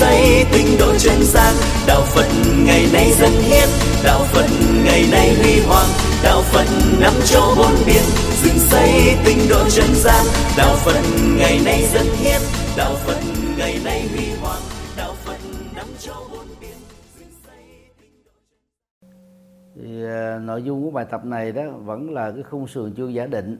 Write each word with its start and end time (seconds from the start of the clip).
xây 0.00 0.44
tinh 0.52 0.66
độ 0.78 0.92
chân 0.98 1.18
gian 1.22 1.54
đạo 1.86 2.02
phật 2.14 2.28
ngày 2.66 2.86
nay 2.92 3.12
dân 3.20 3.30
hiến. 3.30 3.68
Đạo 4.04 4.20
phật 4.32 4.46
ngày 4.84 5.02
nay 5.12 5.34
huy 5.34 5.60
hoàng. 5.66 5.90
Đạo 6.24 6.40
phật 6.52 6.66
năm 7.00 7.12
châu 7.24 7.46
bốn 7.58 7.74
biển. 7.86 8.04
Dựng 8.42 8.58
xây 8.70 8.90
tinh 9.24 9.38
độ 9.50 9.68
chân 9.68 9.90
gian 9.94 10.24
đạo 10.58 10.74
phật 10.84 11.00
ngày 11.38 11.60
nay 11.64 11.82
dân 11.92 12.06
hiến. 12.20 12.40
Đạo 12.76 12.94
phật 12.94 13.20
ngày 13.58 13.74
nay 13.84 14.08
huy 14.08 14.26
hoàng. 14.40 14.62
Đạo 14.96 15.12
phật 15.24 15.38
năm 15.76 15.86
châu 15.98 16.22
bốn 16.32 16.46
biển. 16.60 16.76
Thì 19.76 20.04
uh, 20.04 20.42
nội 20.42 20.62
dung 20.62 20.84
của 20.84 20.90
bài 20.90 21.06
tập 21.10 21.24
này 21.24 21.52
đó 21.52 21.62
vẫn 21.84 22.10
là 22.10 22.30
cái 22.30 22.42
khung 22.50 22.66
sườn 22.66 22.94
chương 22.94 23.14
giả 23.14 23.26
định. 23.26 23.56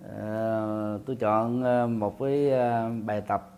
Uh, 0.00 1.06
tôi 1.06 1.16
chọn 1.20 1.62
uh, 1.62 1.90
một 1.90 2.16
cái 2.20 2.50
uh, 2.52 3.04
bài 3.04 3.22
tập 3.28 3.52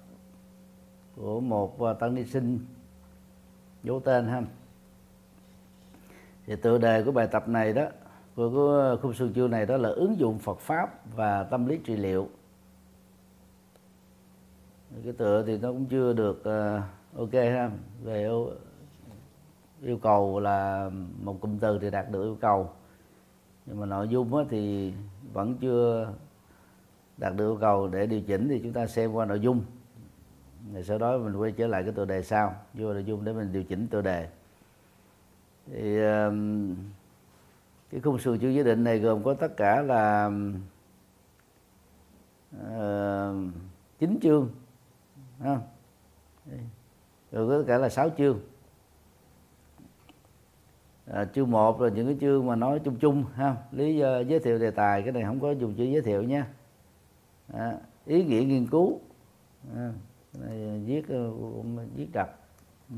của 1.21 1.41
một 1.41 1.83
à, 1.83 1.93
tăng 1.93 2.15
ni 2.15 2.25
sinh 2.25 2.59
dấu 3.83 4.01
tên 4.01 4.27
ha. 4.27 4.43
Thì 6.47 6.57
tựa 6.57 6.79
đề 6.79 7.03
của 7.03 7.13
bài 7.13 7.27
tập 7.27 7.49
này 7.49 7.73
đó 7.73 7.87
của, 8.37 8.51
của 8.51 8.99
khung 9.03 9.15
sườn 9.15 9.35
chương 9.35 9.51
này 9.51 9.67
đó 9.67 9.77
là 9.77 9.89
ứng 9.89 10.19
dụng 10.19 10.39
Phật 10.39 10.59
pháp 10.59 11.17
và 11.17 11.45
tâm 11.45 11.67
lý 11.67 11.79
trị 11.85 11.97
liệu. 11.97 12.29
Cái 15.05 15.13
tựa 15.13 15.45
thì 15.47 15.59
nó 15.59 15.69
cũng 15.69 15.87
chưa 15.87 16.13
được 16.13 16.39
uh, 16.41 17.19
ok 17.19 17.33
ha. 17.33 17.71
Về 18.03 18.21
yêu, 18.21 18.51
yêu 19.83 19.99
cầu 19.99 20.41
là 20.41 20.91
một 21.23 21.41
cụm 21.41 21.59
từ 21.59 21.79
thì 21.79 21.91
đạt 21.91 22.11
được 22.11 22.23
yêu 22.23 22.37
cầu. 22.41 22.71
Nhưng 23.67 23.81
mà 23.81 23.87
nội 23.87 24.09
dung 24.09 24.47
thì 24.51 24.93
vẫn 25.33 25.57
chưa 25.61 26.13
đạt 27.17 27.37
được 27.37 27.47
yêu 27.47 27.59
cầu 27.61 27.89
để 27.89 28.07
điều 28.07 28.21
chỉnh 28.21 28.49
thì 28.49 28.61
chúng 28.63 28.73
ta 28.73 28.87
xem 28.87 29.13
qua 29.13 29.27
nội 29.27 29.41
dung 29.41 29.63
rồi 30.73 30.85
sau 30.85 30.99
đó 30.99 31.19
mình 31.19 31.37
quay 31.37 31.53
trở 31.53 31.67
lại 31.67 31.83
cái 31.83 31.93
tựa 31.93 32.05
đề 32.05 32.23
sau. 32.23 32.55
Vô 32.75 32.93
nội 32.93 33.05
dung 33.05 33.25
để 33.25 33.33
mình 33.33 33.53
điều 33.53 33.65
chỉnh 33.65 33.87
tựa 33.91 34.03
đề. 34.03 34.29
Thì 35.67 36.03
um, 36.03 36.77
cái 37.91 38.01
khung 38.01 38.19
sườn 38.19 38.39
chữ 38.39 38.49
giới 38.49 38.65
định 38.65 38.85
này 38.85 38.99
gồm 38.99 39.23
có 39.23 39.35
tất 39.35 39.57
cả 39.57 39.83
là 39.83 40.31
uh, 42.57 43.53
chín 43.99 44.19
chương 44.23 44.51
ha? 45.41 45.59
Rồi 47.33 47.49
có 47.49 47.59
tất 47.59 47.65
cả 47.67 47.79
là 47.79 47.89
sáu 47.89 48.11
chương. 48.19 48.41
À, 51.13 51.25
chương 51.25 51.51
một 51.51 51.81
là 51.81 51.89
những 51.89 52.07
cái 52.07 52.17
chương 52.21 52.47
mà 52.47 52.57
nói 52.57 52.81
chung 52.85 52.97
chung 52.97 53.25
ha? 53.35 53.57
Lý 53.73 53.97
do 53.97 54.21
giới 54.21 54.41
thiệu 54.41 54.59
đề 54.59 54.71
tài 54.71 55.03
cái 55.03 55.13
này 55.13 55.25
không 55.25 55.41
có 55.41 55.51
dùng 55.51 55.75
chữ 55.75 55.85
giới 55.85 56.03
thiệu 56.03 56.23
nha. 56.23 56.47
À, 57.53 57.79
ý 58.07 58.25
nghĩa 58.25 58.45
nghiên 58.45 58.67
cứu 58.67 59.01
à, 59.77 59.93
viết 60.33 61.03
ờ, 61.09 61.31
cũng 61.41 61.77
viết 61.77 61.87
viết 61.97 62.09
đặt 62.13 62.29
ừ, 62.91 62.97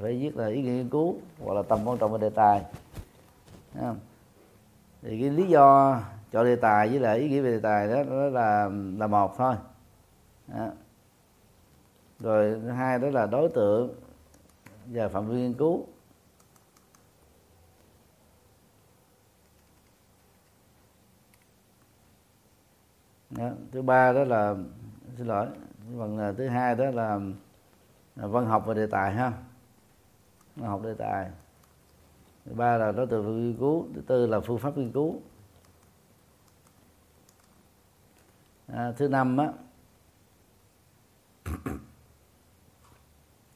phải 0.00 0.18
viết 0.18 0.36
là 0.36 0.46
ý 0.46 0.62
nghĩa 0.62 0.70
nghiên 0.70 0.88
cứu 0.88 1.16
hoặc 1.38 1.54
là 1.54 1.62
tầm 1.62 1.78
quan 1.84 1.98
trọng 1.98 2.10
của 2.10 2.18
đề 2.18 2.30
tài. 2.30 2.64
Thì 5.02 5.20
cái 5.20 5.30
lý 5.30 5.46
do 5.46 6.00
chọn 6.32 6.44
đề 6.44 6.56
tài 6.56 6.88
với 6.88 7.00
lại 7.00 7.18
ý 7.18 7.28
nghĩa 7.28 7.40
về 7.40 7.50
đề 7.50 7.60
tài 7.60 7.88
đó, 7.88 8.02
đó 8.02 8.16
là 8.16 8.68
là 8.98 9.06
một 9.06 9.34
thôi. 9.36 9.54
Rồi 12.20 12.60
thứ 12.62 12.70
hai 12.70 12.98
đó 12.98 13.08
là 13.08 13.26
đối 13.26 13.48
tượng 13.48 13.94
và 14.86 15.08
phạm 15.08 15.28
vi 15.28 15.36
nghiên 15.36 15.54
cứu. 15.54 15.86
Đó. 23.30 23.50
thứ 23.72 23.82
ba 23.82 24.12
đó 24.12 24.24
là 24.24 24.54
xin 25.16 25.26
lỗi 25.26 25.46
phần 25.98 26.18
là 26.18 26.32
thứ 26.32 26.48
hai 26.48 26.74
đó 26.74 26.84
là, 26.84 27.20
là 28.16 28.26
văn 28.26 28.46
học 28.46 28.64
và 28.66 28.74
đề 28.74 28.86
tài 28.86 29.12
ha. 29.12 29.32
Văn 30.56 30.70
học 30.70 30.82
đề 30.82 30.94
tài. 30.94 31.30
Thứ 32.44 32.54
ba 32.54 32.76
là 32.76 32.92
đối 32.92 33.06
tượng 33.06 33.46
nghiên 33.46 33.58
cứu 33.58 33.86
thứ 33.94 34.00
tư 34.06 34.26
là 34.26 34.40
phương 34.40 34.58
pháp 34.58 34.78
nghiên 34.78 34.92
cứu. 34.92 35.20
À, 38.66 38.92
thứ 38.96 39.08
năm 39.08 39.36
á 39.36 39.52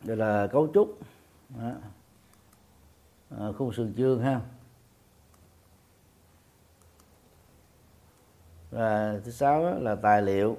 đây 0.05 0.17
là 0.17 0.47
cấu 0.47 0.69
trúc 0.75 0.99
đó. 1.49 1.73
À, 3.31 3.47
khung 3.59 3.73
sườn 3.73 3.95
chương 3.97 4.23
ha. 4.23 4.41
Và 8.71 9.21
thứ 9.25 9.31
sáu 9.31 9.81
là 9.81 9.95
tài 9.95 10.23
liệu. 10.23 10.57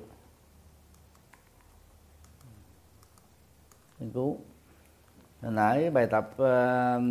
Nghiên 3.99 4.11
cứu. 4.11 4.37
Hồi 5.41 5.51
nãy 5.51 5.89
bài 5.89 6.07
tập 6.07 6.29
uh, 6.31 7.01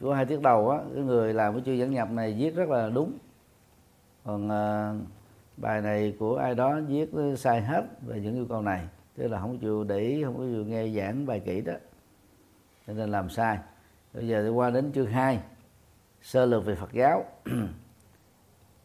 của 0.00 0.14
hai 0.14 0.26
tiết 0.26 0.40
đầu 0.42 0.70
á 0.70 0.78
cái 0.94 1.02
người 1.02 1.34
làm 1.34 1.54
cái 1.54 1.62
chương 1.66 1.78
dẫn 1.78 1.90
nhập 1.90 2.10
này 2.10 2.34
viết 2.38 2.54
rất 2.54 2.68
là 2.68 2.88
đúng. 2.88 3.12
Còn 4.24 4.46
uh, 4.46 5.06
bài 5.56 5.80
này 5.80 6.16
của 6.18 6.36
ai 6.36 6.54
đó 6.54 6.80
viết 6.88 7.10
sai 7.36 7.60
hết 7.60 7.84
về 8.06 8.20
những 8.20 8.34
yêu 8.34 8.46
cầu 8.48 8.62
này 8.62 8.88
tức 9.16 9.28
là 9.28 9.40
không 9.40 9.58
chịu 9.58 9.84
để 9.84 9.98
ý 9.98 10.24
không 10.24 10.36
có 10.36 10.42
chịu 10.42 10.64
nghe 10.64 10.88
giảng 10.88 11.26
bài 11.26 11.40
kỹ 11.40 11.60
đó. 11.60 11.72
Cho 12.86 12.92
nên 12.92 13.10
làm 13.10 13.30
sai. 13.30 13.58
Bây 14.14 14.28
giờ 14.28 14.42
thì 14.42 14.48
qua 14.48 14.70
đến 14.70 14.92
chương 14.92 15.06
2 15.06 15.40
sơ 16.22 16.46
lược 16.46 16.64
về 16.64 16.74
Phật 16.74 16.92
giáo. 16.92 17.24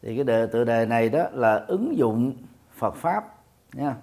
Thì 0.02 0.16
cái 0.16 0.24
đề 0.24 0.48
tựa 0.48 0.64
đề 0.64 0.86
này 0.86 1.10
đó 1.10 1.30
là 1.34 1.56
ứng 1.68 1.98
dụng 1.98 2.34
Phật 2.72 2.96
pháp 2.96 3.24
nha. 3.74 3.96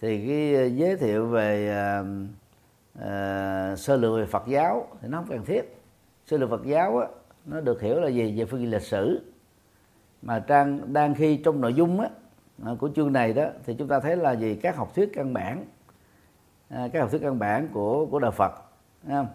Thì 0.00 0.26
cái 0.26 0.54
ờ, 0.54 0.64
giới 0.64 0.96
thiệu 0.96 1.26
về 1.26 1.74
uh, 2.00 2.06
uh, 2.98 3.78
sơ 3.78 3.96
lược 3.96 4.16
về 4.16 4.26
Phật 4.26 4.46
giáo 4.46 4.86
thì 5.00 5.08
nó 5.08 5.18
không 5.18 5.28
cần 5.28 5.44
thiết. 5.44 5.62
Sơ 6.26 6.36
lược 6.36 6.50
Phật 6.50 6.64
giáo 6.64 6.98
á, 6.98 7.06
nó 7.46 7.60
được 7.60 7.80
hiểu 7.80 8.00
là 8.00 8.08
gì? 8.08 8.38
Về 8.38 8.44
phương 8.44 8.60
diện 8.60 8.70
lịch 8.70 8.82
sử. 8.82 9.32
Mà 10.22 10.38
trang 10.38 10.92
đang 10.92 11.14
khi 11.14 11.36
trong 11.36 11.60
nội 11.60 11.74
dung 11.74 12.00
á, 12.00 12.08
ờ, 12.62 12.76
của 12.80 12.90
chương 12.96 13.12
này 13.12 13.32
đó 13.32 13.44
thì 13.64 13.74
chúng 13.74 13.88
ta 13.88 14.00
thấy 14.00 14.16
là 14.16 14.32
gì? 14.32 14.58
Các 14.62 14.76
học 14.76 14.94
thuyết 14.94 15.10
căn 15.14 15.34
bản. 15.34 15.64
À, 16.68 16.88
các 16.92 17.00
học 17.00 17.10
thuyết 17.10 17.22
căn 17.22 17.38
bản 17.38 17.68
của 17.72 18.06
của 18.06 18.18
đạo 18.18 18.30
Phật 18.30 18.52
không? 19.08 19.28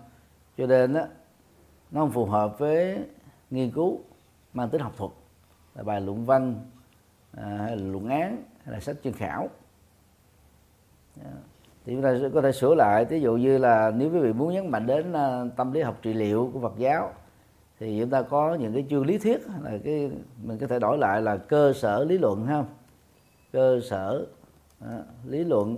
cho 0.57 0.67
nên 0.67 0.93
đó, 0.93 1.05
nó 1.91 2.01
không 2.01 2.11
phù 2.11 2.25
hợp 2.25 2.59
với 2.59 2.99
nghiên 3.49 3.71
cứu 3.71 3.99
mang 4.53 4.69
tính 4.69 4.81
học 4.81 4.93
thuật. 4.97 5.11
Là 5.75 5.83
bài 5.83 6.01
luận 6.01 6.25
văn 6.25 6.55
à, 7.37 7.57
hay 7.59 7.77
là 7.77 7.83
luận 7.83 8.09
án 8.09 8.43
hay 8.63 8.73
là 8.73 8.79
sách 8.79 8.95
chuyên 9.03 9.13
khảo. 9.13 9.49
Yeah 11.23 11.52
thì 11.85 11.93
chúng 11.93 12.01
ta 12.01 12.17
có 12.33 12.41
thể 12.41 12.51
sửa 12.51 12.75
lại. 12.75 13.05
Ví 13.05 13.21
dụ 13.21 13.35
như 13.35 13.57
là 13.57 13.91
nếu 13.91 14.11
quý 14.11 14.19
vị 14.19 14.33
muốn 14.33 14.53
nhấn 14.53 14.67
mạnh 14.67 14.87
đến 14.87 15.13
ờ, 15.13 15.49
tâm 15.55 15.71
lý 15.71 15.81
học 15.81 15.99
trị 16.01 16.13
liệu 16.13 16.49
của 16.53 16.59
Phật 16.59 16.73
giáo 16.77 17.13
thì 17.79 17.99
chúng 17.99 18.09
ta 18.09 18.21
có 18.21 18.55
những 18.55 18.73
cái 18.73 18.85
chương 18.89 19.05
lý 19.05 19.17
thuyết 19.17 19.47
là 19.63 19.77
cái 19.83 20.11
mình 20.43 20.57
có 20.57 20.67
thể 20.67 20.79
đổi 20.79 20.97
lại 20.97 21.21
là 21.21 21.37
cơ 21.37 21.73
sở 21.73 22.03
lý 22.03 22.17
luận 22.17 22.45
ha. 22.45 22.63
Cơ 23.51 23.79
sở 23.83 24.25
à, 24.79 24.99
lý 25.25 25.43
luận. 25.43 25.77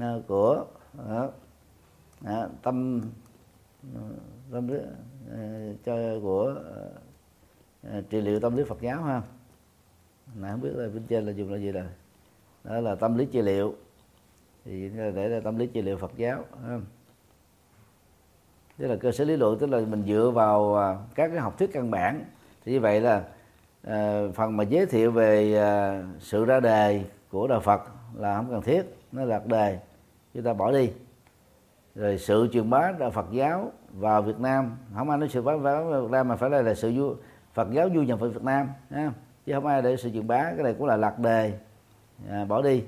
À, 0.00 0.14
của 0.26 0.64
à, 1.08 1.28
à, 2.24 2.48
tâm 2.62 3.00
tâm 4.52 4.68
lý 4.68 4.78
à, 5.32 5.72
cho 5.84 6.20
của 6.22 6.54
à, 7.82 8.00
trị 8.10 8.20
liệu 8.20 8.40
tâm 8.40 8.56
lý 8.56 8.64
Phật 8.64 8.80
giáo 8.80 9.02
ha 9.02 9.22
nãy 10.34 10.50
không 10.50 10.60
biết 10.60 10.72
là 10.74 10.88
bên 10.88 11.02
trên 11.08 11.26
là 11.26 11.32
dùng 11.32 11.52
là 11.52 11.58
gì 11.58 11.72
rồi. 11.72 11.84
Đó 12.64 12.80
là 12.80 12.94
tâm 12.94 13.18
lý 13.18 13.26
trị 13.26 13.42
liệu. 13.42 13.74
Thì 14.64 14.90
để 15.14 15.28
là 15.28 15.40
tâm 15.40 15.58
lý 15.58 15.66
trị 15.66 15.82
liệu 15.82 15.96
Phật 15.96 16.12
giáo 16.16 16.44
tức 18.78 18.86
là 18.86 18.96
cơ 18.96 19.12
sở 19.12 19.24
lý 19.24 19.36
luận 19.36 19.58
tức 19.58 19.70
là 19.70 19.80
mình 19.80 20.04
dựa 20.06 20.30
vào 20.34 20.76
à, 20.76 20.96
các 21.14 21.28
cái 21.28 21.38
học 21.38 21.58
thuyết 21.58 21.72
căn 21.72 21.90
bản. 21.90 22.24
Thì 22.64 22.72
như 22.72 22.80
vậy 22.80 23.00
là 23.00 23.24
à, 23.82 24.22
phần 24.34 24.56
mà 24.56 24.64
giới 24.64 24.86
thiệu 24.86 25.10
về 25.10 25.58
à, 25.58 26.02
sự 26.18 26.44
ra 26.44 26.60
đề 26.60 27.04
của 27.30 27.46
đạo 27.46 27.60
Phật 27.60 27.82
là 28.14 28.36
không 28.36 28.50
cần 28.50 28.62
thiết 28.62 28.82
nó 29.12 29.24
lạc 29.24 29.46
đề. 29.46 29.78
Chúng 30.34 30.42
ta 30.42 30.52
bỏ 30.52 30.72
đi. 30.72 30.90
Rồi 31.94 32.18
sự 32.18 32.48
truyền 32.52 32.70
bá 32.70 32.92
đạo 32.98 33.10
Phật 33.10 33.26
giáo 33.30 33.72
vào 33.92 34.22
Việt 34.22 34.40
Nam 34.40 34.76
không 34.94 35.10
ai 35.10 35.18
nói 35.18 35.28
sự 35.28 35.42
bá 35.42 35.56
vào 35.56 36.02
Việt 36.02 36.10
Nam 36.10 36.28
mà 36.28 36.36
phải 36.36 36.50
là, 36.50 36.62
là 36.62 36.74
sự 36.74 36.92
du, 36.92 37.14
Phật 37.54 37.72
giáo 37.72 37.88
du 37.94 38.02
nhập 38.02 38.20
vào 38.20 38.30
Việt 38.30 38.42
Nam 38.42 38.68
ha? 38.90 39.12
Chứ 39.46 39.52
không 39.52 39.66
ai 39.66 39.82
để 39.82 39.96
sự 39.96 40.10
truyền 40.10 40.26
bá 40.26 40.42
cái 40.42 40.64
này 40.64 40.74
cũng 40.78 40.86
là 40.86 40.96
lạc 40.96 41.18
đề. 41.18 41.52
À, 42.30 42.44
bỏ 42.44 42.62
đi. 42.62 42.84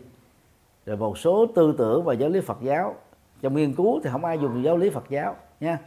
Rồi 0.86 0.96
một 0.96 1.18
số 1.18 1.46
tư 1.54 1.74
tưởng 1.78 2.04
và 2.04 2.14
giáo 2.14 2.28
lý 2.28 2.40
Phật 2.40 2.58
giáo. 2.62 2.94
Trong 3.42 3.54
nghiên 3.54 3.74
cứu 3.74 4.00
thì 4.04 4.10
không 4.10 4.24
ai 4.24 4.38
dùng 4.38 4.64
giáo 4.64 4.76
lý 4.76 4.90
Phật 4.90 5.04
giáo 5.08 5.36
nha. 5.60 5.78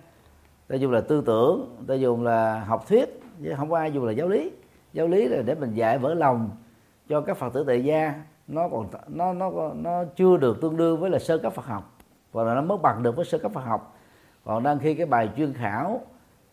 Ta 0.68 0.76
dùng 0.76 0.92
là 0.92 1.02
tư 1.02 1.24
tưởng 1.26 1.76
ta 1.88 1.94
dùng 1.94 2.24
là 2.24 2.64
học 2.64 2.88
thuyết 2.88 3.22
chứ 3.44 3.54
không 3.58 3.74
ai 3.74 3.92
dùng 3.92 4.06
là 4.06 4.12
giáo 4.12 4.28
lý. 4.28 4.52
Giáo 4.94 5.08
lý 5.08 5.28
là 5.28 5.42
để 5.42 5.56
mình 5.56 5.74
dạy 5.74 5.98
vỡ 5.98 6.14
lòng 6.14 6.50
cho 7.10 7.22
các 7.22 7.38
phật 7.38 7.54
tử 7.54 7.64
tại 7.68 7.84
gia. 7.84 8.14
Nó 8.48 8.70
còn 8.70 8.88
nó 9.08 9.34
nó 9.34 9.52
nó 9.74 10.04
chưa 10.16 10.38
được 10.38 10.62
tương 10.62 10.78
đương 10.78 11.00
với 11.00 11.10
là 11.10 11.20
sơ 11.20 11.38
cấp 11.38 11.54
Phật 11.54 11.66
học. 11.66 11.98
Hoặc 12.34 12.44
là 12.44 12.54
nó 12.56 12.62
mất 12.62 12.82
bằng 12.82 13.04
được 13.04 13.16
với 13.16 13.26
sơ 13.26 13.38
cấp 13.38 13.52
Phật 13.54 13.62
học. 13.62 13.98
Còn 14.44 14.64
đang 14.64 14.80
khi 14.80 14.94
cái 14.94 15.06
bài 15.06 15.30
chuyên 15.38 15.54
khảo 15.54 16.02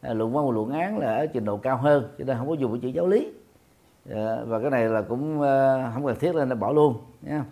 à, 0.00 0.14
luận 0.14 0.32
văn 0.32 0.46
và 0.46 0.52
luận 0.52 0.70
án 0.70 0.98
là 0.98 1.16
ở 1.16 1.26
trình 1.26 1.44
độ 1.44 1.56
cao 1.56 1.76
hơn 1.76 2.08
cho 2.18 2.24
nên 2.24 2.36
không 2.38 2.48
có 2.48 2.54
dùng 2.54 2.72
cái 2.72 2.80
chữ 2.80 2.88
giáo 2.88 3.06
lý 3.06 3.32
à, 4.10 4.44
và 4.46 4.60
cái 4.60 4.70
này 4.70 4.88
là 4.88 5.02
cũng 5.02 5.42
à, 5.42 5.90
không 5.94 6.06
cần 6.06 6.16
thiết 6.20 6.34
nên 6.34 6.48
là 6.48 6.54
bỏ 6.54 6.72
luôn 6.72 6.96
nha 7.22 7.44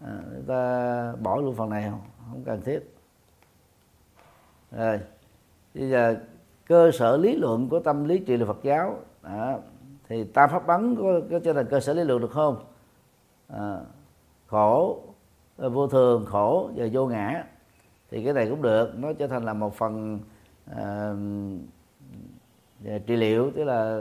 à, 0.00 0.18
chúng 0.34 0.44
ta 0.46 1.12
bỏ 1.22 1.36
luôn 1.36 1.54
phần 1.54 1.70
này 1.70 1.90
không, 1.90 2.00
không 2.30 2.42
cần 2.44 2.62
thiết. 2.62 2.96
Rồi 4.70 5.00
bây 5.74 5.90
giờ 5.90 6.16
cơ 6.66 6.90
sở 6.90 7.16
lý 7.16 7.36
luận 7.36 7.68
của 7.68 7.80
tâm 7.80 8.04
lý 8.04 8.18
trị 8.18 8.36
liệu 8.36 8.46
Phật 8.46 8.62
giáo 8.62 8.96
à, 9.22 9.58
thì 10.08 10.24
tam 10.24 10.50
pháp 10.50 10.66
bắn 10.66 10.96
có, 10.96 11.20
có 11.30 11.38
cho 11.44 11.52
là 11.52 11.62
cơ 11.62 11.80
sở 11.80 11.94
lý 11.94 12.04
luận 12.04 12.20
được 12.20 12.30
không? 12.30 12.64
À, 13.48 13.76
khổ 14.46 15.00
ờ, 15.56 15.70
vô 15.70 15.88
thường 15.88 16.24
khổ 16.26 16.70
và 16.76 16.86
vô 16.92 17.06
ngã. 17.06 17.44
Thì 18.10 18.24
cái 18.24 18.32
này 18.32 18.46
cũng 18.50 18.62
được 18.62 18.98
nó 18.98 19.12
trở 19.12 19.26
thành 19.26 19.44
là 19.44 19.52
một 19.52 19.74
phần 19.74 20.18
à, 20.76 21.12
trị 23.06 23.16
liệu 23.16 23.50
tức 23.50 23.64
là 23.64 24.00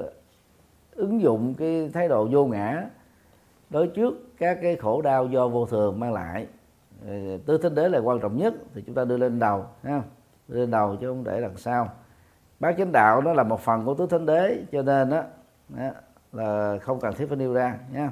ứng 0.96 1.22
dụng 1.22 1.54
cái 1.54 1.90
thái 1.94 2.08
độ 2.08 2.28
vô 2.32 2.46
ngã 2.46 2.90
đối 3.70 3.88
trước 3.88 4.38
các 4.38 4.58
cái 4.62 4.76
khổ 4.76 5.02
đau 5.02 5.28
do 5.28 5.48
vô 5.48 5.66
thường 5.66 6.00
mang 6.00 6.14
lại. 6.14 6.48
Ờ, 7.08 7.14
tứ 7.46 7.58
thánh 7.58 7.76
đế 7.76 7.90
là 7.90 8.00
quan 8.00 8.20
trọng 8.20 8.38
nhất 8.38 8.54
thì 8.74 8.84
chúng 8.86 8.96
ta 8.96 9.06
đưa 9.06 9.18
lên 9.18 9.40
đầu 9.40 9.66
ha 9.84 10.02
đưa 10.48 10.60
lên 10.60 10.72
đầu 10.72 10.96
chứ 11.02 11.08
không 11.08 11.24
để 11.24 11.42
đằng 11.42 11.58
sau. 11.58 11.90
Bát 12.60 12.76
chánh 12.78 12.92
đạo 12.92 13.22
nó 13.22 13.34
là 13.34 13.44
một 13.44 13.60
phần 13.60 13.86
của 13.86 13.94
tứ 13.94 14.08
thánh 14.08 14.26
đế 14.26 14.64
cho 14.72 14.82
nên 14.82 15.10
đó, 15.10 15.24
đó 15.70 15.92
là 16.34 16.78
không 16.82 17.00
cần 17.00 17.14
thiết 17.14 17.26
phải 17.28 17.38
nêu 17.38 17.54
ra 17.54 17.78
nha. 17.94 18.12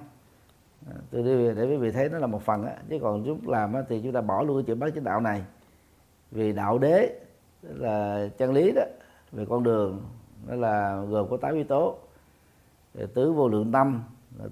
Ờ, 0.90 0.96
tôi 1.12 1.24
đi 1.24 1.56
để 1.56 1.66
quý 1.66 1.78
vị 1.78 1.92
thấy 1.92 2.10
nó 2.10 2.18
là 2.18 2.28
một 2.28 2.42
phần 2.42 2.66
á 2.66 2.74
chứ 2.90 3.00
còn 3.02 3.24
chúng 3.25 3.50
làm 3.50 3.74
á, 3.74 3.82
thì 3.90 4.02
chúng 4.04 4.12
ta 4.12 4.22
bỏ 4.22 4.44
luôn 4.44 4.58
cái 4.58 4.64
chữ 4.68 4.75
bát 4.75 4.90
chánh 4.96 5.04
đạo 5.04 5.20
này. 5.20 5.44
Vì 6.32 6.54
đạo 6.54 6.78
đế 6.78 7.20
là 7.62 8.28
chân 8.38 8.54
lý 8.54 8.72
đó 8.72 8.84
về 9.32 9.46
con 9.50 9.64
đường 9.64 10.02
đó 10.48 10.56
là 10.56 11.02
gồm 11.10 11.30
có 11.30 11.38
tám 11.38 11.56
yếu 11.56 11.64
tố 11.64 11.98
tứ 13.06 13.34
vô 13.34 13.48
lượng 13.48 13.72
tâm 13.72 14.04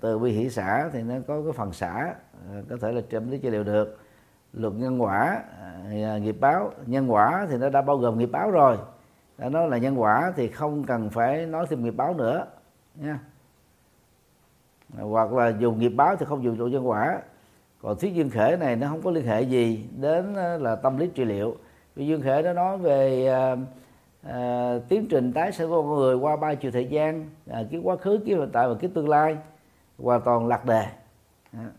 từ 0.02 0.20
bi 0.20 0.32
hỷ 0.32 0.50
xã 0.50 0.90
thì 0.94 1.04
nó 1.04 1.16
có 1.28 1.42
cái 1.44 1.54
phần 1.54 1.74
xã 1.74 2.14
à, 2.52 2.62
có 2.70 2.78
thể 2.82 2.92
là 2.92 3.02
trên 3.10 3.30
lý 3.30 3.38
trị 3.38 3.50
liệu 3.50 3.64
được. 3.64 4.00
Luật 4.54 4.74
nhân 4.74 5.02
quả 5.02 5.44
à, 6.04 6.18
nghiệp 6.18 6.38
báo, 6.40 6.72
nhân 6.86 7.12
quả 7.12 7.48
thì 7.50 7.58
nó 7.58 7.70
đã 7.70 7.82
bao 7.82 7.98
gồm 7.98 8.18
nghiệp 8.18 8.30
báo 8.32 8.52
rồi. 8.52 8.78
Đã 9.38 9.50
nói 9.50 9.70
là 9.70 9.78
nhân 9.78 10.02
quả 10.02 10.34
thì 10.36 10.48
không 10.48 10.84
cần 10.84 11.10
phải 11.10 11.46
nói 11.46 11.66
thêm 11.70 11.84
nghiệp 11.84 11.94
báo 11.98 12.14
nữa, 12.14 12.46
nha. 12.96 13.20
Hoặc 15.00 15.34
là 15.34 15.48
dùng 15.60 15.80
nghiệp 15.80 15.90
báo 15.90 16.16
thì 16.16 16.26
không 16.26 16.44
dùng 16.44 16.60
luật 16.60 16.72
nhân 16.72 16.88
quả. 16.88 17.22
Còn 17.82 17.98
thuyết 18.00 18.14
duyên 18.14 18.30
khể 18.30 18.58
này 18.60 18.76
nó 18.76 18.88
không 18.88 19.02
có 19.02 19.12
liên 19.12 19.26
hệ 19.26 19.42
gì 19.42 19.90
đến 19.98 20.36
à, 20.36 20.58
là 20.58 20.76
tâm 20.76 20.98
lý 20.98 21.08
trị 21.08 21.26
liệu. 21.26 21.56
Vì 21.96 22.08
duyên 22.08 22.22
khể 22.22 22.42
nó 22.42 22.54
nói 22.54 22.78
về 22.78 23.30
à, 24.24 24.74
tiến 24.90 25.08
trình 25.10 25.34
tái 25.34 25.52
sinh 25.52 25.70
của 25.70 25.82
con 25.82 25.96
người 25.96 26.16
qua 26.16 26.36
ba 26.36 26.56
chiều 26.56 26.72
thời 26.72 26.86
gian 26.86 27.30
à, 27.50 27.64
cái 27.72 27.80
quá 27.84 27.96
khứ 27.96 28.20
cái 28.26 28.36
hiện 28.36 28.50
tại 28.54 28.68
và 28.68 28.76
cái 28.80 28.92
tương 28.94 29.10
lai 29.10 29.38
hoàn 29.98 30.22
toàn 30.22 30.48
lạc 30.48 30.66
đề. 30.66 30.86
À. 31.54 31.70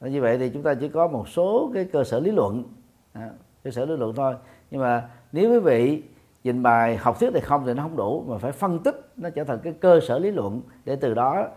như 0.00 0.20
vậy 0.20 0.38
thì 0.38 0.50
chúng 0.50 0.62
ta 0.62 0.74
chỉ 0.74 0.88
có 0.88 1.08
một 1.08 1.28
số 1.28 1.70
cái 1.74 1.84
cơ 1.84 2.04
sở 2.04 2.20
lý 2.20 2.30
luận. 2.30 2.64
À, 3.12 3.30
cơ 3.64 3.70
sở 3.70 3.84
lý 3.84 3.96
luận 3.96 4.14
thôi. 4.16 4.34
Nhưng 4.70 4.80
mà 4.80 5.08
nếu 5.32 5.52
quý 5.52 5.58
vị 5.58 6.02
trình 6.44 6.62
bày 6.62 6.96
học 6.96 7.20
thuyết 7.20 7.30
thì 7.34 7.40
không 7.40 7.66
thì 7.66 7.74
nó 7.74 7.82
không 7.82 7.96
đủ 7.96 8.24
mà 8.28 8.38
phải 8.38 8.52
phân 8.52 8.78
tích 8.78 9.12
nó 9.16 9.30
trở 9.30 9.44
thành 9.44 9.58
cái 9.62 9.72
cơ 9.72 10.00
sở 10.00 10.18
lý 10.18 10.30
luận 10.30 10.62
để 10.84 10.96
từ 10.96 11.14
đó 11.14 11.48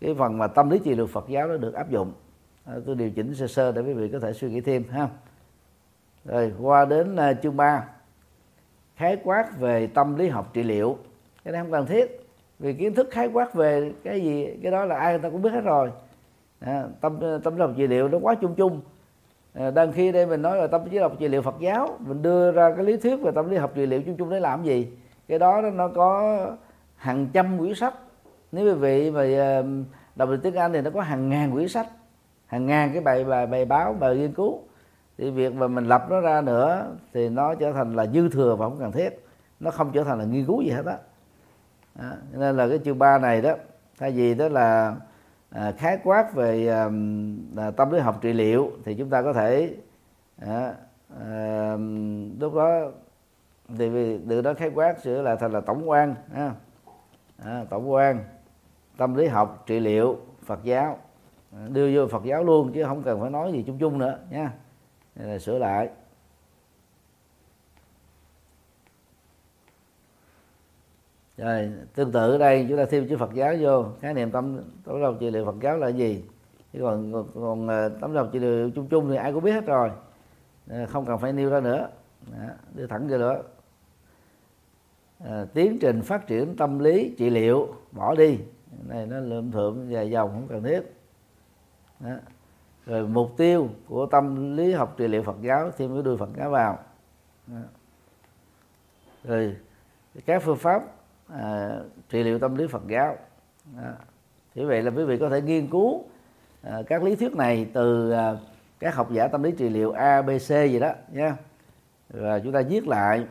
cái 0.00 0.14
phần 0.14 0.38
mà 0.38 0.46
tâm 0.46 0.70
lý 0.70 0.78
trị 0.78 0.94
liệu 0.94 1.06
Phật 1.06 1.28
giáo 1.28 1.48
nó 1.48 1.56
được 1.56 1.74
áp 1.74 1.90
dụng. 1.90 2.12
À, 2.64 2.74
tôi 2.86 2.94
điều 2.94 3.10
chỉnh 3.10 3.34
sơ 3.34 3.46
sơ 3.46 3.72
để 3.72 3.82
quý 3.82 3.92
vị 3.92 4.08
có 4.08 4.18
thể 4.18 4.32
suy 4.32 4.50
nghĩ 4.50 4.60
thêm 4.60 4.84
ha. 4.90 5.08
Rồi 6.24 6.52
qua 6.60 6.84
đến 6.84 7.14
uh, 7.14 7.42
chương 7.42 7.56
3 7.56 7.88
khái 9.00 9.16
quát 9.24 9.58
về 9.58 9.86
tâm 9.86 10.16
lý 10.16 10.28
học 10.28 10.50
trị 10.52 10.62
liệu. 10.62 10.96
Cái 11.44 11.52
này 11.52 11.62
không 11.62 11.72
cần 11.72 11.86
thiết. 11.86 12.26
Vì 12.58 12.74
kiến 12.74 12.94
thức 12.94 13.08
khái 13.10 13.28
quát 13.28 13.54
về 13.54 13.92
cái 14.04 14.20
gì 14.20 14.58
cái 14.62 14.72
đó 14.72 14.84
là 14.84 14.96
ai 14.96 15.12
người 15.12 15.22
ta 15.22 15.30
cũng 15.30 15.42
biết 15.42 15.50
hết 15.52 15.60
rồi. 15.60 15.90
À, 16.60 16.84
tâm 17.00 17.20
tâm 17.44 17.56
lý 17.56 17.60
học 17.60 17.70
trị 17.76 17.86
liệu 17.86 18.08
nó 18.08 18.18
quá 18.18 18.34
chung 18.34 18.54
chung. 18.54 18.80
À, 19.54 19.70
đang 19.70 19.92
khi 19.92 20.12
đây 20.12 20.26
mình 20.26 20.42
nói 20.42 20.56
là 20.56 20.66
tâm 20.66 20.80
lý 20.90 20.98
học 20.98 21.12
trị 21.18 21.28
liệu 21.28 21.42
Phật 21.42 21.54
giáo 21.60 21.88
mình 21.98 22.22
đưa 22.22 22.52
ra 22.52 22.74
cái 22.76 22.84
lý 22.84 22.96
thuyết 22.96 23.16
về 23.16 23.30
tâm 23.34 23.50
lý 23.50 23.56
học 23.56 23.72
trị 23.74 23.86
liệu 23.86 24.02
chung 24.02 24.16
chung 24.16 24.30
để 24.30 24.40
làm 24.40 24.62
gì? 24.62 24.88
Cái 25.28 25.38
đó 25.38 25.62
nó 25.74 25.88
có 25.88 26.38
hàng 26.96 27.26
trăm 27.32 27.58
quyển 27.58 27.74
sách. 27.74 27.94
Nếu 28.52 28.66
quý 28.66 28.72
vị 28.72 29.10
mà 29.10 29.22
à, 29.22 29.62
đọc 30.16 30.28
được 30.28 30.40
tiếng 30.42 30.54
Anh 30.54 30.72
thì 30.72 30.80
nó 30.80 30.90
có 30.90 31.00
hàng 31.00 31.28
ngàn 31.28 31.52
quyển 31.52 31.68
sách. 31.68 31.86
Hàng 32.46 32.66
ngàn 32.66 32.90
cái 32.92 33.02
bài 33.02 33.24
bài 33.24 33.46
bài 33.46 33.64
báo 33.64 33.92
bài 34.00 34.16
nghiên 34.16 34.32
cứu 34.32 34.62
thì 35.20 35.30
việc 35.30 35.54
mà 35.54 35.68
mình 35.68 35.84
lập 35.84 36.06
nó 36.10 36.20
ra 36.20 36.40
nữa 36.40 36.96
thì 37.12 37.28
nó 37.28 37.54
trở 37.54 37.72
thành 37.72 37.96
là 37.96 38.06
dư 38.06 38.28
thừa 38.28 38.56
và 38.56 38.68
không 38.68 38.78
cần 38.78 38.92
thiết. 38.92 39.24
Nó 39.60 39.70
không 39.70 39.90
trở 39.92 40.04
thành 40.04 40.18
là 40.18 40.24
nghiên 40.24 40.46
cứu 40.46 40.62
gì 40.62 40.70
hết 40.70 40.86
á. 40.86 40.96
Đó. 41.94 42.10
nên 42.32 42.56
là 42.56 42.68
cái 42.68 42.78
chương 42.84 42.98
ba 42.98 43.18
này 43.18 43.42
đó 43.42 43.54
thay 43.98 44.10
vì 44.10 44.34
đó 44.34 44.48
là 44.48 44.96
à, 45.50 45.72
khái 45.78 45.98
quát 46.04 46.34
về 46.34 46.68
à, 46.68 46.88
à, 47.56 47.70
tâm 47.70 47.90
lý 47.90 47.98
học 47.98 48.18
trị 48.20 48.32
liệu 48.32 48.70
thì 48.84 48.94
chúng 48.94 49.10
ta 49.10 49.22
có 49.22 49.32
thể 49.32 49.76
à, 50.38 50.74
à, 51.20 51.76
lúc 52.40 52.54
đó 52.54 52.80
thì 53.78 53.88
vì 53.88 54.18
từ 54.28 54.42
đó 54.42 54.54
khái 54.54 54.70
quát 54.74 55.00
sửa 55.00 55.22
lại 55.22 55.36
thành 55.40 55.52
là 55.52 55.60
tổng 55.60 55.90
quan 55.90 56.14
à, 56.34 56.54
à, 57.44 57.64
tổng 57.70 57.92
quan 57.92 58.24
tâm 58.96 59.14
lý 59.14 59.26
học 59.26 59.62
trị 59.66 59.80
liệu 59.80 60.16
Phật 60.44 60.64
giáo. 60.64 60.98
Đưa 61.68 61.96
vô 61.96 62.08
Phật 62.08 62.24
giáo 62.24 62.44
luôn 62.44 62.72
chứ 62.72 62.84
không 62.84 63.02
cần 63.02 63.20
phải 63.20 63.30
nói 63.30 63.52
gì 63.52 63.64
chung 63.66 63.78
chung 63.78 63.98
nữa 63.98 64.18
nha 64.30 64.52
là 65.14 65.38
sửa 65.38 65.58
lại. 65.58 65.88
Rồi 71.36 71.72
tương 71.94 72.12
tự 72.12 72.32
ở 72.32 72.38
đây 72.38 72.66
chúng 72.68 72.78
ta 72.78 72.84
thêm 72.90 73.08
chữ 73.08 73.16
Phật 73.16 73.34
giáo 73.34 73.54
vô. 73.60 73.84
Khái 74.00 74.14
niệm 74.14 74.30
tâm 74.30 74.60
tấm 74.84 75.00
lòng 75.00 75.16
trị 75.20 75.30
liệu 75.30 75.44
Phật 75.44 75.60
giáo 75.62 75.76
là 75.76 75.88
gì? 75.88 76.24
Chứ 76.72 76.78
còn 76.82 77.24
còn, 77.34 77.68
ờ, 77.68 77.88
tấm 77.88 78.12
lòng 78.12 78.30
trị 78.32 78.38
liệu 78.38 78.70
chung 78.70 78.88
chung 78.88 79.10
thì 79.10 79.16
ai 79.16 79.32
cũng 79.32 79.44
biết 79.44 79.52
hết 79.52 79.66
rồi. 79.66 79.90
Ờ, 80.70 80.86
không 80.86 81.06
cần 81.06 81.18
phải 81.18 81.32
nêu 81.32 81.50
ra 81.50 81.60
nữa. 81.60 81.88
Đó, 82.32 82.46
đưa 82.74 82.86
thẳng 82.86 83.08
vô 83.08 83.18
nữa. 83.18 83.42
À, 85.24 85.44
tiến 85.54 85.78
trình 85.80 86.02
phát 86.02 86.26
triển 86.26 86.56
tâm 86.56 86.78
lý 86.78 87.14
trị 87.18 87.30
liệu 87.30 87.74
bỏ 87.92 88.14
đi. 88.14 88.38
Này 88.88 89.06
nó 89.06 89.20
lượm 89.20 89.52
thượm 89.52 89.88
dài 89.88 90.10
dòng 90.10 90.30
không 90.30 90.48
cần 90.48 90.62
thiết. 90.62 90.80
Đó 92.00 92.10
rồi 92.90 93.06
mục 93.06 93.36
tiêu 93.36 93.68
của 93.88 94.06
tâm 94.06 94.56
lý 94.56 94.72
học 94.72 94.94
trị 94.96 95.08
liệu 95.08 95.22
Phật 95.22 95.36
giáo 95.42 95.70
thêm 95.78 95.94
cái 95.94 96.02
đuôi 96.02 96.16
Phật 96.16 96.28
giáo 96.36 96.50
vào. 96.50 96.78
Rồi 99.24 99.56
các 100.26 100.42
phương 100.42 100.56
pháp 100.56 100.82
à, 101.28 101.76
trị 102.08 102.22
liệu 102.22 102.38
tâm 102.38 102.54
lý 102.54 102.66
Phật 102.66 102.82
giáo. 102.88 103.16
À, 103.76 103.94
thì 104.54 104.64
vậy 104.64 104.82
là 104.82 104.90
quý 104.90 105.04
vị 105.04 105.18
có 105.18 105.28
thể 105.28 105.42
nghiên 105.42 105.70
cứu 105.70 106.04
à, 106.62 106.82
các 106.86 107.02
lý 107.02 107.16
thuyết 107.16 107.36
này 107.36 107.66
từ 107.72 108.10
à, 108.10 108.36
các 108.78 108.94
học 108.94 109.12
giả 109.12 109.28
tâm 109.28 109.42
lý 109.42 109.52
trị 109.52 109.68
liệu 109.68 109.92
A, 109.92 110.22
B, 110.22 110.28
C 110.28 110.48
gì 110.48 110.78
đó 110.78 110.92
nha 111.12 111.36
và 112.08 112.38
chúng 112.38 112.52
ta 112.52 112.62
viết 112.68 112.88
lại 112.88 113.26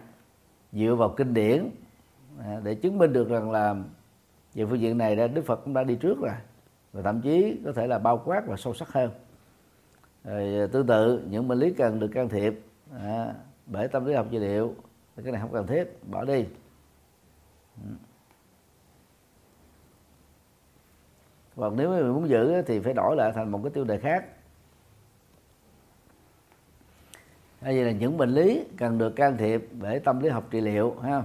dựa 0.72 0.96
vào 0.96 1.10
kinh 1.10 1.34
điển 1.34 1.70
à, 2.40 2.60
để 2.64 2.76
chứng 2.76 2.98
minh 2.98 3.14
được 3.14 3.30
rằng 3.30 3.52
là 3.52 3.76
về 4.54 4.66
phương 4.66 4.80
diện 4.80 4.98
này 4.98 5.16
Đức 5.16 5.46
Phật 5.46 5.62
cũng 5.66 5.74
đã 5.74 5.84
đi 5.84 5.96
trước 5.96 6.22
rồi. 6.22 6.34
Và 6.94 7.02
thậm 7.02 7.22
chí 7.22 7.62
có 7.66 7.72
thể 7.72 7.88
là 7.88 8.00
bao 8.00 8.22
quát 8.26 8.48
và 8.48 8.58
sâu 8.58 8.74
sắc 8.74 8.90
hơn 8.94 9.12
rồi, 10.24 10.60
à, 10.60 10.68
tương 10.72 10.88
tự 10.88 11.24
những 11.30 11.48
bệnh 11.48 11.60
lý 11.60 11.74
cần 11.74 12.00
được 12.00 12.10
can 12.14 12.30
thiệp 12.30 12.54
à, 12.94 13.34
bởi 13.66 13.88
tâm 13.88 14.06
lý 14.06 14.14
học 14.14 14.28
trị 14.32 14.40
liệu 14.40 14.76
cái 15.24 15.32
này 15.32 15.42
không 15.42 15.54
cần 15.54 15.68
thiết 15.68 15.84
bỏ 16.08 16.26
đi. 16.26 16.46
Hoặc 21.56 21.74
nếu 21.76 21.90
mình 21.90 22.14
muốn 22.14 22.30
giữ 22.30 22.62
thì 22.62 22.80
phải 22.80 22.94
đổi 22.94 23.16
lại 23.16 23.32
thành 23.36 23.52
một 23.52 23.60
cái 23.64 23.72
tiêu 23.72 23.84
đề 23.84 23.98
khác. 23.98 24.26
Hay 27.62 27.74
là 27.74 27.92
những 27.92 28.18
bệnh 28.18 28.30
lý 28.30 28.66
cần 28.78 28.98
được 28.98 29.16
can 29.16 29.38
thiệp 29.38 29.68
bởi 29.72 30.00
tâm 30.00 30.20
lý 30.20 30.30
học 30.30 30.48
trị 30.52 30.62
liệu 30.62 30.96
ha? 31.00 31.24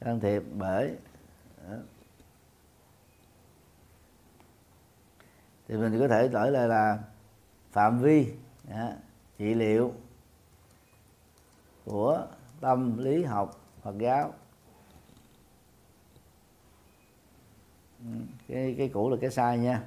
Can 0.00 0.20
thiệp 0.20 0.42
bởi 0.58 0.96
à. 1.68 1.76
thì 5.68 5.76
mình 5.76 5.98
có 6.00 6.08
thể 6.08 6.28
đổi 6.28 6.50
lại 6.50 6.68
là 6.68 6.98
phạm 7.72 7.98
vi 7.98 8.32
à, 8.70 8.96
trị 9.38 9.54
liệu 9.54 9.92
của 11.84 12.26
tâm 12.60 12.98
lý 12.98 13.24
học 13.24 13.60
Phật 13.82 13.98
giáo. 13.98 14.32
Ừ, 18.00 18.10
cái 18.48 18.74
cái 18.78 18.88
cũ 18.88 19.10
là 19.10 19.16
cái 19.20 19.30
sai 19.30 19.58
nha. 19.58 19.82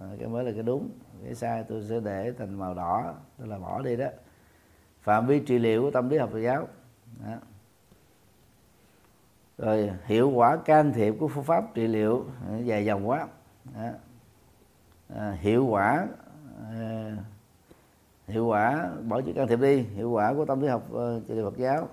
À, 0.00 0.06
cái 0.18 0.28
mới 0.28 0.44
là 0.44 0.52
cái 0.52 0.62
đúng. 0.62 0.88
Cái 1.24 1.34
sai 1.34 1.64
tôi 1.68 1.84
sẽ 1.88 2.00
để 2.00 2.32
thành 2.38 2.54
màu 2.54 2.74
đỏ 2.74 3.14
tôi 3.38 3.48
là 3.48 3.58
bỏ 3.58 3.82
đi 3.82 3.96
đó. 3.96 4.06
Phạm 5.02 5.26
vi 5.26 5.40
trị 5.40 5.58
liệu 5.58 5.82
của 5.82 5.90
tâm 5.90 6.08
lý 6.08 6.18
học 6.18 6.30
Phật 6.32 6.40
giáo 6.40 6.68
đó. 7.24 7.36
rồi 9.58 9.90
hiệu 10.04 10.30
quả 10.30 10.56
can 10.56 10.92
thiệp 10.92 11.14
của 11.20 11.28
phương 11.28 11.44
pháp 11.44 11.74
trị 11.74 11.86
liệu 11.86 12.26
dạ, 12.50 12.56
dài 12.56 12.84
dòng 12.84 13.08
quá 13.08 13.26
đó 13.74 13.90
à, 15.14 15.36
hiệu 15.40 15.66
quả 15.66 16.06
Ờ, 16.56 17.12
hiệu 18.26 18.46
quả 18.46 18.90
bỏ 19.08 19.20
chữ 19.20 19.32
can 19.32 19.48
thiệp 19.48 19.60
đi 19.60 19.82
hiệu 19.82 20.10
quả 20.10 20.34
của 20.34 20.44
tâm 20.44 20.60
lý 20.60 20.68
học 20.68 20.82
ờ, 20.92 21.20
trị 21.28 21.34
liệu 21.34 21.50
Phật 21.50 21.56
giáo. 21.56 21.88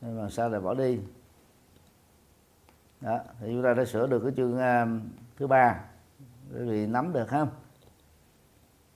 Nhưng 0.00 0.22
mà 0.22 0.30
sao 0.30 0.48
lại 0.48 0.60
bỏ 0.60 0.74
đi. 0.74 0.98
Đó 3.00 3.20
thì 3.40 3.46
chúng 3.50 3.62
ta 3.62 3.74
đã 3.74 3.84
sửa 3.84 4.06
được 4.06 4.20
cái 4.20 4.32
chương 4.36 4.54
uh, 4.54 5.02
thứ 5.36 5.46
ba 5.46 5.84
bởi 6.52 6.64
vì 6.64 6.86
nắm 6.86 7.12
được 7.12 7.28
không 7.28 7.48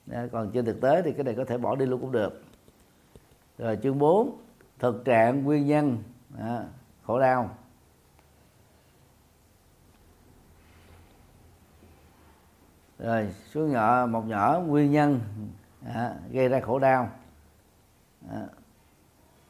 đó, 0.05 0.19
còn 0.31 0.51
trên 0.51 0.65
thực 0.65 0.81
tế 0.81 1.01
thì 1.01 1.13
cái 1.13 1.23
này 1.23 1.35
có 1.35 1.45
thể 1.45 1.57
bỏ 1.57 1.75
đi 1.75 1.85
luôn 1.85 2.01
cũng 2.01 2.11
được. 2.11 2.41
Rồi 3.57 3.77
chương 3.83 3.99
4 3.99 4.37
thực 4.81 5.05
trạng 5.05 5.43
nguyên 5.43 5.67
nhân 5.67 6.03
à, 6.39 6.63
khổ 7.03 7.19
đau. 7.19 7.57
Rồi 12.99 13.33
xuống 13.51 13.71
nhỏ 13.71 14.07
một 14.09 14.25
nhỏ 14.27 14.59
nguyên 14.67 14.91
nhân 14.91 15.19
à, 15.85 16.15
gây 16.31 16.49
ra 16.49 16.59
khổ 16.59 16.79
đau. 16.79 17.09
À. 18.29 18.45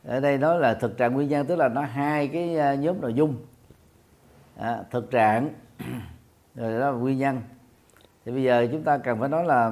ở 0.03 0.19
đây 0.19 0.37
nói 0.37 0.59
là 0.59 0.73
thực 0.73 0.97
trạng 0.97 1.13
nguyên 1.13 1.29
nhân 1.29 1.47
tức 1.47 1.55
là 1.55 1.67
nó 1.67 1.81
hai 1.81 2.27
cái 2.27 2.57
à, 2.57 2.75
nhóm 2.75 3.01
nội 3.01 3.13
dung. 3.13 3.45
À, 4.57 4.83
thực 4.91 5.11
trạng 5.11 5.49
rồi 6.55 6.79
đó 6.79 6.91
là 6.91 6.97
nguyên 6.97 7.17
nhân. 7.17 7.41
Thì 8.25 8.31
bây 8.31 8.43
giờ 8.43 8.67
chúng 8.71 8.83
ta 8.83 8.97
cần 8.97 9.19
phải 9.19 9.29
nói 9.29 9.45
là 9.45 9.71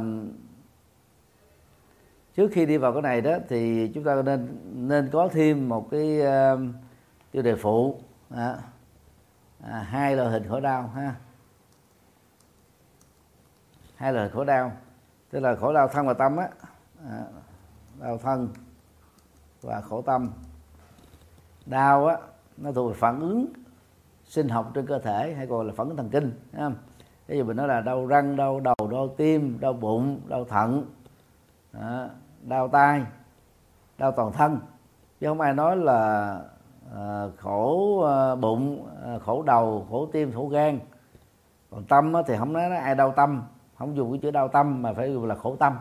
trước 2.40 2.52
khi 2.52 2.66
đi 2.66 2.78
vào 2.78 2.94
cái 2.94 3.02
này 3.02 3.22
đó 3.22 3.38
thì 3.50 3.88
chúng 3.94 4.04
ta 4.04 4.22
nên 4.22 4.58
nên 4.74 5.10
có 5.12 5.30
thêm 5.32 5.70
một 5.70 5.88
cái 5.92 6.20
uh, 6.22 6.60
tiêu 7.32 7.44
đề 7.44 7.56
phụ. 7.56 8.00
À, 8.30 8.58
à, 9.64 9.80
hai 9.80 10.16
loại 10.16 10.30
hình 10.30 10.44
khổ 10.50 10.60
đau 10.60 10.88
ha. 10.88 11.16
Hai 13.96 14.14
loại 14.14 14.30
khổ 14.30 14.44
đau 14.44 14.72
tức 15.30 15.40
là 15.40 15.56
khổ 15.56 15.74
đau 15.74 15.88
thân 15.88 16.08
và 16.08 16.14
tâm 16.14 16.38
á. 16.38 16.50
À, 17.10 17.24
đau 18.00 18.18
thân 18.18 18.50
và 19.62 19.82
khổ 19.82 20.02
tâm. 20.02 20.30
Đau 21.66 22.06
á 22.06 22.18
nó 22.58 22.72
thuộc 22.72 22.92
về 22.92 22.98
phản 23.00 23.20
ứng 23.20 23.46
sinh 24.24 24.50
học 24.50 24.72
trên 24.74 24.86
cơ 24.86 25.00
thể 25.00 25.34
hay 25.34 25.48
còn 25.48 25.68
là 25.68 25.74
phản 25.78 25.88
ứng 25.88 25.98
thần 25.98 26.10
kinh 26.10 26.32
ha. 26.54 26.70
ví 27.28 27.38
dụ 27.38 27.44
mình 27.44 27.58
nói 27.58 27.68
là 27.68 27.82
đau 27.82 28.06
răng 28.06 28.36
đau 28.36 28.60
đầu 28.60 28.88
đau 28.92 29.08
tim 29.18 29.60
đau 29.60 29.74
bụng 29.74 30.22
đau 30.28 30.46
thận. 30.46 30.86
Đó, 31.74 32.08
đau 32.42 32.68
tai 32.68 33.04
đau 33.98 34.12
toàn 34.12 34.32
thân. 34.32 34.60
Chứ 35.20 35.28
không 35.28 35.42
ai 35.42 35.54
nói 35.54 35.78
là 35.78 36.32
à, 36.96 37.24
khổ 37.38 38.00
à, 38.02 38.36
bụng 38.36 38.88
à, 39.06 39.20
khổ 39.26 39.44
đầu 39.44 39.86
khổ 39.90 40.06
tim 40.12 40.32
khổ 40.32 40.48
gan. 40.48 40.80
Còn 41.72 41.84
tâm 41.84 42.14
á, 42.14 42.22
thì 42.28 42.38
không 42.38 42.54
nói 42.54 42.64
ai 42.64 42.96
đau 42.96 43.12
tâm 43.12 43.44
không 43.78 43.96
dùng 43.96 44.12
cái 44.12 44.20
chữ 44.22 44.32
đau 44.32 44.48
tâm 44.48 44.82
mà 44.82 44.94
phải 44.94 45.14
dùng 45.14 45.26
là 45.26 45.36
khổ 45.36 45.56
tâm. 45.56 45.74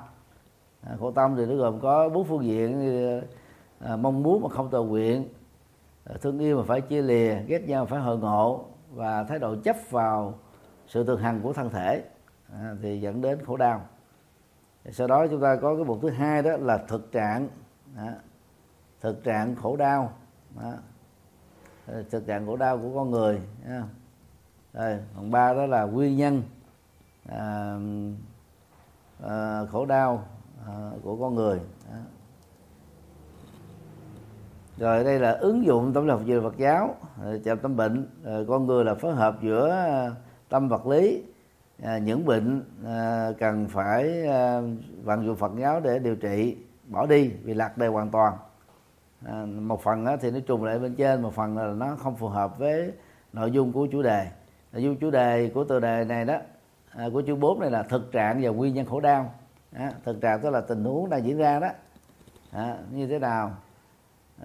À, 0.83 0.97
khổ 1.01 1.11
tâm 1.11 1.37
thì 1.37 1.47
nó 1.47 1.55
gồm 1.55 1.81
có 1.81 2.09
bốn 2.09 2.25
phương 2.25 2.45
diện 2.45 2.83
à, 3.81 3.97
mong 3.97 4.23
muốn 4.23 4.43
mà 4.43 4.49
không 4.49 4.71
tự 4.71 4.83
nguyện 4.83 5.29
à, 6.05 6.15
thương 6.21 6.39
yêu 6.39 6.57
mà 6.57 6.63
phải 6.67 6.81
chia 6.81 7.03
lìa 7.03 7.35
ghét 7.47 7.69
nhau 7.69 7.85
mà 7.85 7.89
phải 7.91 8.01
hội 8.01 8.19
ngộ 8.19 8.65
và 8.91 9.25
thái 9.25 9.39
độ 9.39 9.57
chấp 9.65 9.77
vào 9.91 10.35
sự 10.87 11.05
thực 11.05 11.21
hằng 11.21 11.41
của 11.43 11.53
thân 11.53 11.71
thể 11.71 12.03
à, 12.53 12.77
thì 12.83 13.01
dẫn 13.01 13.21
đến 13.21 13.45
khổ 13.45 13.57
đau 13.57 13.83
sau 14.93 15.07
đó 15.07 15.27
chúng 15.27 15.41
ta 15.41 15.57
có 15.57 15.77
cái 15.77 15.85
mục 15.85 15.99
thứ 16.03 16.11
hai 16.11 16.43
đó 16.43 16.57
là 16.57 16.79
thực 16.79 17.13
trạng 17.13 17.49
đó. 17.97 18.09
thực 19.01 19.25
trạng 19.25 19.57
khổ 19.57 19.77
đau 19.77 20.13
đó. 20.61 20.73
thực 22.11 22.27
trạng 22.27 22.47
khổ 22.47 22.57
đau 22.57 22.79
của 22.79 22.95
con 22.95 23.11
người 23.11 23.41
đó. 23.69 23.81
rồi 24.73 24.99
phần 25.15 25.31
ba 25.31 25.55
đó 25.55 25.67
là 25.67 25.85
nguyên 25.85 26.17
nhân 26.17 26.43
à, 27.29 27.77
à, 29.23 29.65
khổ 29.73 29.87
đau 29.87 30.25
à, 30.67 30.91
của 31.03 31.17
con 31.17 31.35
người 31.35 31.61
đó. 31.91 31.99
rồi 34.77 35.05
đây 35.05 35.19
là 35.19 35.33
ứng 35.33 35.65
dụng 35.65 35.93
tâm 35.93 36.07
lý 36.07 36.15
về 36.25 36.41
Phật 36.41 36.57
giáo 36.57 36.95
à, 37.23 37.33
chạm 37.45 37.59
tâm 37.59 37.77
bệnh 37.77 38.09
rồi 38.25 38.47
con 38.47 38.67
người 38.67 38.85
là 38.85 38.95
phối 38.95 39.15
hợp 39.15 39.37
giữa 39.43 39.75
tâm 40.49 40.69
vật 40.69 40.87
lý 40.87 41.23
à, 41.83 41.99
những 41.99 42.25
bệnh 42.25 42.65
à, 42.87 43.31
cần 43.39 43.69
phải 43.69 44.27
à, 44.27 44.61
vận 45.03 45.27
dụng 45.27 45.37
Phật 45.37 45.53
giáo 45.59 45.81
để 45.81 45.99
điều 45.99 46.17
trị 46.17 46.57
bỏ 46.87 47.07
đi 47.07 47.29
vì 47.29 47.55
lạc 47.55 47.79
đề 47.79 47.87
hoàn 47.87 48.11
toàn. 48.11 48.35
À, 49.27 49.45
một 49.45 49.83
phần 49.83 50.07
á, 50.07 50.17
thì 50.21 50.31
nó 50.31 50.41
trùng 50.41 50.65
lại 50.65 50.79
bên 50.79 50.95
trên 50.95 51.23
một 51.23 51.35
phần 51.35 51.59
là 51.59 51.65
nó 51.65 51.97
không 51.97 52.17
phù 52.17 52.29
hợp 52.29 52.59
với 52.59 52.93
nội 53.33 53.51
dung 53.51 53.73
của 53.73 53.87
chủ 53.87 54.03
đề. 54.03 54.27
Nội 54.73 54.83
dung 54.83 54.97
chủ 54.97 55.11
đề 55.11 55.51
của 55.55 55.65
tựa 55.65 55.81
đề 55.81 56.05
này 56.05 56.25
đó 56.25 56.39
à, 56.91 57.09
của 57.13 57.23
chương 57.23 57.41
4 57.41 57.61
này 57.61 57.71
là 57.71 57.83
thực 57.83 58.13
trạng 58.13 58.41
và 58.43 58.51
nguyên 58.51 58.75
nhân 58.75 58.87
khổ 58.87 59.01
đau. 59.01 59.35
À, 59.73 59.93
thực 60.05 60.21
trạng 60.21 60.41
tức 60.41 60.51
là 60.51 60.61
tình 60.61 60.85
huống 60.85 61.11
đang 61.11 61.25
diễn 61.25 61.39
ra 61.39 61.61
đó. 61.61 61.69
À, 62.51 62.77
như 62.93 63.07
thế 63.07 63.19
nào? 63.19 63.53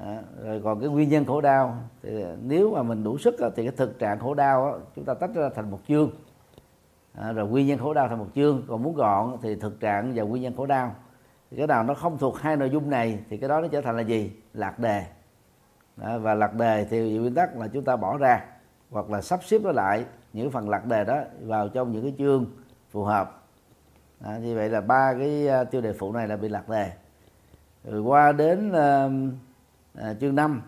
À, 0.02 0.22
rồi 0.44 0.62
còn 0.64 0.80
cái 0.80 0.90
nguyên 0.90 1.10
nhân 1.10 1.26
khổ 1.26 1.42
đau 1.42 1.78
thì 2.04 2.24
nếu 2.44 2.72
mà 2.72 2.84
mình 2.84 3.04
đủ 3.04 3.18
sức 3.18 3.36
thì 3.56 3.64
cái 3.64 3.74
thực 3.78 4.00
trạng 4.00 4.20
khổ 4.20 4.34
đau 4.34 4.80
chúng 4.96 5.06
ta 5.06 5.14
tách 5.14 5.34
ra 5.34 5.50
thành 5.56 5.72
một 5.72 5.80
chương 5.88 6.12
à, 7.14 7.32
rồi 7.32 7.48
nguyên 7.48 7.68
nhân 7.68 7.80
khổ 7.80 7.94
đau 7.94 8.08
thành 8.08 8.20
một 8.20 8.28
chương. 8.36 8.64
Còn 8.68 8.84
muốn 8.84 8.96
gọn 8.96 9.38
thì 9.42 9.56
thực 9.56 9.80
trạng 9.80 10.12
và 10.16 10.24
nguyên 10.24 10.44
nhân 10.44 10.56
khổ 10.58 10.66
đau. 10.66 10.96
Thì 11.52 11.58
cái 11.58 11.68
nào 11.68 11.84
nó 11.84 11.94
không 11.94 12.18
thuộc 12.18 12.40
hai 12.40 12.58
nội 12.58 12.70
dung 12.70 12.90
này 12.90 13.20
thì 13.30 13.38
cái 13.38 13.50
đó 13.50 13.62
nó 13.62 13.68
trở 13.68 13.82
thành 13.82 13.96
là 13.96 14.02
gì? 14.02 14.32
Lạc 14.54 14.80
đề. 14.80 15.06
Đó, 15.98 16.18
và 16.20 16.34
lạc 16.34 16.54
đề 16.54 16.86
thì 16.90 17.18
nguyên 17.18 17.36
tắc 17.36 17.58
là 17.58 17.68
chúng 17.68 17.84
ta 17.84 17.96
bỏ 17.96 18.18
ra 18.18 18.46
hoặc 18.92 19.10
là 19.10 19.22
sắp 19.22 19.44
xếp 19.44 19.62
nó 19.62 19.72
lại 19.72 20.06
những 20.34 20.52
phần 20.52 20.70
lạc 20.70 20.86
đề 20.86 21.04
đó 21.04 21.22
vào 21.42 21.70
trong 21.70 21.92
những 21.92 22.04
cái 22.04 22.14
chương 22.18 22.46
phù 22.92 23.04
hợp. 23.04 23.44
À, 24.22 24.38
như 24.38 24.56
vậy 24.56 24.70
là 24.70 24.82
ba 24.82 25.14
cái 25.20 25.48
à, 25.48 25.64
tiêu 25.64 25.82
đề 25.82 25.94
phụ 25.94 26.12
này 26.12 26.28
là 26.28 26.36
bị 26.38 26.50
lạc 26.50 26.70
đề. 26.70 26.92
Rồi 27.84 28.02
qua 28.02 28.32
đến 28.32 28.72
uh, 28.72 30.20
chương 30.20 30.36
5 30.36 30.62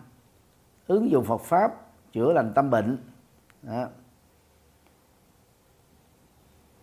ứng 0.86 1.10
dụng 1.10 1.24
Phật 1.24 1.40
pháp 1.40 1.72
chữa 2.12 2.32
lành 2.32 2.52
tâm 2.54 2.70
bệnh. 2.70 2.98
Đó 3.62 3.86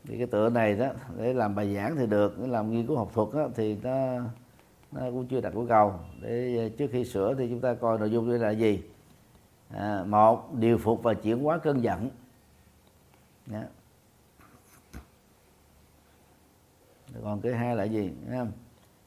thì 0.06 0.18
cái 0.18 0.28
tựa 0.28 0.50
này 0.50 0.76
đó 0.76 0.88
để 1.18 1.34
làm 1.34 1.56
bài 1.56 1.76
giảng 1.76 1.96
thì 1.96 2.08
được 2.08 2.40
để 2.40 2.48
làm 2.48 2.72
nghiên 2.72 2.88
cứu 2.88 2.98
học 2.98 3.12
thuật 3.14 3.28
đó, 3.34 3.50
thì 3.56 3.78
nó 3.84 4.20
nó 4.92 5.02
cũng 5.02 5.28
chưa 5.28 5.42
đặt 5.42 5.54
yêu 5.54 5.66
cầu. 5.70 5.94
Để 6.22 6.72
trước 6.78 6.88
khi 6.92 7.06
sửa 7.06 7.36
thì 7.36 7.50
chúng 7.50 7.60
ta 7.60 7.74
coi 7.74 8.00
nội 8.00 8.12
dung 8.12 8.30
đây 8.30 8.40
là 8.40 8.50
gì? 8.50 8.84
À, 9.70 10.04
một 10.08 10.54
điều 10.54 10.78
phục 10.78 11.04
và 11.04 11.14
chuyển 11.14 11.44
hóa 11.44 11.58
cơn 11.58 11.84
giận. 11.84 12.10
Đó. 13.46 13.62
còn 17.24 17.42
cái 17.42 17.54
hai 17.54 17.76
là 17.76 17.84
gì 17.84 18.12
không? 18.32 18.52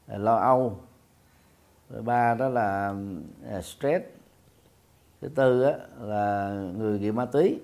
Là 0.07 0.17
lo 0.17 0.35
âu. 0.35 0.79
Rồi 1.89 2.01
ba 2.01 2.33
đó 2.33 2.49
là 2.49 2.95
à, 3.49 3.61
stress. 3.61 4.05
Thứ 5.21 5.27
tư 5.27 5.63
đó 5.63 5.71
là 6.01 6.49
người 6.77 6.99
nghiện 6.99 7.15
ma 7.15 7.25
túy 7.25 7.59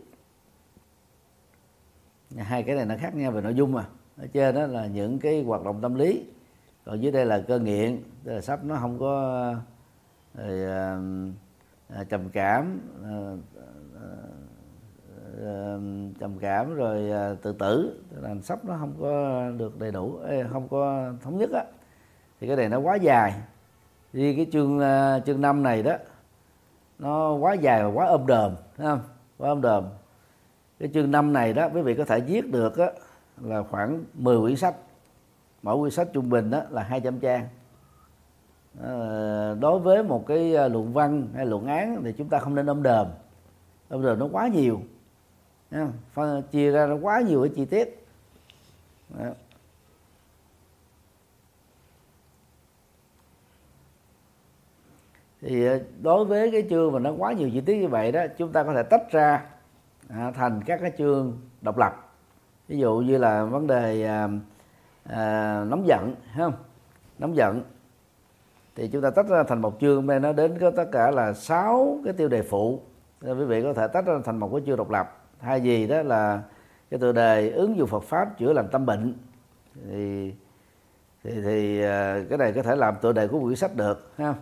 hai 2.37 2.63
cái 2.63 2.75
này 2.75 2.85
nó 2.85 2.95
khác 2.99 3.15
nhau 3.15 3.31
về 3.31 3.41
nội 3.41 3.53
dung 3.53 3.71
mà. 3.71 3.85
Ở 4.17 4.27
trên 4.33 4.55
đó 4.55 4.67
là 4.67 4.85
những 4.85 5.19
cái 5.19 5.43
hoạt 5.43 5.63
động 5.63 5.81
tâm 5.81 5.95
lý 5.95 6.25
còn 6.85 7.01
dưới 7.01 7.11
đây 7.11 7.25
là 7.25 7.39
cơ 7.39 7.59
nghiện 7.59 8.03
tức 8.23 8.33
là 8.33 8.41
sắp 8.41 8.63
nó 8.63 8.75
không 8.75 8.99
có 8.99 9.55
uh, 10.37 10.43
à, 11.89 12.03
trầm 12.09 12.29
cảm 12.29 12.79
à, 13.03 13.15
à, 15.45 15.77
trầm 16.19 16.37
cảm 16.39 16.75
rồi 16.75 17.11
à, 17.11 17.33
tự 17.41 17.53
tử 17.53 18.03
là 18.21 18.35
sắp 18.43 18.65
nó 18.65 18.75
không 18.79 18.93
có 19.01 19.43
được 19.57 19.79
đầy 19.79 19.91
đủ 19.91 20.19
không 20.51 20.67
có 20.67 21.11
thống 21.21 21.37
nhất 21.37 21.49
á 21.51 21.63
thì 22.39 22.47
cái 22.47 22.55
này 22.55 22.69
nó 22.69 22.79
quá 22.79 22.95
dài. 22.95 23.33
Vì 24.13 24.35
cái 24.35 24.47
chương 24.51 24.79
chương 25.25 25.41
năm 25.41 25.63
này 25.63 25.83
đó 25.83 25.97
nó 26.99 27.33
quá 27.33 27.53
dài 27.53 27.83
và 27.83 27.89
quá 27.89 28.05
ôm 28.05 28.27
đờm 28.27 28.55
thấy 28.77 28.87
không? 28.87 29.01
Quá 29.37 29.49
ôm 29.49 29.61
đờm 29.61 29.83
cái 30.79 30.89
chương 30.93 31.11
năm 31.11 31.33
này 31.33 31.53
đó 31.53 31.69
quý 31.73 31.81
vị 31.81 31.95
có 31.95 32.05
thể 32.05 32.19
viết 32.19 32.51
được 32.51 32.77
đó, 32.77 32.87
là 33.41 33.63
khoảng 33.63 34.03
10 34.13 34.41
quyển 34.41 34.55
sách. 34.55 34.75
Mỗi 35.61 35.77
quyển 35.77 35.91
sách 35.91 36.07
trung 36.13 36.29
bình 36.29 36.51
đó 36.51 36.61
là 36.69 36.83
200 36.83 37.19
trang. 37.19 37.47
Ờ, 38.79 39.57
đối 39.59 39.79
với 39.79 40.03
một 40.03 40.27
cái 40.27 40.55
ờ, 40.55 40.67
luận 40.67 40.93
văn 40.93 41.27
hay 41.35 41.45
luận 41.45 41.65
án 41.65 42.01
thì 42.03 42.13
chúng 42.17 42.29
ta 42.29 42.39
không 42.39 42.55
nên 42.55 42.65
ôm 42.65 42.83
đờm. 42.83 43.07
Ôm 43.89 44.03
đờm 44.03 44.19
nó 44.19 44.27
quá 44.31 44.47
nhiều 44.47 44.81
Phân, 46.13 46.43
chia 46.51 46.71
ra 46.71 46.85
nó 46.85 46.95
quá 46.95 47.21
nhiều 47.21 47.41
cái 47.43 47.51
chi 47.55 47.65
tiết. 47.65 48.05
Đó. 49.09 49.25
thì 55.41 55.65
ờ, 55.65 55.79
đối 56.01 56.25
với 56.25 56.51
cái 56.51 56.63
chương 56.69 56.91
mà 56.91 56.99
nó 56.99 57.11
quá 57.17 57.33
nhiều 57.33 57.49
chi 57.53 57.61
tiết 57.61 57.77
như 57.77 57.87
vậy 57.87 58.11
đó 58.11 58.25
chúng 58.37 58.51
ta 58.51 58.63
có 58.63 58.73
thể 58.73 58.83
tách 58.83 59.11
ra 59.11 59.45
à, 60.17 60.31
thành 60.31 60.61
các 60.65 60.79
cái 60.81 60.91
chương 60.97 61.37
độc 61.61 61.77
lập. 61.77 62.13
Ví 62.67 62.77
dụ 62.77 62.97
như 62.97 63.17
là 63.17 63.43
vấn 63.43 63.67
đề 63.67 64.05
à, 64.05 64.29
à, 65.03 65.65
nóng 65.67 65.87
giận 65.87 66.15
không? 66.37 66.53
Nóng 67.19 67.35
giận. 67.35 67.63
Thì 68.75 68.87
chúng 68.87 69.01
ta 69.01 69.09
tách 69.09 69.27
ra 69.27 69.43
thành 69.43 69.61
một 69.61 69.77
chương 69.81 70.07
đây 70.07 70.19
nó 70.19 70.33
đến 70.33 70.59
có 70.59 70.71
tất 70.71 70.85
cả 70.91 71.11
là 71.11 71.33
sáu 71.33 71.97
cái 72.03 72.13
tiêu 72.13 72.27
đề 72.27 72.41
phụ. 72.41 72.81
Nên 73.21 73.39
quý 73.39 73.45
vị 73.45 73.63
có 73.63 73.73
thể 73.73 73.87
tách 73.87 74.05
ra 74.05 74.13
thành 74.25 74.37
một 74.37 74.49
cái 74.51 74.61
chương 74.65 74.77
độc 74.77 74.91
lập. 74.91 75.21
Hay 75.39 75.61
gì 75.61 75.87
đó 75.87 76.01
là 76.01 76.41
cái 76.91 76.99
tựa 76.99 77.11
đề 77.11 77.49
ứng 77.49 77.77
dụng 77.77 77.87
Phật 77.87 78.03
pháp 78.03 78.37
chữa 78.37 78.53
lành 78.53 78.67
tâm 78.71 78.85
bệnh. 78.85 79.15
Thì 79.89 80.33
thì, 81.23 81.41
thì 81.41 81.81
à, 81.81 82.19
cái 82.29 82.37
này 82.37 82.53
có 82.53 82.63
thể 82.63 82.75
làm 82.75 82.95
tựa 83.01 83.11
đề 83.11 83.27
của 83.27 83.39
quyển 83.39 83.55
sách 83.55 83.75
được 83.75 84.11
ha 84.17 84.33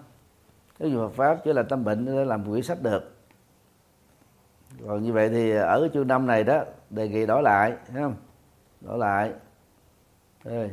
ứng 0.80 0.92
dụng 0.92 1.10
Phật 1.10 1.16
pháp 1.16 1.44
chữa 1.44 1.54
lành 1.54 1.68
tâm 1.68 1.84
bệnh 1.84 2.06
để 2.06 2.26
làm 2.26 2.50
quyển 2.50 2.64
sách 2.64 2.82
được 2.82 3.21
còn 4.88 5.04
như 5.04 5.14
vậy 5.14 5.30
thì 5.30 5.52
ở 5.52 5.80
cái 5.82 5.90
chương 5.94 6.08
năm 6.08 6.28
này 6.28 6.44
đó 6.44 6.64
đề 6.90 7.08
nghị 7.08 7.26
đổi 7.26 7.44
lại 7.44 7.74
thấy 7.88 8.02
không? 8.02 8.16
Đổi 8.82 8.98
lại. 8.98 9.34
Đây. 10.44 10.70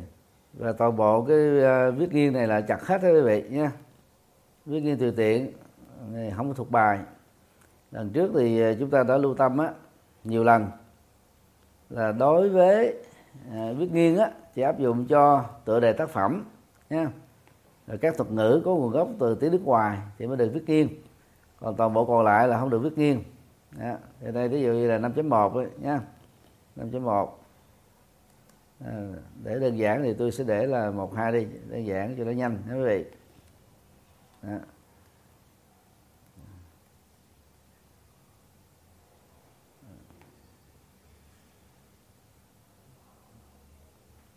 và 0.54 0.72
toàn 0.72 0.96
bộ 0.96 1.24
cái 1.24 1.36
uh, 1.38 1.98
viết 1.98 2.12
nghiêng 2.12 2.32
này 2.32 2.46
là 2.46 2.60
chặt 2.60 2.86
hết 2.86 3.02
đó 3.02 3.08
quý 3.08 3.20
vị 3.20 3.44
nha. 3.50 3.72
Viết 4.66 4.80
nghiêng 4.80 4.98
tùy 4.98 5.12
tiện 5.16 5.52
này 6.12 6.32
không 6.36 6.48
có 6.48 6.54
thuộc 6.54 6.70
bài. 6.70 6.98
Lần 7.90 8.10
trước 8.10 8.30
thì 8.34 8.60
ờ, 8.60 8.74
chúng 8.78 8.90
ta 8.90 9.02
đã 9.02 9.16
lưu 9.16 9.34
tâm 9.34 9.58
á 9.58 9.70
nhiều 10.24 10.44
lần 10.44 10.66
là 11.90 12.12
đối 12.12 12.48
với 12.48 12.94
à, 13.52 13.72
viết 13.78 13.92
nghiêng 13.92 14.18
á 14.18 14.30
chỉ 14.54 14.62
áp 14.62 14.78
dụng 14.78 15.06
cho 15.06 15.44
tựa 15.64 15.80
đề 15.80 15.92
tác 15.92 16.10
phẩm 16.10 16.44
nha. 16.90 17.10
Rồi 17.86 17.98
các 17.98 18.16
thuật 18.16 18.30
ngữ 18.30 18.62
có 18.64 18.74
nguồn 18.74 18.90
gốc 18.90 19.08
từ 19.18 19.34
tiếng 19.34 19.52
nước 19.52 19.62
ngoài 19.64 19.98
thì 20.18 20.26
mới 20.26 20.36
được 20.36 20.50
viết 20.54 20.64
nghiêng. 20.66 20.88
Còn 21.60 21.76
toàn 21.76 21.94
bộ 21.94 22.04
còn 22.04 22.24
lại 22.24 22.48
là 22.48 22.58
không 22.60 22.70
được 22.70 22.78
viết 22.78 22.98
nghiêng 22.98 23.22
đó. 23.70 23.96
thì 24.20 24.32
đây 24.32 24.48
ví 24.48 24.62
dụ 24.62 24.72
như 24.72 24.88
là 24.88 24.98
5.1 24.98 25.54
ấy, 25.54 25.68
nha 25.78 26.00
5.1 26.76 27.28
à, 28.84 29.08
để 29.44 29.58
đơn 29.58 29.78
giản 29.78 30.02
thì 30.02 30.14
tôi 30.14 30.32
sẽ 30.32 30.44
để 30.44 30.66
là 30.66 30.90
một 30.90 31.14
hai 31.14 31.32
đi 31.32 31.46
đơn 31.68 31.86
giản 31.86 32.14
cho 32.18 32.24
nó 32.24 32.30
nhanh 32.30 32.58
quý 32.68 32.84
vị. 32.84 33.04
Đó. 34.42 34.58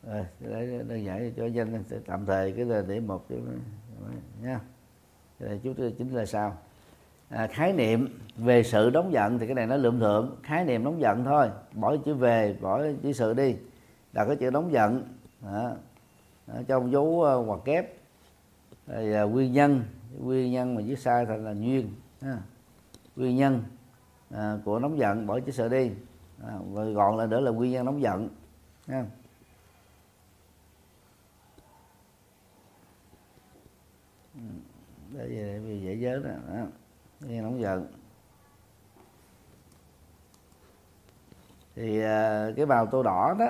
rồi 0.03 0.25
để 0.39 0.83
đơn 0.87 1.05
giản 1.05 1.33
cho 1.37 1.45
danh 1.45 1.83
tạm 2.05 2.25
thời 2.25 2.51
cái 2.51 2.65
là 2.65 2.81
để 2.87 2.99
một 2.99 3.25
cái 3.29 3.39
nha 4.41 4.59
cái 5.39 5.49
này 5.49 5.59
chút 5.63 5.73
chính 5.97 6.15
là 6.15 6.25
sao 6.25 6.57
à, 7.31 7.47
khái 7.47 7.73
niệm 7.73 8.19
về 8.37 8.63
sự 8.63 8.89
nóng 8.93 9.13
giận 9.13 9.39
thì 9.39 9.45
cái 9.45 9.55
này 9.55 9.67
nó 9.67 9.75
lượm 9.75 9.99
thượng 9.99 10.35
khái 10.43 10.65
niệm 10.65 10.83
nóng 10.83 11.01
giận 11.01 11.23
thôi. 11.23 11.49
Bỏ 11.73 11.95
chữ 12.05 12.13
về 12.13 12.57
bỏ 12.61 12.81
chữ 13.03 13.13
sự 13.13 13.33
đi. 13.33 13.55
Đặt 14.13 14.25
cái 14.25 14.35
chữ 14.35 14.51
nóng 14.51 14.71
giận 14.71 15.03
đó. 15.41 15.71
Đó, 16.47 16.55
trong 16.67 16.91
dấu 16.91 17.21
ờ, 17.23 17.35
uh, 17.35 17.47
hoặc 17.47 17.59
kép. 17.65 17.93
Rồi 18.87 19.25
uh, 19.25 19.31
nguyên 19.31 19.53
nhân. 19.53 19.83
Nguyên 20.19 20.51
nhân 20.51 20.75
mà 20.75 20.81
viết 20.85 20.99
sai 20.99 21.25
thành 21.25 21.45
là 21.45 21.51
duyên. 21.51 21.89
Ha. 22.21 22.37
nguyên 23.15 23.35
nhân 23.35 23.63
uh, 24.33 24.39
của 24.65 24.79
nóng 24.79 24.99
giận 24.99 25.27
bỏ 25.27 25.39
chữ 25.39 25.51
sự 25.51 25.69
đi. 25.69 25.91
À, 26.47 26.53
rồi 26.73 26.93
gọn 26.93 27.17
là 27.17 27.25
nữa 27.25 27.39
là 27.39 27.51
nguyên 27.51 27.71
nhân 27.71 27.85
nóng 27.85 28.01
giận 28.01 28.29
ha. 28.87 29.05
Ừ, 34.35 34.41
để 35.11 35.59
vì 35.63 35.81
dễ 35.81 35.95
nhớ 35.95 36.21
đó, 36.23 36.29
đó 36.47 36.65
nghe 37.27 37.41
nóng 37.41 37.61
giận. 37.61 37.87
Thì 41.75 42.01
à, 42.01 42.47
cái 42.55 42.65
màu 42.65 42.85
tô 42.85 43.03
đỏ 43.03 43.35
đó 43.39 43.47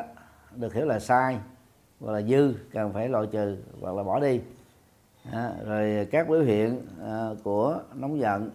được 0.55 0.73
hiểu 0.73 0.85
là 0.85 0.99
sai 0.99 1.39
hoặc 1.99 2.11
là 2.11 2.21
dư 2.21 2.53
cần 2.71 2.93
phải 2.93 3.10
loại 3.10 3.27
trừ 3.31 3.57
hoặc 3.81 3.95
là 3.95 4.03
bỏ 4.03 4.19
đi. 4.19 4.41
À, 5.31 5.53
rồi 5.65 6.07
các 6.12 6.29
biểu 6.29 6.41
hiện 6.41 6.88
à, 7.01 7.29
của 7.43 7.81
nóng 7.93 8.19
giận 8.19 8.49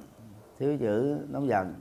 thiếu 0.59 0.77
chữ 0.81 1.19
nóng 1.29 1.49
giận. 1.49 1.75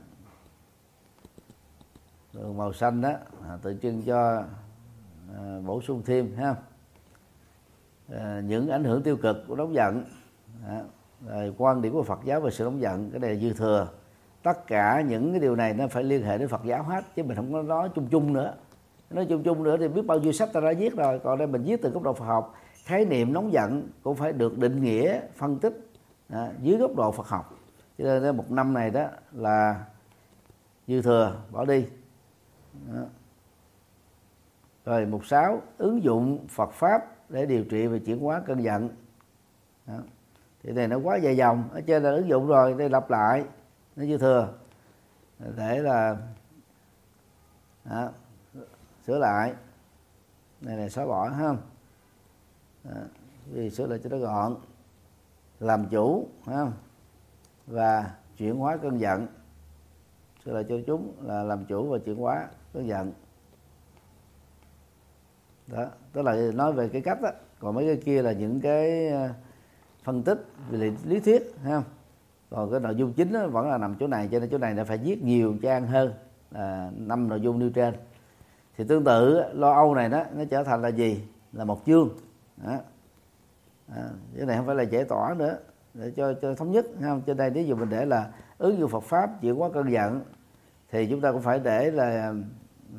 Rồi 2.32 2.52
màu 2.52 2.72
xanh 2.72 3.00
đó 3.00 3.12
à, 3.48 3.58
tượng 3.62 3.78
trưng 3.78 4.02
cho 4.02 4.44
à, 5.36 5.60
bổ 5.66 5.82
sung 5.82 6.02
thêm 6.06 6.36
ha. 6.36 6.54
À, 8.12 8.40
những 8.44 8.68
ảnh 8.68 8.84
hưởng 8.84 9.02
tiêu 9.02 9.16
cực 9.16 9.36
của 9.48 9.56
nóng 9.56 9.74
giận. 9.74 10.04
À, 10.66 10.82
rồi 11.28 11.54
quan 11.58 11.82
điểm 11.82 11.92
của 11.92 12.02
Phật 12.02 12.20
giáo 12.24 12.40
về 12.40 12.50
sự 12.50 12.64
nóng 12.64 12.80
giận 12.80 13.10
cái 13.10 13.20
này 13.20 13.34
là 13.34 13.40
dư 13.40 13.52
thừa. 13.52 13.88
Tất 14.42 14.66
cả 14.66 15.00
những 15.00 15.30
cái 15.30 15.40
điều 15.40 15.56
này 15.56 15.74
nó 15.74 15.88
phải 15.88 16.04
liên 16.04 16.22
hệ 16.22 16.38
đến 16.38 16.48
Phật 16.48 16.64
giáo 16.64 16.82
hết 16.82 17.04
chứ 17.16 17.22
mình 17.22 17.36
không 17.36 17.52
có 17.52 17.62
nói 17.62 17.88
chung 17.94 18.06
chung 18.10 18.32
nữa. 18.32 18.54
Nói 19.10 19.26
chung 19.28 19.42
chung 19.42 19.62
nữa 19.62 19.76
thì 19.80 19.88
biết 19.88 20.06
bao 20.06 20.18
nhiêu 20.18 20.32
sách 20.32 20.52
ta 20.52 20.60
đã 20.60 20.72
viết 20.78 20.96
rồi 20.96 21.18
còn 21.18 21.38
đây 21.38 21.46
mình 21.46 21.62
viết 21.62 21.82
từ 21.82 21.90
góc 21.90 22.02
độ 22.02 22.12
Phật 22.12 22.24
học. 22.24 22.54
Khái 22.84 23.04
niệm 23.04 23.32
nóng 23.32 23.52
giận 23.52 23.88
cũng 24.02 24.16
phải 24.16 24.32
được 24.32 24.58
định 24.58 24.82
nghĩa 24.82 25.20
phân 25.36 25.58
tích 25.58 25.90
à, 26.28 26.52
dưới 26.62 26.76
góc 26.78 26.96
độ 26.96 27.12
Phật 27.12 27.28
học. 27.28 27.54
Cho 27.98 28.04
nên 28.04 28.36
một 28.36 28.50
năm 28.50 28.74
này 28.74 28.90
đó 28.90 29.06
là 29.32 29.84
dư 30.86 31.02
thừa 31.02 31.36
bỏ 31.50 31.64
đi. 31.64 31.86
Đó. 32.92 33.02
rồi 34.84 35.06
mục 35.06 35.26
sáu 35.26 35.60
ứng 35.78 36.02
dụng 36.02 36.46
Phật 36.48 36.72
pháp 36.72 37.02
để 37.28 37.46
điều 37.46 37.64
trị 37.64 37.86
và 37.86 37.98
chuyển 38.06 38.18
hóa 38.18 38.42
cơn 38.46 38.62
giận. 38.62 38.88
Đó 39.86 39.98
thì 40.66 40.72
này 40.72 40.88
nó 40.88 40.98
quá 40.98 41.16
dài 41.16 41.36
dòng 41.36 41.68
ở 41.72 41.80
trên 41.80 42.02
là 42.02 42.10
ứng 42.10 42.28
dụng 42.28 42.46
rồi 42.46 42.74
đây 42.74 42.88
lặp 42.88 43.10
lại. 43.10 43.44
Nó 43.96 44.04
dư 44.04 44.18
thừa 44.18 44.52
để 45.56 45.78
là 45.78 46.16
đó, 47.84 48.10
sửa 49.06 49.18
lại. 49.18 49.54
Này 50.60 50.76
này 50.76 50.90
xóa 50.90 51.06
bỏ 51.06 51.28
ha 51.28 51.54
vì 53.46 53.70
sửa 53.70 53.86
lại 53.86 53.98
cho 54.04 54.10
nó 54.10 54.18
gọn. 54.18 54.56
Làm 55.60 55.88
chủ 55.88 56.28
ha 56.46 56.66
và 57.66 58.10
chuyển 58.36 58.56
hóa 58.56 58.76
cơn 58.76 59.00
giận. 59.00 59.26
Sửa 60.44 60.52
lại 60.52 60.64
cho 60.68 60.76
chúng 60.86 61.12
là 61.22 61.42
làm 61.42 61.64
chủ 61.64 61.90
và 61.90 61.98
chuyển 61.98 62.16
hóa 62.16 62.48
cơn 62.72 62.88
giận. 62.88 63.12
Đó 65.66 65.86
tức 66.12 66.22
là 66.22 66.50
nói 66.54 66.72
về 66.72 66.88
cái 66.88 67.02
cách 67.02 67.20
đó 67.20 67.30
còn 67.58 67.74
mấy 67.74 67.86
cái 67.86 68.02
kia 68.04 68.22
là 68.22 68.32
những 68.32 68.60
cái 68.60 69.12
phân 70.06 70.22
tích 70.22 70.46
về 70.70 70.92
lý 71.04 71.20
thuyết 71.20 71.54
ha 71.64 71.82
còn 72.50 72.70
cái 72.70 72.80
nội 72.80 72.94
dung 72.94 73.12
chính 73.12 73.32
đó 73.32 73.46
vẫn 73.46 73.70
là 73.70 73.78
nằm 73.78 73.94
chỗ 74.00 74.06
này 74.06 74.28
cho 74.32 74.38
nên 74.38 74.50
chỗ 74.50 74.58
này 74.58 74.74
là 74.74 74.84
phải 74.84 74.98
viết 74.98 75.22
nhiều 75.22 75.56
trang 75.62 75.86
hơn 75.86 76.12
là 76.50 76.90
năm 76.96 77.28
nội 77.28 77.40
dung 77.40 77.58
nêu 77.58 77.70
trên. 77.70 77.94
Thì 78.76 78.84
tương 78.84 79.04
tự 79.04 79.42
lo 79.52 79.72
âu 79.72 79.94
này 79.94 80.08
đó 80.08 80.24
nó 80.34 80.44
trở 80.50 80.64
thành 80.64 80.82
là 80.82 80.88
gì? 80.88 81.24
Là 81.52 81.64
một 81.64 81.82
chương. 81.86 82.10
Đó. 82.56 82.76
À, 83.96 84.02
cái 84.36 84.46
này 84.46 84.56
không 84.56 84.66
phải 84.66 84.74
là 84.74 84.82
giải 84.82 85.04
tỏa 85.04 85.34
nữa 85.38 85.58
để 85.94 86.12
cho 86.16 86.34
cho 86.42 86.54
thống 86.54 86.72
nhất 86.72 86.86
ha. 87.00 87.16
trên 87.26 87.36
đây 87.36 87.50
nếu 87.50 87.64
dù 87.64 87.76
mình 87.76 87.90
để 87.90 88.04
là 88.04 88.30
ứng 88.58 88.78
dụng 88.78 88.90
Phật 88.90 89.02
pháp 89.02 89.30
chuyển 89.40 89.54
hóa 89.54 89.68
cơn 89.74 89.92
giận 89.92 90.20
thì 90.90 91.06
chúng 91.06 91.20
ta 91.20 91.32
cũng 91.32 91.42
phải 91.42 91.58
để 91.58 91.90
là, 91.90 92.34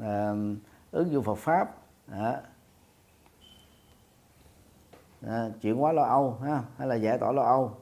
à, 0.01 0.31
ứng 0.91 1.11
dụng 1.11 1.23
Phật 1.23 1.37
pháp. 1.37 1.75
Đó, 2.07 2.35
à, 5.21 5.49
chuyển 5.61 5.77
hóa 5.77 5.91
lo 5.91 6.03
âu 6.03 6.37
ha? 6.43 6.63
Hay 6.77 6.87
là 6.87 6.95
giải 6.95 7.17
tỏa 7.17 7.31
lo 7.31 7.43
âu? 7.43 7.77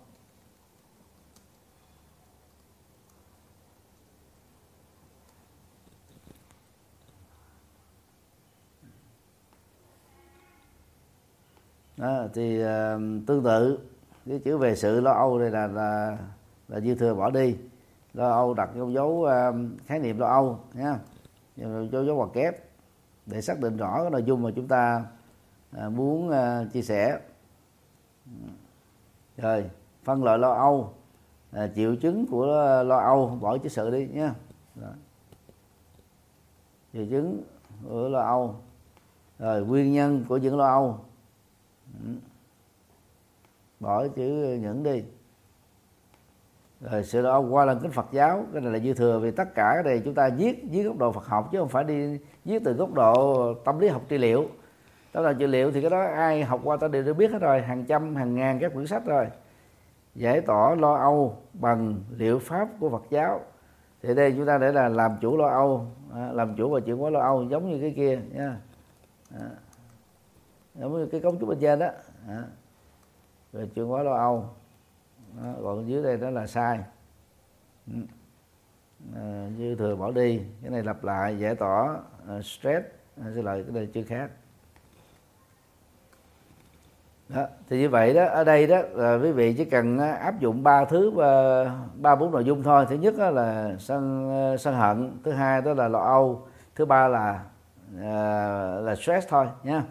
Đó, 11.98 12.28
thì 12.34 12.64
uh, 12.64 12.68
tương 13.28 13.44
tự 13.44 13.80
cái 14.26 14.40
chữ 14.46 14.58
về 14.58 14.76
sự 14.76 15.02
lo 15.02 15.12
âu 15.12 15.40
đây 15.40 15.52
là 15.52 15.68
là 15.68 16.18
là 16.68 16.80
dư 16.80 16.96
thừa 16.96 17.14
bỏ 17.14 17.30
đi. 17.30 17.58
Lo 18.14 18.30
âu 18.30 18.54
đặt 18.54 18.70
trong 18.76 18.94
dấu 18.94 19.10
uh, 19.10 19.56
khái 19.86 20.00
niệm 20.00 20.20
lo 20.20 20.28
âu 20.28 20.60
nha. 20.74 21.00
Dấu 21.92 22.06
dấu 22.06 22.16
hoặc 22.16 22.30
kép 22.34 22.64
để 23.26 23.42
xác 23.42 23.60
định 23.60 23.78
rõ 23.78 24.02
cái 24.02 24.12
nội 24.12 24.24
dung 24.24 24.44
mà 24.44 24.50
chúng 24.56 24.68
ta 24.68 25.06
À, 25.78 25.90
muốn 25.90 26.30
à, 26.30 26.66
chia 26.74 26.82
sẻ. 26.82 27.20
Rồi 29.38 29.70
phân 30.04 30.24
loại 30.24 30.38
lo 30.38 30.52
âu. 30.52 30.94
À, 31.52 31.68
triệu 31.76 31.96
chứng 31.96 32.28
của 32.28 32.46
lo 32.84 32.98
âu 32.98 33.38
bỏ 33.42 33.58
chữ 33.58 33.70
sự 33.70 33.90
đi 33.90 34.08
nhé 34.08 34.30
triệu 36.94 37.06
chứng 37.10 37.44
của 37.90 38.10
lo 38.10 38.20
âu. 38.20 38.56
Rồi 39.40 39.66
nguyên 39.66 39.94
nhân 39.94 40.26
của 40.30 40.38
những 40.38 40.58
lo 40.58 40.68
âu. 40.68 41.00
Ừ. 42.04 42.10
Bỏ 43.80 44.08
chữ 44.08 44.58
những 44.62 44.84
đi. 44.84 45.04
Rồi 46.82 47.04
sự 47.04 47.22
lo 47.22 47.32
âu 47.32 47.48
qua 47.50 47.66
lần 47.66 47.80
kính 47.80 47.92
Phật 47.92 48.08
giáo 48.12 48.46
cái 48.54 48.62
này 48.62 48.74
là 48.74 48.80
dư 48.80 48.94
thừa 48.94 49.20
vì 49.20 49.32
tất 49.32 49.56
cả 49.56 49.72
cái 49.74 49.84
này 49.84 50.02
chúng 50.06 50.14
ta 50.14 50.30
viết 50.38 50.64
dưới 50.70 50.84
góc 50.84 50.98
độ 50.98 51.12
Phật 51.12 51.26
học 51.26 51.50
chứ 51.52 51.60
không 51.60 51.70
phải 51.70 51.84
đi 51.84 52.20
viết 52.46 52.62
từ 52.66 52.74
góc 52.74 52.94
độ 52.94 53.54
tâm 53.54 53.80
lý 53.80 53.88
học 53.88 54.02
trị 54.08 54.18
liệu 54.18 54.50
đó 55.16 55.22
là 55.22 55.34
trị 55.34 55.48
liệu 55.48 55.72
thì 55.72 55.82
cái 55.82 55.90
đó 55.90 56.02
ai 56.02 56.44
học 56.44 56.62
qua 56.64 56.78
ta 56.78 56.88
đều 56.88 57.04
đã 57.04 57.14
biết 57.14 57.32
hết 57.32 57.40
rồi. 57.40 57.62
Hàng 57.62 57.86
trăm 57.86 58.16
hàng 58.16 58.36
ngàn 58.36 58.60
các 58.60 58.74
quyển 58.74 58.88
sách 58.88 59.06
rồi. 59.06 59.28
Giải 60.16 60.42
tỏa 60.42 60.76
lo 60.76 60.96
âu 60.96 61.38
bằng 61.54 61.96
liệu 62.18 62.40
pháp 62.40 62.68
của 62.80 62.90
Phật 62.90 63.04
giáo. 63.10 63.42
Thì 64.02 64.16
đây 64.16 64.34
chúng 64.38 64.46
ta 64.46 64.58
để 64.58 64.72
là 64.72 64.90
làm 64.90 65.18
chủ 65.22 65.38
lo 65.38 65.48
âu. 65.48 65.88
À, 66.14 66.30
làm 66.34 66.56
chủ 66.56 66.70
và 66.70 66.80
chuyển 66.80 66.98
hóa 66.98 67.10
lo 67.10 67.20
âu 67.20 67.44
giống 67.44 67.70
như 67.70 67.82
cái 67.82 67.94
kia 67.96 68.20
nha. 68.32 68.58
À, 69.40 69.50
giống 70.76 70.94
như 70.94 71.06
cái 71.06 71.22
cấu 71.22 71.36
trúc 71.40 71.50
bên 71.50 71.60
trên 71.60 71.80
đó. 71.80 71.90
À, 72.28 72.44
rồi 73.54 73.70
chuyển 73.76 73.86
hóa 73.86 74.04
lo 74.04 74.14
âu. 74.14 74.50
Đó, 75.44 75.54
còn 75.64 75.88
dưới 75.88 76.04
đây 76.04 76.18
đó 76.18 76.30
là 76.30 76.48
sai. 76.48 76.80
Ừ. 77.88 78.00
À, 79.16 79.48
như 79.58 79.76
thừa 79.76 79.96
bỏ 79.96 80.12
đi 80.12 80.42
cái 80.62 80.72
này 80.72 80.84
lặp 80.84 81.04
lại 81.04 81.40
giải 81.40 81.56
tỏa 81.56 81.98
uh, 82.38 82.46
stress 82.46 82.86
à, 83.22 83.26
xin 83.36 83.46
lỗi 83.46 83.64
cái 83.64 83.74
này 83.74 83.90
chưa 83.94 84.04
khác 84.04 84.30
đó. 87.30 87.48
thì 87.70 87.80
như 87.80 87.90
vậy 87.90 88.14
đó, 88.14 88.26
ở 88.26 88.44
đây 88.44 88.68
đó, 88.68 88.82
là 88.94 89.16
quý 89.16 89.32
vị 89.32 89.54
chỉ 89.54 89.66
cần 89.66 89.98
à, 89.98 90.12
áp 90.12 90.40
dụng 90.40 90.64
ba 90.64 90.86
thứ 90.86 91.22
à, 91.22 91.66
ba 91.96 92.16
bốn 92.16 92.32
nội 92.32 92.44
dung 92.44 92.64
thôi 92.64 92.86
thứ 92.90 92.96
nhất 92.96 93.16
là 93.20 93.76
sân 93.80 94.30
à, 94.30 94.58
sân 94.58 94.76
hận, 94.76 95.20
thứ 95.24 95.32
hai 95.32 95.62
đó 95.62 95.74
là 95.74 95.88
lo 95.88 96.00
âu, 96.00 96.48
thứ 96.76 96.86
ba 96.86 97.08
là 97.08 97.44
là 98.82 98.96
stress 98.96 99.28
thôi, 99.30 99.48
nha 99.64 99.84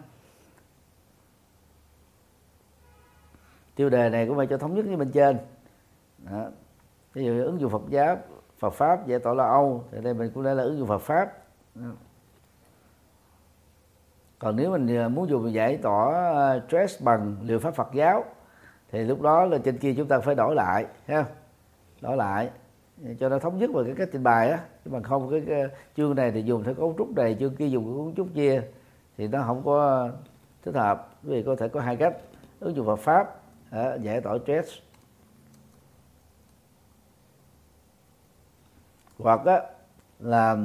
tiêu 3.75 3.89
đề 3.89 4.09
này 4.09 4.27
cũng 4.27 4.37
phải 4.37 4.47
cho 4.47 4.57
thống 4.57 4.75
nhất 4.75 4.85
với 4.87 4.95
bên 4.95 5.11
trên 5.11 5.37
đó. 6.31 6.45
ví 7.13 7.25
dụ 7.25 7.43
ứng 7.43 7.59
dụng 7.59 7.71
Phật 7.71 7.81
giáo, 7.89 8.17
Phật 8.59 8.73
pháp, 8.73 9.07
giải 9.07 9.19
tỏa 9.19 9.33
lo 9.33 9.43
âu, 9.43 9.83
thì 9.91 10.01
đây 10.01 10.13
mình 10.13 10.31
cũng 10.33 10.43
đã 10.43 10.53
là 10.53 10.63
ứng 10.63 10.77
dụng 10.77 10.87
Phật 10.87 11.01
pháp 11.01 11.33
còn 14.39 14.55
nếu 14.55 14.71
mình 14.71 14.97
à, 14.97 15.07
muốn 15.07 15.29
dùng 15.29 15.53
giải 15.53 15.77
tỏa 15.77 16.31
à, 16.33 16.59
stress 16.67 17.03
bằng 17.03 17.35
liệu 17.41 17.59
pháp 17.59 17.75
Phật 17.75 17.93
giáo 17.93 18.23
thì 18.91 19.03
lúc 19.03 19.21
đó 19.21 19.45
là 19.45 19.57
trên 19.57 19.77
kia 19.77 19.93
chúng 19.97 20.07
ta 20.07 20.19
phải 20.19 20.35
đổi 20.35 20.55
lại 20.55 20.85
ha? 21.07 21.25
Đổi 22.01 22.17
lại 22.17 22.49
cho 23.19 23.29
nó 23.29 23.39
thống 23.39 23.57
nhất 23.57 23.69
về 23.73 23.83
cái 23.85 23.95
cách 23.97 24.09
trình 24.11 24.23
bày 24.23 24.49
á. 24.51 24.59
Chứ 24.85 24.91
mà 24.91 24.99
không 25.03 25.31
cái, 25.31 25.43
cái 25.47 25.63
chương 25.97 26.15
này 26.15 26.31
thì 26.31 26.41
dùng 26.41 26.63
theo 26.63 26.73
cấu 26.73 26.95
trúc 26.97 27.15
này 27.15 27.37
chương 27.39 27.55
kia 27.55 27.67
dùng 27.67 27.85
cấu 27.85 28.13
trúc 28.17 28.27
kia 28.35 28.61
thì 29.17 29.27
nó 29.27 29.43
không 29.43 29.61
có 29.65 30.09
thích 30.63 30.75
hợp. 30.75 31.09
Vì 31.23 31.43
có 31.43 31.55
thể 31.55 31.67
có 31.67 31.79
hai 31.81 31.95
cách 31.95 32.17
ứng 32.59 32.75
dụng 32.75 32.85
Phật 32.85 32.99
pháp 32.99 33.41
giải 34.01 34.21
tỏa 34.21 34.37
stress 34.43 34.69
hoặc 39.19 39.45
á, 39.45 39.61
là 40.19 40.57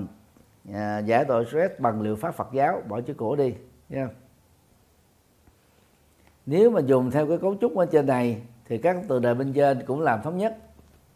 Dạ, 0.73 0.79
à, 0.79 0.99
giải 0.99 1.25
tội 1.25 1.45
stress 1.45 1.75
bằng 1.79 2.01
liệu 2.01 2.17
pháp 2.17 2.35
Phật 2.35 2.49
giáo. 2.53 2.83
Bỏ 2.89 3.01
chữ 3.01 3.15
cổ 3.15 3.37
đi. 3.37 3.55
Nha. 3.89 4.09
Nếu 6.47 6.71
mà 6.71 6.81
dùng 6.81 7.11
theo 7.11 7.27
cái 7.27 7.39
cấu 7.39 7.55
trúc 7.61 7.77
ở 7.77 7.87
trên 7.87 8.07
này 8.07 8.43
thì 8.65 8.79
các 8.79 8.97
từ 9.09 9.19
đề 9.19 9.35
bên 9.35 9.53
trên 9.53 9.87
cũng 9.87 10.01
làm 10.01 10.23
thống 10.23 10.39
nhất. 10.39 10.57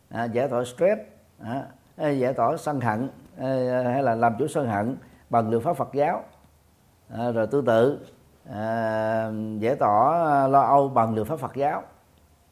À, 0.08 0.24
giải 0.24 0.48
tỏa 0.48 0.64
stress 0.64 1.00
à, 1.96 2.08
giải 2.10 2.32
tỏa 2.32 2.56
sân 2.56 2.80
hận 2.80 3.08
à, 3.38 3.82
hay 3.92 4.02
là 4.02 4.14
làm 4.14 4.34
chủ 4.38 4.46
sân 4.48 4.68
hận 4.68 4.96
bằng 5.30 5.50
liệu 5.50 5.60
pháp 5.60 5.76
Phật 5.76 5.88
giáo. 5.92 6.22
À, 7.08 7.30
rồi 7.30 7.46
tương 7.46 7.64
tự 7.64 7.98
à, 8.50 9.30
giải 9.58 9.74
tỏa 9.74 10.24
à, 10.26 10.48
lo 10.48 10.60
âu 10.60 10.88
bằng 10.88 11.14
liệu 11.14 11.24
pháp 11.24 11.38
Phật 11.38 11.54
giáo. 11.54 11.82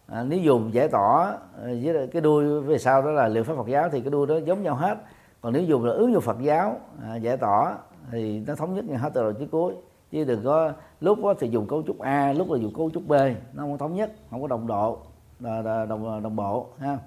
À, 0.07 0.25
nếu 0.29 0.39
dùng 0.39 0.75
giải 0.75 0.89
tỏa 0.89 1.39
à, 1.63 1.69
với 1.83 2.09
cái 2.13 2.23
đuôi 2.23 2.61
về 2.61 2.79
sau 2.79 3.03
đó 3.03 3.11
là 3.11 3.29
liệu 3.29 3.45
pháp 3.45 3.55
Phật 3.57 3.69
giáo 3.69 3.89
thì 3.89 4.01
cái 4.01 4.11
đuôi 4.11 4.27
đó 4.27 4.37
giống 4.45 4.63
nhau 4.63 4.75
hết 4.75 4.99
còn 5.43 5.53
nếu 5.53 5.63
dùng 5.63 5.85
là 5.85 5.93
ứng 5.93 6.13
dụng 6.13 6.23
Phật 6.23 6.37
giáo 6.41 6.81
à, 7.03 7.17
giải 7.17 7.37
tỏa 7.37 7.79
thì 8.11 8.41
nó 8.47 8.55
thống 8.55 8.75
nhất 8.75 8.85
ngay 8.85 8.99
hết 8.99 9.11
từ 9.15 9.23
đầu 9.23 9.33
chí 9.33 9.47
cuối. 9.47 9.75
Chứ 10.11 10.25
đừng 10.25 10.45
có 10.45 10.73
lúc 11.01 11.19
đó 11.25 11.35
thì 11.39 11.49
dùng 11.49 11.67
cấu 11.69 11.83
trúc 11.87 11.99
A 11.99 12.33
lúc 12.33 12.51
là 12.51 12.59
dùng 12.59 12.75
cấu 12.75 12.91
trúc 12.91 13.09
B 13.09 13.13
nó 13.53 13.63
không 13.63 13.79
thống 13.79 13.95
nhất 13.95 14.13
không 14.31 14.43
có 14.43 14.49
đồng 14.49 14.67
độ 14.67 14.99
đồng 15.41 16.15
à, 16.15 16.21
đồng 16.21 16.37
bộ 16.37 16.67
ha. 16.79 16.99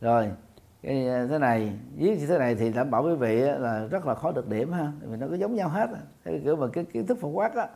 Rồi 0.00 0.30
cái 0.82 1.08
à, 1.08 1.26
thế 1.30 1.38
này 1.38 1.72
viết 1.96 2.18
như 2.18 2.26
thế 2.26 2.38
này 2.38 2.54
thì 2.54 2.72
đảm 2.72 2.90
bảo 2.90 3.02
quý 3.02 3.14
vị 3.14 3.40
là 3.40 3.86
rất 3.90 4.06
là 4.06 4.14
khó 4.14 4.32
được 4.32 4.48
điểm 4.48 4.72
ha 4.72 4.92
vì 5.00 5.16
nó 5.16 5.26
có 5.28 5.34
giống 5.34 5.54
nhau 5.54 5.68
hết 5.68 5.90
cái 6.24 6.40
kiểu 6.44 6.56
mà 6.56 6.66
cái 6.72 6.84
kiến 6.84 7.06
thức 7.06 7.18
phổ 7.20 7.28
quát 7.28 7.54
á 7.54 7.68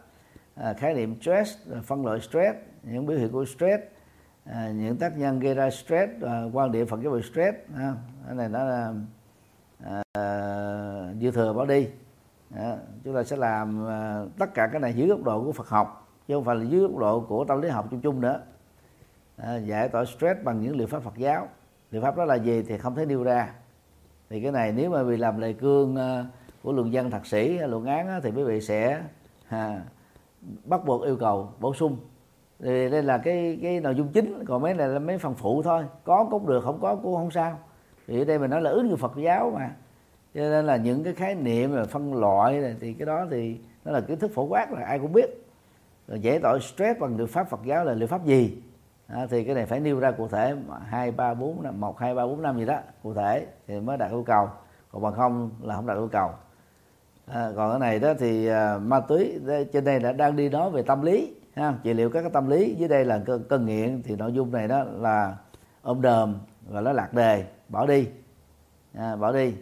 à, 0.54 0.72
khái 0.72 0.94
niệm 0.94 1.20
stress 1.20 1.58
phân 1.82 2.06
loại 2.06 2.20
stress 2.20 2.56
những 2.82 3.06
biểu 3.06 3.18
hiện 3.18 3.32
của 3.32 3.44
stress 3.44 3.82
à, 4.44 4.70
những 4.70 4.96
tác 4.96 5.18
nhân 5.18 5.40
gây 5.40 5.54
ra 5.54 5.70
stress 5.70 6.12
à, 6.22 6.42
quan 6.52 6.72
điểm 6.72 6.86
phật 6.86 7.00
giáo 7.02 7.12
về 7.12 7.22
stress 7.22 7.56
ha. 7.74 7.94
cái 8.26 8.34
này 8.34 8.48
nó 8.48 8.64
là 8.64 8.94
à, 9.84 10.02
dư 11.20 11.30
thừa 11.30 11.52
bỏ 11.52 11.64
đi. 11.64 11.88
À, 12.54 12.76
chúng 13.04 13.14
ta 13.14 13.24
sẽ 13.24 13.36
làm 13.36 13.88
à, 13.88 14.24
tất 14.38 14.54
cả 14.54 14.66
cái 14.66 14.80
này 14.80 14.94
dưới 14.94 15.08
góc 15.08 15.22
độ 15.22 15.44
của 15.44 15.52
Phật 15.52 15.68
học 15.68 16.08
chứ 16.28 16.34
không 16.34 16.44
phải 16.44 16.56
là 16.56 16.64
dưới 16.64 16.80
góc 16.80 16.96
độ 16.96 17.20
của 17.20 17.44
tâm 17.44 17.60
lý 17.60 17.68
học 17.68 17.86
chung 17.90 18.00
chung 18.00 18.20
nữa. 18.20 18.40
À, 19.36 19.56
giải 19.56 19.88
tỏa 19.88 20.04
stress 20.04 20.42
bằng 20.44 20.60
những 20.60 20.76
liệu 20.76 20.86
pháp 20.86 21.02
Phật 21.02 21.16
giáo. 21.16 21.48
Liệu 21.90 22.02
pháp 22.02 22.16
đó 22.16 22.24
là 22.24 22.34
gì 22.34 22.62
thì 22.62 22.78
không 22.78 22.94
thể 22.94 23.06
nêu 23.06 23.22
ra. 23.22 23.54
Thì 24.30 24.40
cái 24.42 24.52
này 24.52 24.72
nếu 24.72 24.90
mà 24.90 25.04
bị 25.04 25.16
làm 25.16 25.38
lời 25.38 25.54
cương 25.54 25.96
à, 25.96 26.26
của 26.62 26.72
luận 26.72 26.92
dân 26.92 27.10
thạc 27.10 27.26
sĩ 27.26 27.58
luận 27.58 27.84
án 27.84 28.08
á, 28.08 28.20
thì 28.22 28.30
quý 28.30 28.42
vị 28.44 28.60
sẽ 28.60 29.02
à, 29.48 29.82
bắt 30.64 30.84
buộc 30.84 31.04
yêu 31.04 31.16
cầu 31.16 31.52
bổ 31.60 31.74
sung. 31.74 31.96
Thì 32.60 32.90
đây 32.90 33.02
là 33.02 33.18
cái 33.18 33.58
cái 33.62 33.80
nội 33.80 33.94
dung 33.94 34.08
chính 34.08 34.44
còn 34.44 34.62
mấy 34.62 34.74
này 34.74 34.88
là 34.88 34.98
mấy 34.98 35.18
phần 35.18 35.34
phụ 35.34 35.62
thôi. 35.62 35.84
Có 36.04 36.28
cũng 36.30 36.46
được 36.46 36.64
không 36.64 36.80
có 36.80 36.96
cũng 36.96 37.14
không 37.14 37.30
sao 37.30 37.58
thì 38.06 38.20
ở 38.20 38.24
đây 38.24 38.38
mình 38.38 38.50
nói 38.50 38.62
là 38.62 38.70
ứng 38.70 38.88
dụng 38.88 38.98
Phật 38.98 39.12
giáo 39.16 39.52
mà. 39.54 39.70
Cho 40.34 40.40
nên 40.40 40.66
là 40.66 40.76
những 40.76 41.04
cái 41.04 41.14
khái 41.14 41.34
niệm 41.34 41.72
và 41.72 41.84
phân 41.84 42.14
loại 42.14 42.58
này, 42.60 42.74
thì 42.80 42.92
cái 42.92 43.06
đó 43.06 43.26
thì 43.30 43.58
nó 43.84 43.92
là 43.92 44.00
kiến 44.00 44.18
thức 44.18 44.30
phổ 44.34 44.44
quát 44.44 44.72
là 44.72 44.84
ai 44.84 44.98
cũng 44.98 45.12
biết. 45.12 45.46
Rồi 46.08 46.20
dễ 46.20 46.38
tội 46.38 46.60
stress 46.60 47.00
bằng 47.00 47.16
liệu 47.16 47.26
pháp 47.26 47.48
Phật 47.48 47.60
giáo 47.64 47.84
là 47.84 47.92
liệu 47.92 48.08
pháp 48.08 48.24
gì? 48.24 48.62
À, 49.06 49.26
thì 49.30 49.44
cái 49.44 49.54
này 49.54 49.66
phải 49.66 49.80
nêu 49.80 50.00
ra 50.00 50.10
cụ 50.10 50.28
thể 50.28 50.54
hai 50.86 51.10
ba 51.10 51.34
bốn 51.34 51.62
năm 51.62 51.80
một 51.80 51.98
hai 51.98 52.14
ba 52.14 52.26
bốn 52.26 52.42
năm 52.42 52.58
gì 52.58 52.66
đó 52.66 52.78
cụ 53.02 53.14
thể 53.14 53.46
thì 53.66 53.80
mới 53.80 53.96
đạt 53.96 54.10
yêu 54.10 54.22
cầu. 54.26 54.48
Còn 54.92 55.02
bằng 55.02 55.14
không 55.14 55.50
là 55.62 55.74
không 55.74 55.86
đạt 55.86 55.96
yêu 55.96 56.08
cầu. 56.12 56.30
À, 57.26 57.50
còn 57.56 57.70
cái 57.70 57.78
này 57.78 57.98
đó 57.98 58.14
thì 58.18 58.50
uh, 58.50 58.82
ma 58.82 59.00
túy 59.00 59.40
trên 59.72 59.84
đây 59.84 59.98
đã 59.98 60.12
đang 60.12 60.36
đi 60.36 60.48
nói 60.48 60.70
về 60.70 60.82
tâm 60.82 61.02
lý 61.02 61.34
ha 61.54 61.74
trị 61.82 61.94
liệu 61.94 62.10
các 62.10 62.22
cái 62.22 62.30
tâm 62.30 62.50
lý. 62.50 62.74
Dưới 62.74 62.88
đây 62.88 63.04
là 63.04 63.20
cơn, 63.26 63.44
cơn 63.48 63.66
nghiện 63.66 64.02
thì 64.02 64.16
nội 64.16 64.32
dung 64.32 64.52
này 64.52 64.68
đó 64.68 64.84
là 64.84 65.36
ôm 65.82 66.02
đờm 66.02 66.38
và 66.68 66.80
nó 66.80 66.92
lạc 66.92 67.12
đề 67.12 67.44
bỏ 67.68 67.86
đi. 67.86 68.08
À, 68.94 69.16
bỏ 69.16 69.32
đi. 69.32 69.54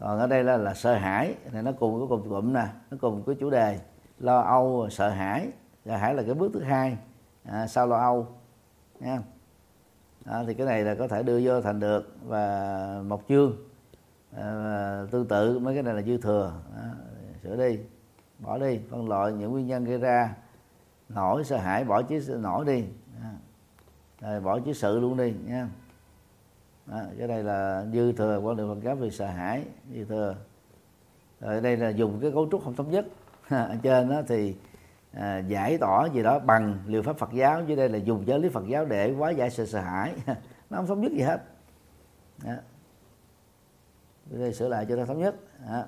Còn 0.00 0.18
ở 0.18 0.26
đây 0.26 0.44
là 0.44 0.56
là 0.56 0.74
sợ 0.74 0.94
hãi. 0.94 1.34
Thì 1.50 1.62
nó 1.62 1.72
cùng 1.72 2.00
cái 2.00 2.06
cùng 2.08 2.28
cụm 2.28 2.52
nè 2.52 2.66
nó 2.90 2.96
cùng 3.00 3.22
cái 3.26 3.34
chủ 3.40 3.50
đề 3.50 3.78
lo 4.18 4.40
âu 4.40 4.88
sợ 4.90 5.08
hãi. 5.08 5.48
Sợ 5.84 5.96
hãi 5.96 6.14
là 6.14 6.22
cái 6.22 6.34
bước 6.34 6.50
thứ 6.54 6.62
hai. 6.62 6.98
À, 7.44 7.66
sau 7.66 7.86
lo 7.86 7.96
âu 7.96 8.26
nha. 9.00 9.22
À, 10.24 10.44
thì 10.46 10.54
cái 10.54 10.66
này 10.66 10.82
là 10.82 10.94
có 10.94 11.08
thể 11.08 11.22
đưa 11.22 11.40
vô 11.44 11.60
thành 11.60 11.80
được 11.80 12.16
và 12.26 13.02
một 13.06 13.22
chương. 13.28 13.56
À, 14.36 15.02
tương 15.10 15.28
tự 15.28 15.58
mấy 15.58 15.74
cái 15.74 15.82
này 15.82 15.94
là 15.94 16.02
dư 16.02 16.18
thừa. 16.18 16.52
À, 16.76 16.90
sửa 17.42 17.56
đi 17.56 17.78
bỏ 18.38 18.58
đi. 18.58 18.80
Phân 18.90 19.08
loại 19.08 19.32
những 19.32 19.52
nguyên 19.52 19.66
nhân 19.66 19.84
gây 19.84 19.98
ra. 19.98 20.34
Nổi 21.08 21.44
sợ 21.44 21.56
hãi 21.56 21.84
bỏ 21.84 22.02
chữ 22.02 22.38
nổi 22.40 22.64
đi. 22.64 22.84
À, 23.22 23.32
rồi 24.20 24.40
bỏ 24.40 24.58
chữ 24.58 24.72
sự 24.72 25.00
luôn 25.00 25.16
đi 25.16 25.34
nha 25.46 25.68
à, 26.92 27.06
cái 27.18 27.28
này 27.28 27.42
là 27.42 27.86
dư 27.92 28.12
thừa 28.12 28.38
quan 28.38 28.56
niệm 28.56 28.68
Phật 28.68 28.82
giáo 28.82 28.96
về 28.96 29.10
sợ 29.10 29.26
hãi 29.26 29.64
dư 29.94 30.04
thừa 30.04 30.36
rồi 31.40 31.60
đây 31.60 31.76
là 31.76 31.88
dùng 31.88 32.18
cái 32.20 32.32
cấu 32.32 32.48
trúc 32.50 32.64
không 32.64 32.74
thống 32.74 32.90
nhất 32.90 33.06
ở 33.48 33.76
trên 33.82 34.08
đó 34.08 34.22
thì 34.28 34.56
à, 35.12 35.38
giải 35.38 35.78
tỏa 35.78 36.08
gì 36.14 36.22
đó 36.22 36.38
bằng 36.38 36.78
liệu 36.86 37.02
pháp 37.02 37.18
Phật 37.18 37.32
giáo 37.32 37.64
dưới 37.66 37.76
đây 37.76 37.88
là 37.88 37.98
dùng 37.98 38.26
giáo 38.26 38.38
lý 38.38 38.48
Phật 38.48 38.64
giáo 38.68 38.84
để 38.84 39.12
hóa 39.12 39.30
giải 39.30 39.50
sự 39.50 39.66
sợ 39.66 39.80
hãi 39.80 40.14
nó 40.70 40.76
không 40.76 40.86
thống 40.86 41.00
nhất 41.00 41.12
gì 41.12 41.20
hết 41.20 41.40
đó. 42.44 42.52
đây 44.30 44.54
sửa 44.54 44.68
lại 44.68 44.86
cho 44.88 44.96
nó 44.96 45.04
thống 45.04 45.18
nhất 45.18 45.34
đó. 45.66 45.84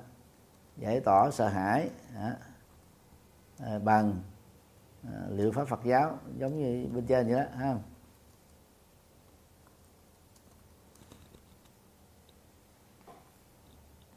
giải 0.76 1.00
tỏa 1.00 1.30
sợ 1.30 1.48
hãi 1.48 1.90
đó. 2.14 2.30
À, 3.58 3.78
bằng 3.78 4.14
à, 5.04 5.18
liệu 5.30 5.52
pháp 5.52 5.68
Phật 5.68 5.80
giáo 5.84 6.18
giống 6.38 6.58
như 6.58 6.86
bên 6.94 7.06
trên 7.06 7.26
vậy 7.26 7.36
đó 7.36 7.44
ha 7.56 7.74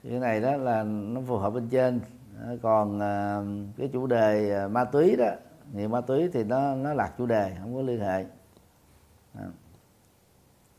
cái 0.03 0.19
này 0.19 0.41
đó 0.41 0.57
là 0.57 0.83
nó 0.83 1.21
phù 1.27 1.37
hợp 1.37 1.49
bên 1.49 1.69
trên. 1.69 2.01
Còn 2.61 2.99
à, 2.99 3.41
cái 3.77 3.89
chủ 3.93 4.07
đề 4.07 4.55
à, 4.55 4.67
ma 4.67 4.85
túy 4.85 5.15
đó 5.15 5.29
nghiện 5.73 5.91
ma 5.91 6.01
túy 6.01 6.29
thì 6.33 6.43
nó 6.43 6.75
nó 6.75 6.93
lạc 6.93 7.13
chủ 7.17 7.25
đề, 7.25 7.55
không 7.59 7.75
có 7.75 7.81
liên 7.81 7.99
hệ. 7.99 8.25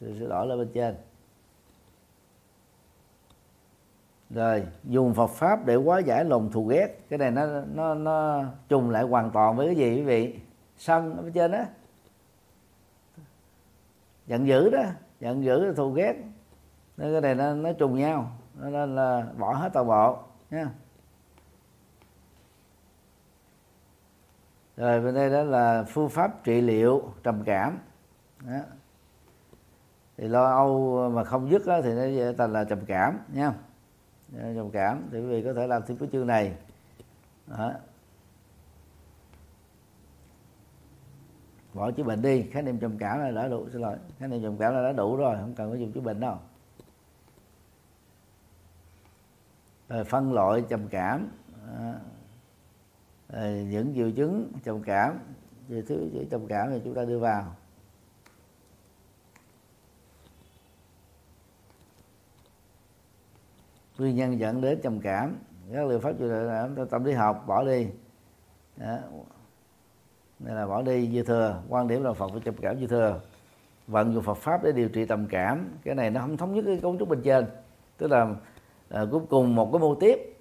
Tôi 0.00 0.16
sẽ 0.20 0.26
đổi 0.26 0.46
lên 0.46 0.58
bên 0.58 0.68
trên. 0.74 0.96
Rồi, 4.30 4.66
dùng 4.84 5.14
Phật 5.14 5.30
pháp 5.30 5.66
để 5.66 5.74
hóa 5.74 5.98
giải 5.98 6.24
lòng 6.24 6.52
thù 6.52 6.66
ghét. 6.66 7.00
Cái 7.08 7.18
này 7.18 7.30
nó 7.30 7.46
nó 7.74 7.94
nó 7.94 8.44
trùng 8.68 8.90
lại 8.90 9.02
hoàn 9.02 9.30
toàn 9.30 9.56
với 9.56 9.66
cái 9.66 9.76
gì 9.76 9.94
quý 9.94 10.02
vị? 10.02 10.38
Sân 10.76 11.16
ở 11.16 11.22
bên 11.22 11.32
trên 11.32 11.50
đó 11.50 11.64
giận 14.26 14.46
dữ 14.46 14.70
đó, 14.70 14.82
giận 15.20 15.44
dữ 15.44 15.64
là 15.64 15.72
thù 15.76 15.90
ghét. 15.90 16.14
Nên 16.96 17.12
cái 17.12 17.20
này 17.20 17.34
nó 17.34 17.54
nó 17.54 17.72
trùng 17.72 17.98
nhau 17.98 18.30
nên 18.55 18.95
là 18.95 19.27
bỏ 19.38 19.55
hết 19.55 19.71
toàn 19.73 19.87
bộ 19.87 20.19
nha 20.51 20.71
rồi 24.77 25.01
bên 25.01 25.14
đây 25.14 25.31
đó 25.31 25.43
là 25.43 25.85
phương 25.88 26.09
pháp 26.09 26.45
trị 26.45 26.61
liệu 26.61 27.03
trầm 27.23 27.43
cảm 27.45 27.79
đó. 28.45 28.61
thì 30.17 30.29
lo 30.29 30.51
âu 30.51 31.11
mà 31.11 31.25
không 31.25 31.51
dứt 31.51 31.67
đó, 31.67 31.81
thì 31.83 31.95
nó 31.95 32.33
thành 32.38 32.53
là 32.53 32.64
trầm 32.64 32.79
cảm 32.87 33.19
nha 33.33 33.53
trầm 34.33 34.71
cảm. 34.71 35.09
Thì 35.11 35.21
quý 35.21 35.27
vị 35.27 35.43
có 35.43 35.53
thể 35.53 35.67
làm 35.67 35.83
thêm 35.87 35.97
cái 35.97 36.09
chương 36.12 36.27
này. 36.27 36.57
Đó. 37.47 37.73
bỏ 41.75 41.90
chữ 41.90 42.05
bệnh 42.05 42.23
đi 42.23 42.43
khái 42.43 42.62
niệm 42.62 42.79
trầm 42.79 42.99
cảm 42.99 43.21
là 43.21 43.31
đã 43.31 43.49
đủ 43.49 43.69
xin 43.73 43.83
lỗi. 43.83 43.97
Khái 44.19 44.29
niệm 44.29 44.43
trầm 44.43 44.57
cảm 44.57 44.75
là 44.75 44.83
đã 44.83 44.93
đủ 44.93 45.17
rồi 45.17 45.37
không 45.40 45.55
cần 45.55 45.71
phải 45.71 45.81
dùng 45.81 45.93
chữ 45.93 46.01
bệnh 46.01 46.21
đâu 46.21 46.31
rồi 46.31 46.38
Ờ, 49.88 50.05
phân 50.05 50.33
loại 50.33 50.64
trầm 50.68 50.88
cảm. 50.88 51.29
Ờ, 51.66 51.94
ờ, 53.29 53.51
những 53.51 53.94
triệu 53.94 54.11
chứng 54.11 54.53
trầm 54.64 54.83
cảm. 54.83 55.18
Về 55.68 55.83
thứ 55.83 56.11
trầm 56.31 56.47
cảm 56.47 56.70
thì 56.70 56.81
chúng 56.85 56.94
ta 56.94 57.05
đưa 57.05 57.18
vào. 57.18 57.57
Nguyên 63.99 64.16
nhân 64.16 64.38
dẫn 64.38 64.61
đến 64.61 64.81
trầm 64.83 65.01
cảm. 65.01 65.37
Các 65.73 65.87
liệu 65.87 66.01
pháp 66.01 66.12
chữa 66.18 66.27
là 66.29 66.68
tâm 66.90 67.05
lý 67.05 67.12
học, 67.12 67.44
bỏ 67.47 67.64
đi. 67.64 67.88
Đó. 68.77 68.99
nên 70.38 70.55
là 70.55 70.66
bỏ 70.66 70.83
đi, 70.83 71.11
dư 71.14 71.23
thừa. 71.23 71.62
Quan 71.68 71.88
điểm 71.88 72.03
là 72.03 72.12
phật 72.12 72.31
phải 72.33 72.40
trầm 72.44 72.55
cảm 72.62 72.81
dư 72.81 72.87
thừa. 72.87 73.20
Vận 73.87 74.14
dụng 74.14 74.23
Phật 74.23 74.35
pháp 74.35 74.64
để 74.64 74.73
điều 74.73 74.88
trị 74.88 75.07
trầm 75.07 75.27
cảm. 75.27 75.68
Cái 75.85 75.94
này 75.94 76.11
nó 76.11 76.20
không 76.20 76.37
thống 76.37 76.55
nhất 76.55 76.64
cái 76.66 76.79
cấu 76.83 76.97
trúc 76.99 77.09
bên 77.09 77.23
trên. 77.23 77.47
Tức 77.97 78.11
là 78.11 78.35
à, 78.94 79.04
cuối 79.11 79.20
cùng 79.30 79.54
một 79.54 79.72
cái 79.72 79.80
mô 79.80 79.94
tiếp 79.94 80.37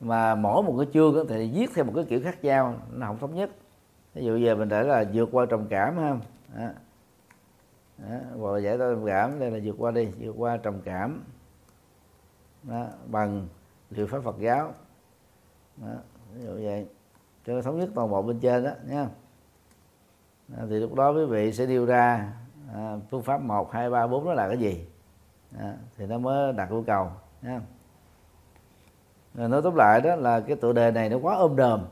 mà 0.00 0.34
mỗi 0.34 0.62
một 0.62 0.74
cái 0.78 0.86
chương 0.94 1.26
thì 1.28 1.50
viết 1.54 1.70
theo 1.74 1.84
một 1.84 1.92
cái 1.94 2.04
kiểu 2.04 2.20
khác 2.24 2.44
nhau 2.44 2.74
nó 2.92 3.06
không 3.06 3.18
thống 3.18 3.34
nhất 3.34 3.50
ví 4.14 4.24
dụ 4.24 4.36
giờ 4.36 4.54
mình 4.54 4.68
để 4.68 4.82
là 4.82 5.04
vượt 5.12 5.28
qua 5.32 5.46
trầm 5.46 5.66
cảm 5.68 5.96
ha 5.96 6.16
đó. 6.56 6.68
Đó. 7.98 8.16
hoặc 8.38 8.52
là 8.52 8.58
giải 8.58 8.78
tỏa 8.78 8.90
trầm 8.90 9.06
cảm 9.06 9.40
đây 9.40 9.50
là 9.50 9.58
vượt 9.64 9.74
qua 9.78 9.90
đi 9.90 10.08
vượt 10.20 10.34
qua 10.38 10.56
trầm 10.56 10.80
cảm 10.84 11.24
đó. 12.62 12.86
bằng 13.06 13.48
liệu 13.90 14.06
pháp 14.06 14.22
Phật 14.22 14.38
giáo 14.38 14.72
đó. 15.76 15.94
ví 16.34 16.42
dụ 16.44 16.54
vậy 16.54 16.86
cho 17.46 17.52
nó 17.52 17.62
thống 17.62 17.78
nhất 17.78 17.88
toàn 17.94 18.10
bộ 18.10 18.22
bên 18.22 18.40
trên 18.40 18.64
đó 18.64 18.70
nha 18.88 19.08
thì 20.68 20.78
lúc 20.78 20.94
đó 20.94 21.12
quý 21.12 21.24
vị 21.24 21.52
sẽ 21.52 21.66
điều 21.66 21.86
ra 21.86 22.32
à, 22.74 22.96
phương 23.10 23.22
pháp 23.22 23.42
một 23.42 23.72
hai 23.72 23.90
ba 23.90 24.06
bốn 24.06 24.24
đó 24.24 24.34
là 24.34 24.48
cái 24.48 24.58
gì 24.58 24.86
đó, 25.50 25.70
thì 25.96 26.06
nó 26.06 26.18
mới 26.18 26.52
đạt 26.52 26.70
yêu 26.70 26.84
cầu 26.86 27.10
nha 27.42 27.60
nói 29.34 29.62
tóm 29.62 29.74
lại 29.74 30.00
đó 30.00 30.16
là 30.16 30.40
cái 30.40 30.56
tựa 30.56 30.72
đề 30.72 30.90
này 30.90 31.08
nó 31.08 31.18
quá 31.22 31.36
ôm 31.36 31.56
đờm 31.56 31.84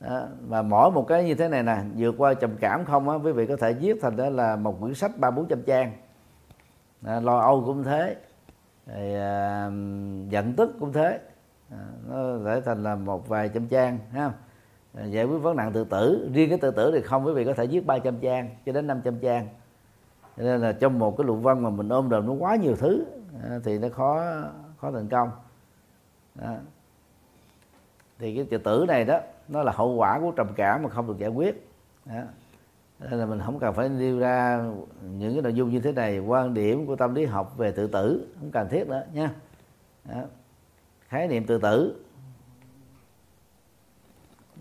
đó, 0.00 0.26
và 0.48 0.62
mỗi 0.62 0.90
một 0.90 1.04
cái 1.08 1.24
như 1.24 1.34
thế 1.34 1.48
này 1.48 1.62
nè 1.62 1.76
vượt 1.96 2.14
qua 2.18 2.34
trầm 2.34 2.56
cảm 2.60 2.84
không 2.84 3.08
á 3.08 3.16
quý 3.16 3.32
vị 3.32 3.46
có 3.46 3.56
thể 3.56 3.72
viết 3.72 3.98
thành 4.02 4.16
đó 4.16 4.30
là 4.30 4.56
một 4.56 4.80
quyển 4.80 4.94
sách 4.94 5.18
ba 5.18 5.30
bốn 5.30 5.46
trăm 5.48 5.62
trang. 5.62 5.92
À, 7.06 7.20
lo 7.20 7.38
âu 7.38 7.62
cũng 7.66 7.84
thế 7.84 8.16
rồi, 8.86 9.14
à, 9.14 9.70
giận 10.28 10.54
tức 10.56 10.76
cũng 10.80 10.92
thế. 10.92 11.20
À, 11.70 11.78
nó 12.08 12.38
thể 12.44 12.60
thành 12.60 12.82
là 12.82 12.94
một 12.94 13.28
vài 13.28 13.48
trăm 13.48 13.66
trang 13.68 13.98
ha. 14.12 14.32
Giải 15.04 15.24
quyết 15.24 15.38
vấn 15.38 15.56
nạn 15.56 15.72
tự 15.72 15.84
tử 15.84 16.30
riêng 16.34 16.48
cái 16.48 16.58
tự 16.58 16.70
tử 16.70 16.90
thì 16.94 17.00
không 17.00 17.26
quý 17.26 17.32
vị 17.32 17.44
có 17.44 17.54
thể 17.54 17.66
viết 17.66 17.86
300 17.86 18.18
trang 18.18 18.50
cho 18.66 18.72
đến 18.72 18.86
500 18.86 19.18
trang. 19.18 19.48
Cho 20.36 20.42
nên 20.42 20.60
là 20.60 20.72
trong 20.72 20.98
một 20.98 21.16
cái 21.16 21.26
luận 21.26 21.42
văn 21.42 21.62
mà 21.62 21.70
mình 21.70 21.88
ôm 21.88 22.08
đồm 22.08 22.26
nó 22.26 22.32
quá 22.32 22.56
nhiều 22.56 22.76
thứ 22.76 23.04
à, 23.42 23.58
thì 23.64 23.78
nó 23.78 23.88
khó 23.88 24.24
khó 24.80 24.90
thành 24.90 25.08
công 25.08 25.30
đó. 26.34 26.56
thì 28.18 28.34
cái 28.36 28.44
tự 28.44 28.58
tử 28.58 28.84
này 28.88 29.04
đó 29.04 29.20
nó 29.48 29.62
là 29.62 29.72
hậu 29.72 29.94
quả 29.94 30.20
của 30.20 30.30
trầm 30.30 30.46
cảm 30.56 30.82
mà 30.82 30.88
không 30.88 31.06
được 31.06 31.18
giải 31.18 31.30
quyết 31.30 31.68
đó. 32.04 32.22
nên 32.98 33.12
là 33.12 33.26
mình 33.26 33.40
không 33.44 33.58
cần 33.58 33.74
phải 33.74 33.88
nêu 33.88 34.18
ra 34.18 34.64
những 35.02 35.32
cái 35.32 35.42
nội 35.42 35.54
dung 35.54 35.70
như 35.70 35.80
thế 35.80 35.92
này 35.92 36.18
quan 36.18 36.54
điểm 36.54 36.86
của 36.86 36.96
tâm 36.96 37.14
lý 37.14 37.24
học 37.24 37.58
về 37.58 37.72
tự 37.72 37.86
tử 37.86 38.34
không 38.40 38.50
cần 38.50 38.68
thiết 38.68 38.88
nữa 38.88 39.04
nha 39.12 39.30
đó. 40.04 40.22
khái 41.08 41.28
niệm 41.28 41.46
tự 41.46 41.58
tử 41.58 42.04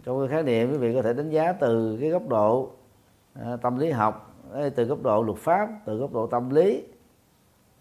trong 0.04 0.20
cái 0.20 0.28
khái 0.28 0.44
niệm 0.44 0.72
quý 0.72 0.78
vị 0.78 0.94
có 0.94 1.02
thể 1.02 1.14
đánh 1.14 1.30
giá 1.30 1.54
từ 1.54 1.98
cái 2.02 2.10
góc 2.10 2.28
độ 2.28 2.72
à, 3.34 3.58
tâm 3.62 3.78
lý 3.78 3.92
học 3.92 4.36
từ 4.76 4.84
góc 4.84 5.04
độ 5.04 5.24
luật 5.24 5.38
pháp 5.38 5.70
từ 5.86 5.98
góc 5.98 6.14
độ 6.14 6.28
tâm 6.28 6.50
lý 6.50 6.84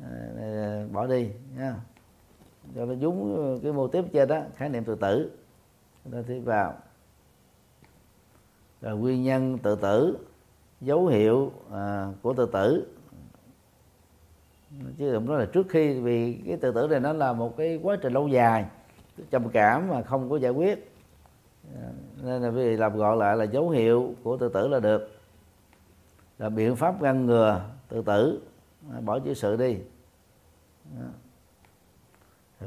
ờ, 0.01 0.07
à, 0.39 0.85
bỏ 0.93 1.07
đi 1.07 1.31
nha 1.57 1.75
cho 2.75 2.85
nó 2.85 2.95
đúng 2.95 3.37
ờ, 3.37 3.59
cái 3.63 3.73
mô 3.73 3.89
tiếp 3.89 4.05
trên 4.13 4.29
đó 4.29 4.41
khái 4.57 4.69
niệm 4.69 4.85
tự 4.85 4.95
tử. 4.95 5.31
Chúng 6.05 6.13
ta 6.13 6.19
tiếp 6.27 6.41
vào. 6.41 6.75
Rồi 8.81 8.97
nguyên 8.97 9.23
nhân 9.23 9.59
tự 9.59 9.77
tử 9.77 10.19
dấu 10.81 11.07
hiệu 11.07 11.53
à, 11.73 12.13
của 12.23 12.35
tự 12.35 12.47
tử. 12.47 12.87
Chứ 14.99 15.13
không 15.15 15.27
nói 15.27 15.39
là 15.39 15.47
trước 15.53 15.67
khi 15.69 16.01
vì 16.01 16.41
cái 16.47 16.57
tự 16.57 16.73
tử 16.73 16.89
này 16.91 17.01
nó 17.01 17.13
là 17.13 17.33
một 17.33 17.57
cái 17.57 17.81
quá 17.83 17.97
trình 18.03 18.13
lâu 18.13 18.29
dài 18.29 18.67
trầm 19.31 19.49
cảm 19.49 19.89
mà 19.89 20.03
không 20.03 20.31
có 20.31 20.37
giải 20.37 20.53
quyết. 20.53 20.93
À, 21.75 21.89
nên 22.23 22.43
là 22.43 22.51
vì 22.51 22.77
làm 22.77 22.97
gọi 22.97 23.17
lại 23.17 23.37
là 23.37 23.45
dấu 23.45 23.71
hiệu 23.71 24.15
của 24.23 24.37
tự 24.37 24.49
tử 24.49 24.69
là 24.69 24.81
được. 24.81 25.11
Là 26.39 26.49
biện 26.49 26.77
pháp 26.77 27.03
ngăn 27.03 27.27
ngừa 27.27 27.65
tự 27.89 28.03
tử. 28.03 28.41
Bỏ 29.05 29.19
chữ 29.19 29.35
sự 29.35 29.57
đi 29.57 29.77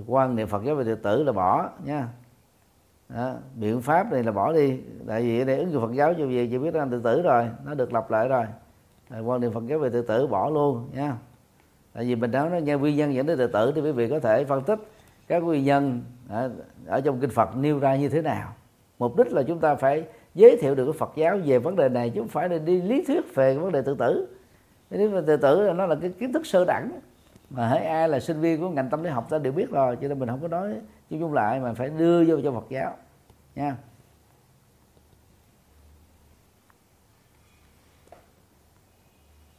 quan 0.08 0.36
niệm 0.36 0.48
Phật 0.48 0.64
giáo 0.64 0.76
về 0.76 0.84
tự 0.84 0.96
tử 0.96 1.24
là 1.24 1.32
bỏ 1.32 1.70
nha. 1.86 2.08
Đó. 3.10 3.34
biện 3.56 3.82
pháp 3.82 4.12
này 4.12 4.24
là 4.24 4.32
bỏ 4.32 4.54
đi. 4.54 4.80
Tại 5.08 5.22
vì 5.22 5.40
ở 5.40 5.46
đây 5.46 5.58
ứng 5.58 5.72
dụng 5.72 5.82
Phật 5.82 5.94
giáo 5.94 6.14
cho 6.14 6.26
việc 6.26 6.48
chỉ 6.52 6.58
biết 6.58 6.74
rằng 6.74 6.90
tự 6.90 7.00
tử 7.00 7.22
rồi 7.22 7.50
nó 7.66 7.74
được 7.74 7.94
lặp 7.94 8.12
lại 8.12 8.28
rồi. 8.28 8.46
Quan 9.24 9.42
niệm 9.42 9.52
Phật 9.54 9.66
giáo 9.68 9.80
về 9.80 9.90
tự 9.90 10.02
tử 10.02 10.28
bỏ 10.28 10.50
luôn 10.50 10.90
nha. 10.94 11.18
Tại 11.94 12.04
vì 12.04 12.16
mình 12.16 12.32
nói 12.32 12.50
nó 12.50 12.58
nghe 12.58 12.76
nguyên 12.76 12.96
nhân 12.96 13.14
dẫn 13.14 13.26
đến 13.26 13.38
tự 13.38 13.48
tử 13.48 13.72
thì 13.76 13.82
quý 13.82 13.92
vị 13.92 14.10
có 14.10 14.20
thể 14.20 14.46
phân 14.46 14.64
tích 14.64 14.80
các 15.28 15.44
nguyên 15.44 15.64
nhân 15.64 16.02
ở, 16.30 16.52
ở 16.88 17.02
trong 17.02 17.20
kinh 17.20 17.30
Phật 17.30 17.58
nêu 17.58 17.80
ra 17.80 17.96
như 17.96 18.10
thế 18.10 18.22
nào. 18.22 18.54
Mục 19.00 19.18
đích 19.18 19.34
là 19.34 19.44
chúng 19.44 19.60
ta 19.60 19.76
phải 19.76 20.04
giới 20.36 20.58
thiệu 20.62 20.76
được 20.76 20.86
cái 20.86 20.94
Phật 21.00 21.12
giáo 21.16 21.38
về 21.46 21.60
vấn 21.60 21.76
đề 21.76 21.90
này 21.90 22.10
chứ 22.10 22.22
không 22.22 22.28
phải 22.28 22.50
là 22.50 22.58
đi 22.58 22.82
lý 22.82 23.04
thuyết 23.04 23.36
về 23.36 23.54
cái 23.54 23.60
vấn 23.60 23.72
đề 23.72 23.82
tự 23.82 23.96
tử. 23.96 24.28
Nếu 24.90 25.10
mà 25.10 25.22
tự 25.28 25.38
tử 25.38 25.62
là 25.62 25.74
nó 25.74 25.86
là 25.86 25.96
cái 25.96 26.10
kiến 26.10 26.34
thức 26.34 26.46
sơ 26.46 26.66
đẳng 26.66 26.92
mà 27.54 27.68
hãy 27.68 27.86
ai 27.86 28.10
là 28.10 28.20
sinh 28.20 28.40
viên 28.40 28.60
của 28.60 28.70
ngành 28.70 28.90
tâm 28.90 29.04
lý 29.04 29.10
học 29.10 29.28
ta 29.30 29.38
đều 29.38 29.54
biết 29.54 29.70
rồi 29.70 29.98
cho 30.02 30.08
nên 30.08 30.20
mình 30.20 30.30
không 30.30 30.42
có 30.42 30.48
nói 30.48 30.82
chung 31.10 31.20
chung 31.20 31.34
lại 31.34 31.60
mà 31.60 31.74
phải 31.74 31.90
đưa 31.90 32.26
vô 32.26 32.42
cho 32.44 32.52
Phật 32.52 32.66
giáo 32.70 32.98
nha. 33.56 33.78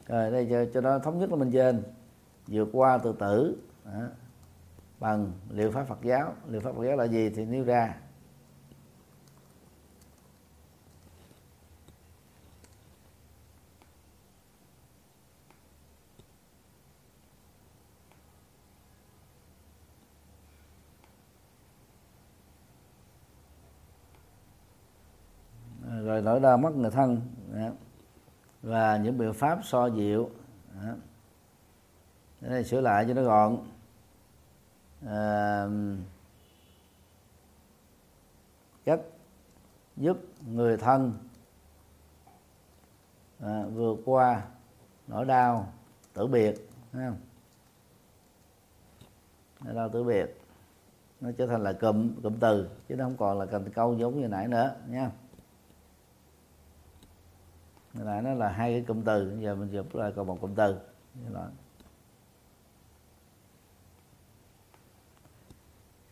Rồi 0.06 0.30
đây 0.30 0.46
cho, 0.50 0.64
cho 0.74 0.80
nó 0.80 0.98
thống 0.98 1.18
nhất 1.18 1.30
là 1.30 1.36
bên 1.36 1.52
trên. 1.52 1.82
Vượt 2.46 2.68
qua 2.72 2.98
tự 2.98 3.12
tử 3.12 3.56
đó. 3.84 4.00
bằng 5.00 5.32
liệu 5.50 5.70
pháp 5.70 5.84
Phật 5.84 6.02
giáo. 6.02 6.34
Liệu 6.48 6.60
pháp 6.60 6.74
Phật 6.74 6.84
giáo 6.84 6.96
là 6.96 7.04
gì 7.04 7.30
thì 7.30 7.44
nêu 7.44 7.64
ra. 7.64 7.94
Rồi 26.14 26.22
nỗi 26.22 26.40
đau 26.40 26.58
mất 26.58 26.74
người 26.74 26.90
thân. 26.90 27.20
Và 28.62 28.96
những 28.96 29.18
biện 29.18 29.32
pháp 29.32 29.58
so 29.64 29.86
dịu. 29.86 30.30
Đây 32.40 32.64
sửa 32.64 32.80
lại 32.80 33.04
cho 33.08 33.14
nó 33.14 33.22
gọn. 33.22 33.58
À, 35.06 35.66
cách 38.84 39.00
giúp 39.96 40.16
người 40.46 40.76
thân 40.76 41.12
à, 43.40 43.64
vượt 43.74 43.98
qua 44.04 44.42
nỗi 45.06 45.24
đau 45.24 45.72
tử 46.12 46.26
biệt. 46.26 46.54
Không? 46.92 47.16
nỗi 49.64 49.74
đau 49.74 49.88
tử 49.88 50.04
biệt. 50.04 50.40
Nó 51.20 51.30
trở 51.38 51.46
thành 51.46 51.62
là 51.62 51.72
cụm 51.72 52.22
cụm 52.22 52.34
từ 52.40 52.68
chứ 52.88 52.96
nó 52.96 53.04
không 53.04 53.16
còn 53.16 53.38
là 53.38 53.46
cần 53.46 53.70
câu 53.74 53.96
giống 53.96 54.20
như 54.20 54.28
nãy 54.28 54.48
nữa 54.48 54.74
nha 54.88 55.10
lại 57.94 58.22
nó 58.22 58.34
là 58.34 58.48
hai 58.48 58.72
cái 58.72 58.84
cụm 58.86 59.02
từ. 59.02 59.36
Giờ 59.40 59.54
mình 59.54 59.68
chụp 59.72 59.94
lại 59.94 60.12
còn 60.16 60.26
một 60.26 60.40
cụm 60.40 60.54
từ. 60.54 60.78
Đó. 61.32 61.46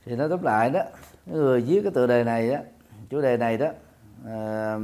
thì 0.05 0.17
nó 0.17 0.29
tóm 0.29 0.43
lại 0.43 0.71
đó. 0.71 0.81
Người 1.27 1.61
viết 1.61 1.83
cái 1.83 1.93
tựa 1.95 2.07
đề 2.07 2.25
này 2.25 2.51
đó 2.51 2.59
chủ 3.11 3.21
đề 3.21 3.37
này 3.37 3.59
đó 3.59 3.67
à, 4.25 4.79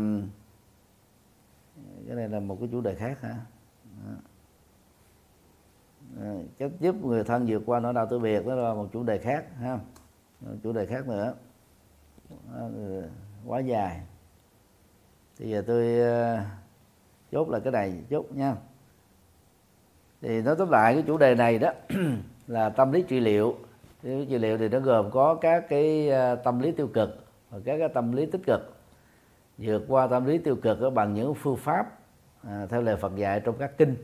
cái 2.07 2.17
này 2.17 2.29
là 2.29 2.41
một 2.41 2.57
cái 2.61 2.69
chủ 2.73 2.81
đề 2.81 2.95
khác 2.95 3.21
hả? 3.21 3.37
À, 6.21 6.35
cách 6.59 6.71
giúp 6.81 6.95
người 7.05 7.25
thân 7.25 7.47
vượt 7.49 7.63
qua 7.67 7.81
nỗi 7.81 7.93
đau 7.93 8.07
tử 8.07 8.19
biệt 8.19 8.47
đó 8.47 8.55
là 8.55 8.75
một 8.75 8.89
chủ 8.93 9.03
đề 9.03 9.19
khác 9.19 9.45
ha? 9.61 9.79
Chủ 10.63 10.73
đề 10.73 10.87
khác 10.87 11.07
nữa. 11.07 11.35
À, 12.55 12.69
quá 13.47 13.61
dài. 13.61 14.03
Thì 15.39 15.51
giờ 15.51 15.65
tôi 15.67 16.01
ờ, 16.01 16.41
chốt 17.33 17.49
là 17.49 17.59
cái 17.59 17.73
này 17.73 17.93
chốt 18.11 18.27
nha. 18.35 18.55
Thì 20.23 20.43
nói 20.43 20.55
tóm 20.59 20.71
lại 20.71 20.95
cái 20.95 21.03
chủ 21.07 21.17
đề 21.19 21.35
này 21.35 21.59
đó 21.59 21.73
là 22.47 22.69
tâm 22.69 22.93
lý 22.93 23.03
trị 23.03 23.21
liệu. 23.21 23.55
Tâm 24.03 24.19
lý 24.19 24.27
trị 24.27 24.39
liệu 24.39 24.59
thì 24.59 24.69
nó 24.69 24.79
gồm 24.79 25.11
có 25.11 25.35
các 25.35 25.69
cái 25.69 26.11
à, 26.11 26.35
tâm 26.35 26.61
lý 26.61 26.73
tiêu 26.73 26.89
cực 26.95 27.25
và 27.51 27.59
các 27.65 27.79
cái 27.79 27.89
tâm 27.89 28.13
lý 28.13 28.27
tích 28.27 28.41
cực. 28.47 28.75
Vượt 29.59 29.85
qua 29.89 30.07
tâm 30.07 30.25
lý 30.25 30.39
tiêu 30.39 30.57
cực 30.57 30.81
đó 30.81 30.91
bằng 30.91 31.15
những 31.15 31.35
phương 31.35 31.57
pháp 31.57 31.87
à, 32.43 32.67
theo 32.71 32.83
lời 32.83 32.97
Phật 32.97 33.17
dạy 33.17 33.41
trong 33.41 33.55
các 33.59 33.79
kinh. 33.79 33.97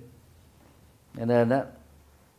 Cho 1.18 1.24
nên 1.24 1.48
đó 1.48 1.60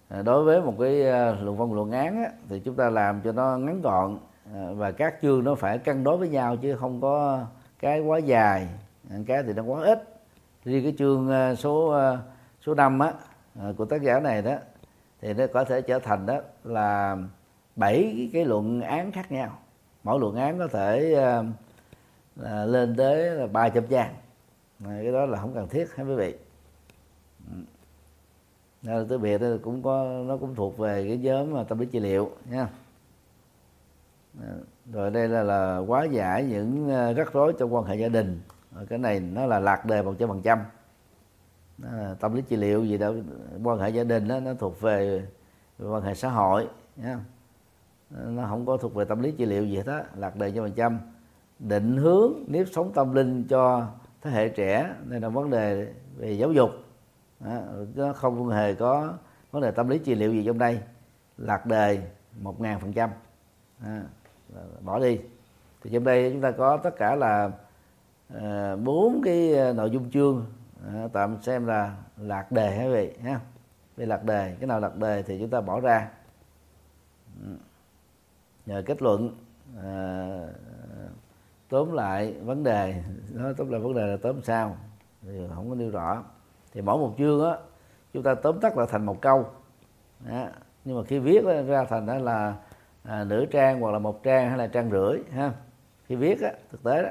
à, 0.09 0.21
đối 0.21 0.43
với 0.43 0.61
một 0.61 0.73
cái 0.79 1.09
à, 1.09 1.35
luận 1.41 1.57
văn 1.57 1.73
luận 1.73 1.91
án 1.91 2.23
á, 2.23 2.31
thì 2.49 2.59
chúng 2.59 2.75
ta 2.75 2.89
làm 2.89 3.21
cho 3.21 3.31
nó 3.31 3.57
ngắn 3.57 3.81
gọn 3.81 4.19
à, 4.53 4.67
và 4.75 4.91
các 4.91 5.15
chương 5.21 5.43
nó 5.43 5.55
phải 5.55 5.77
cân 5.77 6.03
đối 6.03 6.17
với 6.17 6.29
nhau 6.29 6.57
chứ 6.57 6.75
không 6.75 7.01
có 7.01 7.45
cái 7.79 7.99
quá 8.01 8.17
dài 8.17 8.67
cái 9.25 9.43
thì 9.43 9.53
nó 9.53 9.63
quá 9.63 9.83
ít 9.83 10.14
riêng 10.65 10.83
cái 10.83 10.93
chương 10.97 11.29
ờ, 11.29 11.55
số 11.55 11.89
ờ, 11.89 12.19
số 12.65 12.73
năm 12.73 12.99
á 12.99 13.13
ờ, 13.59 13.73
của 13.77 13.85
tác 13.85 14.01
giả 14.01 14.19
này 14.19 14.41
đó 14.41 14.55
thì 15.21 15.33
nó 15.33 15.45
có 15.53 15.63
thể 15.63 15.81
trở 15.81 15.99
thành 15.99 16.25
đó 16.25 16.39
là 16.63 17.17
bảy 17.75 18.29
cái 18.33 18.45
luận 18.45 18.81
án 18.81 19.11
khác 19.11 19.31
nhau. 19.31 19.59
Mỗi 20.03 20.19
luận 20.19 20.35
án 20.35 20.59
có 20.59 20.67
thể 20.67 21.15
uh, 21.39 22.45
lên 22.69 22.95
tới 22.95 23.29
là 23.29 23.47
ba 23.47 23.69
trăm 23.69 23.87
trang. 23.87 24.13
Cái 24.85 25.11
đó 25.11 25.25
là 25.25 25.39
không 25.39 25.53
cần 25.53 25.69
thiết 25.69 25.95
hả 25.95 26.03
quý 26.03 26.15
vị. 26.15 26.35
Ừ. 27.51 27.57
Nên 28.81 29.07
tới 29.07 29.17
biệt 29.17 29.41
cũng 29.63 29.83
có 29.83 30.23
nó 30.27 30.37
cũng 30.37 30.55
thuộc 30.55 30.77
về 30.77 31.05
cái 31.07 31.17
nhóm 31.17 31.53
mà 31.53 31.63
tâm 31.63 31.79
lý 31.79 31.85
trị 31.85 31.99
liệu 31.99 32.31
nha. 32.49 32.67
Ừ. 34.41 34.63
Rồi 34.93 35.11
đây 35.11 35.27
là, 35.27 35.43
là 35.43 35.77
quá 35.77 36.03
giải 36.03 36.43
những 36.43 36.87
rắc 37.15 37.33
rối 37.33 37.53
trong 37.59 37.75
quan 37.75 37.85
hệ 37.85 37.95
gia 37.95 38.07
đình. 38.07 38.41
Ờ, 38.75 38.85
cái 38.89 38.99
này 38.99 39.19
nó 39.19 39.45
là 39.45 39.59
lạc 39.59 39.85
đề 39.85 40.01
một 40.01 40.13
trăm 40.19 40.29
phần 40.29 40.41
trăm. 40.41 40.59
Tâm 42.19 42.35
lý 42.35 42.41
trị 42.41 42.55
liệu 42.55 42.85
gì 42.85 42.97
đó 42.97 43.11
quan 43.63 43.79
hệ 43.79 43.89
gia 43.89 44.03
đình 44.03 44.27
đó, 44.27 44.39
nó 44.39 44.53
thuộc 44.53 44.81
về 44.81 45.27
quan 45.79 46.03
hệ 46.03 46.13
xã 46.13 46.29
hội 46.29 46.67
ờ, 47.03 47.17
nó 48.09 48.45
không 48.49 48.65
có 48.65 48.77
thuộc 48.77 48.95
về 48.95 49.05
tâm 49.05 49.21
lý 49.21 49.31
trị 49.31 49.45
liệu 49.45 49.65
gì 49.65 49.77
hết 49.77 49.85
á 49.87 50.03
lạc 50.15 50.35
đề 50.35 50.51
cho 50.51 50.63
phần 50.63 50.71
trăm. 50.71 50.99
Định 51.59 51.97
hướng 51.97 52.33
nếp 52.47 52.67
sống 52.71 52.91
tâm 52.93 53.13
linh 53.13 53.47
cho 53.47 53.87
thế 54.21 54.31
hệ 54.31 54.49
trẻ 54.49 54.93
đây 55.03 55.19
là 55.19 55.29
vấn 55.29 55.49
đề 55.49 55.93
về 56.17 56.31
giáo 56.31 56.51
dục. 56.51 56.69
Nó 57.95 58.13
không 58.13 58.49
hề 58.49 58.73
có 58.73 59.13
vấn 59.51 59.61
đề 59.61 59.71
tâm 59.71 59.89
lý 59.89 59.99
trị 59.99 60.15
liệu 60.15 60.33
gì 60.33 60.43
trong 60.45 60.57
đây. 60.57 60.79
Lạc 61.37 61.65
đề 61.65 62.01
một 62.41 62.61
ngàn 62.61 62.79
phần 62.79 62.93
trăm. 62.93 63.09
Bỏ 64.81 64.99
đi. 64.99 65.19
Thì 65.83 65.89
trong 65.93 66.03
đây 66.03 66.31
chúng 66.31 66.41
ta 66.41 66.51
có 66.51 66.77
tất 66.77 66.95
cả 66.97 67.15
là 67.15 67.51
Ờ, 68.33 68.75
bốn 68.75 69.21
cái 69.23 69.53
ờ, 69.53 69.73
nội 69.73 69.89
dung 69.89 70.11
chương. 70.11 70.45
Ờ, 70.85 71.09
Tạm 71.13 71.41
xem 71.41 71.65
là 71.65 71.95
lạc 72.17 72.51
đề 72.51 72.85
quý 72.85 72.93
vị 72.93 73.13
ha? 73.23 73.39
Về 73.97 74.05
lạc 74.05 74.23
đề 74.23 74.55
cái 74.59 74.67
nào 74.67 74.79
lạc 74.79 74.95
đề 74.95 75.23
thì 75.23 75.39
chúng 75.39 75.49
ta 75.49 75.61
bỏ 75.61 75.79
ra. 75.79 76.09
Ừ. 77.41 77.47
Nhờ 78.65 78.83
kết 78.85 79.01
luận 79.01 79.35
à, 79.83 80.47
tóm 81.69 81.93
lại 81.93 82.33
vấn 82.33 82.63
đề 82.63 83.03
nó 83.33 83.53
tóm 83.57 83.71
lại 83.71 83.81
vấn 83.81 83.95
đề 83.95 84.07
là 84.07 84.17
tóm 84.21 84.41
sao 84.43 84.77
thì 85.21 85.47
không 85.55 85.69
có 85.69 85.75
nêu 85.75 85.91
rõ. 85.91 86.23
Thì 86.73 86.81
mỗi 86.81 86.97
một 86.97 87.15
chương 87.17 87.45
á 87.45 87.57
chúng 88.13 88.23
ta 88.23 88.35
tóm 88.35 88.59
tắt 88.59 88.77
là 88.77 88.85
thành 88.85 89.05
một 89.05 89.21
câu. 89.21 89.45
Đó. 90.29 90.47
nhưng 90.85 90.97
mà 90.97 91.03
khi 91.03 91.19
viết 91.19 91.43
ra 91.67 91.85
thành 91.89 92.05
đó 92.05 92.15
là 92.15 92.55
à, 93.03 93.23
nửa 93.23 93.45
trang 93.45 93.79
hoặc 93.79 93.91
là 93.91 93.99
một 93.99 94.23
trang 94.23 94.49
hay 94.49 94.57
là 94.57 94.67
trang 94.67 94.91
rưỡi 94.91 95.19
ha? 95.31 95.53
Khi 96.05 96.15
viết 96.15 96.41
á 96.41 96.51
thực 96.71 96.83
tế 96.83 97.03
đó 97.03 97.09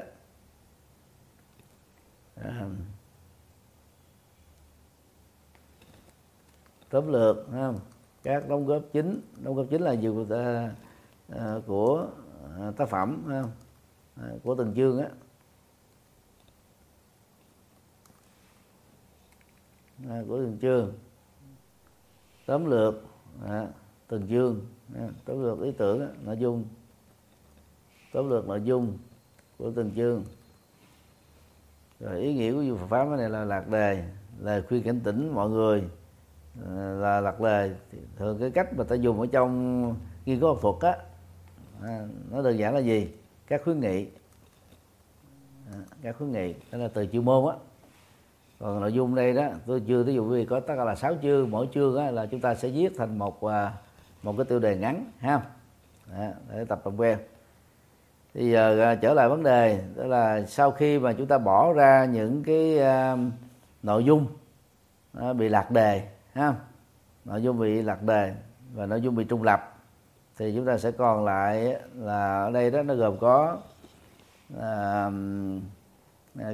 tóm 6.89 7.11
lược 7.11 7.37
các 8.23 8.49
đóng 8.49 8.65
góp 8.65 8.83
chính 8.93 9.21
đóng 9.43 9.55
góp 9.55 9.65
chính 9.69 9.81
là 9.81 9.91
gì 9.91 10.09
à, 10.29 10.75
của, 11.29 11.29
à, 11.29 11.59
của 11.67 12.07
tác 12.77 12.89
phẩm? 12.89 13.23
À, 14.15 14.29
của 14.43 14.55
từng 14.55 14.73
chương 14.75 14.99
á. 14.99 15.09
À, 20.09 20.23
của 20.27 20.37
từng 20.37 20.57
chương. 20.61 20.93
Tóm 22.45 22.65
lược 22.65 22.95
à, 23.45 23.67
từng 24.07 24.27
chương 24.27 24.65
à, 24.95 25.09
tóm 25.25 25.43
lược 25.43 25.61
ý 25.61 25.71
tưởng 25.77 26.15
nội 26.23 26.37
dung. 26.39 26.65
Tóm 28.13 28.29
lược 28.29 28.47
nội 28.47 28.61
dung 28.63 28.97
của 29.57 29.71
từng 29.75 29.91
chương 29.95 30.23
rồi 31.99 32.19
ý 32.19 32.33
nghĩa 32.33 32.53
của 32.53 32.63
du 32.63 32.77
Phật 32.77 32.87
pháp 32.87 33.07
này 33.17 33.29
là 33.29 33.45
lạc 33.45 33.67
đề 33.67 34.03
lời 34.39 34.61
khuyên 34.69 34.83
cảnh 34.83 34.99
tỉnh 34.99 35.31
mọi 35.35 35.49
người 35.49 35.83
ờ, 36.65 36.99
là 36.99 37.21
lạc 37.21 37.39
đề. 37.39 37.75
Thường 38.17 38.37
cái 38.39 38.51
cách 38.51 38.73
mà 38.77 38.83
ta 38.83 38.95
dùng 38.95 39.19
ở 39.19 39.27
trong 39.31 39.95
nghiên 40.25 40.39
cứu 40.39 40.49
học 40.49 40.59
thuật 40.61 40.93
á 40.93 41.03
à, 41.81 42.07
nó 42.31 42.41
đơn 42.41 42.59
giản 42.59 42.73
là 42.73 42.79
gì? 42.79 43.09
Các 43.47 43.61
khuyến 43.63 43.79
nghị. 43.79 44.07
À, 45.73 45.79
các 46.01 46.15
khuyến 46.17 46.31
nghị 46.31 46.53
đó 46.71 46.77
là 46.77 46.87
từ 46.87 47.05
chuyên 47.05 47.25
môn 47.25 47.53
á. 47.53 47.55
Còn 48.59 48.81
nội 48.81 48.93
dung 48.93 49.15
đây 49.15 49.33
đó 49.33 49.49
tôi 49.65 49.83
chưa 49.87 50.03
ví 50.03 50.13
dụ 50.13 50.25
vì 50.25 50.45
có 50.45 50.59
tất 50.59 50.73
cả 50.77 50.83
là 50.83 50.95
sáu 50.95 51.15
chương 51.21 51.51
mỗi 51.51 51.69
chương 51.73 51.97
á, 51.97 52.11
là 52.11 52.25
chúng 52.25 52.39
ta 52.41 52.55
sẽ 52.55 52.69
viết 52.69 52.89
thành 52.97 53.17
một 53.17 53.43
à, 53.43 53.73
một 54.23 54.33
cái 54.37 54.45
tiêu 54.45 54.59
đề 54.59 54.77
ngắn 54.77 55.11
ha. 55.19 55.41
Để 56.49 56.65
tập 56.65 56.81
làm 56.85 56.97
quen 56.97 57.19
thì 58.35 58.51
giờ 58.51 58.95
trở 59.01 59.13
lại 59.13 59.29
vấn 59.29 59.43
đề 59.43 59.81
đó 59.95 60.03
là 60.03 60.45
sau 60.45 60.71
khi 60.71 60.99
mà 60.99 61.13
chúng 61.13 61.27
ta 61.27 61.37
bỏ 61.37 61.73
ra 61.73 62.05
những 62.05 62.43
cái 62.43 62.79
uh, 62.79 63.19
nội 63.83 64.03
dung 64.03 64.27
uh, 65.29 65.35
bị 65.35 65.49
lạc 65.49 65.71
đề 65.71 66.07
ha 66.33 66.53
nội 67.25 67.41
dung 67.41 67.59
bị 67.59 67.81
lạc 67.81 68.03
đề 68.03 68.33
và 68.73 68.85
nội 68.85 69.01
dung 69.01 69.15
bị 69.15 69.23
trung 69.23 69.43
lập 69.43 69.77
thì 70.37 70.53
chúng 70.55 70.65
ta 70.65 70.77
sẽ 70.77 70.91
còn 70.91 71.25
lại 71.25 71.75
là 71.95 72.43
ở 72.43 72.51
đây 72.51 72.71
đó 72.71 72.83
nó 72.83 72.95
gồm 72.95 73.17
có 73.17 73.57
à, 74.61 75.09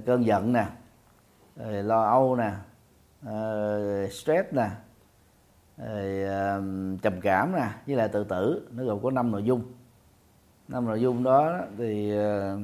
cơn 0.06 0.26
giận 0.26 0.54
nè 0.54 0.65
lo 1.82 2.04
âu 2.04 2.36
nè 2.36 2.52
uh, 3.28 4.12
stress 4.12 4.54
nè 4.54 4.70
uh, 5.82 7.02
trầm 7.02 7.22
cảm 7.22 7.52
nè 7.56 7.67
với 7.88 7.96
lại 7.96 8.08
tự 8.08 8.24
tử 8.24 8.67
nó 8.72 8.84
gồm 8.84 9.04
có 9.04 9.12
năm 9.12 9.32
nội 9.32 9.44
dung 9.44 9.63
năm 10.71 10.86
nội 10.86 11.01
dung 11.01 11.23
đó 11.23 11.60
thì 11.77 12.13
uh, 12.17 12.62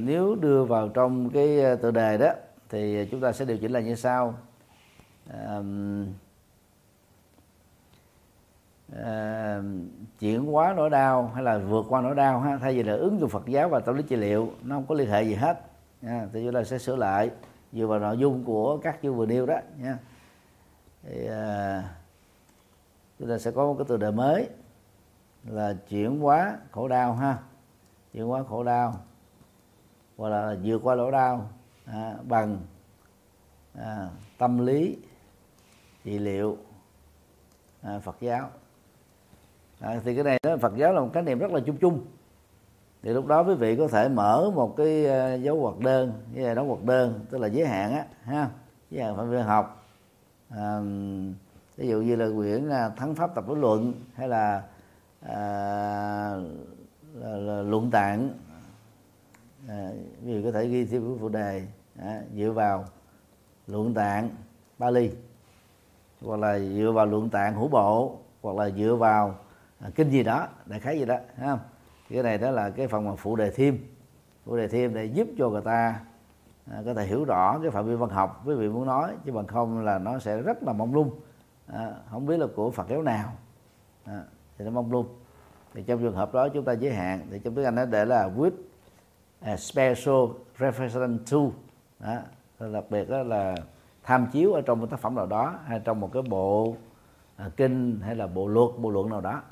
nếu 0.00 0.34
đưa 0.40 0.64
vào 0.64 0.88
trong 0.88 1.30
cái 1.30 1.60
ờ, 1.60 1.76
tựa 1.76 1.90
đề 1.90 2.18
đó 2.18 2.32
thì 2.68 3.08
chúng 3.10 3.20
ta 3.20 3.32
sẽ 3.32 3.44
điều 3.44 3.58
chỉnh 3.58 3.72
là 3.72 3.80
như 3.80 3.94
sau 3.94 4.34
à, 5.30 5.58
uh, 8.92 9.64
chuyển 10.20 10.44
hóa 10.44 10.74
nỗi 10.76 10.90
đau 10.90 11.32
hay 11.34 11.42
là 11.42 11.58
vượt 11.58 11.86
qua 11.88 12.00
nỗi 12.00 12.14
đau 12.14 12.40
ha 12.40 12.56
thay 12.56 12.74
vì 12.74 12.82
là 12.82 12.92
ứng 12.92 13.20
dụng 13.20 13.30
Phật 13.30 13.46
giáo 13.46 13.68
và 13.68 13.80
tâm 13.80 13.96
lý 13.96 14.02
trị 14.02 14.16
liệu 14.16 14.52
nó 14.62 14.76
không 14.76 14.86
có 14.86 14.94
liên 14.94 15.10
hệ 15.10 15.22
gì 15.22 15.34
hết 15.34 15.60
nha. 16.02 16.28
thì 16.32 16.44
chúng 16.44 16.54
ta 16.54 16.64
sẽ 16.64 16.78
sửa 16.78 16.96
lại 16.96 17.30
dựa 17.72 17.86
vào 17.86 17.98
nội 17.98 18.18
dung 18.18 18.44
của 18.44 18.76
các 18.76 18.98
chương 19.02 19.16
vừa 19.16 19.26
nêu 19.26 19.46
đó 19.46 19.58
nha 19.82 19.98
thì 21.02 21.28
uh, 21.28 21.84
chúng 23.18 23.28
ta 23.28 23.38
sẽ 23.38 23.50
có 23.50 23.66
một 23.66 23.74
cái 23.78 23.84
từ 23.88 23.96
đề 23.96 24.10
mới 24.10 24.48
là 25.44 25.74
chuyển 25.88 26.20
hóa 26.20 26.58
khổ 26.70 26.88
đau 26.88 27.14
ha. 27.14 27.38
Chuyển 28.12 28.26
hóa 28.26 28.42
khổ 28.48 28.64
đau 28.64 28.94
hoặc 30.16 30.28
là 30.28 30.56
vượt 30.64 30.80
qua 30.82 30.94
nỗi 30.94 31.12
đau 31.12 31.50
à, 31.84 32.14
bằng 32.28 32.58
à, 33.74 34.08
tâm 34.38 34.66
lý 34.66 34.96
trị 36.04 36.18
liệu 36.18 36.56
à, 37.82 37.98
Phật 37.98 38.16
giáo. 38.20 38.50
À, 39.80 40.00
thì 40.04 40.14
cái 40.14 40.24
này 40.24 40.38
đó 40.42 40.56
Phật 40.56 40.76
giáo 40.76 40.92
là 40.92 41.00
một 41.00 41.10
khái 41.14 41.22
niệm 41.22 41.38
rất 41.38 41.50
là 41.50 41.60
chung 41.66 41.76
chung. 41.76 42.04
Thì 43.02 43.10
lúc 43.10 43.26
đó 43.26 43.42
quý 43.42 43.54
vị 43.54 43.76
có 43.76 43.88
thể 43.88 44.08
mở 44.08 44.50
một 44.54 44.74
cái 44.76 45.06
à, 45.06 45.34
dấu 45.34 45.60
hoạt 45.60 45.78
đơn 45.78 46.12
cái 46.34 46.44
là 46.44 46.54
đóng 46.54 46.68
hoạt 46.68 46.84
đơn 46.84 47.24
tức 47.30 47.38
là 47.38 47.46
giới 47.46 47.66
hạn 47.66 47.92
á 47.92 48.06
ha. 48.22 48.50
Giới 48.90 49.04
hạn 49.04 49.16
phạm 49.16 49.30
vi 49.30 49.38
học. 49.38 49.86
À, 50.48 50.80
ví 51.76 51.88
dụ 51.88 52.00
như 52.00 52.16
là 52.16 52.28
quyển 52.36 52.68
à, 52.68 52.88
thắng 52.88 53.14
pháp 53.14 53.34
tập 53.34 53.48
lý 53.48 53.54
luận 53.54 53.92
hay 54.14 54.28
là, 54.28 54.62
à, 55.20 55.36
là, 57.14 57.36
là 57.36 57.62
luận 57.62 57.90
tạng. 57.90 58.30
À, 59.68 59.88
quý 60.24 60.34
vị 60.34 60.42
có 60.44 60.52
thể 60.52 60.68
ghi 60.68 60.84
thêm 60.84 61.02
cái 61.08 61.16
phụ 61.20 61.28
đề 61.28 61.66
à, 61.98 62.20
dựa 62.36 62.50
vào 62.50 62.84
luận 63.66 63.94
tạng 63.94 64.30
Bali 64.78 65.10
hoặc 66.20 66.40
là 66.40 66.58
dựa 66.58 66.92
vào 66.94 67.06
luận 67.06 67.30
tạng 67.30 67.54
hữu 67.54 67.68
bộ 67.68 68.18
hoặc 68.42 68.56
là 68.56 68.70
dựa 68.70 68.94
vào 68.94 69.34
à, 69.80 69.90
kinh 69.94 70.10
gì 70.10 70.22
đó 70.22 70.48
đại 70.66 70.80
khái 70.80 70.98
gì 70.98 71.04
đó 71.04 71.16
thấy 71.36 71.46
không? 71.48 71.58
Cái 72.10 72.22
này 72.22 72.38
đó 72.38 72.50
là 72.50 72.70
cái 72.70 72.88
phần 72.88 73.04
mà 73.04 73.14
phụ 73.16 73.36
đề 73.36 73.50
thêm. 73.50 73.78
Phụ 74.44 74.56
đề 74.56 74.68
thêm 74.68 74.94
để 74.94 75.04
giúp 75.04 75.28
cho 75.38 75.48
người 75.48 75.62
ta 75.62 76.00
à, 76.70 76.82
có 76.84 76.94
thể 76.94 77.06
hiểu 77.06 77.24
rõ 77.24 77.58
cái 77.62 77.70
phạm 77.70 77.86
vi 77.86 77.94
văn 77.94 78.10
học 78.10 78.42
quý 78.46 78.54
vị 78.54 78.68
muốn 78.68 78.86
nói 78.86 79.12
chứ 79.24 79.32
bằng 79.32 79.46
không 79.46 79.84
là 79.84 79.98
nó 79.98 80.18
sẽ 80.18 80.42
rất 80.42 80.62
là 80.62 80.72
mông 80.72 80.94
lung 80.94 81.10
à, 81.66 81.92
không 82.10 82.26
biết 82.26 82.36
là 82.36 82.46
của 82.56 82.70
phật 82.70 82.88
giáo 82.88 83.02
nào. 83.02 83.32
À, 84.04 84.22
thì 84.58 84.64
nó 84.64 84.70
mong 84.70 84.92
luôn. 84.92 85.06
Thì 85.74 85.82
trong 85.82 86.00
trường 86.00 86.14
hợp 86.14 86.34
đó 86.34 86.48
chúng 86.48 86.64
ta 86.64 86.72
giới 86.72 86.92
hạn. 86.92 87.26
Thì 87.30 87.38
trong 87.38 87.54
tiếng 87.54 87.64
anh 87.64 87.74
nó 87.74 87.84
để 87.84 88.04
là 88.04 88.30
with 88.36 88.50
a 89.40 89.56
special 89.56 90.24
reference 90.58 91.18
to. 91.30 91.38
Đó, 92.00 92.68
đặc 92.72 92.84
biệt 92.90 93.10
đó 93.10 93.22
là 93.22 93.54
tham 94.02 94.26
chiếu 94.32 94.52
ở 94.52 94.60
trong 94.60 94.80
một 94.80 94.86
tác 94.90 95.00
phẩm 95.00 95.14
nào 95.14 95.26
đó 95.26 95.54
hay 95.64 95.80
trong 95.84 96.00
một 96.00 96.10
cái 96.12 96.22
bộ 96.22 96.76
à, 97.36 97.50
kinh 97.56 98.00
hay 98.00 98.16
là 98.16 98.26
bộ 98.26 98.48
luật 98.48 98.70
bộ 98.78 98.90
luận 98.90 99.10
nào 99.10 99.20
đó. 99.20 99.42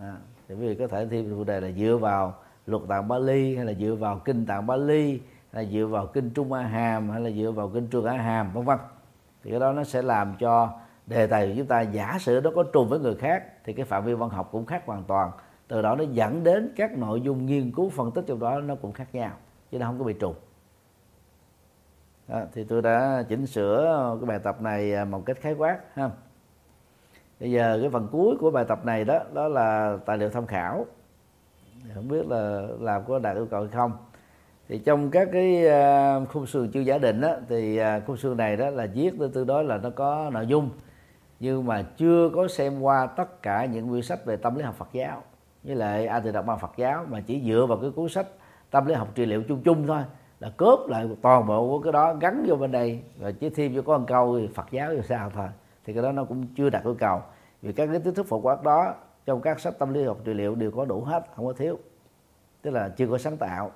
À, 0.00 0.16
thì 0.48 0.54
quý 0.54 0.68
vị 0.68 0.74
có 0.74 0.86
thể 0.86 1.06
thêm 1.06 1.30
chủ 1.30 1.44
đề 1.44 1.60
là 1.60 1.70
dựa 1.70 1.96
vào 2.00 2.34
luật 2.66 2.82
tạng 2.88 3.08
Bali 3.08 3.56
hay 3.56 3.64
là 3.64 3.72
dựa 3.72 3.94
vào 3.94 4.18
kinh 4.18 4.46
tạng 4.46 4.66
Bali 4.66 5.20
hay 5.52 5.64
là 5.64 5.70
dựa 5.70 5.86
vào 5.86 6.06
kinh 6.06 6.30
Trung 6.30 6.52
A 6.52 6.62
Hàm 6.62 7.10
hay 7.10 7.20
là 7.20 7.30
dựa 7.30 7.50
vào 7.50 7.68
kinh 7.68 7.86
Trường 7.86 8.04
A 8.04 8.16
Hàm 8.16 8.52
vân 8.52 8.64
vân. 8.64 8.78
Thì 9.42 9.50
cái 9.50 9.60
đó 9.60 9.72
nó 9.72 9.84
sẽ 9.84 10.02
làm 10.02 10.34
cho 10.38 10.78
đề 11.06 11.26
tài 11.26 11.46
của 11.46 11.52
chúng 11.56 11.66
ta 11.66 11.80
giả 11.80 12.16
sử 12.20 12.40
nó 12.44 12.50
có 12.54 12.62
trùng 12.62 12.88
với 12.88 12.98
người 12.98 13.14
khác 13.14 13.44
thì 13.64 13.72
cái 13.72 13.84
phạm 13.84 14.04
vi 14.04 14.14
văn 14.14 14.30
học 14.30 14.48
cũng 14.52 14.66
khác 14.66 14.82
hoàn 14.86 15.04
toàn. 15.04 15.30
Từ 15.68 15.82
đó 15.82 15.94
nó 15.94 16.04
dẫn 16.12 16.44
đến 16.44 16.72
các 16.76 16.98
nội 16.98 17.20
dung 17.20 17.46
nghiên 17.46 17.72
cứu 17.72 17.90
phân 17.90 18.10
tích 18.10 18.24
trong 18.26 18.38
đó 18.38 18.60
nó 18.60 18.74
cũng 18.74 18.92
khác 18.92 19.08
nhau 19.12 19.30
chứ 19.70 19.78
nó 19.78 19.86
không 19.86 19.98
có 19.98 20.04
bị 20.04 20.12
trùng. 20.12 20.34
Đó, 22.28 22.40
thì 22.52 22.64
tôi 22.64 22.82
đã 22.82 23.24
chỉnh 23.28 23.46
sửa 23.46 24.16
cái 24.20 24.26
bài 24.26 24.38
tập 24.38 24.62
này 24.62 24.94
à, 24.94 25.04
một 25.04 25.26
cách 25.26 25.36
khái 25.40 25.54
quát 25.54 25.78
ha. 25.94 26.10
Bây 27.40 27.50
giờ 27.50 27.78
cái 27.80 27.90
phần 27.90 28.08
cuối 28.12 28.36
của 28.40 28.50
bài 28.50 28.64
tập 28.68 28.84
này 28.84 29.04
đó 29.04 29.20
đó 29.32 29.48
là 29.48 29.98
tài 30.06 30.18
liệu 30.18 30.30
tham 30.30 30.46
khảo. 30.46 30.86
Không 31.94 32.08
biết 32.08 32.26
là 32.26 32.62
làm 32.80 33.04
có 33.08 33.18
đạt 33.18 33.36
yêu 33.36 33.46
cầu 33.50 33.60
hay 33.60 33.70
không. 33.72 33.92
Thì 34.68 34.78
trong 34.78 35.10
các 35.10 35.28
cái 35.32 35.68
à, 35.68 36.20
khung 36.32 36.46
sườn 36.46 36.70
chưa 36.70 36.80
giả 36.80 36.98
định 36.98 37.20
đó, 37.20 37.36
thì 37.48 37.76
à, 37.76 38.00
khung 38.06 38.16
sườn 38.16 38.36
này 38.36 38.56
đó 38.56 38.70
là 38.70 38.86
viết 38.94 39.14
tương 39.34 39.46
đối 39.46 39.64
là 39.64 39.78
nó 39.78 39.90
có 39.90 40.30
nội 40.32 40.46
dung 40.46 40.70
nhưng 41.44 41.66
mà 41.66 41.82
chưa 41.96 42.30
có 42.34 42.48
xem 42.48 42.80
qua 42.80 43.06
tất 43.06 43.42
cả 43.42 43.64
những 43.64 43.88
quyển 43.88 44.02
sách 44.02 44.24
về 44.24 44.36
tâm 44.36 44.54
lý 44.56 44.62
học 44.62 44.74
Phật 44.74 44.88
giáo. 44.92 45.22
Với 45.62 45.76
lại 45.76 46.06
a 46.06 46.20
từ 46.20 46.32
đọc 46.32 46.46
bằng 46.46 46.58
Phật 46.58 46.72
giáo 46.76 47.04
mà 47.10 47.20
chỉ 47.20 47.42
dựa 47.46 47.66
vào 47.68 47.78
cái 47.78 47.90
cuốn 47.90 48.08
sách 48.08 48.26
tâm 48.70 48.86
lý 48.86 48.94
học 48.94 49.08
trị 49.14 49.26
liệu 49.26 49.42
chung 49.42 49.62
chung 49.64 49.86
thôi, 49.86 50.02
là 50.40 50.50
cướp 50.56 50.78
lại 50.88 51.08
toàn 51.22 51.46
bộ 51.46 51.68
của 51.68 51.80
cái 51.80 51.92
đó, 51.92 52.14
gắn 52.14 52.44
vô 52.48 52.56
bên 52.56 52.72
đây. 52.72 53.02
Rồi 53.20 53.32
chỉ 53.32 53.50
thêm 53.50 53.74
vô 53.74 53.82
có 53.82 53.98
một 53.98 54.04
câu 54.08 54.40
Phật 54.54 54.66
giáo 54.70 54.90
thì 54.90 55.00
sao 55.08 55.30
thôi. 55.34 55.48
Thì 55.84 55.92
cái 55.92 56.02
đó 56.02 56.12
nó 56.12 56.24
cũng 56.24 56.46
chưa 56.56 56.70
đạt 56.70 56.84
yêu 56.84 56.96
cầu. 56.98 57.22
Vì 57.62 57.72
các 57.72 57.86
cái 57.86 58.00
kiến 58.00 58.14
thức 58.14 58.26
phổ 58.26 58.40
quát 58.40 58.62
đó 58.62 58.94
trong 59.26 59.40
các 59.40 59.60
sách 59.60 59.78
tâm 59.78 59.94
lý 59.94 60.04
học 60.04 60.18
trị 60.24 60.34
liệu 60.34 60.54
đều 60.54 60.70
có 60.70 60.84
đủ 60.84 61.00
hết, 61.00 61.26
không 61.36 61.46
có 61.46 61.52
thiếu. 61.52 61.78
Tức 62.62 62.70
là 62.70 62.88
chưa 62.88 63.06
có 63.06 63.18
sáng 63.18 63.36
tạo. 63.36 63.70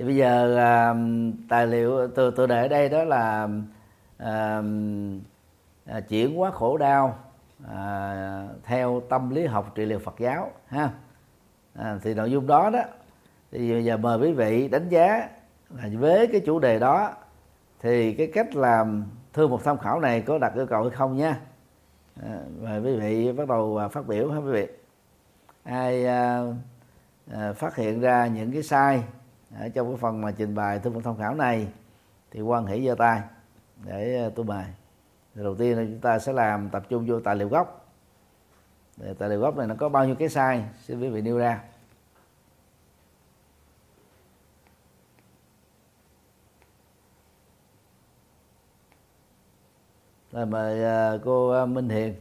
Thì 0.00 0.06
bây 0.06 0.16
giờ 0.16 0.56
à, 0.56 0.94
tài 1.48 1.66
liệu 1.66 2.08
từ 2.08 2.30
từ 2.30 2.46
để 2.46 2.62
ở 2.62 2.68
đây 2.68 2.88
đó 2.88 3.04
là 3.04 3.48
à, 4.18 4.62
à, 5.86 6.00
chuyển 6.00 6.36
hóa 6.36 6.50
khổ 6.50 6.76
đau 6.76 7.18
à, 7.68 8.48
theo 8.64 9.02
tâm 9.08 9.30
lý 9.30 9.46
học 9.46 9.72
trị 9.74 9.84
liệu 9.84 9.98
Phật 9.98 10.14
giáo 10.18 10.50
ha. 10.66 10.90
À, 11.74 11.98
thì 12.02 12.14
nội 12.14 12.30
dung 12.30 12.46
đó 12.46 12.70
đó 12.70 12.80
thì 13.52 13.72
bây 13.72 13.84
giờ 13.84 13.96
mời 13.96 14.18
quý 14.18 14.32
vị 14.32 14.68
đánh 14.68 14.88
giá 14.88 15.28
là 15.70 15.88
với 15.98 16.26
cái 16.26 16.40
chủ 16.46 16.58
đề 16.58 16.78
đó 16.78 17.14
thì 17.80 18.14
cái 18.14 18.30
cách 18.34 18.56
làm 18.56 19.04
thư 19.32 19.48
một 19.48 19.64
tham 19.64 19.78
khảo 19.78 20.00
này 20.00 20.20
có 20.20 20.38
đặt 20.38 20.54
yêu 20.54 20.66
cầu 20.66 20.82
hay 20.82 20.90
không 20.90 21.16
nha. 21.16 21.40
À, 22.22 22.38
mời 22.60 22.80
quý 22.80 22.96
vị 22.96 23.32
bắt 23.32 23.48
đầu 23.48 23.76
à, 23.76 23.88
phát 23.88 24.06
biểu 24.06 24.30
ha 24.30 24.38
quý 24.38 24.50
vị. 24.52 24.66
Ai 25.64 26.06
à, 26.06 26.42
à, 27.32 27.52
phát 27.52 27.76
hiện 27.76 28.00
ra 28.00 28.26
những 28.26 28.52
cái 28.52 28.62
sai 28.62 29.02
ở 29.58 29.68
trong 29.68 29.88
cái 29.88 29.96
phần 29.96 30.20
mà 30.20 30.30
trình 30.30 30.54
bày 30.54 30.78
thư 30.78 30.90
một 30.90 31.00
tham 31.04 31.16
khảo 31.16 31.34
này 31.34 31.68
thì 32.30 32.40
quan 32.40 32.66
hỷ 32.66 32.86
giơ 32.86 32.94
tay 32.94 33.20
để 33.84 34.22
ờ, 34.22 34.30
tôi 34.34 34.44
mời 34.44 34.64
đầu 35.34 35.54
tiên 35.54 35.76
là 35.76 35.84
chúng 35.84 36.00
ta 36.00 36.18
sẽ 36.18 36.32
làm 36.32 36.68
tập 36.68 36.82
trung 36.88 37.06
vô 37.08 37.20
tài 37.20 37.36
liệu 37.36 37.48
gốc. 37.48 37.86
Tài 39.18 39.28
liệu 39.28 39.40
gốc 39.40 39.56
này 39.56 39.66
nó 39.66 39.74
có 39.78 39.88
bao 39.88 40.06
nhiêu 40.06 40.14
cái 40.14 40.28
sai 40.28 40.64
xin 40.82 41.00
quý 41.00 41.08
vị 41.08 41.22
nêu 41.22 41.38
ra. 41.38 41.62
Rồi 50.32 50.46
mời 50.46 50.84
ờ, 50.84 51.20
cô 51.24 51.48
ờ, 51.48 51.66
Minh 51.66 51.88
Hiền. 51.88 52.14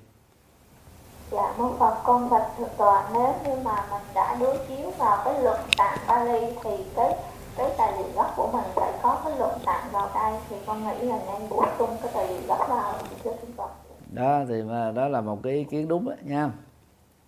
Dạ, 1.32 1.53
mong 1.57 1.80
Phật 1.80 2.01
con 2.03 2.30
bạch 2.30 2.47
thượng 2.57 2.69
tọa. 2.77 3.09
Nếu 3.13 3.34
như 3.45 3.61
mà 3.63 3.88
mình 3.91 4.01
đã 4.15 4.36
đối 4.39 4.57
chiếu 4.67 4.91
vào 4.97 5.21
cái 5.25 5.43
luận 5.43 5.59
tạng 5.77 5.99
Bali 6.07 6.55
thì 6.63 6.69
cái 6.95 7.15
cái 7.57 7.71
tài 7.77 7.97
liệu 7.97 8.07
gốc 8.15 8.34
của 8.36 8.49
mình 8.53 8.65
phải 8.75 8.93
có 9.03 9.21
cái 9.25 9.38
luận 9.38 9.59
tạng 9.65 9.89
vào 9.91 10.09
đây. 10.15 10.39
Thì 10.49 10.55
con 10.65 10.88
nghĩ 10.88 11.05
là 11.05 11.19
nên 11.25 11.49
bổ 11.49 11.65
sung 11.80 11.89
cái 12.01 12.11
tài 12.13 12.27
liệu 12.27 12.41
gốc 12.47 12.69
vào 12.69 12.93
thưa 13.23 13.32
Thượng 13.41 13.51
Tọa. 13.57 13.67
đó 14.11 14.43
thì 14.47 14.63
mà 14.63 14.91
đó 14.91 15.07
là 15.07 15.21
một 15.21 15.39
cái 15.43 15.53
ý 15.53 15.63
kiến 15.63 15.88
đúng 15.88 16.09
đó, 16.09 16.15
nha. 16.23 16.51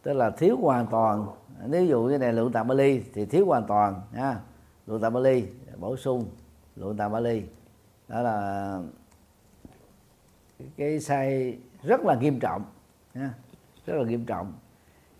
Tức 0.03 0.13
là 0.13 0.29
thiếu 0.29 0.57
hoàn 0.61 0.87
toàn. 0.87 1.27
Nếu 1.65 1.85
dụ 1.85 2.01
như 2.01 2.17
này 2.17 2.33
lượng 2.33 2.51
tạng 2.51 2.67
Bali 2.67 3.03
thì 3.13 3.25
thiếu 3.25 3.45
hoàn 3.45 3.67
toàn 3.67 4.01
nha. 4.13 4.35
Lượng 4.87 5.01
tạng 5.01 5.13
Bali 5.13 5.45
bổ 5.77 5.97
sung 5.97 6.25
lượng 6.75 6.97
tạng 6.97 7.11
Bali. 7.11 7.43
Đó 8.07 8.21
là 8.21 8.79
cái 10.77 10.99
sai 10.99 11.57
rất 11.83 12.01
là 12.01 12.15
nghiêm 12.15 12.39
trọng 12.39 12.63
nha 13.13 13.33
rất 13.85 13.93
là 13.97 14.03
nghiêm 14.03 14.25
trọng. 14.25 14.53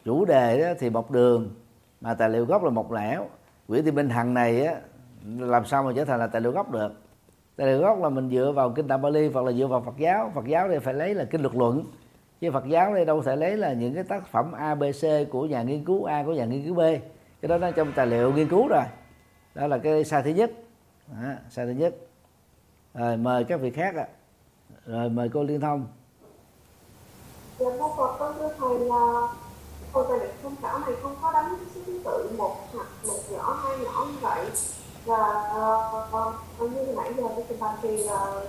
Chủ 0.06 0.26
đề 0.26 0.62
đó 0.62 0.74
thì 0.80 0.90
một 0.90 1.12
đường 1.12 1.50
mà 2.02 2.14
tài 2.14 2.30
liệu 2.30 2.46
gốc 2.46 2.64
là 2.64 2.70
một 2.70 2.92
lẻo. 2.92 3.28
Quỹ 3.68 3.82
thị 3.82 3.92
minh 3.92 4.10
hằng 4.10 4.34
này 4.34 4.66
á 4.66 4.76
làm 5.26 5.66
sao 5.66 5.84
mà 5.84 5.92
trở 5.96 6.06
thành 6.06 6.20
là 6.20 6.28
tài 6.28 6.42
liệu 6.42 6.52
gốc 6.52 6.72
được? 6.72 6.94
Tài 7.56 7.68
liệu 7.68 7.80
gốc 7.80 8.04
là 8.04 8.10
mình 8.10 8.30
dựa 8.30 8.52
vào 8.52 8.70
kinh 8.70 8.88
tạng 8.88 9.02
Bali 9.02 9.30
hoặc 9.30 9.46
là 9.46 9.52
dựa 9.52 9.68
vào 9.68 9.82
Phật 9.82 9.98
giáo. 9.98 10.32
Phật 10.36 10.46
giáo 10.46 10.68
thì 10.70 10.80
phải 10.80 10.94
lấy 10.94 11.16
là 11.16 11.26
kinh 11.26 11.42
luật 11.42 11.56
luận 11.56 11.84
chứ 12.42 12.52
Phật 12.52 12.68
giáo 12.68 12.94
đây 12.94 13.06
đâu 13.06 13.22
thể 13.22 13.36
lấy 13.36 13.58
là 13.58 13.74
những 13.74 13.94
cái 13.94 14.04
tác 14.04 14.28
phẩm 14.28 14.52
ABC 14.52 15.30
của 15.32 15.46
nhà 15.46 15.64
nghiên 15.64 15.86
cứu 15.86 16.04
A 16.04 16.24
của 16.24 16.34
nhà 16.34 16.46
nghiên 16.46 16.66
cứu 16.66 16.76
B. 16.76 16.80
Cái 17.42 17.50
đó 17.50 17.58
nó 17.58 17.72
trong 17.72 17.92
tài 17.96 18.08
liệu 18.08 18.34
nghiên 18.34 18.48
cứu 18.48 18.68
rồi. 18.68 18.84
Đó 19.56 19.68
là 19.68 19.78
cái 19.78 20.04
sai 20.04 20.24
thứ 20.24 20.30
nhất. 20.30 20.52
Đó, 21.08 21.30
sai 21.50 21.66
thứ 21.66 21.72
nhất. 21.72 21.96
Rồi 22.94 23.18
mời 23.18 23.44
các 23.44 23.60
vị 23.60 23.72
khác 23.72 23.96
ạ. 23.96 24.08
Rồi 24.86 25.10
mời 25.10 25.30
cô 25.30 25.44
liên 25.44 25.62
thông. 25.62 25.88
Dạ, 27.62 27.70
mong 27.80 27.98
Phật 27.98 28.18
con 28.20 28.36
thưa 28.40 28.50
thầy 28.60 28.80
là 28.80 29.28
Hồi 29.94 30.06
tài 30.10 30.20
liệu 30.20 30.30
tham 30.44 30.56
khảo 30.62 30.80
này 30.80 30.92
không 31.02 31.16
có 31.22 31.32
đánh 31.32 31.56
số 31.76 31.82
thứ 31.86 32.02
tự 32.06 32.32
một 32.38 32.58
hoặc 32.74 32.88
một 33.08 33.20
nhỏ 33.32 33.60
hai 33.64 33.78
nhỏ 33.80 34.06
như 34.08 34.18
vậy. 34.22 34.50
Và 35.06 35.54
uh, 36.60 36.72
như 36.72 36.94
nãy 36.96 37.14
giờ 37.18 37.24
cái 37.36 37.46
trình 37.50 37.60
bày 37.60 37.76
thì 37.82 38.04
là 38.04 38.42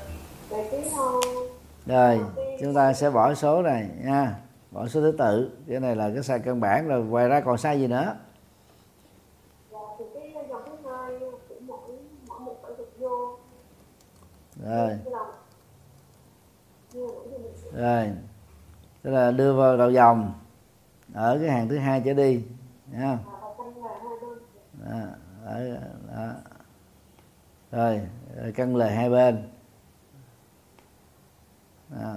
về 0.48 0.68
cái 0.70 0.92
rồi 1.86 2.20
chúng 2.60 2.74
ta 2.74 2.92
sẽ 2.92 3.10
bỏ 3.10 3.34
số 3.34 3.62
này 3.62 3.88
nha. 4.04 4.34
Bỏ 4.70 4.86
số 4.88 5.00
thứ 5.00 5.12
tự. 5.18 5.50
Cái 5.68 5.80
này 5.80 5.96
là 5.96 6.10
cái 6.14 6.22
sai 6.22 6.38
căn 6.38 6.60
bản 6.60 6.88
rồi 6.88 7.04
ngoài 7.04 7.28
ra 7.28 7.40
còn 7.40 7.58
sai 7.58 7.80
gì 7.80 7.86
nữa? 7.86 8.16
Dạ, 14.56 14.76
rồi. 14.76 14.98
Rồi 17.72 18.10
tức 19.02 19.10
là 19.10 19.30
đưa 19.30 19.54
vào 19.54 19.76
đầu 19.76 19.90
dòng 19.90 20.32
ở 21.14 21.38
cái 21.40 21.50
hàng 21.50 21.68
thứ 21.68 21.78
hai 21.78 22.02
trở 22.04 22.14
đi 22.14 22.44
nha 22.92 23.18
đó, 24.72 25.00
đó, 25.44 25.54
đó. 26.16 26.32
rồi 27.70 28.00
rồi 28.36 28.52
cân 28.52 28.74
lời 28.74 28.90
hai 28.90 29.10
bên. 29.10 29.48
Đó. 31.88 32.16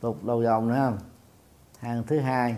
tục 0.00 0.24
đầu 0.24 0.42
dòng 0.42 0.68
nữa 0.68 0.74
không? 0.78 0.98
Hàng 1.78 2.02
thứ 2.06 2.20
hai. 2.20 2.56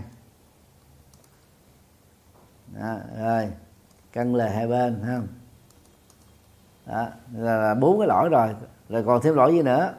Đó, 2.66 2.96
rồi 3.18 3.52
cân 4.12 4.32
lề 4.32 4.50
hai 4.50 4.66
bên 4.66 5.02
ha 5.02 5.16
không? 5.16 5.28
Đó 6.86 7.08
là 7.32 7.74
bốn 7.74 7.98
cái 7.98 8.08
lỗi 8.08 8.28
rồi. 8.28 8.54
Rồi 8.88 9.04
còn 9.06 9.22
thêm 9.22 9.34
lỗi 9.34 9.52
gì 9.52 9.62
nữa? 9.62 9.94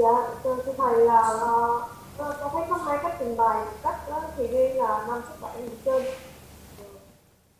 Dạ, 0.00 0.08
à, 0.08 0.12
dạ 0.12 0.40
thưa 0.44 0.56
thưa 0.64 0.72
thầy 0.78 1.06
là 1.06 1.20
ờ, 1.20 1.82
con 2.18 2.34
con 2.40 2.50
thấy 2.52 2.62
có 2.70 2.76
hai 2.76 2.98
cách 3.02 3.16
trình 3.18 3.36
bày 3.36 3.66
cách 3.82 4.00
đó 4.08 4.22
thì 4.36 4.46
ghi 4.46 4.68
là 4.74 5.06
năm 5.08 5.22
số 5.28 5.34
bảy 5.40 5.52
ở 5.52 5.68
trên. 5.84 6.02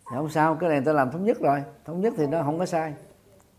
Thì 0.09 0.15
không 0.15 0.29
sao 0.29 0.57
cái 0.59 0.69
này 0.69 0.81
ta 0.85 0.93
làm 0.93 1.11
thống 1.11 1.25
nhất 1.25 1.37
rồi. 1.39 1.63
Thống 1.85 2.01
nhất 2.01 2.13
thì 2.17 2.27
nó 2.27 2.43
không 2.43 2.59
có 2.59 2.65
sai. 2.65 2.93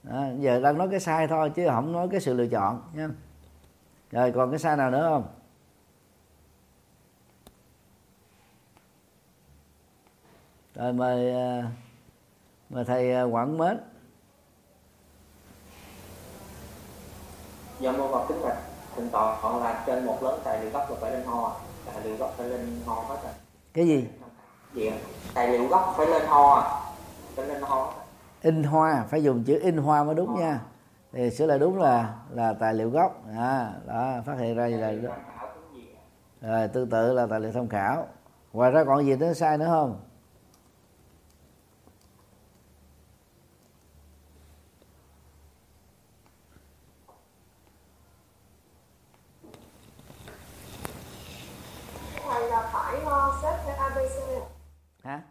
Đó, 0.03 0.25
giờ 0.39 0.61
đang 0.61 0.79
nói 0.79 0.89
cái 0.91 1.01
sai 1.01 1.29
thôi 1.29 1.53
chứ 1.55 1.69
không 1.71 1.93
nói 1.93 2.09
cái 2.11 2.21
sự 2.21 2.35
lựa 2.35 2.47
chọn 2.47 2.83
nha. 2.95 3.09
Rồi 4.11 4.33
còn 4.33 4.51
cái 4.51 4.59
sai 4.59 4.77
nào 4.77 4.91
nữa 4.91 5.07
không? 5.11 5.27
Rồi 10.75 10.93
mời 10.93 11.33
ờ, 11.33 11.63
mời 12.71 12.85
thầy 12.85 13.13
ờ, 13.13 13.29
quảng 13.31 13.59
mến. 13.59 13.79
Do 17.81 17.93
mô 17.93 18.09
vào 18.09 18.27
kính 18.29 18.43
bạch 18.43 18.72
thỉnh 18.97 19.09
họ 19.13 19.59
là 19.59 19.85
trên 19.87 20.07
một 20.07 20.23
lớn 20.23 20.41
tài 20.45 20.61
liệu 20.61 20.71
gốc 20.71 20.91
là 20.91 20.97
phải 21.01 21.13
lên 21.13 21.25
ho 21.25 21.57
tài 21.87 22.05
liệu 22.05 22.17
gốc 22.17 22.35
phải 22.37 22.49
lên 22.49 22.81
ho 22.87 22.95
hết 22.95 23.17
rồi. 23.25 23.33
Cái 23.75 23.87
gì? 23.87 24.07
Gì 24.75 24.87
ạ? 24.87 24.97
tài 25.35 25.49
liệu 25.49 25.69
gốc 25.69 25.95
phải 25.97 26.07
lên 26.07 26.23
ho 26.27 26.55
à? 26.55 26.81
phải 27.37 27.47
lên 27.47 27.63
ho 27.63 27.93
in 28.43 28.63
hoa 28.63 29.05
phải 29.11 29.23
dùng 29.23 29.45
chữ 29.45 29.59
in 29.63 29.77
hoa 29.77 30.05
mới 30.05 30.15
đúng 30.15 30.41
nha. 30.41 30.61
Thì 31.13 31.31
sửa 31.31 31.47
lại 31.47 31.59
đúng 31.59 31.79
là 31.79 32.15
là 32.31 32.53
tài 32.53 32.75
liệu 32.75 32.91
gốc. 32.91 33.23
À, 33.39 33.73
đó 33.87 34.15
phát 34.27 34.39
hiện 34.39 34.57
ra 34.57 34.67
là 34.67 34.91
gì 34.91 35.07
ạ? 35.07 35.17
rồi 36.41 36.69
tương 36.69 36.91
tự 36.91 37.13
là 37.13 37.27
tài 37.27 37.41
liệu 37.41 37.53
tham 37.53 37.69
khảo. 37.69 38.07
Ngoài 38.53 38.71
ra 38.71 38.85
còn 38.85 39.07
gì 39.07 39.17
nữa 39.17 39.33
sai 39.33 39.59
nữa 39.59 39.67
không 39.69 40.01
thầy 52.25 52.49
là 52.49 52.71
phải 52.73 53.01
ờ, 53.05 53.33
xếp 53.43 53.59
theo 53.67 53.77
ABC 53.77 54.17
ạ. 54.29 54.47
hả 55.03 55.23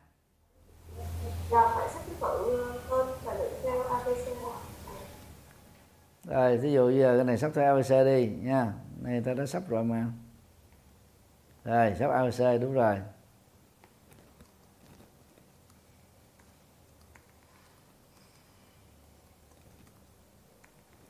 Dạ, 1.52 1.60
ờ, 1.60 1.64
là 1.64 1.76
phải 1.76 1.90
xếp 1.90 2.00
tự 2.22 2.78
hơn 2.90 3.08
tài 3.26 3.36
liệu 3.36 3.50
theo 3.64 3.84
ABC 3.84 4.42
rồi 6.26 6.58
ví 6.58 6.72
dụ 6.72 6.90
giờ 6.90 7.16
cái 7.16 7.26
này 7.26 7.38
sắp 7.38 7.52
theo 7.56 7.76
ABC 7.76 8.04
đi, 8.06 8.28
nha. 8.42 8.74
Này, 9.02 9.22
ta 9.22 9.34
đã 9.34 9.46
sắp 9.46 9.64
rồi 9.70 9.84
mà. 9.84 10.06
Rồi 11.66 11.96
sắp 12.00 12.10
ABC 12.12 12.58
đúng 12.62 12.74
rồi. 12.74 12.98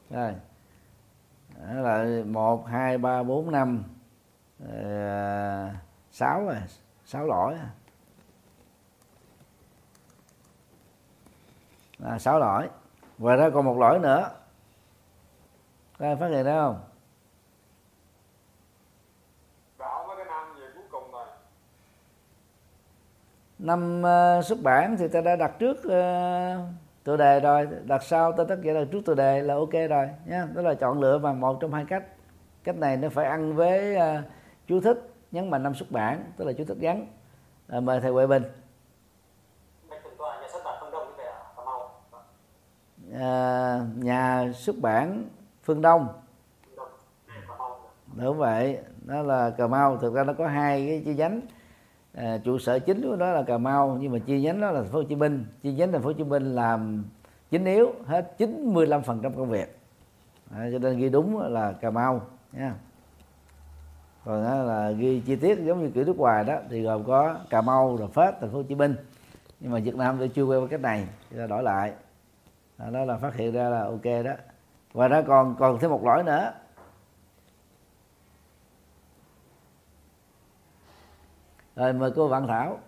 Rồi. 0.10 0.34
Đó 1.60 1.74
là 1.74 2.24
một, 2.26 2.66
hai, 2.68 2.98
ba, 2.98 3.24
bốn, 3.24 3.52
năm 3.52 3.84
ờ, 4.60 5.70
sáu 6.12 6.46
rồi, 6.46 6.56
sáu 7.06 7.28
lõi 7.28 7.54
à. 7.54 7.70
Là 12.02 12.20
sáu 12.20 12.40
lỗi, 12.40 12.70
ngoài 13.18 13.38
ra 13.38 13.50
còn 13.50 13.66
một 13.66 13.78
lỗi 13.78 14.00
nữa. 14.00 14.30
Các 16.00 16.06
ai 16.06 16.16
phát 16.16 16.28
hiện 16.28 16.46
ra 16.46 16.62
không? 16.62 16.80
Năm 23.60 24.02
uh, 24.02 24.46
xuất 24.46 24.58
bản 24.64 24.98
thì 24.98 25.08
ta 25.08 25.22
đã 25.22 25.36
đặt 25.36 25.52
trước 25.60 25.78
uh, 25.78 26.62
tựa 27.04 27.18
đề 27.18 27.40
rồi. 27.40 27.68
Đặt 27.84 28.04
sau 28.04 28.32
ta 28.32 28.44
tất 28.50 28.56
cả 28.64 28.72
là 28.74 28.86
trước 28.92 29.02
tựa 29.06 29.14
đề 29.14 29.42
là 29.42 29.54
ok 29.54 29.72
rồi 29.90 30.10
nhé 30.26 30.42
đó 30.54 30.62
là 30.62 30.74
chọn 30.74 31.00
lựa 31.00 31.20
bằng 31.20 31.40
một 31.40 31.58
trong 31.62 31.74
hai 31.74 31.86
cách. 31.86 32.04
Cách 32.64 32.76
này 32.76 32.98
nó 32.98 33.10
phải 33.10 33.26
ăn 33.26 33.56
với 33.56 33.96
uh, 33.96 34.24
chú 34.68 34.82
thích 34.82 34.98
nhấn 35.32 35.50
mạnh 35.50 35.64
năm 35.64 35.76
xuất 35.76 35.92
bản 35.92 36.32
tức 36.38 36.46
là 36.46 36.54
chú 36.58 36.66
thích 36.66 36.78
gắn. 36.80 37.08
Uh, 37.78 37.84
mời 37.84 38.02
thầy 38.02 38.12
Huệ 38.12 38.28
Bình 38.28 38.44
Mấy 39.90 40.00
tuần 40.04 40.14
qua 40.18 40.42
nhà 40.42 40.48
sách 40.54 40.62
bản 40.66 40.78
phân 40.82 40.92
đông 40.92 41.14
về 41.18 41.24
Cà 41.58 41.64
Mau 41.66 41.92
à, 42.12 42.20
Ờ, 43.20 43.86
nhà 43.96 44.52
xuất 44.56 44.76
bản 44.82 45.26
phương 45.64 45.82
đông. 45.82 46.08
Đúng 48.16 48.38
vậy 48.38 48.78
đó 49.02 49.22
là 49.22 49.50
cà 49.50 49.68
mau. 49.68 49.98
Thực 49.98 50.14
ra 50.14 50.24
nó 50.24 50.34
có 50.34 50.48
hai 50.48 50.88
cái 50.88 51.02
chi 51.06 51.14
nhánh. 51.14 51.42
À, 52.14 52.38
trụ 52.44 52.60
sở 52.60 52.80
chính 52.80 53.02
của 53.02 53.16
nó 53.16 53.32
là 53.32 53.44
cà 53.44 53.58
mau 53.58 53.98
nhưng 54.02 54.12
mà 54.12 54.20
chi 54.26 54.42
nhánh 54.42 54.62
đó 54.62 54.72
là 54.72 54.82
thành 54.82 54.92
phố 54.92 54.98
hồ 54.98 55.04
chí 55.04 55.16
minh. 55.16 55.46
Chi 55.62 55.74
nhánh 55.74 55.92
thành 55.92 56.02
phố 56.02 56.08
hồ 56.08 56.14
chí 56.14 56.24
minh 56.24 56.56
làm 56.56 57.04
chính 57.50 57.66
yếu 57.66 57.94
hết 58.06 58.36
95% 58.38 59.34
công 59.34 59.50
việc. 59.50 59.80
À, 60.56 60.68
cho 60.72 60.80
nên 60.80 60.98
ghi 60.98 61.10
đúng 61.10 61.40
là 61.40 61.72
cà 61.72 61.90
mau 61.90 62.22
nha. 62.52 62.74
Còn 64.26 64.44
đó 64.44 64.56
là 64.56 64.92
ghi 64.92 65.22
chi 65.26 65.36
tiết 65.36 65.60
giống 65.60 65.84
như 65.84 65.90
kiểu 65.90 66.04
nước 66.06 66.18
ngoài 66.18 66.44
đó 66.44 66.56
thì 66.70 66.82
gồm 66.82 67.04
có 67.04 67.36
cà 67.50 67.62
mau 67.62 67.96
rồi 67.96 68.10
phết 68.14 68.34
thành 68.42 68.52
phố 68.52 68.58
hồ 68.58 68.64
chí 68.64 68.76
minh. 68.76 68.96
Nhưng 69.60 69.72
mà 69.72 69.80
việt 69.80 69.96
nam 69.96 70.16
tôi 70.20 70.28
chưa 70.28 70.44
quen 70.44 70.60
với 70.60 70.70
cách 70.70 70.82
này 70.82 71.08
thì 71.30 71.38
ta 71.38 71.48
đổi 71.48 71.64
lại 71.64 71.94
đó, 72.82 72.90
đó 72.90 73.06
là 73.06 73.18
phát 73.18 73.36
hiện 73.36 73.54
ra 73.54 73.70
là 73.70 73.84
ok 73.84 74.04
đó. 74.04 74.32
Ngoài 74.94 75.10
ra 75.10 75.22
còn 75.28 75.56
còn 75.60 75.80
thêm 75.80 75.92
một 75.92 76.04
lỗi 76.04 76.24
nữa. 76.24 76.54
Rồi 81.76 81.94
mời 81.94 82.12
cô 82.16 82.28
Vạn 82.28 82.48
Thảo. 82.48 82.80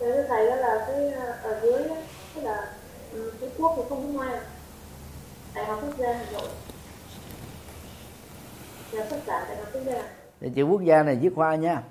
Để 0.00 0.12
thưa 0.12 0.24
thầy 0.28 0.46
đó 0.46 0.56
là 0.56 0.84
cái 0.86 1.08
ờ, 1.08 1.32
ở 1.42 1.60
dưới 1.62 1.88
á, 1.88 1.96
tức 2.34 2.42
là 2.42 2.74
ừ, 3.12 3.32
Phú 3.40 3.46
Quốc 3.58 3.72
thì 3.76 3.82
không 3.88 4.06
có 4.06 4.12
ngoại 4.12 4.40
Đại 5.54 5.64
học 5.64 5.78
Quốc 5.82 5.98
gia 5.98 6.12
Hà 6.12 6.32
Nội. 6.32 6.48
Nhà 8.92 9.06
xuất 9.10 9.20
bản 9.26 9.44
Đại 9.48 9.56
học 9.56 9.68
Quốc 9.72 9.82
gia. 9.84 10.02
Thì 10.40 10.50
chữ 10.54 10.64
quốc 10.64 10.82
gia 10.82 11.02
này 11.02 11.16
viết 11.16 11.32
khoa 11.34 11.54
nha. 11.54 11.82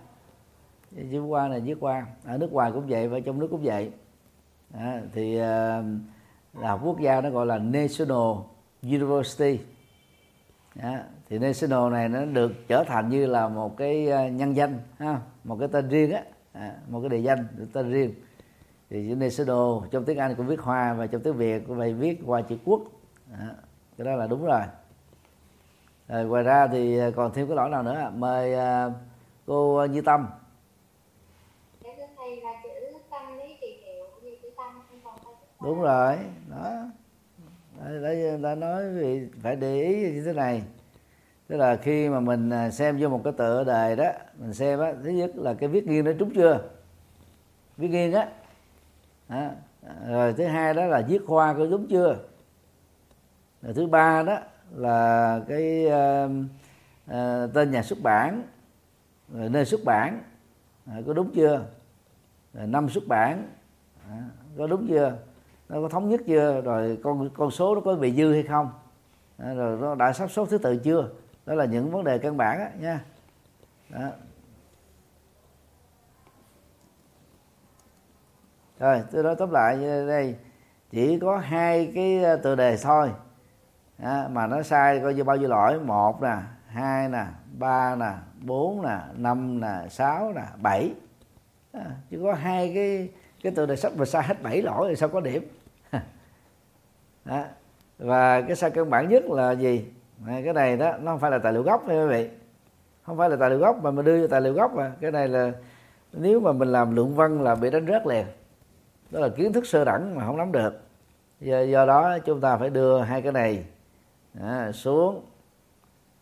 Chữ 1.12 1.22
quốc 1.22 1.42
gia 1.42 1.48
này 1.48 1.60
viết 1.60 1.76
khoa. 1.82 2.06
Ở 2.26 2.38
nước 2.38 2.52
ngoài 2.52 2.72
cũng 2.74 2.88
vậy 2.88 3.08
và 3.08 3.20
trong 3.26 3.40
nước 3.40 3.48
cũng 3.52 3.64
vậy 3.64 3.92
à, 4.74 5.02
thì 5.14 5.38
ờ, 5.38 5.70
à, 5.70 5.84
đại 6.54 6.68
học 6.68 6.80
quốc 6.84 7.00
gia 7.00 7.22
nó 7.22 7.30
gọi 7.30 7.46
là 7.46 7.58
National 7.58 8.44
University. 8.84 9.60
À, 10.80 11.04
thì 11.30 11.40
National 11.40 11.92
này 11.92 12.10
nó 12.10 12.26
được 12.26 12.52
trở 12.68 12.84
thành 12.84 13.10
như 13.10 13.26
là 13.26 13.48
một 13.48 13.78
cái 13.78 14.08
ờ, 14.08 14.28
nhân 14.28 14.56
danh 14.56 14.80
ha 14.98 15.20
một 15.44 15.58
cái 15.60 15.68
tên 15.72 15.90
riêng 15.90 16.12
á. 16.12 16.24
À, 16.54 16.76
một 16.88 17.00
cái 17.00 17.10
địa 17.10 17.18
danh 17.18 17.48
một 17.60 17.66
tên 17.74 17.92
riêng. 17.92 18.14
Thì 18.90 19.10
chữ 19.10 19.16
National 19.16 19.90
trong 19.92 20.06
tiếng 20.06 20.18
Anh 20.18 20.36
cũng 20.36 20.48
viết 20.48 20.60
hoa 20.60 20.94
và 20.94 21.08
trong 21.08 21.22
tiếng 21.22 21.34
Việt 21.34 21.64
cũng 21.68 21.78
phải 21.78 21.94
viết 21.94 22.20
qua 22.26 22.42
chữ 22.42 22.58
quốc. 22.66 22.82
À, 23.40 23.56
cái 23.98 24.06
đó 24.06 24.16
là 24.16 24.28
đúng 24.28 24.46
rồi. 24.46 24.62
Rồi, 26.08 26.26
ngoài 26.26 26.44
ra 26.44 26.68
thì 26.68 26.98
ờ, 26.98 27.12
còn 27.12 27.34
thêm 27.34 27.48
cái 27.48 27.56
lỗi 27.56 27.70
nào 27.70 27.84
nữa? 27.84 28.12
Mời 28.16 28.54
uh, 28.88 28.94
cô 29.46 29.86
Như 29.86 30.02
Tâm 30.02 30.28
Để 31.84 31.90
thưa 31.98 32.06
thầy 32.18 32.42
là 32.42 32.52
chữ 32.64 32.70
tâm 33.10 33.38
lý 33.38 33.56
trị 33.62 33.84
liệu 33.86 34.06
như 34.24 34.38
chữ 34.42 34.50
tâm 34.58 34.82
không 34.90 35.00
còn 35.04 35.14
phải 35.24 35.34
chữ 35.42 35.48
tâm 35.48 35.51
đúng 35.64 35.82
rồi 35.82 36.18
đó. 36.50 36.86
Đây 37.80 38.02
đấy 38.02 38.40
ta 38.44 38.56
nói 38.56 38.90
vì 38.90 39.28
phải 39.42 39.56
để 39.56 39.82
ý 39.82 40.12
như 40.12 40.24
thế 40.26 40.34
này. 40.34 40.64
Tức 41.48 41.58
là 41.58 41.76
khi 41.76 42.10
mà 42.10 42.20
mình 42.20 42.50
à, 42.50 42.70
xem 42.70 42.98
vô 43.00 43.10
một 43.10 43.22
cái 43.24 43.34
tựa 43.38 43.64
đề 43.64 43.96
đó 43.96 44.12
mình 44.38 44.54
xem 44.54 44.80
á 44.80 44.94
thứ 45.04 45.10
nhất 45.10 45.32
là 45.36 45.54
cái 45.54 45.70
viết 45.70 45.88
nghiêng 45.88 46.06
nó 46.06 46.12
trúng 46.20 46.34
chưa? 46.34 46.62
Viết 47.78 47.88
nghiêng 47.88 48.14
á. 48.14 48.30
Đó. 49.30 49.50
rồi 50.08 50.34
thứ 50.34 50.46
hai 50.46 50.74
đó 50.74 50.86
là 50.86 51.02
viết 51.08 51.22
khoa 51.28 51.54
có 51.54 51.66
đúng 51.66 51.88
chưa? 51.90 52.18
Rồi 53.62 53.74
thứ 53.74 53.88
ba 53.88 54.24
đó 54.24 54.40
là 54.72 55.40
cái 55.48 55.86
uh, 55.86 56.32
uh, 57.12 57.54
tên 57.54 57.72
nhà 57.72 57.84
xuất 57.84 58.00
bản 58.04 58.44
rồi 59.34 59.50
nơi 59.50 59.66
xuất 59.66 59.82
bản 59.86 60.22
à, 60.86 61.02
có 61.08 61.14
đúng 61.14 61.32
chưa? 61.36 61.66
Rồi 62.54 62.68
năm 62.68 62.90
xuất 62.90 63.04
bản 63.08 63.48
à, 64.10 64.30
có 64.58 64.68
đúng 64.68 64.88
chưa? 64.88 65.18
Nó 65.72 65.82
có 65.82 65.90
thống 65.90 66.10
nhất 66.10 66.22
chưa? 66.28 66.62
Rồi 66.62 66.98
con 67.04 67.30
con 67.34 67.52
số 67.52 67.76
nó 67.76 67.82
có 67.82 67.96
bị 67.96 68.12
dư 68.12 68.34
hay 68.34 68.44
không? 68.44 68.72
Rồi 69.38 69.78
nó 69.82 69.96
đã 69.96 70.14
sắp 70.14 70.32
số 70.32 70.46
thứ 70.46 70.58
tự 70.58 70.78
chưa? 70.78 71.10
Đó 71.46 71.54
là 71.54 71.66
những 71.66 71.92
vấn 71.92 72.04
đề 72.04 72.18
căn 72.18 72.38
bản 72.38 72.60
á 72.60 72.70
nha. 72.80 73.02
Đó. 73.90 74.10
rồi 78.80 79.04
tôi 79.12 79.24
nói 79.24 79.36
tóm 79.36 79.52
lại 79.52 79.78
như 79.78 80.08
đây. 80.08 80.36
Chỉ 80.92 81.20
có 81.20 81.38
hai 81.38 81.92
cái 81.96 82.24
ờ, 82.24 82.36
tựa 82.36 82.56
đề 82.56 82.78
thôi. 82.78 83.12
À, 83.98 84.28
mà 84.32 84.48
nó 84.48 84.64
sai 84.64 85.00
coi 85.00 85.14
như 85.14 85.24
bao 85.24 85.38
nhiêu 85.38 85.50
lỗi? 85.50 85.80
Một 85.80 86.22
nè 86.22 86.38
hai 86.68 87.10
nè 87.10 87.26
ba 87.58 87.96
nè 87.96 88.12
bốn 88.42 88.82
nè 88.82 88.98
năm 89.16 89.60
nè 89.60 89.88
sáu 89.90 90.34
nè 90.36 90.44
bảy. 90.62 90.94
À, 91.74 91.86
chỉ 92.10 92.18
có 92.24 92.34
hai 92.34 92.72
cái 92.76 93.10
cái 93.44 93.52
tựa 93.56 93.66
đề 93.66 93.76
sách 93.76 93.92
mà 93.98 94.06
sai 94.06 94.24
hết 94.24 94.44
bảy 94.44 94.62
lỗi 94.62 94.90
thì 94.90 94.96
sao 94.96 95.10
có 95.10 95.20
điểm? 95.20 95.61
Đó. 97.26 97.44
và 98.00 98.42
cái 98.42 98.56
sai 98.56 98.72
căn 98.72 98.90
bản 98.90 99.10
nhất 99.10 99.24
là 99.30 99.52
gì? 99.52 99.86
À, 100.28 100.42
cái 100.44 100.54
này 100.54 100.78
đó 100.78 100.94
nó 101.02 101.12
không 101.12 101.20
phải 101.20 101.32
là 101.32 101.40
tài 101.40 101.54
liệu 101.54 101.64
gốc 101.64 101.88
nha 101.88 102.04
quý 102.04 102.08
vị. 102.08 102.30
Không 103.04 103.18
phải 103.18 103.30
là 103.30 103.36
tài 103.36 103.50
liệu 103.50 103.60
gốc 103.60 103.84
mà 103.84 103.92
mình 103.92 104.06
đưa 104.06 104.22
cho 104.22 104.28
tài 104.28 104.42
liệu 104.42 104.54
gốc 104.54 104.74
mà. 104.74 104.92
Cái 105.02 105.12
này 105.12 105.28
là 105.28 105.52
nếu 106.14 106.40
mà 106.40 106.52
mình 106.52 106.72
làm 106.72 106.96
luận 106.96 107.16
văn 107.16 107.42
là 107.42 107.56
bị 107.56 107.70
đánh 107.70 107.88
rớt 107.88 108.08
liền. 108.08 108.26
Đó 109.12 109.20
là 109.20 109.30
kiến 109.30 109.54
thức 109.54 109.66
sơ 109.66 109.86
đẳng 109.86 110.16
mà 110.16 110.26
không 110.26 110.38
nắm 110.38 110.52
được. 110.52 110.82
Do, 111.40 111.62
do 111.62 111.86
đó 111.86 112.18
chúng 112.26 112.42
ta 112.42 112.58
phải 112.58 112.70
đưa 112.70 113.02
hai 113.02 113.22
cái 113.22 113.32
này 113.32 113.66
à, 114.42 114.72
xuống 114.72 115.26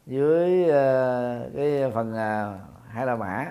dưới 0.06 0.64
uh, 0.64 1.56
cái 1.56 1.92
phần 1.94 2.16
à, 2.16 2.54
uh, 2.54 2.90
hai 2.90 3.06
la 3.06 3.16
mã. 3.16 3.46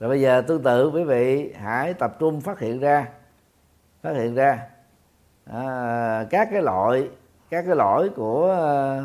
Rồi 0.00 0.10
bây 0.10 0.20
giờ 0.20 0.42
tương 0.46 0.62
tự 0.62 0.90
quý 0.90 1.04
vị 1.04 1.52
hãy 1.52 1.94
tập 1.94 2.16
trung 2.18 2.40
phát 2.40 2.58
hiện 2.58 2.80
ra 2.80 3.08
phát 4.02 4.12
hiện 4.16 4.34
ra 4.34 4.66
à, 5.52 6.26
các 6.30 6.48
cái 6.52 6.62
loại 6.62 7.08
các 7.50 7.64
cái 7.66 7.76
lỗi 7.76 8.10
của 8.16 8.46
ờ, 8.46 9.04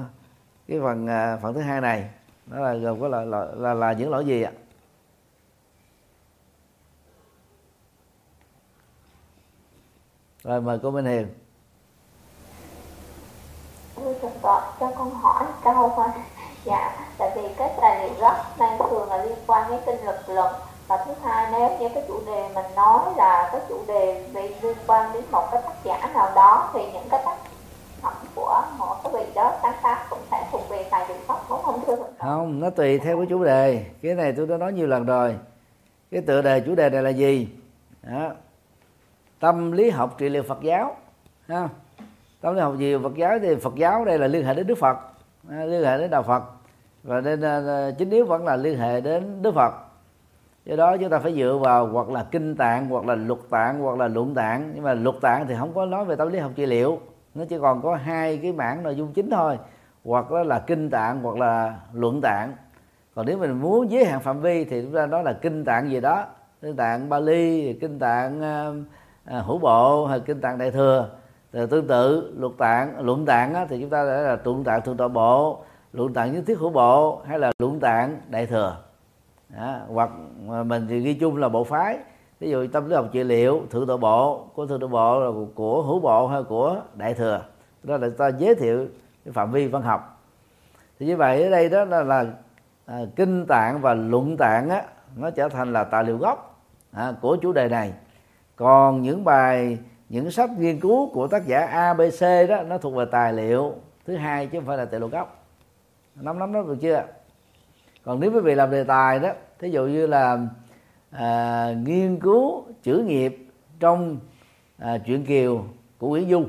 cái 0.68 0.80
phần 0.84 1.08
ờ, 1.08 1.40
phần 1.42 1.54
thứ 1.54 1.62
hai 1.62 1.82
này 1.82 2.10
đó 2.46 2.60
là 2.60 2.74
gồm 2.74 3.02
có 3.02 3.08
là, 3.08 3.22
là, 3.22 3.46
là, 3.56 3.74
là 3.74 3.94
những 3.94 4.10
lỗi 4.10 4.26
gì 4.26 4.42
ạ 4.42 4.52
rồi 10.44 10.62
mời 10.62 10.80
cô 10.84 10.92
Minh 10.92 11.06
Hiền 11.06 11.28
tôi 14.04 14.16
thầy 14.22 14.32
Phật, 14.42 14.62
cho 14.80 14.92
con 14.98 15.14
hỏi 15.14 15.46
câu 15.64 15.94
thôi. 15.96 16.08
Dạ, 16.66 17.08
tại 17.18 17.32
vì 17.36 17.42
cái 17.58 17.70
tài 17.82 18.04
liệu 18.04 18.20
gốc 18.20 18.60
này 18.60 18.78
thường 18.80 19.10
là 19.10 19.26
liên 19.26 19.38
quan 19.48 19.72
đến 19.72 19.80
kinh 19.86 20.06
lực 20.06 20.16
luận 20.28 20.56
và 20.92 21.04
thứ 21.06 21.12
hai, 21.24 21.52
nếu 21.52 21.70
như 21.80 21.90
cái 21.94 22.04
chủ 22.08 22.20
đề 22.26 22.50
mình 22.56 22.66
nói 22.76 23.14
là 23.18 23.50
cái 23.52 23.62
chủ 23.70 23.80
đề 23.88 24.26
bị 24.34 24.42
liên 24.62 24.78
quan 24.88 25.14
đến 25.14 25.24
một 25.32 25.48
cái 25.52 25.62
tác 25.66 25.74
giả 25.84 26.10
nào 26.14 26.32
đó, 26.36 26.70
thì 26.74 26.80
những 26.94 27.10
cái 27.10 27.22
tác 27.26 27.36
phẩm 28.02 28.14
của 28.36 28.64
một 28.78 28.96
cái 29.04 29.14
vị 29.14 29.32
đó 29.36 29.54
sáng 29.62 29.74
tác 29.84 30.06
cũng 30.10 30.20
sẽ 30.32 30.48
thuộc 30.52 30.70
về 30.70 30.88
tài 30.92 31.06
liệu 31.10 31.18
gốc, 31.28 31.46
đúng 31.50 31.62
không 31.64 31.82
thưa 31.88 31.96
không, 32.20 32.60
nó 32.60 32.70
tùy 32.70 33.00
theo 33.00 33.18
cái 33.18 33.26
chủ 33.30 33.44
đề. 33.44 33.86
Cái 34.02 34.16
này 34.16 34.34
tôi 34.38 34.48
đã 34.48 34.58
nói 34.58 34.74
nhiều 34.74 34.88
lần 34.88 35.06
rồi. 35.06 35.36
Cái 36.12 36.22
tựa 36.22 36.42
đề, 36.42 36.60
chủ 36.60 36.76
đề 36.76 36.90
này 36.90 37.04
là 37.04 37.10
gì? 37.10 37.48
Đó. 38.04 38.30
tâm 39.40 39.72
lý 39.72 39.90
học 39.90 40.16
trị 40.18 40.30
liệu 40.30 40.44
Phật 40.44 40.62
giáo, 40.62 40.96
ha. 41.48 41.70
Tâm 42.42 42.56
lý 42.56 42.62
học 42.62 42.78
gì 42.78 42.98
Phật 43.04 43.16
giáo 43.16 43.40
thì 43.42 43.56
Phật 43.56 43.76
giáo 43.76 44.06
đây 44.06 44.18
là 44.18 44.28
liên 44.28 44.46
hệ 44.46 44.54
đến 44.54 44.68
Đức 44.68 44.78
Phật 44.78 44.98
liên 45.50 45.84
hệ 45.84 45.98
đến 45.98 46.10
đạo 46.10 46.24
Phật. 46.24 46.44
Và 47.04 47.22
nên 47.22 47.42
ờ, 47.42 47.68
ờ, 47.68 47.92
chính 47.98 48.10
yếu 48.10 48.26
vẫn 48.26 48.46
là 48.46 48.56
liên 48.56 48.80
hệ 48.80 49.02
đến 49.02 49.42
Đức 49.42 49.52
Phật 49.56 49.74
do 50.66 50.76
đó 50.76 50.98
chúng 50.98 51.10
ta 51.10 51.20
phải 51.20 51.34
dựa 51.34 51.58
vào 51.62 51.88
hoặc 51.88 52.10
là 52.10 52.26
kinh 52.32 52.56
tạng 52.56 52.90
hoặc 52.90 53.06
là 53.06 53.16
luật 53.16 53.40
tạng 53.50 53.80
hoặc 53.80 53.98
là 53.98 54.08
luận 54.08 54.34
tạng. 54.36 54.72
Nhưng 54.76 54.84
mà 54.84 54.94
luật 54.94 55.16
tạng 55.22 55.48
thì 55.48 55.56
không 55.60 55.74
có 55.74 55.86
nói 55.86 56.06
về 56.06 56.16
tâm 56.16 56.28
lý 56.28 56.40
học 56.40 56.52
trị 56.56 56.66
liệu. 56.66 57.00
Nó 57.36 57.46
chỉ 57.50 57.58
còn 57.62 57.82
có 57.82 57.96
hai 57.96 58.38
cái 58.38 58.52
mảng 58.52 58.84
nội 58.84 58.96
dung 58.96 59.14
chính 59.14 59.30
thôi. 59.30 59.58
Hoặc 60.04 60.32
là, 60.32 60.44
là 60.44 60.60
kinh 60.60 60.90
tạng 60.90 61.24
hoặc 61.24 61.38
là 61.38 61.76
luận 61.94 62.22
tạng. 62.22 62.54
Còn 63.16 63.26
nếu 63.26 63.38
mình 63.38 63.62
muốn 63.62 63.92
giới 63.92 64.06
hạn 64.06 64.20
phạm 64.20 64.42
vi 64.42 64.66
thì 64.66 64.82
chúng 64.82 64.94
ta 64.94 65.06
nói 65.06 65.24
là 65.24 65.34
kinh 65.34 65.66
tạng 65.66 65.90
gì 65.90 66.00
đó. 66.02 66.26
Kinh 66.62 66.76
tạng 66.76 67.10
Bali 67.10 67.74
kinh 67.74 68.00
tạng 68.00 68.42
ờ, 68.42 68.76
ờ, 69.26 69.42
hữu 69.42 69.58
bộ 69.58 70.06
hay 70.06 70.20
kinh 70.20 70.42
tạng 70.42 70.58
đại 70.58 70.72
thừa. 70.72 71.10
Rồi 71.54 71.68
tương 71.68 71.88
tự 71.88 72.34
luật 72.38 72.52
tạng 72.58 73.00
luận 73.06 73.26
tạng 73.26 73.54
á, 73.54 73.66
thì 73.70 73.82
chúng 73.82 73.90
ta 73.90 74.04
đã 74.04 74.22
là 74.22 74.38
luận 74.44 74.64
tạng 74.64 74.82
thượng 74.82 74.98
tọa 74.98 75.08
bộ 75.08 75.60
luận 75.94 76.14
tạng 76.14 76.34
nhất 76.34 76.44
thiết 76.48 76.60
hữu 76.60 76.70
bộ 76.70 77.22
hay 77.26 77.40
là 77.40 77.52
luận 77.60 77.80
tạng 77.80 78.22
đại 78.30 78.46
thừa 78.46 78.78
đó. 79.56 79.80
hoặc 79.88 80.10
mình 80.66 80.88
thì 80.90 81.00
ghi 81.00 81.14
chung 81.14 81.38
là 81.38 81.50
bộ 81.50 81.64
phái. 81.64 82.00
Ví 82.40 82.50
dụ 82.50 82.68
tâm 82.68 82.90
lý 82.90 82.96
học 82.96 83.06
trị 83.12 83.24
liệu 83.24 83.62
thượng 83.70 83.88
tọa 83.88 83.98
bộ 83.98 84.48
của 84.54 84.68
thượng 84.68 84.80
tọa 84.80 84.90
bộ 84.90 85.20
là 85.20 85.32
của 85.56 85.82
hữu 85.82 86.00
bộ 86.00 86.28
hay 86.28 86.44
của 86.44 86.82
đại 86.94 87.14
thừa. 87.14 87.42
Đó 87.84 87.98
là 87.98 88.10
ta 88.18 88.28
giới 88.28 88.56
thiệu 88.56 88.88
cái 89.26 89.32
phạm 89.32 89.52
vi 89.52 89.68
văn 89.68 89.82
học. 89.82 90.24
Thì 91.00 91.06
như 91.06 91.18
vậy 91.18 91.44
ở 91.44 91.50
đây 91.50 91.70
đó 91.70 91.86
là, 91.86 92.04
là 92.04 92.26
à, 92.86 93.00
kinh 93.16 93.46
tạng 93.46 93.82
và 93.82 93.94
luận 93.94 94.38
tạng 94.38 94.70
á 94.70 94.84
nó 95.18 95.30
trở 95.30 95.50
thành 95.50 95.74
là 95.74 95.84
tài 95.84 96.04
liệu 96.04 96.18
gốc 96.18 96.64
à, 96.92 97.14
của 97.22 97.38
chủ 97.42 97.52
đề 97.52 97.70
này. 97.70 97.94
Còn 98.56 99.02
những 99.02 99.24
bài 99.24 99.78
những 100.10 100.32
sách 100.32 100.50
nghiên 100.58 100.80
cứu 100.80 101.10
của 101.14 101.28
tác 101.28 101.48
giả 101.48 101.66
ABC 101.66 102.50
đó 102.50 102.64
nó 102.64 102.78
thuộc 102.78 102.96
về 102.96 103.06
tài 103.12 103.34
liệu 103.34 103.74
thứ 104.06 104.16
hai 104.16 104.48
chứ 104.48 104.60
không 104.60 104.68
phải 104.68 104.78
là 104.78 104.86
tài 104.86 105.00
liệu 105.00 105.10
gốc. 105.10 105.44
Nắm 106.16 106.40
nắm 106.40 106.54
đó 106.54 106.62
được 106.62 106.78
chưa 106.82 107.04
còn 108.04 108.20
nếu 108.20 108.32
quý 108.32 108.40
vị 108.40 108.56
làm 108.56 108.72
đề 108.72 108.84
tài 108.84 109.20
đó 109.20 109.30
thí 109.60 109.70
dụ 109.70 109.86
như 109.86 110.08
là 110.08 110.38
à, 111.12 111.74
nghiên 111.86 112.20
cứu 112.20 112.64
chữ 112.84 112.98
nghiệp 112.98 113.48
trong 113.80 114.20
à, 114.78 114.98
chuyện 115.06 115.26
kiều 115.26 115.64
của 115.98 116.10
Nguyễn 116.10 116.30
Du. 116.30 116.46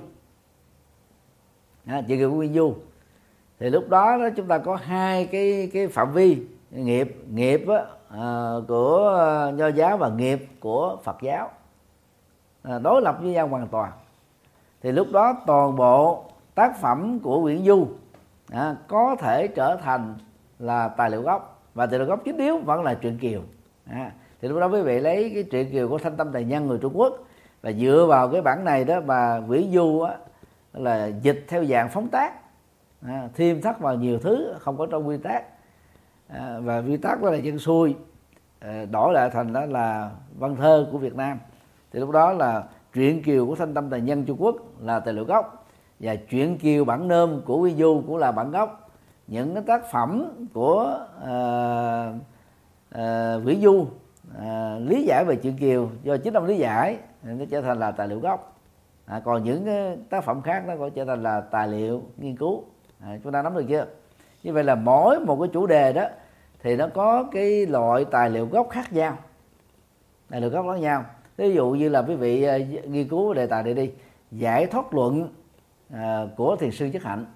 À, 1.87 2.03
chuyện 2.09 2.19
kiều 2.19 2.31
của 2.31 2.37
Nguyễn 2.37 2.55
Du. 2.55 2.75
Thì 3.59 3.71
lúc 3.71 3.89
đó, 3.89 4.19
đó 4.19 4.29
chúng 4.37 4.49
ta 4.49 4.59
có 4.59 4.77
hai 4.77 5.27
cái 5.27 5.71
cái 5.73 5.89
phạm 5.89 6.13
vi 6.13 6.43
nghiệp 6.71 7.17
nghiệp 7.31 7.65
á, 7.69 7.85
à, 8.09 8.53
của 8.69 9.19
à, 9.21 9.51
nho 9.51 9.67
giáo 9.67 9.97
và 9.97 10.09
nghiệp 10.09 10.47
của 10.61 10.97
Phật 11.05 11.17
giáo. 11.23 11.51
À, 12.63 12.79
đối 12.79 13.03
lập 13.03 13.19
với 13.21 13.33
nhau 13.33 13.49
hoàn 13.49 13.69
toàn. 13.69 13.93
Thì 14.83 14.93
lúc 14.93 15.07
đó 15.13 15.37
toàn 15.47 15.77
bộ 15.77 16.25
tác 16.55 16.81
phẩm 16.81 17.19
của 17.19 17.41
Nguyễn 17.41 17.65
Du 17.65 17.89
à, 18.51 18.77
có 18.89 19.17
thể 19.19 19.49
trở 19.49 19.77
thành 19.77 20.15
là 20.63 20.89
tài 20.89 21.11
liệu 21.11 21.23
gốc. 21.23 21.63
Và 21.75 21.87
tài 21.87 21.99
liệu 21.99 22.09
gốc 22.09 22.21
chính 22.25 22.39
yếu 22.39 22.59
vẫn 22.59 22.83
là 22.83 22.95
truyện 22.95 23.19
kiều. 23.19 23.41
À, 23.91 24.13
thì 24.41 24.49
lúc 24.49 24.61
đó 24.61 24.67
quý 24.67 24.83
vị 24.83 25.01
lấy 25.01 25.31
cái 25.35 25.43
truyện 25.43 25.71
kiều 25.71 25.89
của 25.89 25.99
thanh 25.99 26.17
tâm 26.17 26.33
tài 26.33 26.45
nhân 26.45 26.67
người 26.67 26.79
trung 26.79 26.93
quốc 26.97 27.19
và 27.63 27.73
dựa 27.73 28.07
vào 28.09 28.29
cái 28.29 28.43
bản 28.43 28.65
này 28.65 28.85
đó 28.85 29.01
mà 29.07 29.41
Vĩ 29.41 29.69
Du 29.73 30.01
á, 30.01 30.17
là 30.73 31.07
dịch 31.07 31.45
theo 31.49 31.65
dạng 31.65 31.89
phóng 31.89 32.09
tác. 32.09 32.33
À, 33.07 33.29
thêm 33.35 33.63
thắt 33.63 33.81
vào 33.81 33.95
nhiều 33.95 34.19
thứ 34.19 34.55
không 34.59 34.77
có 34.77 34.87
trong 34.87 35.09
quy 35.09 35.17
tắc 35.17 35.45
à, 36.29 36.59
và 36.63 36.79
quy 36.79 36.97
tắc 36.97 37.23
đó 37.23 37.31
là 37.31 37.37
dân 37.37 37.59
xuôi 37.59 37.97
à, 38.61 38.85
đổi 38.91 39.13
lại 39.13 39.31
thành 39.31 39.53
đó 39.53 39.65
là 39.65 40.11
văn 40.39 40.57
thơ 40.57 40.89
của 40.93 40.99
Việt 40.99 41.17
Nam. 41.17 41.39
Thì 41.93 42.01
lúc 42.01 42.11
đó 42.11 42.33
là 42.33 42.65
truyện 42.93 43.23
kiều 43.23 43.47
của 43.47 43.55
thanh 43.55 43.75
tâm 43.75 43.91
tài 43.91 44.01
nhân 44.01 44.25
Trung 44.25 44.43
Quốc 44.43 44.57
là 44.81 45.01
tài 45.01 45.15
liệu 45.15 45.25
gốc 45.25 45.67
và 46.01 46.15
truyện 46.15 46.59
kiều 46.59 46.85
bản 46.85 47.09
nôm 47.09 47.41
của 47.45 47.59
Quy 47.59 47.75
Du 47.75 48.03
cũng 48.07 48.17
là 48.17 48.33
bản 48.33 48.51
gốc 48.51 48.82
những 49.27 49.55
cái 49.55 49.63
tác 49.67 49.91
phẩm 49.91 50.29
của 50.53 51.07
uh, 51.19 52.15
uh, 52.95 53.45
Vĩ 53.45 53.61
Du 53.63 53.73
uh, 53.77 54.89
lý 54.89 55.05
giải 55.05 55.25
về 55.25 55.37
chuyện 55.37 55.57
kiều 55.59 55.91
do 56.03 56.17
chính 56.17 56.35
ông 56.35 56.45
lý 56.45 56.57
giải 56.57 56.99
nó 57.23 57.45
trở 57.51 57.61
thành 57.61 57.81
là 57.81 57.91
tài 57.91 58.09
liệu 58.09 58.21
gốc. 58.21 58.61
À, 59.07 59.21
còn 59.25 59.45
những 59.45 59.65
cái 59.65 59.97
tác 60.11 60.25
phẩm 60.25 60.43
khác 60.43 60.65
nó 60.67 60.77
có 60.77 60.89
trở 60.89 61.05
thành 61.05 61.23
là 61.23 61.41
tài 61.41 61.69
liệu 61.69 62.03
nghiên 62.17 62.37
cứu. 62.37 62.65
À, 63.01 63.19
chúng 63.25 63.33
ta 63.33 63.43
nắm 63.43 63.55
được 63.55 63.65
chưa? 63.69 63.87
Như 64.43 64.53
vậy 64.53 64.65
là 64.65 64.75
mỗi 64.75 65.21
một 65.21 65.37
cái 65.41 65.49
chủ 65.53 65.67
đề 65.67 65.93
đó 65.93 66.05
thì 66.63 66.77
nó 66.77 66.89
có 66.95 67.25
cái 67.33 67.67
loại 67.67 68.05
tài 68.05 68.31
liệu 68.31 68.47
gốc 68.47 68.69
khác 68.71 68.93
nhau. 68.93 69.17
Tài 70.31 70.41
liệu 70.41 70.51
gốc 70.51 70.67
khác 70.73 70.81
nhau. 70.81 71.05
Ví 71.37 71.55
dụ 71.55 71.71
như 71.71 71.89
là 71.89 72.03
quý 72.03 72.15
vị 72.15 72.47
uh, 72.49 72.85
nghiên 72.85 73.09
cứu 73.09 73.35
đề 73.35 73.47
tài 73.47 73.63
này 73.63 73.75
đi. 73.75 73.91
Giải 74.31 74.67
thoát 74.67 74.95
luận 74.95 75.29
uh, 75.93 75.99
của 76.37 76.57
thiền 76.57 76.71
sư 76.71 76.91
chất 76.93 77.03
hạnh 77.03 77.27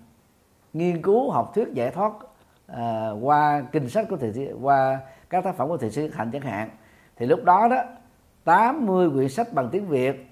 nghiên 0.73 1.03
cứu 1.03 1.31
học 1.31 1.53
thuyết 1.55 1.69
giải 1.75 1.91
thoát 1.91 2.13
à, 2.67 3.11
qua 3.21 3.63
kinh 3.73 3.89
sách 3.89 4.07
của 4.11 4.17
thầy 4.17 4.53
qua 4.63 5.01
các 5.31 5.45
tác 5.45 5.57
phẩm 5.57 5.69
của 5.69 5.77
thầy 5.77 5.91
sư 5.91 6.11
hạnh 6.15 6.31
chẳng 6.33 6.43
hạn. 6.43 6.71
Thì 7.17 7.27
lúc 7.27 7.45
đó 7.45 7.69
đó 7.69 7.83
80 8.45 9.11
quyển 9.11 9.29
sách 9.29 9.53
bằng 9.53 9.69
tiếng 9.73 9.89
Việt 9.89 10.27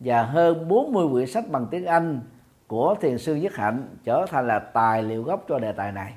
và 0.00 0.22
hơn 0.22 0.68
40 0.68 1.08
quyển 1.12 1.26
sách 1.26 1.44
bằng 1.50 1.66
tiếng 1.70 1.86
Anh 1.86 2.20
của 2.66 2.94
thiền 3.00 3.18
sư 3.18 3.34
nhất 3.34 3.54
hạnh 3.54 3.88
trở 4.04 4.26
thành 4.28 4.46
là 4.46 4.58
tài 4.58 5.02
liệu 5.02 5.22
gốc 5.22 5.44
cho 5.48 5.58
đề 5.58 5.72
tài 5.72 5.92
này. 5.92 6.14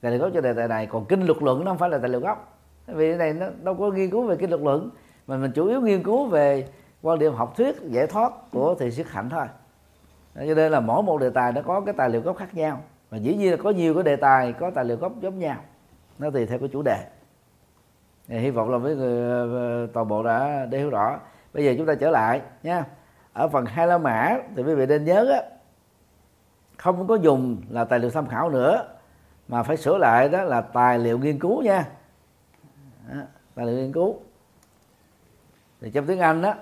Tài 0.00 0.12
liệu 0.12 0.20
gốc 0.20 0.30
cho 0.34 0.40
đề 0.40 0.52
tài 0.52 0.68
này 0.68 0.86
còn 0.86 1.04
kinh 1.04 1.22
luật 1.22 1.42
luận 1.42 1.64
nó 1.64 1.70
không 1.70 1.78
phải 1.78 1.90
là 1.90 1.98
tài 1.98 2.08
liệu 2.08 2.20
gốc. 2.20 2.58
Vì 2.86 3.10
cái 3.10 3.18
này 3.18 3.32
nó 3.32 3.46
đâu 3.62 3.74
có 3.74 3.90
nghiên 3.90 4.10
cứu 4.10 4.26
về 4.26 4.36
kinh 4.36 4.50
luật 4.50 4.62
luận 4.62 4.90
mà 5.26 5.36
mình 5.36 5.52
chủ 5.52 5.66
yếu 5.66 5.80
nghiên 5.80 6.02
cứu 6.02 6.26
về 6.26 6.68
quan 7.02 7.18
điểm 7.18 7.32
học 7.34 7.56
thuyết 7.56 7.76
giải 7.82 8.06
thoát 8.06 8.32
của 8.52 8.74
thiền 8.74 8.90
sư 8.90 9.02
hạnh 9.06 9.30
thôi 9.30 9.46
cho 10.34 10.54
nên 10.54 10.72
là 10.72 10.80
mỗi 10.80 11.02
một 11.02 11.18
đề 11.18 11.30
tài 11.30 11.52
nó 11.52 11.62
có 11.62 11.80
cái 11.80 11.94
tài 11.98 12.10
liệu 12.10 12.20
gốc 12.20 12.36
khác 12.36 12.54
nhau. 12.54 12.82
Và 13.10 13.18
dĩ 13.18 13.36
nhiên 13.36 13.50
là 13.50 13.56
có 13.56 13.70
nhiều 13.70 13.94
cái 13.94 14.02
đề 14.02 14.16
tài 14.16 14.52
có 14.52 14.70
tài 14.70 14.84
liệu 14.84 14.96
gốc 14.96 15.12
giống 15.20 15.38
nhau. 15.38 15.56
Nó 16.18 16.30
tùy 16.30 16.46
theo 16.46 16.58
cái 16.58 16.68
chủ 16.72 16.82
đề. 16.82 17.06
Thì 18.28 18.38
hy 18.38 18.50
vọng 18.50 18.70
là 18.70 18.78
với 18.78 18.96
người 18.96 19.30
ờ, 19.50 19.86
toàn 19.92 20.08
bộ 20.08 20.22
đã 20.22 20.66
để 20.70 20.78
hiểu 20.78 20.90
rõ. 20.90 21.20
Bây 21.52 21.64
giờ 21.64 21.74
chúng 21.78 21.86
ta 21.86 21.94
trở 21.94 22.10
lại 22.10 22.40
nha. 22.62 22.84
Ở 23.32 23.48
phần 23.48 23.66
hai 23.66 23.86
la 23.86 23.98
mã 23.98 24.36
thì 24.56 24.62
quý 24.62 24.74
vị 24.74 24.86
nên 24.86 25.04
nhớ 25.04 25.30
á, 25.32 25.42
không 26.76 27.06
có 27.06 27.14
dùng 27.14 27.62
là 27.70 27.84
tài 27.84 27.98
liệu 27.98 28.10
tham 28.10 28.26
khảo 28.26 28.50
nữa 28.50 28.88
mà 29.48 29.62
phải 29.62 29.76
sửa 29.76 29.98
lại 29.98 30.28
đó 30.28 30.42
là 30.42 30.60
tài 30.60 30.98
liệu 30.98 31.18
nghiên 31.18 31.38
cứu 31.38 31.62
nha. 31.62 31.88
Đó, 33.08 33.20
tài 33.54 33.66
liệu 33.66 33.76
nghiên 33.76 33.92
cứu. 33.92 34.20
Thì 35.80 35.90
trong 35.90 36.06
tiếng 36.06 36.20
Anh 36.20 36.42
đó 36.42 36.54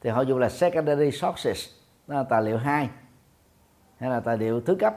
thì 0.00 0.10
họ 0.10 0.20
dùng 0.20 0.38
là 0.38 0.48
secondary 0.48 1.10
sources 1.10 1.68
đó 2.06 2.16
là 2.16 2.22
tài 2.22 2.42
liệu 2.42 2.58
hai. 2.58 2.90
Hay 3.98 4.10
là 4.10 4.20
tài 4.20 4.38
liệu 4.38 4.60
thứ 4.60 4.74
cấp. 4.74 4.96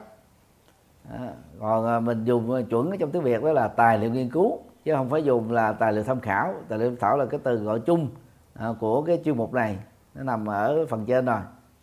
Đó. 1.04 1.16
còn 1.60 1.86
à, 1.86 2.00
mình 2.00 2.24
dùng 2.24 2.52
à, 2.52 2.60
chuẩn 2.70 2.98
trong 2.98 3.10
tiếng 3.10 3.22
Việt 3.22 3.42
đó 3.42 3.52
là 3.52 3.68
tài 3.68 3.98
liệu 3.98 4.10
nghiên 4.10 4.30
cứu 4.30 4.58
chứ 4.84 4.94
không 4.94 5.08
phải 5.10 5.24
dùng 5.24 5.52
là 5.52 5.72
tài 5.72 5.92
liệu 5.92 6.04
tham 6.04 6.20
khảo. 6.20 6.54
Tài 6.68 6.78
liệu 6.78 6.90
tham 6.90 6.98
khảo 6.98 7.16
là 7.16 7.26
cái 7.26 7.40
từ 7.44 7.56
gọi 7.56 7.80
chung 7.80 8.08
à, 8.54 8.68
của 8.80 9.02
cái 9.02 9.20
chuyên 9.24 9.36
mục 9.36 9.54
này. 9.54 9.78
Nó 10.14 10.22
nằm 10.22 10.46
ở 10.46 10.86
phần 10.88 11.06
trên 11.06 11.24
rồi. 11.24 11.40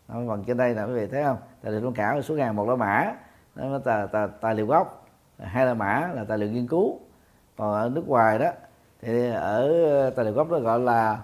Ở 0.08 0.24
phần 0.28 0.44
trên 0.44 0.58
đây 0.58 0.76
là 0.76 0.86
quý 0.86 0.94
vị 0.94 1.08
thấy 1.08 1.24
không? 1.24 1.38
Tài 1.62 1.72
liệu 1.72 1.82
tham 1.82 1.94
khảo 1.94 2.22
số 2.22 2.36
ngàn 2.36 2.56
một 2.56 2.70
là 2.70 2.76
mã. 2.76 3.14
Đó 3.56 3.66
là 3.66 3.80
tài, 3.86 4.08
tài, 4.08 4.28
tài 4.42 4.56
liệu 4.56 4.66
gốc. 4.66 5.08
Hai 5.40 5.66
là 5.66 5.74
mã 5.74 6.10
là 6.14 6.24
tài 6.24 6.38
liệu 6.38 6.52
nghiên 6.52 6.68
cứu. 6.68 7.00
Còn 7.58 7.74
ở 7.74 7.90
nước 7.90 8.08
ngoài 8.08 8.40
đó 8.40 8.52
thì 9.02 9.30
ở 9.30 9.70
à, 10.08 10.10
tài 10.16 10.26
liệu 10.26 10.34
gốc 10.34 10.50
nó 10.52 10.60
gọi 10.60 10.80
là 10.80 11.20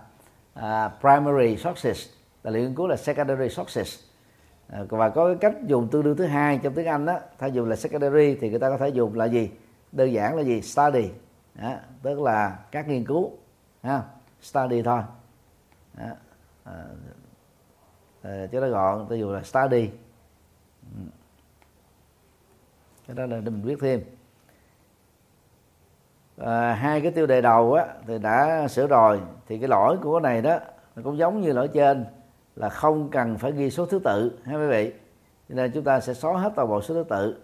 uh, 0.59 0.91
primary 0.99 1.57
sources 1.57 2.09
tài 2.43 2.53
liệu 2.53 2.63
nghiên 2.63 2.75
cứu 2.75 2.87
là 2.87 2.95
secondary 2.95 3.49
sources. 3.49 3.99
À, 4.67 4.83
và 4.89 5.09
có 5.09 5.25
cái 5.25 5.35
cách 5.35 5.63
dùng 5.65 5.87
tương 5.87 6.03
đương 6.03 6.17
thứ 6.17 6.25
hai 6.25 6.59
trong 6.63 6.73
tiếng 6.73 6.85
Anh 6.87 7.05
đó 7.05 7.19
thay 7.39 7.51
dùng 7.51 7.69
là 7.69 7.75
secondary 7.75 8.35
thì 8.35 8.49
người 8.49 8.59
ta 8.59 8.69
có 8.69 8.77
thể 8.77 8.89
dùng 8.89 9.15
là 9.15 9.25
gì? 9.25 9.51
Đơn 9.91 10.13
giản 10.13 10.35
là 10.35 10.43
gì? 10.43 10.61
Study. 10.61 11.09
Đó, 11.55 11.75
tức 12.01 12.19
là 12.19 12.59
các 12.71 12.87
nghiên 12.87 13.05
cứu 13.05 13.31
ha? 13.83 14.01
Study 14.41 14.81
thôi. 14.81 15.01
Đó. 15.93 16.05
À, 16.63 16.73
à 16.73 16.83
cho 18.23 18.47
chứ 18.51 18.59
nó 18.59 18.67
gọn 18.67 19.05
tôi 19.09 19.19
dùng 19.19 19.31
là 19.31 19.43
study. 19.43 19.89
Ừ. 20.95 21.01
Cái 23.07 23.15
đó 23.15 23.25
là 23.25 23.37
để 23.37 23.49
mình 23.51 23.61
viết 23.61 23.77
thêm. 23.81 24.03
À, 26.37 26.73
hai 26.73 27.01
cái 27.01 27.11
tiêu 27.11 27.25
đề 27.25 27.41
đầu 27.41 27.73
á 27.73 27.87
thì 28.07 28.19
đã 28.19 28.67
sửa 28.67 28.87
rồi 28.87 29.21
thì 29.47 29.59
cái 29.59 29.67
lỗi 29.67 29.97
của 30.01 30.19
cái 30.19 30.33
này 30.33 30.41
đó 30.41 30.59
nó 30.95 31.03
cũng 31.03 31.17
giống 31.17 31.41
như 31.41 31.53
lỗi 31.53 31.67
trên 31.73 32.05
là 32.55 32.69
không 32.69 33.09
cần 33.09 33.37
phải 33.37 33.51
ghi 33.51 33.69
số 33.69 33.85
thứ 33.85 33.99
tự 34.03 34.39
ha 34.45 34.55
quý 34.55 34.67
vị? 34.67 34.93
Cho 35.49 35.55
nên 35.55 35.71
chúng 35.71 35.83
ta 35.83 35.99
sẽ 35.99 36.13
xóa 36.13 36.39
hết 36.39 36.51
toàn 36.55 36.67
bộ 36.67 36.81
số 36.81 36.93
thứ 36.93 37.03
tự. 37.09 37.35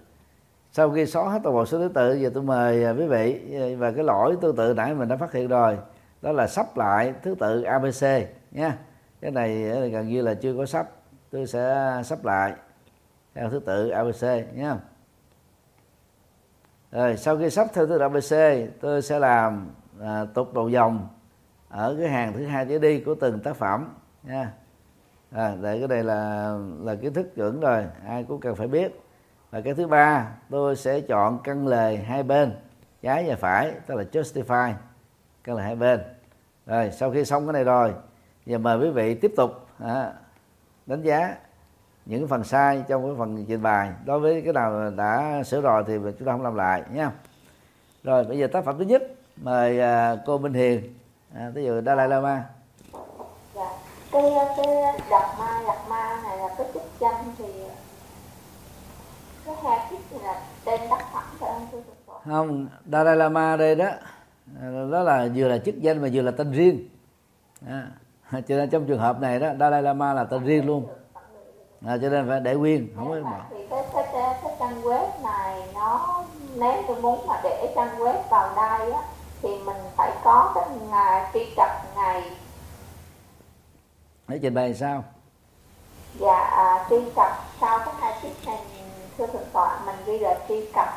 Sau 0.72 0.91
khi 0.91 1.05
xóa 1.05 1.30
hết 1.30 1.39
toàn 1.43 1.55
bộ 1.55 1.66
số 1.66 1.80
thứ 1.80 1.89
tự 1.93 2.14
giờ 2.14 2.32
tôi 2.34 2.43
mời 2.43 2.86
à, 2.86 2.91
quý 2.91 3.07
vị 3.07 3.55
à, 3.55 3.66
và 3.78 3.91
cái 3.91 4.03
lỗi 4.03 4.38
tương 4.41 4.55
tự 4.55 4.74
nãy 4.74 4.93
mình 4.93 5.07
đã 5.07 5.18
phát 5.18 5.34
hiện 5.34 5.47
rồi 5.47 5.78
đó 6.22 6.32
là 6.32 6.47
sắp 6.47 6.78
lại 6.78 7.14
thứ 7.24 7.36
tự 7.39 7.62
abc 7.62 8.05
nha. 8.51 8.78
Cái 9.22 9.32
này 9.32 9.72
à, 9.72 9.86
gần 9.86 10.07
như 10.07 10.22
là 10.22 10.34
chưa 10.34 10.53
có 10.57 10.66
sắp 10.66 10.89
tôi 11.30 11.47
sẽ 11.47 11.93
sắp 12.03 12.26
lại 12.26 12.53
theo 13.36 13.49
thứ 13.49 13.60
tự 13.60 13.89
abc 13.89 14.24
nhé 14.55 14.74
rồi 16.91 17.18
sau 17.18 17.38
khi 17.38 17.49
sắp 17.49 17.68
theo 17.74 17.88
thứ 17.88 17.97
tự 17.97 17.99
abc 17.99 18.36
tôi 18.82 19.01
sẽ 19.01 19.20
làm 19.20 19.70
à, 20.01 20.26
tục 20.34 20.53
đầu 20.53 20.70
dòng 20.70 21.07
ở 21.70 21.95
cái 21.99 22.10
hàng 22.10 22.34
thứ 22.34 22.45
hai 22.45 22.66
trở 22.66 22.80
đi 22.80 22.99
của 22.99 23.16
từng 23.16 23.39
tác 23.39 23.55
phẩm 23.55 23.95
nha 24.24 24.53
à, 25.32 25.56
để 25.62 25.80
cái 25.80 25.88
này 25.88 26.04
là 26.04 26.54
là 26.80 26.96
kiến 26.96 27.14
thức 27.14 27.36
chuẩn 27.36 27.60
rồi 27.60 27.86
ai 28.08 28.24
cũng 28.24 28.40
cần 28.40 28.56
phải 28.56 28.68
biết. 28.68 29.02
Và 29.52 29.62
cái 29.62 29.74
thứ 29.74 29.88
ba 29.88 30.28
tôi 30.50 30.76
sẽ 30.76 31.02
chọn 31.02 31.40
căn 31.44 31.68
lề 31.68 31.96
hai 31.96 32.24
bên 32.24 32.52
trái 33.02 33.26
và 33.28 33.36
phải 33.36 33.72
tức 33.88 33.96
là 33.96 34.04
justify 34.12 34.74
căn 35.44 35.56
lề 35.56 35.64
hai 35.64 35.76
bên. 35.76 36.00
Rồi 36.66 36.92
sau 36.92 37.12
khi 37.12 37.26
xong 37.26 37.46
cái 37.46 37.54
này 37.54 37.64
rồi 37.64 37.94
giờ 38.46 38.58
mời 38.58 38.80
quý 38.80 38.90
vị 38.90 39.14
tiếp 39.14 39.34
tục 39.38 39.68
à, 39.80 40.14
đánh 40.86 41.02
giá 41.02 41.36
những 42.06 42.28
phần 42.28 42.44
sai 42.44 42.84
trong 42.88 43.04
cái 43.06 43.16
phần 43.18 43.46
trình 43.48 43.62
bày. 43.62 43.92
Đối 44.06 44.20
với 44.20 44.42
cái 44.42 44.54
nào 44.54 44.92
đã 44.92 45.44
sửa 45.44 45.62
rồi 45.62 45.84
thì 45.88 45.98
chúng 45.98 46.26
ta 46.26 46.32
không 46.32 46.44
làm 46.44 46.56
lại 46.56 46.84
nha. 46.94 47.12
Rồi 48.04 48.24
bây 48.24 48.38
giờ 48.38 48.48
tác 48.48 48.66
phẩm 48.66 48.78
thứ 48.78 48.86
nhất 48.86 49.04
mời 49.36 49.80
à, 49.82 50.16
cô 50.26 50.38
Minh 50.38 50.54
Hiền 50.54 50.94
à, 51.36 51.50
ví 51.54 51.66
dụ 51.66 51.82
Dalai 51.82 52.08
Lama 52.08 52.44
cái 54.20 54.47
cái 54.57 54.99
đặt 55.09 55.36
ma 55.39 55.61
đặt 55.67 55.88
ma 55.89 56.22
này 56.24 56.38
là 56.38 56.47
cái 56.57 56.67
chức 56.74 56.84
danh 56.99 57.34
thì 57.38 57.45
cái 59.45 59.55
hai 59.63 59.80
chức 59.89 59.99
này 60.11 60.22
là 60.24 60.41
tên 60.65 60.82
đắc 60.89 61.05
phẩm 61.13 61.24
phải 61.39 61.49
không 61.72 61.82
tọa 62.05 62.20
không 62.26 62.67
Dalai 62.91 63.15
Lama 63.15 63.57
đây 63.57 63.76
đó 63.76 63.88
đó 64.91 65.03
là 65.03 65.28
vừa 65.36 65.47
là 65.47 65.57
chức 65.57 65.82
danh 65.82 66.01
mà 66.01 66.09
vừa 66.13 66.22
là 66.22 66.32
tên 66.32 66.51
riêng. 66.51 66.89
À, 67.67 67.88
cho 68.32 68.55
nên 68.55 68.70
trong 68.70 68.86
trường 68.86 68.99
hợp 68.99 69.22
này 69.22 69.39
đó 69.39 69.47
Dalai 69.59 69.82
Lama 69.82 70.13
là 70.13 70.24
tên 70.24 70.45
riêng 70.45 70.65
luôn. 70.65 70.88
À, 71.86 71.97
cho 72.01 72.09
nên 72.09 72.28
phải 72.28 72.39
để 72.39 72.55
nguyên 72.55 72.88
không 72.95 73.09
có 73.09 73.30
bỏ. 73.30 73.38
thì 73.49 73.57
cái 73.70 73.84
cái 73.93 74.03
cái, 74.13 74.34
cái 74.43 74.53
trang 74.59 74.82
web 74.82 75.07
này 75.24 75.70
nó 75.74 76.24
nếu 76.55 76.84
tôi 76.88 77.01
muốn 77.01 77.28
mà 77.28 77.41
để 77.43 77.74
trang 77.76 77.97
web 77.97 78.22
vào 78.30 78.55
đây 78.55 78.91
á 78.91 79.01
thì 79.41 79.49
mình 79.65 79.78
phải 79.97 80.11
có 80.24 80.51
cái 80.55 80.63
ngày 80.89 81.30
truy 81.34 81.45
cập 81.55 81.70
ngày 81.95 82.24
để 84.30 84.40
trình 84.42 84.54
bày 84.54 84.74
sao? 84.74 85.04
Và 86.20 86.40
à, 86.40 86.86
truy 86.90 86.98
cập. 87.16 87.32
Sau 87.62 87.80
cái 87.80 87.94
hai 88.00 88.14
tiết 88.22 88.34
này 88.46 88.58
thưa 89.18 89.28
thượng 89.28 89.48
tọa 89.54 89.80
mình 89.86 89.96
ghi 90.06 90.20
là 90.20 90.40
truy 90.48 90.66
cập. 90.74 90.88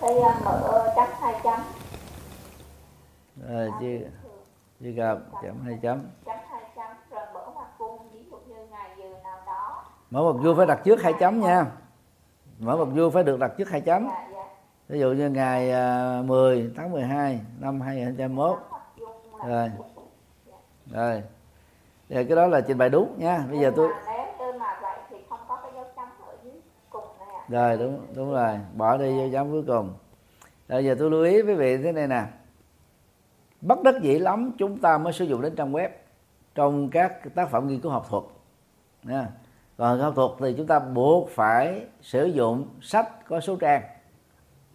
Cái 0.00 0.18
à, 0.18 0.40
mở 0.44 0.92
chấm 0.96 1.08
hai 1.20 1.34
chấm. 1.44 1.60
Rồi 3.48 3.70
chưa? 3.80 4.08
chưa 4.80 4.90
gặp 4.90 5.18
chấm 5.42 5.60
hai 5.64 5.78
chấm. 5.82 6.00
Chấm 6.24 6.36
hai 6.50 6.62
chấm 6.76 6.96
rồi 7.10 7.26
mở 7.34 7.46
ngoặc 7.54 7.78
vuông 7.78 8.10
ví 8.12 8.24
dụ 8.30 8.36
như 8.36 8.66
ngày 8.70 8.90
giờ 8.98 9.04
nào 9.24 9.38
đó. 9.46 9.84
Mở 10.10 10.22
một 10.22 10.32
vuông 10.42 10.56
phải 10.56 10.66
đặt 10.66 10.80
trước 10.84 11.02
hai 11.02 11.14
chấm 11.20 11.40
nha. 11.40 11.66
mở 12.58 12.76
một 12.76 12.88
vuông 12.94 13.12
phải 13.12 13.24
được 13.24 13.38
đặt 13.38 13.52
trước 13.58 13.70
hai 13.70 13.80
chấm. 13.80 14.08
Dạ 14.08 14.28
dạ. 14.32 14.44
Ví 14.88 15.00
dụ 15.00 15.12
như 15.12 15.30
ngày 15.30 15.72
à, 15.72 16.22
10 16.24 16.72
tháng 16.76 16.92
12 16.92 17.40
năm 17.58 17.80
2021 17.80 18.58
ngoặc 18.70 18.82
vuông 18.98 19.46
là 19.46 19.70
rồi 20.90 21.22
rồi 22.12 22.24
Giờ 22.24 22.28
cái 22.28 22.36
đó 22.36 22.46
là 22.46 22.60
trình 22.60 22.78
bày 22.78 22.88
đúng 22.88 23.14
nha. 23.18 23.44
Bây 23.50 23.60
giờ 23.60 23.72
tôi 23.76 23.88
dấu 23.88 23.96
rồi 27.48 27.76
đúng 27.76 28.06
đúng 28.14 28.32
rồi. 28.32 28.58
Bỏ 28.76 28.96
đi 28.96 29.18
vô 29.18 29.28
chấm 29.32 29.50
cuối 29.50 29.64
cùng. 29.66 29.94
Rồi 30.68 30.84
giờ 30.84 30.96
tôi 30.98 31.10
lưu 31.10 31.24
ý 31.24 31.42
với 31.42 31.54
vị 31.54 31.76
thế 31.76 31.92
này 31.92 32.06
nè. 32.06 32.24
Bất 33.60 33.82
đắc 33.82 33.94
dĩ 34.02 34.18
lắm 34.18 34.52
chúng 34.58 34.78
ta 34.78 34.98
mới 34.98 35.12
sử 35.12 35.24
dụng 35.24 35.42
đến 35.42 35.56
trang 35.56 35.72
web 35.72 35.88
trong 36.54 36.90
các 36.90 37.34
tác 37.34 37.50
phẩm 37.50 37.68
nghiên 37.68 37.80
cứu 37.80 37.92
học 37.92 38.06
thuật. 38.10 38.24
Nha. 39.02 39.28
còn 39.76 40.00
học 40.00 40.12
thuật 40.16 40.30
thì 40.40 40.54
chúng 40.56 40.66
ta 40.66 40.78
buộc 40.78 41.28
phải 41.30 41.86
sử 42.00 42.26
dụng 42.26 42.66
sách 42.80 43.28
có 43.28 43.40
số 43.40 43.56
trang. 43.56 43.82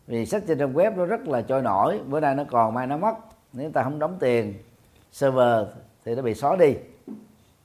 Vì 0.07 0.25
sách 0.25 0.43
trên 0.47 0.59
trang 0.59 0.73
web 0.73 0.95
nó 0.95 1.05
rất 1.05 1.27
là 1.27 1.41
trôi 1.41 1.61
nổi 1.61 1.99
bữa 2.07 2.19
nay 2.19 2.35
nó 2.35 2.43
còn 2.51 2.73
mai 2.73 2.87
nó 2.87 2.97
mất. 2.97 3.15
Nếu 3.53 3.71
ta 3.71 3.83
không 3.83 3.99
đóng 3.99 4.17
tiền 4.19 4.53
server 5.11 5.67
thì 6.05 6.15
nó 6.15 6.21
bị 6.21 6.33
xóa 6.33 6.55
đi 6.55 6.75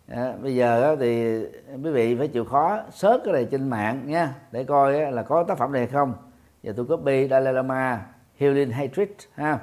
à, 0.09 0.37
bây 0.43 0.55
giờ 0.55 0.97
thì 1.01 1.41
quý 1.85 1.91
vị 1.91 2.17
phải 2.19 2.29
chịu 2.29 2.45
khó 2.45 2.83
sớt 2.91 3.21
cái 3.25 3.33
này 3.33 3.49
trên 3.51 3.71
mạng 3.71 4.07
nha 4.07 4.35
để 4.53 4.65
coi 4.65 5.13
là 5.13 5.23
có 5.23 5.45
tác 5.45 5.59
phẩm 5.59 5.73
này 5.73 5.87
không. 5.87 6.15
Giờ 6.63 6.73
tôi 6.77 6.87
copy 6.87 7.29
Dalai 7.29 7.53
Lama 7.53 8.07
Healing 8.37 8.71
Hatred 8.71 9.09
ha. 9.35 9.59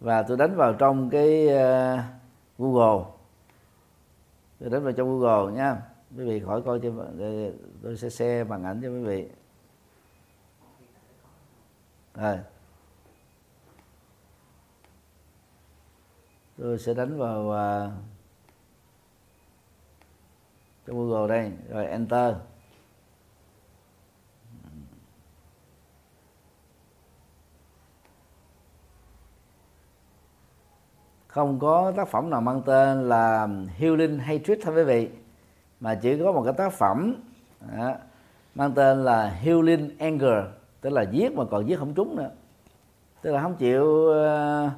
Và 0.00 0.22
tôi 0.22 0.36
đánh 0.36 0.56
vào 0.56 0.72
trong 0.72 1.10
cái 1.10 1.46
uh, 1.46 2.00
Google. 2.58 3.04
Tôi 4.60 4.70
đánh 4.70 4.84
vào 4.84 4.92
trong 4.92 5.20
Google 5.20 5.52
nha. 5.52 5.76
Quý 6.16 6.24
vị 6.24 6.40
khỏi 6.46 6.62
coi 6.62 6.80
cho 6.82 6.90
tôi 7.82 7.96
sẽ 7.96 8.08
share 8.08 8.44
bằng 8.44 8.64
ảnh 8.64 8.80
cho 8.82 8.88
quý 8.88 9.00
vị. 9.00 9.28
Rồi. 12.14 12.38
Tôi 16.58 16.78
sẽ 16.78 16.94
đánh 16.94 17.18
vào 17.18 17.40
uh, 17.48 17.92
cho 20.90 20.96
Google 20.96 21.28
đây 21.28 21.52
rồi 21.68 21.86
enter. 21.86 22.34
Không 31.26 31.58
có 31.58 31.92
tác 31.96 32.08
phẩm 32.08 32.30
nào 32.30 32.40
mang 32.40 32.62
tên 32.66 33.08
là 33.08 33.48
Healing 33.76 34.18
Hatred 34.18 34.58
thôi 34.62 34.74
quý 34.76 34.82
vị 34.82 35.08
mà 35.80 35.94
chỉ 35.94 36.18
có 36.18 36.32
một 36.32 36.42
cái 36.44 36.52
tác 36.52 36.72
phẩm 36.72 37.14
đó, 37.76 37.94
mang 38.54 38.72
tên 38.74 39.04
là 39.04 39.30
Healing 39.30 39.98
Anger 39.98 40.44
tức 40.80 40.90
là 40.90 41.02
giết 41.02 41.32
mà 41.32 41.44
còn 41.50 41.68
giết 41.68 41.78
không 41.78 41.94
trúng 41.94 42.16
nữa. 42.16 42.30
Tức 43.22 43.32
là 43.32 43.42
không 43.42 43.56
chịu 43.56 44.12
à, 44.12 44.70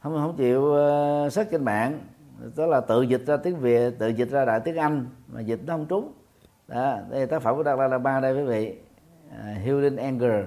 không 0.00 0.14
không 0.14 0.36
chịu 0.36 0.72
ờ, 0.72 1.28
trên 1.50 1.64
mạng 1.64 1.98
tức 2.54 2.66
là 2.66 2.80
tự 2.80 3.02
dịch 3.02 3.26
ra 3.26 3.36
tiếng 3.36 3.56
Việt 3.56 3.98
tự 3.98 4.08
dịch 4.08 4.30
ra 4.30 4.44
đại 4.44 4.60
tiếng 4.60 4.76
Anh 4.76 5.06
mà 5.28 5.40
dịch 5.40 5.60
nó 5.66 5.76
không 5.76 5.86
trúng 5.86 6.12
đó 6.68 6.98
đây 7.10 7.20
là 7.20 7.26
tác 7.26 7.42
phẩm 7.42 7.56
của 7.56 7.64
Dalai 7.64 7.88
Lama 7.88 8.20
đây 8.20 8.36
quý 8.36 8.42
vị 8.42 8.76
uh, 9.28 9.64
Healing 9.64 9.96
Anger 9.96 10.44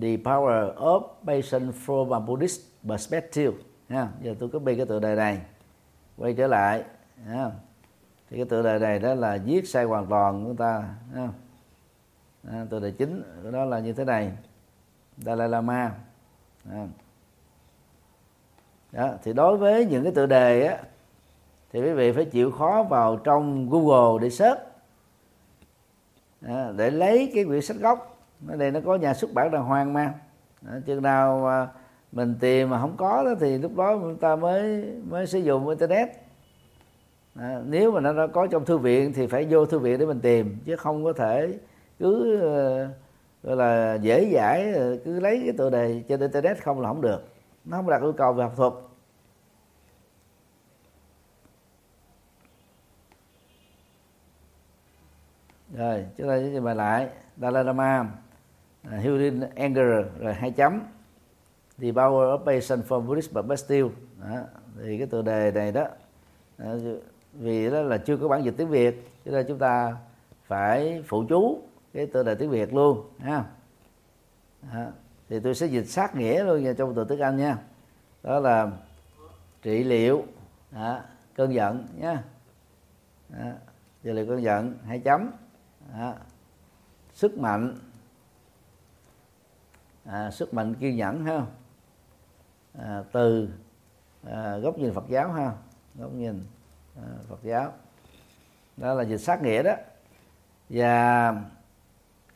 The 0.00 0.16
Power 0.16 0.74
of 0.74 1.02
Patience 1.26 1.78
from 1.86 2.12
a 2.12 2.20
Buddhist 2.20 2.60
Perspective 2.88 3.52
ha. 3.88 4.08
giờ 4.22 4.34
tôi 4.38 4.48
copy 4.48 4.76
cái 4.76 4.86
tựa 4.86 5.00
đề 5.00 5.14
này 5.14 5.40
quay 6.16 6.34
trở 6.34 6.46
lại 6.46 6.84
ha. 7.26 7.50
thì 8.30 8.36
cái 8.36 8.44
tựa 8.44 8.62
đề 8.62 8.78
này 8.78 8.98
đó 8.98 9.14
là 9.14 9.38
viết 9.44 9.68
sai 9.68 9.84
hoàn 9.84 10.06
toàn 10.06 10.44
của 10.44 10.54
ta 10.54 10.94
ha. 11.14 11.28
À, 12.50 12.66
tựa 12.70 12.80
đề 12.80 12.90
chính 12.90 13.22
của 13.42 13.50
đó 13.50 13.64
là 13.64 13.78
như 13.78 13.92
thế 13.92 14.04
này 14.04 14.32
Dalai 15.16 15.48
Lama 15.48 15.92
ha. 16.70 16.86
đó, 18.92 19.10
thì 19.22 19.32
đối 19.32 19.56
với 19.56 19.86
những 19.86 20.02
cái 20.02 20.12
tựa 20.12 20.26
đề 20.26 20.66
á 20.66 20.78
thì 21.72 21.80
quý 21.80 21.92
vị 21.92 22.12
phải 22.12 22.24
chịu 22.24 22.50
khó 22.50 22.86
vào 22.90 23.16
trong 23.16 23.70
Google 23.70 24.22
để 24.22 24.30
search. 24.30 24.60
À, 26.42 26.72
để 26.76 26.90
lấy 26.90 27.32
cái 27.34 27.44
quyển 27.44 27.62
sách 27.62 27.76
gốc. 27.80 28.18
Ở 28.48 28.56
đây 28.56 28.70
nó 28.70 28.80
có 28.84 28.96
nhà 28.96 29.14
xuất 29.14 29.32
bản 29.32 29.50
đàng 29.50 29.64
hoàng 29.64 29.92
mà. 29.92 30.14
À, 30.66 30.80
chừng 30.86 31.02
nào 31.02 31.40
mà 31.44 31.68
mình 32.12 32.34
tìm 32.40 32.70
mà 32.70 32.80
không 32.80 32.96
có 32.96 33.24
đó 33.24 33.30
thì 33.40 33.58
lúc 33.58 33.76
đó 33.76 33.98
chúng 34.02 34.16
ta 34.16 34.36
mới 34.36 34.92
mới 35.08 35.26
sử 35.26 35.38
dụng 35.38 35.68
internet. 35.68 36.08
À, 37.34 37.60
nếu 37.66 37.92
mà 37.92 38.00
nó 38.00 38.12
đã 38.12 38.26
có 38.26 38.46
trong 38.46 38.64
thư 38.64 38.78
viện 38.78 39.12
thì 39.12 39.26
phải 39.26 39.46
vô 39.50 39.66
thư 39.66 39.78
viện 39.78 39.98
để 39.98 40.06
mình 40.06 40.20
tìm 40.20 40.58
chứ 40.66 40.76
không 40.76 41.04
có 41.04 41.12
thể 41.12 41.58
cứ 41.98 42.40
ờ, 42.40 42.88
gọi 43.42 43.56
là 43.56 43.94
dễ 43.94 44.30
dãi 44.34 44.72
ờ, 44.72 44.96
cứ 45.04 45.20
lấy 45.20 45.42
cái 45.44 45.54
tựa 45.58 45.70
đề 45.70 46.02
trên 46.08 46.20
internet 46.20 46.62
không 46.62 46.80
là 46.80 46.88
không 46.88 47.00
được. 47.00 47.24
Nó 47.64 47.76
không 47.76 47.90
đạt 47.90 48.02
yêu 48.02 48.12
cầu 48.12 48.32
về 48.32 48.44
học 48.44 48.52
thuật. 48.56 48.72
Rồi 55.76 56.06
chúng 56.16 56.28
ta 56.28 56.38
sẽ 56.38 56.50
trình 56.52 56.64
bày 56.64 56.74
lại 56.74 57.08
Dalai 57.36 57.64
Lama 57.64 57.98
à, 58.82 58.96
uh, 58.96 59.04
Healing 59.04 59.42
Anger 59.54 60.06
rồi 60.18 60.34
hai 60.34 60.50
chấm 60.50 60.80
The 61.78 61.88
Power 61.88 62.38
of 62.38 62.38
Patience 62.38 62.88
from 62.88 63.06
Buddhist 63.06 63.34
Perspective 63.34 63.88
đó. 64.20 64.38
thì 64.82 64.98
cái 64.98 65.06
tựa 65.06 65.22
đề 65.22 65.52
này 65.54 65.72
đó 65.72 65.86
à, 66.58 66.74
vì 67.32 67.70
đó 67.70 67.82
là 67.82 67.98
chưa 67.98 68.16
có 68.16 68.28
bản 68.28 68.44
dịch 68.44 68.54
tiếng 68.56 68.68
Việt 68.68 69.10
cho 69.24 69.30
nên 69.30 69.46
chúng 69.48 69.58
ta 69.58 69.96
phải 70.46 71.02
phụ 71.06 71.24
chú 71.28 71.62
cái 71.92 72.06
tựa 72.06 72.22
đề 72.22 72.34
tiếng 72.34 72.50
Việt 72.50 72.74
luôn 72.74 73.10
ha 73.18 73.44
đó. 74.74 74.86
thì 75.28 75.40
tôi 75.40 75.54
sẽ 75.54 75.66
dịch 75.66 75.86
sát 75.86 76.16
nghĩa 76.16 76.44
luôn 76.44 76.64
nha 76.64 76.72
trong 76.72 76.94
tựa 76.94 77.04
tiếng 77.04 77.20
Anh 77.20 77.36
nha 77.36 77.58
đó 78.22 78.40
là 78.40 78.70
trị 79.62 79.84
liệu 79.84 80.22
đó, 80.70 81.00
cơn 81.34 81.54
giận 81.54 81.86
nha 81.98 82.22
đó. 83.28 83.50
trị 84.02 84.12
liệu 84.12 84.26
cơn 84.26 84.42
giận 84.42 84.74
hai 84.86 84.98
chấm 84.98 85.30
đó. 85.92 86.14
sức 87.12 87.38
mạnh. 87.38 87.76
À, 90.04 90.30
sức 90.30 90.54
mạnh 90.54 90.74
kiên 90.74 90.96
nhẫn 90.96 91.24
ha 91.24 91.42
à, 92.78 93.02
từ 93.12 93.48
à, 94.24 94.56
góc 94.56 94.78
nhìn 94.78 94.92
Phật 94.94 95.08
giáo 95.08 95.32
ha 95.32 95.52
góc 95.94 96.12
nhìn 96.12 96.44
à, 96.96 97.02
Phật 97.28 97.42
giáo. 97.42 97.72
Đó 98.76 98.94
là 98.94 99.02
dịch 99.02 99.18
sát 99.18 99.42
nghĩa 99.42 99.62
đó. 99.62 99.74
Và 100.68 101.34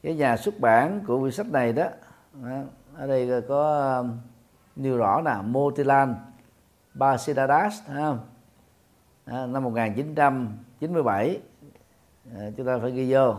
cái 0.03 0.15
nhà 0.15 0.37
xuất 0.37 0.61
bản 0.61 1.05
của 1.07 1.21
quyển 1.21 1.33
sách 1.33 1.47
này 1.47 1.73
đó, 1.73 1.89
đó 2.33 2.63
ở 2.95 3.07
đây 3.07 3.43
có 3.49 3.93
um, 3.99 4.19
nêu 4.77 4.97
rõ 4.97 5.21
là 5.21 5.43
Motilan 5.43 6.15
Basidadas 6.95 7.83
ha 7.89 8.17
năm 9.27 9.65
1997 9.65 11.41
à, 12.39 12.51
chúng 12.57 12.67
ta 12.67 12.79
phải 12.79 12.91
ghi 12.91 13.13
vô. 13.13 13.35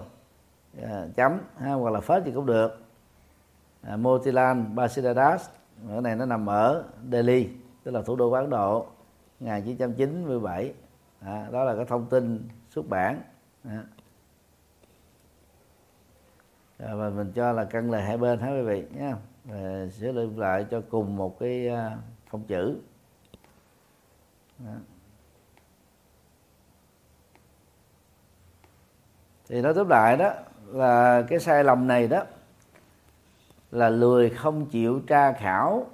À, 0.81 1.07
chấm 1.15 1.39
ha, 1.57 1.73
hoặc 1.73 1.93
là 1.93 1.99
phết 1.99 2.23
thì 2.25 2.31
cũng 2.31 2.45
được. 2.45 2.81
À, 3.81 3.97
Motilal 3.97 4.61
Basidadas 4.73 5.49
ở 5.89 6.01
này 6.01 6.15
nó 6.15 6.25
nằm 6.25 6.49
ở 6.49 6.83
Delhi 7.11 7.49
tức 7.83 7.91
là 7.91 8.01
thủ 8.01 8.15
đô 8.15 8.29
của 8.29 8.35
Ấn 8.35 8.49
Độ 8.49 8.87
1997 9.39 10.73
à, 11.19 11.43
dạ, 11.43 11.49
đó 11.51 11.63
là 11.63 11.75
cái 11.75 11.85
thông 11.85 12.05
tin 12.09 12.47
xuất 12.69 12.89
bản. 12.89 13.21
À. 13.63 13.83
à, 16.77 16.95
và 16.95 17.09
mình 17.09 17.31
cho 17.35 17.51
là 17.51 17.65
căn 17.65 17.91
lời 17.91 18.01
hai 18.01 18.17
bên 18.17 18.39
hả 18.39 18.51
quý 18.51 18.61
vị 18.61 18.83
nhé 18.95 19.13
sửa 19.91 20.11
lại 20.35 20.65
cho 20.71 20.81
cùng 20.89 21.15
một 21.15 21.39
cái 21.39 21.67
à, 21.67 21.97
phông 22.29 22.43
chữ. 22.43 22.77
Đó. 24.59 24.73
Thì 29.51 29.61
nói 29.61 29.73
tóm 29.73 29.89
lại 29.89 30.17
đó 30.17 30.31
là 30.67 31.23
cái 31.27 31.39
sai 31.39 31.63
lầm 31.63 31.87
này 31.87 32.07
đó 32.07 32.23
là 33.71 33.89
lười 33.89 34.29
không 34.29 34.65
chịu 34.65 35.01
tra 35.07 35.33
khảo 35.33 35.85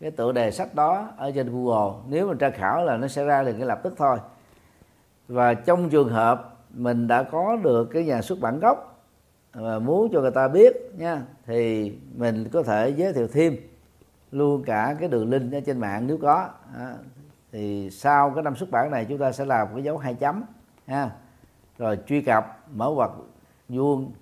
cái 0.00 0.10
tựa 0.10 0.32
đề 0.32 0.50
sách 0.50 0.74
đó 0.74 1.08
ở 1.16 1.32
trên 1.34 1.52
Google. 1.52 1.94
Nếu 2.08 2.28
mà 2.28 2.34
tra 2.38 2.50
khảo 2.50 2.84
là 2.84 2.96
nó 2.96 3.08
sẽ 3.08 3.24
ra 3.24 3.42
liền 3.42 3.56
cái 3.56 3.66
lập 3.66 3.80
tức 3.82 3.94
thôi. 3.96 4.18
Và 5.28 5.54
trong 5.54 5.90
trường 5.90 6.08
hợp 6.08 6.56
mình 6.70 7.06
đã 7.06 7.22
có 7.22 7.56
được 7.56 7.84
cái 7.84 8.04
nhà 8.04 8.22
xuất 8.22 8.40
bản 8.40 8.60
gốc 8.60 9.02
và 9.52 9.78
muốn 9.78 10.08
cho 10.12 10.20
người 10.20 10.30
ta 10.30 10.48
biết 10.48 10.76
nha 10.96 11.22
thì 11.46 11.92
mình 12.14 12.48
có 12.52 12.62
thể 12.62 12.88
giới 12.88 13.12
thiệu 13.12 13.28
thêm 13.28 13.56
luôn 14.30 14.62
cả 14.64 14.96
cái 15.00 15.08
đường 15.08 15.30
link 15.30 15.52
ở 15.52 15.60
trên 15.66 15.78
mạng 15.78 16.06
nếu 16.06 16.18
có. 16.22 16.48
À, 16.78 16.94
thì 17.52 17.90
sau 17.90 18.30
cái 18.30 18.42
năm 18.42 18.56
xuất 18.56 18.70
bản 18.70 18.90
này 18.90 19.04
chúng 19.04 19.18
ta 19.18 19.32
sẽ 19.32 19.44
làm 19.44 19.68
cái 19.74 19.84
dấu 19.84 19.98
hai 19.98 20.14
chấm 20.14 20.42
ha 20.86 21.10
rồi 21.78 21.98
truy 22.06 22.20
cập 22.20 22.58
mở 22.74 22.88
hoặc 22.94 23.10
vuông 23.68 24.12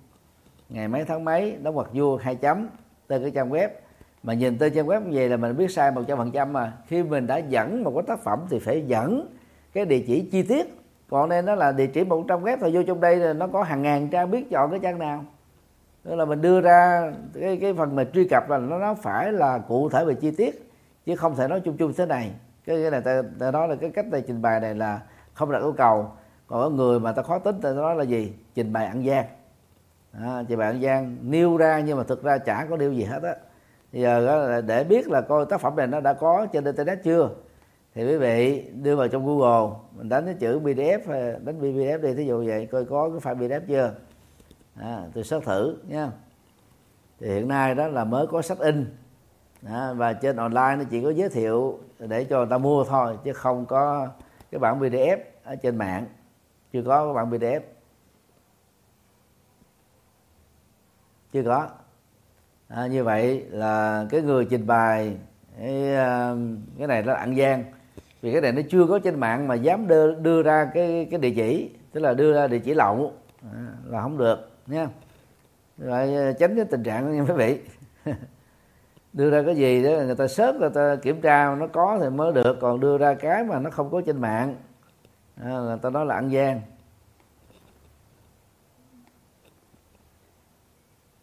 ngày 0.69 0.87
mấy 0.87 1.05
tháng 1.05 1.25
mấy 1.25 1.57
đóng 1.63 1.75
hoặc 1.75 1.87
vuông 1.93 2.17
hai 2.17 2.35
chấm 2.35 2.67
tên 3.07 3.21
cái 3.21 3.31
trang 3.31 3.49
web. 3.49 3.69
Mà 4.23 4.33
nhìn 4.33 4.57
tên 4.57 4.73
trang 4.73 4.87
web 4.87 5.01
như 5.01 5.11
vậy 5.13 5.29
là 5.29 5.37
mình 5.37 5.57
biết 5.57 5.71
sai 5.71 5.91
một 5.91 6.01
trăm 6.07 6.17
phần 6.17 6.31
trăm 6.31 6.53
mà. 6.53 6.73
Khi 6.87 7.03
mình 7.03 7.27
đã 7.27 7.37
dẫn 7.37 7.83
một 7.83 7.91
cái 7.95 8.03
tác 8.07 8.19
phẩm 8.19 8.39
thì 8.49 8.59
phải 8.59 8.81
dẫn 8.81 9.27
cái 9.73 9.85
địa 9.85 10.03
chỉ 10.07 10.29
chi 10.31 10.43
tiết. 10.43 10.81
Còn 11.09 11.29
đây 11.29 11.41
nó 11.41 11.55
là 11.55 11.71
địa 11.71 11.87
chỉ 11.87 12.03
một 12.03 12.25
trang 12.27 12.43
web 12.43 12.57
thôi 12.61 12.71
vô 12.73 12.83
trong 12.87 13.01
đây 13.01 13.15
là 13.15 13.33
nó 13.33 13.47
có 13.47 13.63
hàng 13.63 13.81
ngàn 13.81 14.07
trang 14.07 14.31
biết 14.31 14.49
chọn 14.49 14.71
cái 14.71 14.79
trang 14.79 14.99
nào. 14.99 15.25
Tức 16.03 16.15
là 16.15 16.25
mình 16.25 16.41
đưa 16.41 16.61
ra 16.61 17.11
cái 17.33 17.57
cái 17.61 17.73
phần 17.73 17.95
mà 17.95 18.03
truy 18.13 18.27
cập 18.27 18.49
là 18.49 18.57
nó 18.57 18.77
nó 18.79 18.93
phải 18.93 19.31
là 19.31 19.57
cụ 19.57 19.89
thể 19.89 20.05
về 20.05 20.13
chi 20.13 20.31
tiết 20.31 20.71
chứ 21.05 21.15
không 21.15 21.35
thể 21.35 21.47
nói 21.47 21.59
chung 21.59 21.77
chung 21.77 21.93
thế 21.97 22.05
này. 22.05 22.31
Cái 22.65 22.81
cái 22.81 22.91
này 22.91 23.01
ta, 23.01 23.21
ta 23.39 23.51
nói 23.51 23.67
là 23.67 23.75
cái 23.75 23.89
cách 23.89 24.05
ta 24.11 24.19
trình 24.27 24.41
bày 24.41 24.59
này 24.59 24.75
là 24.75 24.99
không 25.33 25.51
đặt 25.51 25.59
yêu 25.59 25.73
cầu 25.77 26.11
còn 26.47 26.61
có 26.61 26.69
người 26.69 26.99
mà 26.99 27.11
ta 27.11 27.21
khó 27.21 27.39
tính 27.39 27.61
ta 27.61 27.71
nói 27.71 27.95
là 27.95 28.03
gì? 28.03 28.33
Trình 28.55 28.73
bày 28.73 28.85
ăn 28.85 29.05
gian. 29.05 29.25
À, 30.11 30.43
trình 30.47 30.59
bày 30.59 30.67
ăn 30.67 30.81
gian 30.81 31.17
nêu 31.21 31.57
ra 31.57 31.79
nhưng 31.79 31.97
mà 31.97 32.03
thực 32.03 32.23
ra 32.23 32.37
chả 32.37 32.67
có 32.69 32.77
điều 32.77 32.93
gì 32.93 33.03
hết 33.03 33.23
á. 33.23 33.35
Giờ 33.91 34.61
để 34.61 34.83
biết 34.83 35.07
là 35.07 35.21
coi 35.21 35.45
tác 35.45 35.61
phẩm 35.61 35.75
này 35.75 35.87
nó 35.87 35.99
đã 35.99 36.13
có 36.13 36.45
trên 36.53 36.63
internet 36.63 37.03
chưa? 37.03 37.29
Thì 37.95 38.07
quý 38.07 38.17
vị 38.17 38.69
đưa 38.83 38.95
vào 38.95 39.07
trong 39.07 39.25
google 39.25 39.75
mình 39.95 40.09
đánh 40.09 40.25
cái 40.25 40.35
chữ 40.39 40.59
pdf 40.59 40.99
à, 41.07 41.39
đánh 41.43 41.59
pdf 41.61 42.01
đi 42.01 42.13
thí 42.13 42.25
dụ 42.25 42.45
vậy 42.47 42.65
coi 42.71 42.85
có 42.85 43.09
cái 43.09 43.35
file 43.35 43.47
pdf 43.49 43.61
chưa? 43.67 43.93
À, 44.75 45.01
tôi 45.13 45.23
xét 45.23 45.43
thử 45.43 45.77
nha. 45.87 46.11
Thì 47.19 47.27
hiện 47.27 47.47
nay 47.47 47.75
đó 47.75 47.87
là 47.87 48.03
mới 48.03 48.27
có 48.27 48.41
sách 48.41 48.59
in. 48.59 48.95
À, 49.67 49.93
và 49.93 50.13
trên 50.13 50.35
online 50.35 50.75
nó 50.77 50.83
chỉ 50.89 51.03
có 51.03 51.09
giới 51.09 51.29
thiệu 51.29 51.79
để 51.99 52.23
cho 52.23 52.37
người 52.37 52.47
ta 52.49 52.57
mua 52.57 52.83
thôi 52.83 53.17
chứ 53.23 53.33
không 53.33 53.65
có 53.65 54.07
cái 54.51 54.59
bản 54.59 54.79
pdf 54.79 55.17
ở 55.43 55.55
trên 55.55 55.77
mạng 55.77 56.05
chưa 56.75 56.81
có 56.81 57.13
bạn 57.13 57.29
bản 57.29 57.39
pdf 57.39 57.59
chưa 61.33 61.43
có. 61.43 61.67
À, 62.67 62.87
như 62.87 63.03
vậy 63.03 63.45
là 63.49 64.05
cái 64.09 64.21
người 64.21 64.45
trình 64.45 64.67
bày 64.67 65.17
cái, 65.59 65.95
à, 65.95 66.35
cái 66.77 66.87
này 66.87 67.03
nó 67.03 67.13
ăn 67.13 67.37
gian. 67.37 67.63
Vì 68.21 68.31
cái 68.31 68.41
này 68.41 68.51
nó 68.51 68.61
chưa 68.69 68.85
có 68.87 68.99
trên 68.99 69.19
mạng 69.19 69.47
mà 69.47 69.55
dám 69.55 69.87
đưa 69.87 70.15
đưa 70.15 70.43
ra 70.43 70.71
cái 70.73 71.07
cái 71.11 71.19
địa 71.19 71.33
chỉ 71.35 71.71
tức 71.91 71.99
là 71.99 72.13
đưa 72.13 72.33
ra 72.33 72.47
địa 72.47 72.59
chỉ 72.59 72.73
lậu. 72.73 73.13
À, 73.43 73.67
là 73.85 74.01
không 74.01 74.17
được 74.17 74.51
nha. 74.67 74.87
Rồi 75.77 76.15
à, 76.15 76.31
tránh 76.39 76.55
cái 76.55 76.65
tình 76.65 76.83
trạng 76.83 77.11
như 77.11 77.25
quý 77.25 77.33
vị. 77.33 77.59
Đưa 79.13 79.29
ra 79.29 79.43
cái 79.45 79.55
gì 79.55 79.83
đó 79.83 79.89
người 79.89 80.15
ta 80.15 80.27
sớt 80.27 80.55
người 80.55 80.69
ta 80.69 80.95
kiểm 80.95 81.21
tra 81.21 81.55
nó 81.55 81.67
có 81.67 81.97
thì 82.01 82.09
mới 82.09 82.33
được. 82.33 82.57
Còn 82.61 82.79
đưa 82.79 82.97
ra 82.97 83.13
cái 83.13 83.43
mà 83.43 83.59
nó 83.59 83.69
không 83.69 83.91
có 83.91 84.01
trên 84.05 84.21
mạng 84.21 84.55
à, 85.35 85.49
người 85.49 85.77
ta 85.81 85.89
nói 85.89 86.05
là 86.05 86.15
ăn 86.15 86.31
gian. 86.31 86.61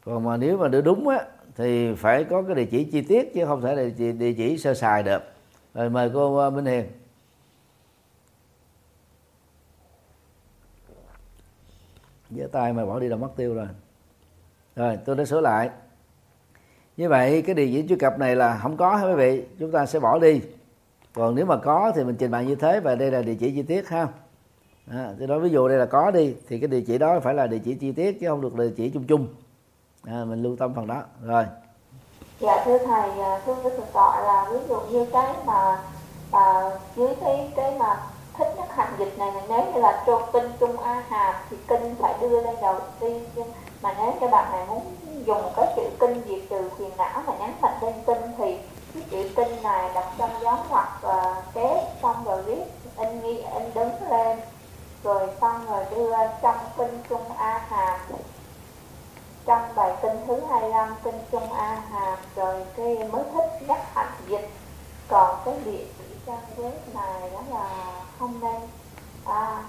Còn 0.05 0.25
mà 0.25 0.37
nếu 0.37 0.59
mà 0.59 0.69
đưa 0.69 0.81
đúng 0.81 1.09
á 1.09 1.25
thì 1.57 1.95
phải 1.95 2.25
có 2.25 2.43
cái 2.43 2.55
địa 2.55 2.65
chỉ 2.71 2.85
chi 2.85 3.03
tiết 3.03 3.35
chứ 3.35 3.47
không 3.47 3.63
thể 3.63 3.75
là 3.75 3.83
địa 3.83 3.95
chỉ, 3.99 4.13
địa 4.13 4.33
chỉ 4.33 4.59
sơ 4.59 4.75
sài 4.75 5.03
được. 5.03 5.23
Rồi 5.75 5.91
mời 5.91 6.11
cô 6.15 6.37
ờ, 6.37 6.51
Minh 6.51 6.65
Hiền. 6.65 6.87
Giơ 12.31 12.47
tay 12.53 12.73
mà 12.73 12.87
bỏ 12.87 13.01
đi 13.01 13.09
là 13.09 13.17
mất 13.17 13.31
tiêu 13.37 13.55
rồi. 13.55 13.69
Rồi 14.77 14.99
tôi 15.05 15.17
đã 15.17 15.25
sửa 15.25 15.41
lại. 15.41 15.71
Như 16.97 17.09
vậy 17.09 17.43
cái 17.43 17.55
địa 17.55 17.67
chỉ 17.67 17.89
truy 17.89 17.97
cập 17.97 18.19
này 18.19 18.37
là 18.37 18.59
không 18.63 18.77
có 18.77 18.97
hả 18.97 19.07
quý 19.07 19.15
vị? 19.15 19.45
Chúng 19.59 19.73
ta 19.73 19.87
sẽ 19.87 20.01
bỏ 20.01 20.19
đi 20.19 20.41
còn 21.15 21.35
nếu 21.35 21.47
mà 21.47 21.57
có 21.57 21.93
thì 21.95 22.05
mình 22.05 22.17
trình 22.17 22.31
bày 22.31 22.45
như 22.45 22.55
thế 22.55 22.81
và 22.81 22.95
đây 22.95 23.11
là 23.11 23.23
địa 23.23 23.35
chỉ 23.41 23.53
chi 23.53 23.63
tiết 23.63 23.89
ha. 23.89 24.07
À, 24.91 25.13
tôi 25.19 25.29
nói 25.29 25.41
ví 25.41 25.51
dụ 25.51 25.69
đây 25.69 25.79
là 25.79 25.87
có 25.87 26.11
đi 26.11 26.35
thì 26.49 26.59
cái 26.59 26.69
địa 26.69 26.81
chỉ 26.87 26.99
đó 26.99 27.21
phải 27.21 27.35
là 27.35 27.47
địa 27.47 27.59
chỉ 27.65 27.75
chi 27.75 27.93
tiết 27.93 28.21
chứ 28.21 28.29
không 28.29 28.41
được 28.41 28.55
địa 28.55 28.71
chỉ 28.77 28.91
chung 28.91 29.05
chung. 29.05 29.27
À, 30.05 30.25
mình 30.25 30.43
lưu 30.43 30.57
tâm 30.57 30.75
phần 30.75 30.87
đó. 30.87 31.03
Rồi. 31.25 31.45
Dạ 32.41 32.63
thưa 32.65 32.79
thầy 32.79 33.11
à, 33.21 33.41
thưa 33.47 33.55
với 33.55 33.73
thực 33.77 33.93
tọa 33.93 34.21
là 34.21 34.47
ví 34.53 34.59
dụ 34.69 34.81
như 34.81 35.07
cái 35.13 35.35
mà 35.47 35.83
à, 36.31 36.71
dưới 36.97 37.15
cái 37.21 37.53
cái 37.57 37.79
mà 37.79 38.03
thích 38.39 38.49
nhất 38.57 38.67
hành 38.71 38.95
dịch 38.99 39.19
này 39.19 39.31
nếu 39.49 39.73
như 39.75 39.81
là 39.81 40.05
trong 40.07 40.23
kinh 40.33 40.51
trung 40.61 40.77
a 40.79 41.03
hàm 41.09 41.35
thì 41.51 41.57
kinh 41.69 41.95
phải 42.01 42.15
đưa 42.21 42.43
lên 42.43 42.55
đầu 42.63 42.79
tiên. 43.01 43.23
Mà 43.83 43.95
nếu 43.99 44.13
cho 44.21 44.29
bạn 44.29 44.53
này 44.53 44.67
muốn 44.69 44.83
dùng 45.25 45.43
cái 45.57 45.67
chữ 45.77 45.83
kinh 46.01 46.23
diệt 46.29 46.51
trừ 46.51 46.71
phiền 46.79 46.91
não 46.99 47.23
mà 47.27 47.33
nhắn 47.39 47.55
mạnh 47.63 47.79
lên 47.83 47.95
kinh 48.07 48.23
thì 48.39 48.59
chữ 49.11 49.31
kinh 49.37 49.63
này 49.63 49.91
đặt 49.95 50.07
trong 50.19 50.31
dấu 50.43 50.57
hoặc 50.69 50.99
và 51.03 51.43
kế 51.55 51.95
xong 52.03 52.25
rồi 52.25 52.43
viết. 52.43 52.63
In 52.99 53.21
nghi 53.21 53.37
in 53.37 53.75
đứng 53.75 54.11
lên 54.11 54.41
rồi 55.05 55.29
xong 55.41 55.67
rồi 55.71 55.85
đưa 55.91 56.13
trong 56.43 56.57
kinh 56.77 57.03
trung 57.09 57.33
a 57.39 57.59
hàm 57.59 58.01
trong 59.47 59.75
bài 59.75 59.93
kinh 60.03 60.27
thứ 60.27 60.41
25 60.51 60.95
kinh 61.05 61.19
Trung 61.33 61.53
A 61.53 61.83
Hàm 61.91 62.19
rồi 62.37 62.65
cái 62.77 63.09
mới 63.13 63.23
thích 63.35 63.69
nhắc 63.69 63.95
hạnh 63.95 64.13
dịch. 64.29 64.51
Còn 65.09 65.41
cái 65.45 65.55
địa 65.65 65.85
chỉ 65.99 66.05
trang 66.27 66.45
web 66.57 66.73
này 66.95 67.31
đó 67.31 67.43
là 67.51 67.93
không 68.19 68.41
nên. 68.41 68.61
À, 69.27 69.63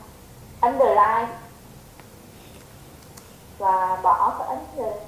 underline. 0.62 1.28
Và 3.58 4.00
bỏ 4.04 4.36
cái 4.40 4.48
ấn 4.48 4.60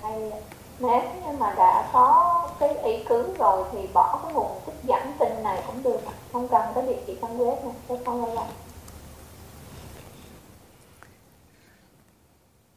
hay 0.04 0.32
nếu 0.80 1.02
như 1.02 1.38
mà 1.40 1.54
đã 1.58 1.90
có 1.94 2.42
cái 2.60 2.78
ý 2.84 3.04
cứ 3.10 3.34
rồi 3.40 3.64
thì 3.72 3.80
bỏ 3.94 4.20
cái 4.24 4.34
nguồn 4.34 4.52
tích 4.66 4.84
dẫn 4.84 5.02
tin 5.20 5.44
này 5.44 5.64
cũng 5.68 5.84
được. 5.84 6.00
Không 6.34 6.48
cần 6.48 6.62
cái 6.76 6.88
địa 6.88 7.00
chỉ 7.08 7.18
trang 7.22 7.38
web 7.38 7.66
này 7.66 7.74
cái 7.88 7.98
không 8.06 8.36
là 8.36 8.44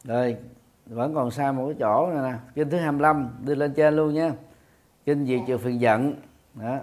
rồi 0.05 0.37
vẫn 0.87 1.15
còn 1.15 1.31
sai 1.31 1.53
một 1.53 1.67
cái 1.67 1.77
chỗ 1.81 2.07
này 2.07 2.33
nè. 2.33 2.39
Kinh 2.55 2.71
thứ 2.71 2.79
25 2.79 3.31
đưa 3.45 3.55
lên 3.55 3.75
trên 3.75 3.97
luôn 3.97 4.15
nha. 4.15 4.33
Kinh 5.05 5.27
diệt 5.27 5.41
trừ 5.47 5.59
phiền 5.59 5.81
giận. 5.81 6.15
Đó. 6.55 6.77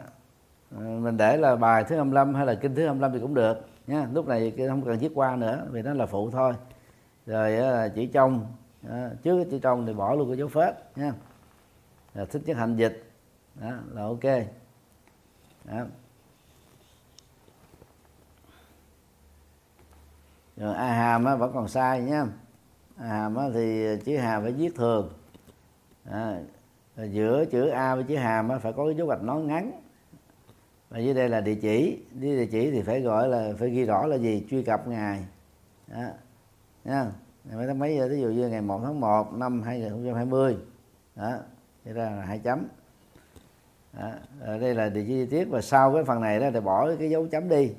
Ờ, 0.72 0.82
mình 0.82 1.18
để 1.18 1.38
là 1.38 1.56
bài 1.56 1.84
thứ 1.84 1.96
25 1.96 2.34
hay 2.34 2.46
là 2.46 2.56
kinh 2.56 2.76
thứ 2.76 2.86
25 2.86 3.12
thì 3.14 3.20
cũng 3.20 3.34
được 3.34 3.68
nha. 3.88 4.08
Lúc 4.14 4.28
này 4.28 4.54
không 4.70 4.82
cần 4.82 4.98
viết 4.98 5.12
qua 5.16 5.36
nữa, 5.36 5.68
vì 5.72 5.82
nó 5.82 5.94
là 5.94 6.06
phụ 6.06 6.32
thôi. 6.32 6.54
Rồi 7.26 7.58
ờ, 7.58 7.90
chỉ 7.96 8.08
trong 8.08 8.46
trước 9.24 9.36
cái 9.36 9.46
chữ 9.52 9.60
trong 9.60 9.86
thì 9.86 9.94
bỏ 9.94 10.16
luôn 10.16 10.30
cái 10.30 10.38
dấu 10.38 10.48
phết 10.48 10.76
nha. 10.96 11.14
Là 12.14 12.26
thích 12.26 12.42
nhất 12.46 12.58
hành 12.58 12.76
dịch. 12.76 13.12
Đó 13.56 13.72
là 13.92 14.02
ok. 14.02 14.24
Đó. 15.66 15.86
rồi 20.58 20.76
a 20.76 20.94
hàm 20.94 21.26
á, 21.26 21.36
vẫn 21.36 21.52
còn 21.54 21.68
sai 21.68 22.02
nhá 22.02 22.26
hàm 22.98 23.36
á, 23.36 23.46
thì 23.54 23.86
chữ 24.06 24.18
hàm 24.18 24.44
phải 24.44 24.52
viết 24.52 24.76
thường. 24.76 25.14
À, 26.12 26.40
giữa 27.12 27.46
chữ 27.46 27.68
a 27.68 27.96
với 27.96 28.04
chữ 28.04 28.16
hàm 28.16 28.50
á, 28.50 28.58
phải 28.58 28.74
có 28.74 28.86
cái 28.86 28.96
dấu 28.96 29.08
gạch 29.08 29.22
nón 29.22 29.48
ngắn. 29.48 29.82
Và 30.90 31.00
dưới 31.00 31.14
đây 31.14 31.30
là 31.30 31.42
địa 31.42 31.56
chỉ. 31.56 32.00
Dưới 32.14 32.38
địa 32.38 32.46
chỉ 32.52 32.72
thì 32.72 32.82
phải 32.82 33.02
gọi 33.02 33.30
là 33.30 33.54
phải 33.60 33.70
ghi 33.70 33.86
rõ 33.86 34.06
là 34.06 34.16
gì? 34.16 34.46
Truy 34.50 34.64
cập 34.64 34.88
ngày. 34.88 35.26
Đó 35.88 36.04
nha 36.84 37.12
mấy 37.54 37.68
tháng 37.68 37.80
mấy 37.80 37.96
giờ? 37.96 38.08
Ví 38.08 38.22
dụ 38.22 38.28
như 38.28 38.50
ngày 38.50 38.62
1 38.62 38.82
tháng 38.84 39.00
1 39.00 39.34
năm 39.34 39.62
2020 39.62 40.58
đó, 41.16 41.38
thì 41.84 41.92
ra 41.92 42.10
là 42.10 42.22
hai 42.22 42.40
chấm. 42.40 42.68
Đó. 43.94 44.12
ở 44.42 44.58
đây 44.60 44.76
là 44.76 44.90
địa 44.90 45.04
chỉ 45.08 45.08
chi 45.08 45.26
tiết 45.26 45.46
và 45.46 45.62
sau 45.62 45.94
cái 45.94 46.04
phần 46.04 46.22
này 46.22 46.40
đó 46.40 46.50
thì 46.54 46.60
bỏ 46.60 46.96
cái 47.00 47.10
dấu 47.10 47.28
chấm 47.28 47.50
đi. 47.50 47.72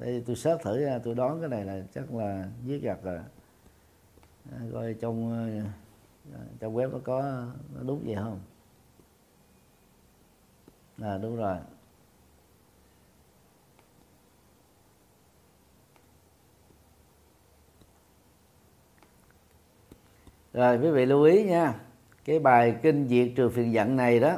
Đây 0.00 0.22
tôi 0.26 0.36
search 0.36 0.62
thử 0.62 0.86
tôi 1.04 1.14
đoán 1.14 1.40
cái 1.40 1.48
này 1.48 1.64
là 1.64 1.82
chắc 1.94 2.14
là 2.14 2.48
viết 2.64 2.78
gặt 2.82 2.98
rồi. 3.02 3.18
Coi 4.72 4.94
trong 4.94 5.32
ờ, 6.32 6.40
trong 6.60 6.76
web 6.76 6.90
nó 6.90 6.98
có, 7.04 7.22
nó 7.74 7.82
đúng 7.82 8.02
vậy 8.06 8.14
không? 8.14 8.40
À 11.00 11.18
đúng 11.18 11.36
rồi. 11.36 11.56
Rồi 20.56 20.78
quý 20.78 20.90
vị 20.90 21.06
lưu 21.06 21.22
ý 21.22 21.42
nha. 21.42 21.74
Cái 22.24 22.38
bài 22.38 22.76
kinh 22.82 23.08
diệt 23.08 23.28
trừ 23.36 23.48
phiền 23.48 23.72
giận 23.72 23.96
này 23.96 24.20
đó 24.20 24.34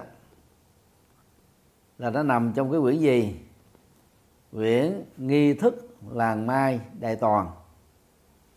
là 1.98 2.10
nó 2.10 2.22
nằm 2.22 2.52
trong 2.56 2.72
cái 2.72 2.80
quyển 2.80 2.98
gì? 2.98 3.40
Quyển 4.52 5.04
nghi 5.16 5.54
thức 5.54 5.96
làng 6.12 6.46
mai 6.46 6.80
đại 7.00 7.16
toàn. 7.16 7.50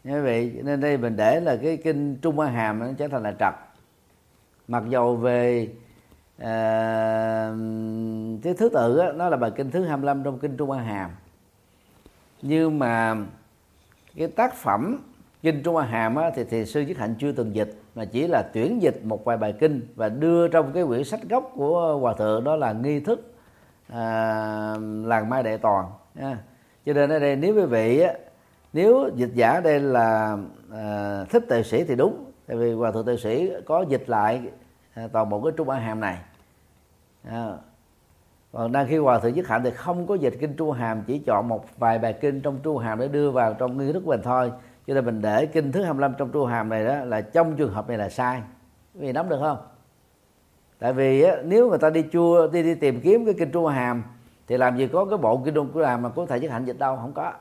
Như 0.03 0.24
vậy 0.24 0.59
nên 0.64 0.82
đây 0.82 0.97
mình 0.97 1.16
để 1.16 1.39
là 1.39 1.57
cái 1.62 1.78
kinh 1.78 2.18
trung 2.22 2.36
hoa 2.36 2.47
hàm 2.47 2.80
nó 2.80 2.88
trở 2.97 3.07
thành 3.07 3.24
là 3.24 3.36
trật. 3.39 3.53
Mặc 4.68 4.84
dầu 4.89 5.16
về 5.16 5.68
uh, 6.38 6.45
cái 8.43 8.53
thứ 8.57 8.70
tự 8.74 8.97
đó, 8.97 9.12
nó 9.12 9.30
là 9.30 9.38
bài 9.38 9.51
kinh 9.55 9.72
thứ 9.72 9.86
25 9.86 10.24
trong 10.24 10.39
kinh 10.39 10.57
trung 10.57 10.70
hoa 10.70 10.82
hàm. 10.82 11.12
Nhưng 12.41 12.80
mà 12.80 13.16
cái 14.16 14.28
tác 14.28 14.55
phẩm 14.55 15.11
kinh 15.42 15.64
trung 15.64 15.76
hoa 15.76 15.86
hàm 15.86 16.16
á, 16.16 16.32
thì 16.36 16.44
thì 16.44 16.66
sư 16.66 16.82
nhất 16.82 16.98
hạnh 16.98 17.16
chưa 17.20 17.32
từng 17.32 17.56
dịch 17.56 17.74
mà 17.96 18.06
chỉ 18.06 18.28
là 18.28 18.42
tuyển 18.54 18.82
dịch 18.82 19.00
một 19.04 19.26
vài 19.26 19.38
bài 19.38 19.54
kinh 19.60 19.88
và 19.96 20.10
đưa 20.10 20.48
trong 20.48 20.74
cái 20.74 20.84
quyển 20.84 21.04
sách 21.04 21.20
gốc 21.30 21.52
của 21.56 21.98
hòa 21.98 22.14
thượng 22.14 22.44
đó 22.44 22.56
là 22.56 22.74
nghi 22.74 23.00
thức 23.00 23.34
à, 23.88 24.76
làng 25.04 25.30
mai 25.30 25.44
đại 25.44 25.58
toàn 25.58 25.86
à. 26.16 26.38
cho 26.86 26.94
nên 26.94 27.10
ở 27.10 27.20
đây 27.20 27.36
nếu 27.36 27.56
quý 27.56 27.66
vị 27.66 28.00
á, 28.00 28.14
nếu 28.74 29.10
dịch 29.16 29.32
giả 29.34 29.60
đây 29.60 29.80
là 29.80 30.38
à, 30.72 31.24
thích 31.30 31.44
tệ 31.50 31.64
sĩ 31.64 31.84
thì 31.84 31.96
đúng 31.96 32.32
tại 32.48 32.58
vì 32.58 32.74
hòa 32.74 32.92
thượng 32.92 33.06
tệ 33.06 33.18
sĩ 33.18 33.52
có 33.66 33.86
dịch 33.89 34.10
lại 34.10 34.42
à, 34.94 35.08
toàn 35.12 35.30
bộ 35.30 35.42
cái 35.42 35.54
trung 35.58 35.68
hoa 35.68 35.80
hàm 35.80 36.00
này. 36.00 36.18
À, 37.24 37.54
còn 38.52 38.72
đang 38.72 38.88
khi 38.88 38.98
hòa 38.98 39.20
thượng 39.20 39.34
nhất 39.34 39.48
hạnh 39.48 39.62
thì 39.64 39.72
không 39.72 40.08
có 40.08 40.16
dịch 40.16 40.34
kinh 40.39 40.54
trung 40.54 40.72
hàm 40.72 41.04
chỉ 41.08 41.20
chọn 41.20 41.48
một 41.48 41.66
vài 41.78 42.00
bài 42.00 42.14
kinh 42.22 42.42
trong 42.42 42.60
trung 42.64 42.78
hàm 42.78 43.00
để 43.00 43.08
đưa 43.08 43.32
vào 43.32 43.54
trong 43.54 43.78
nghi 43.78 43.94
thức 43.94 44.08
mình 44.08 44.22
thôi 44.24 44.52
cho 44.88 44.94
nên 44.94 45.06
mình 45.06 45.22
để 45.22 45.46
kinh 45.46 45.72
thứ 45.72 45.84
25 45.84 46.14
trong 46.18 46.32
tru 46.32 46.46
hàm 46.46 46.70
này 46.70 46.86
đó 46.86 46.96
là 47.06 47.22
trong 47.22 47.56
trường 47.56 47.74
hợp 47.74 47.90
này 47.90 47.98
là 47.98 48.10
sai. 48.10 48.42
Vì 48.94 49.12
nắm 49.12 49.30
được 49.30 49.40
không? 49.40 49.58
Tại 50.80 50.94
vì 50.94 51.22
á, 51.22 51.36
nếu 51.44 51.70
người 51.70 51.78
ta 51.78 51.90
đi 51.90 52.06
chua 52.12 52.48
đi 52.48 52.64
đi 52.64 52.76
tìm 52.76 53.02
kiếm 53.02 53.26
cái 53.26 53.34
kinh 53.38 53.52
tru 53.52 53.66
hàm 53.66 54.04
thì 54.48 54.58
làm 54.58 54.78
gì 54.78 54.88
có 54.88 55.06
cái 55.06 55.18
bộ 55.18 55.42
kinh 55.46 55.54
tru 55.54 55.84
hàm 55.84 56.02
mà 56.02 56.10
có 56.10 56.26
thể 56.26 56.40
nhất 56.40 56.52
hạnh 56.52 56.66
dịch 56.66 56.80
đâu 56.80 56.96
không 56.96 57.14
có. 57.14 57.34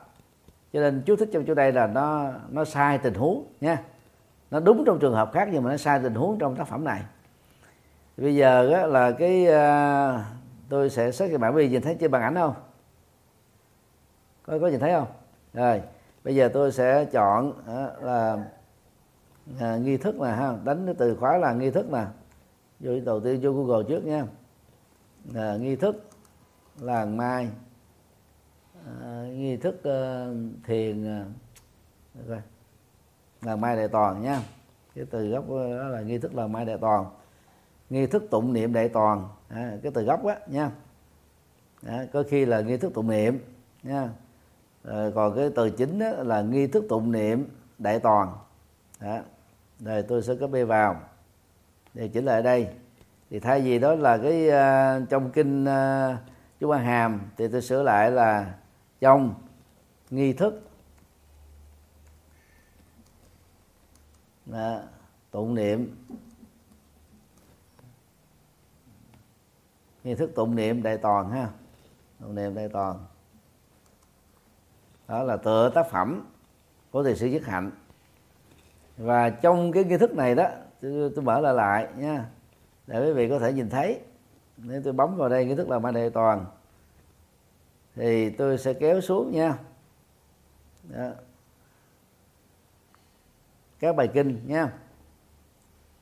Cho 0.73 0.79
nên 0.79 1.01
chú 1.05 1.15
thích 1.15 1.29
trong 1.33 1.45
chỗ 1.45 1.53
đây 1.53 1.71
là 1.71 1.87
nó 1.87 2.31
nó 2.49 2.65
sai 2.65 2.97
tình 2.97 3.13
huống 3.13 3.45
nha. 3.61 3.77
Nó 4.51 4.59
đúng 4.59 4.83
trong 4.85 4.99
trường 4.99 5.13
hợp 5.13 5.31
khác 5.33 5.49
nhưng 5.51 5.63
mà 5.63 5.71
nó 5.71 5.77
sai 5.77 5.99
tình 6.03 6.15
huống 6.15 6.39
trong 6.39 6.55
tác 6.55 6.67
phẩm 6.67 6.83
này. 6.83 7.01
Bây 8.17 8.35
giờ 8.35 8.71
á, 8.73 8.85
là 8.85 9.11
cái 9.11 9.47
uh, 9.47 10.21
tôi 10.69 10.89
sẽ 10.89 11.11
xét 11.11 11.29
cái 11.29 11.37
bản 11.37 11.53
vì 11.53 11.69
nhìn 11.69 11.81
thấy 11.81 11.97
trên 11.99 12.11
bàn 12.11 12.21
ảnh 12.21 12.35
không? 12.35 12.53
Có 14.45 14.59
có 14.61 14.67
nhìn 14.67 14.79
thấy 14.79 14.93
không? 14.93 15.07
Rồi 15.53 15.81
bây 16.23 16.35
giờ 16.35 16.49
tôi 16.53 16.71
sẽ 16.71 17.05
chọn 17.05 17.53
là 18.01 18.45
à, 19.59 19.77
nghi 19.77 19.97
thức 19.97 20.19
là 20.19 20.35
ha. 20.35 20.57
Đánh 20.63 20.85
cái 20.85 20.95
từ 20.97 21.15
khóa 21.15 21.37
là 21.37 21.53
nghi 21.53 21.71
thức 21.71 21.91
nè 21.91 22.05
vô 22.79 22.91
đầu 23.05 23.19
tiên 23.19 23.39
vô 23.41 23.51
google 23.51 23.85
trước 23.89 24.05
nha. 24.05 24.25
À, 25.35 25.57
nghi 25.57 25.75
thức 25.75 26.09
làng 26.79 27.17
mai. 27.17 27.49
À, 29.01 29.23
nghi 29.35 29.57
thức 29.57 29.75
uh, 29.75 30.65
thiền 30.65 31.05
à, 31.07 31.25
uh, 32.19 32.37
làng 33.41 33.61
mai 33.61 33.75
đại 33.75 33.87
toàn 33.87 34.21
nha. 34.21 34.41
Cái 34.95 35.05
từ 35.11 35.29
gốc 35.29 35.49
ờ, 35.49 35.77
đó 35.77 35.87
là 35.87 36.01
nghi 36.01 36.17
thức 36.17 36.35
làng 36.35 36.51
mai 36.51 36.65
đại 36.65 36.77
toàn. 36.77 37.05
Nghi 37.89 38.07
thức 38.07 38.23
tụng 38.31 38.53
niệm 38.53 38.73
đại 38.73 38.89
toàn. 38.89 39.29
À, 39.49 39.77
cái 39.83 39.91
từ 39.95 40.03
gốc 40.03 40.25
á 40.25 40.39
nha. 40.47 40.71
À, 41.85 42.05
có 42.13 42.23
khi 42.29 42.45
là 42.45 42.61
nghi 42.61 42.77
thức 42.77 42.93
tụng 42.93 43.09
niệm 43.09 43.39
nha 43.83 44.09
rồi 44.83 45.11
còn 45.11 45.35
cái 45.35 45.49
từ 45.55 45.69
chính 45.69 45.99
đó 45.99 46.09
là 46.09 46.41
nghi 46.41 46.67
thức 46.67 46.85
tụng 46.89 47.11
niệm 47.11 47.47
đại 47.77 47.99
toàn. 47.99 48.37
Đó. 48.99 49.19
rồi 49.79 50.03
tôi 50.03 50.23
sẽ 50.23 50.35
copy 50.35 50.63
vào. 50.63 51.01
Để 51.93 52.07
chỉnh 52.07 52.25
lại 52.25 52.41
đây. 52.41 52.67
Thì 53.29 53.39
thay 53.39 53.61
vì 53.61 53.79
đó 53.79 53.95
là 53.95 54.17
cái 54.17 54.47
uh, 54.47 55.09
trong 55.09 55.31
kinh 55.31 55.63
uh, 55.63 56.15
chú 56.59 56.67
quan 56.67 56.85
hàm 56.85 57.21
thì 57.37 57.47
tôi 57.47 57.61
sửa 57.61 57.83
lại 57.83 58.11
là 58.11 58.55
trong 58.99 59.33
nghi 60.09 60.33
thức. 60.33 60.61
Đó, 64.45 64.79
tụng 65.31 65.55
niệm. 65.55 65.95
Nghi 70.03 70.15
thức 70.15 70.31
tụng 70.35 70.55
niệm 70.55 70.83
đại 70.83 70.97
toàn 70.97 71.29
ha. 71.31 71.49
Tụng 72.19 72.35
niệm 72.35 72.55
đại 72.55 72.69
toàn 72.69 73.05
đó 75.11 75.23
là 75.23 75.37
tựa 75.37 75.71
tác 75.75 75.89
phẩm 75.89 76.25
của 76.91 77.03
thiền 77.03 77.15
sư 77.15 77.27
dứt 77.27 77.45
hạnh. 77.45 77.71
Và 78.97 79.29
trong 79.29 79.71
cái 79.71 79.83
nghi 79.83 79.97
thức 79.97 80.15
này 80.15 80.35
đó 80.35 80.49
tôi, 80.81 81.11
tôi 81.15 81.23
mở 81.23 81.39
lại 81.39 81.53
lại 81.53 81.87
nha 81.97 82.25
để 82.87 83.05
quý 83.05 83.13
vị 83.13 83.29
có 83.29 83.39
thể 83.39 83.53
nhìn 83.53 83.69
thấy. 83.69 83.99
Nếu 84.57 84.81
tôi 84.83 84.93
bấm 84.93 85.15
vào 85.15 85.29
đây 85.29 85.45
nghi 85.45 85.55
thức 85.55 85.69
là 85.69 85.79
ma 85.79 85.91
đề 85.91 86.09
toàn 86.09 86.45
thì 87.95 88.29
tôi 88.29 88.57
sẽ 88.57 88.73
kéo 88.73 89.01
xuống 89.01 89.31
nha. 89.31 89.57
Đó. 90.83 91.09
các 93.79 93.95
bài 93.95 94.07
kinh 94.13 94.39
nha. 94.47 94.73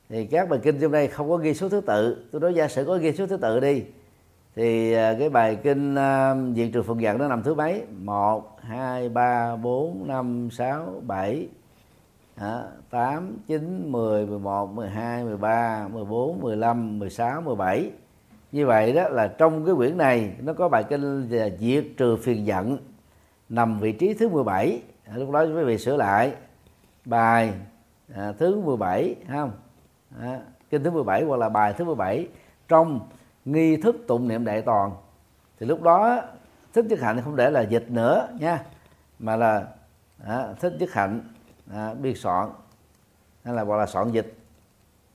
Thì 0.09 0.25
các 0.25 0.49
bài 0.49 0.59
kinh 0.63 0.79
trong 0.79 0.91
đây 0.91 1.07
không 1.07 1.29
có 1.29 1.37
ghi 1.37 1.53
số 1.53 1.69
thứ 1.69 1.81
tự. 1.81 2.27
Tôi 2.31 2.41
nói 2.41 2.53
giả 2.53 2.67
sử 2.67 2.85
có 2.85 2.97
ghi 2.97 3.13
số 3.13 3.27
thứ 3.27 3.37
tự 3.37 3.59
đi 3.59 3.83
thì 4.55 4.93
à, 4.93 5.15
cái 5.19 5.29
bài 5.29 5.55
kinh 5.63 5.95
à, 5.95 6.31
uh, 6.31 6.55
diện 6.55 6.71
trừ 6.71 6.83
phượng 6.83 7.01
dận 7.01 7.17
nó 7.17 7.27
nằm 7.27 7.43
thứ 7.43 7.55
mấy? 7.55 7.83
Một 7.97 8.59
hai 8.61 9.09
ba 9.09 9.55
bốn 9.55 10.07
năm 10.07 10.49
sáu 10.51 11.01
bảy. 11.07 11.47
Tám 12.89 13.37
chín 13.47 13.91
mười 13.91 14.25
mười 14.25 14.39
một 14.39 14.73
mười 14.73 14.89
hai 14.89 15.23
mười 15.23 15.37
ba 15.37 15.87
mười 15.87 16.05
bốn 16.05 16.41
mười 16.41 16.57
lăm 16.57 16.99
mười 16.99 17.09
sáu 17.09 17.41
mười 17.41 17.55
bảy. 17.55 17.91
Như 18.51 18.65
vậy 18.65 18.93
đó 18.93 19.09
là 19.09 19.27
trong 19.27 19.65
cái 19.65 19.75
quyển 19.75 19.97
này 19.97 20.31
nó 20.39 20.53
có 20.53 20.69
bài 20.69 20.83
kinh 20.89 21.29
là 21.29 21.49
diệt 21.59 21.85
trừ 21.97 22.17
phiền 22.17 22.45
giận 22.45 22.77
nằm 23.49 23.79
vị 23.79 23.91
trí 23.91 24.13
thứ 24.13 24.29
17 24.29 24.81
lúc 25.15 25.31
đó 25.31 25.41
quý 25.41 25.63
vị 25.63 25.77
sửa 25.77 25.97
lại. 25.97 26.33
Bài 27.05 27.53
à, 28.15 28.33
thứ 28.39 28.61
17 28.61 29.15
không? 29.29 29.51
À, 30.21 30.39
kinh 30.69 30.83
thứ 30.83 30.91
17 30.91 31.23
hoặc 31.23 31.37
là 31.37 31.49
bài 31.49 31.73
thứ 31.77 31.85
17 31.85 32.27
trong 32.67 32.99
nghi 33.51 33.77
thức 33.77 33.95
tụng 34.07 34.27
niệm 34.27 34.45
đại 34.45 34.61
toàn. 34.61 34.91
Thì 35.59 35.65
lúc 35.65 35.81
đó 35.81 36.21
thích 36.73 36.85
chức 36.89 36.99
hạnh 36.99 37.21
không 37.23 37.35
để 37.35 37.51
là 37.51 37.61
dịch 37.61 37.91
nữa 37.91 38.27
nha 38.39 38.63
mà 39.19 39.35
là 39.35 39.67
à, 40.25 40.53
thích 40.59 40.73
chức 40.79 40.93
hạnh 40.93 41.21
à, 41.73 41.93
biên 41.93 42.15
soạn 42.15 42.49
hay 43.43 43.53
là 43.53 43.63
gọi 43.63 43.79
là 43.79 43.85
soạn 43.85 44.11
dịch. 44.11 44.33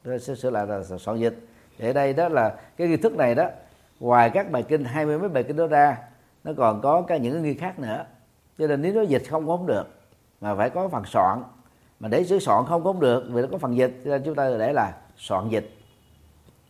Tôi 0.02 0.18
sẽ 0.18 0.34
sửa 0.34 0.50
lại 0.50 0.66
là 0.66 0.82
soạn 0.98 1.18
dịch. 1.18 1.46
Để 1.78 1.92
đây 1.92 2.12
đó 2.12 2.28
là 2.28 2.56
cái 2.76 2.88
nghi 2.88 2.96
thức 2.96 3.16
này 3.16 3.34
đó 3.34 3.48
ngoài 4.00 4.30
các 4.30 4.50
bài 4.50 4.62
kinh 4.62 4.84
hai 4.84 5.06
mươi 5.06 5.18
mấy 5.18 5.28
bài 5.28 5.42
kinh 5.42 5.56
đó 5.56 5.66
ra 5.66 5.98
nó 6.44 6.52
còn 6.56 6.80
có 6.80 7.02
cả 7.02 7.16
những 7.16 7.42
nghi 7.42 7.54
khác 7.54 7.78
nữa. 7.78 8.04
Cho 8.58 8.66
nên 8.66 8.82
nếu 8.82 8.94
nó 8.94 9.02
dịch 9.02 9.22
không 9.30 9.46
có 9.46 9.56
không 9.56 9.66
được 9.66 9.84
mà 10.40 10.54
phải 10.54 10.70
có 10.70 10.88
phần 10.88 11.04
soạn. 11.04 11.42
Mà 12.00 12.08
để 12.08 12.24
sửa 12.24 12.38
soạn 12.38 12.64
không 12.68 12.84
có 12.84 12.92
không 12.92 13.00
được 13.00 13.24
vì 13.30 13.42
nó 13.42 13.48
có 13.50 13.58
phần 13.58 13.76
dịch 13.76 14.00
cho 14.04 14.10
nên 14.10 14.22
chúng 14.24 14.34
ta 14.34 14.50
để 14.58 14.72
là 14.72 14.92
soạn 15.16 15.48
dịch. 15.48 15.70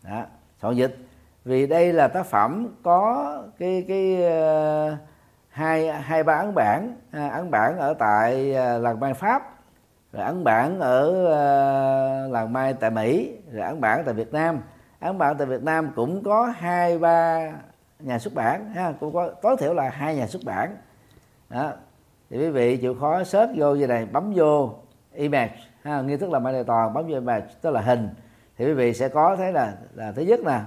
Đó, 0.03 0.23
soạn 0.61 0.75
dịch 0.75 1.04
vì 1.45 1.67
đây 1.67 1.93
là 1.93 2.07
tác 2.07 2.25
phẩm 2.25 2.75
có 2.83 3.33
cái 3.59 3.85
cái 3.87 4.17
uh, 4.17 4.97
hai 5.49 5.91
hai 5.91 6.23
ba 6.23 6.33
ấn 6.33 6.55
bản. 6.55 6.95
À, 7.11 7.27
ấn 7.27 7.51
bản 7.51 7.77
ở 7.77 7.93
tại 7.93 8.51
uh, 8.51 8.83
làng 8.83 8.99
mai 8.99 9.13
pháp 9.13 9.43
rồi 10.13 10.23
ấn 10.23 10.43
bản 10.43 10.79
ở 10.79 11.09
uh, 11.23 12.31
làng 12.31 12.53
mai 12.53 12.73
tại 12.73 12.89
mỹ 12.89 13.37
rồi 13.51 13.65
ấn 13.65 13.81
bản 13.81 14.03
tại 14.05 14.13
việt 14.13 14.33
nam. 14.33 14.61
Ấn 14.99 15.17
bản 15.17 15.37
tại 15.37 15.47
việt 15.47 15.63
nam 15.63 15.91
cũng 15.95 16.23
có 16.23 16.53
hai 16.57 16.99
ba 16.99 17.51
nhà 17.99 18.19
xuất 18.19 18.33
bản 18.33 18.69
ha 18.73 18.93
cũng 18.99 19.13
có 19.13 19.29
tối 19.41 19.55
thiểu 19.59 19.73
là 19.73 19.89
hai 19.89 20.15
nhà 20.15 20.27
xuất 20.27 20.41
bản. 20.45 20.77
Đó. 21.49 21.71
Thì 22.29 22.37
quý 22.37 22.49
vị 22.49 22.77
chịu 22.77 22.95
khó 22.99 23.23
search 23.23 23.51
vô 23.55 23.75
như 23.75 23.87
này 23.87 24.05
bấm 24.05 24.33
vô 24.35 24.73
image 25.13 25.55
ha 25.83 26.01
nghi 26.01 26.17
thức 26.17 26.29
là 26.31 26.39
mai 26.39 26.63
toàn 26.63 26.93
bấm 26.93 27.07
vô 27.07 27.13
image 27.13 27.47
tức 27.61 27.71
là 27.71 27.81
hình. 27.81 28.09
Thì 28.57 28.65
quý 28.65 28.73
vị 28.73 28.93
sẽ 28.93 29.09
có 29.09 29.35
thấy 29.35 29.53
là 29.53 29.73
là 29.93 30.11
thứ 30.11 30.21
nhất 30.21 30.39
nè 30.45 30.59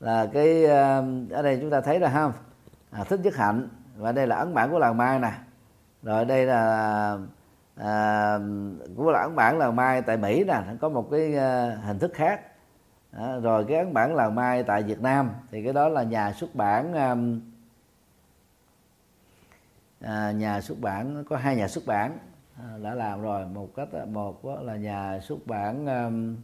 là 0.00 0.26
cái 0.32 0.64
um, 0.64 1.28
ở 1.28 1.42
đây 1.42 1.58
chúng 1.60 1.70
ta 1.70 1.80
thấy 1.80 2.00
là 2.00 2.10
không 2.10 2.32
à, 2.90 3.04
thích 3.04 3.20
nhất 3.22 3.36
hạnh 3.36 3.68
và 3.96 4.12
đây 4.12 4.26
là 4.26 4.36
ấn 4.36 4.54
bản 4.54 4.70
của 4.70 4.78
làng 4.78 4.96
mai 4.96 5.18
nè. 5.18 5.32
Rồi 6.02 6.24
đây 6.24 6.46
là 6.46 7.18
à, 7.76 8.38
của 8.96 9.10
là 9.10 9.20
ấn 9.20 9.36
bản 9.36 9.58
làng 9.58 9.76
mai 9.76 10.02
tại 10.02 10.16
mỹ 10.16 10.44
nè 10.44 10.62
có 10.80 10.88
một 10.88 11.08
cái 11.10 11.36
à, 11.36 11.78
hình 11.84 11.98
thức 11.98 12.12
khác. 12.14 12.40
À, 13.12 13.36
rồi 13.36 13.64
cái 13.68 13.78
ấn 13.78 13.94
bản 13.94 14.14
làng 14.14 14.34
mai 14.34 14.62
tại 14.62 14.82
việt 14.82 15.00
nam 15.00 15.30
thì 15.50 15.64
cái 15.64 15.72
đó 15.72 15.88
là 15.88 16.02
nhà 16.02 16.32
xuất 16.32 16.54
bản 16.54 16.92
um, 16.94 17.40
à, 20.00 20.32
nhà 20.32 20.60
xuất 20.60 20.80
bản 20.80 21.24
có 21.28 21.36
hai 21.36 21.56
nhà 21.56 21.68
xuất 21.68 21.86
bản 21.86 22.18
à, 22.58 22.78
đã 22.82 22.94
làm 22.94 23.22
rồi. 23.22 23.46
Một 23.46 23.68
cách 23.76 23.88
một 24.06 24.44
là 24.62 24.76
nhà 24.76 25.20
xuất 25.22 25.46
bản 25.46 25.86
um, 25.86 26.36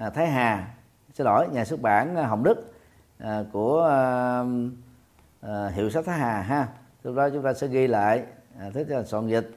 à, 0.00 0.10
thái 0.10 0.26
hà 0.26 0.74
xin 1.14 1.24
lỗi 1.24 1.48
nhà 1.52 1.64
xuất 1.64 1.80
bản 1.80 2.16
à, 2.16 2.26
hồng 2.26 2.42
đức 2.42 2.72
à, 3.18 3.44
của 3.52 3.82
à, 3.82 4.44
à, 5.40 5.68
hiệu 5.68 5.90
sách 5.90 6.04
thái 6.04 6.18
hà 6.18 6.42
ha. 6.42 6.68
Lúc 7.02 7.16
đó 7.16 7.28
chúng 7.30 7.42
ta 7.42 7.54
sẽ 7.54 7.66
ghi 7.66 7.86
lại 7.86 8.24
à, 8.58 8.70
thế 8.74 8.84
là 8.88 9.04
soạn 9.04 9.28
dịch 9.28 9.50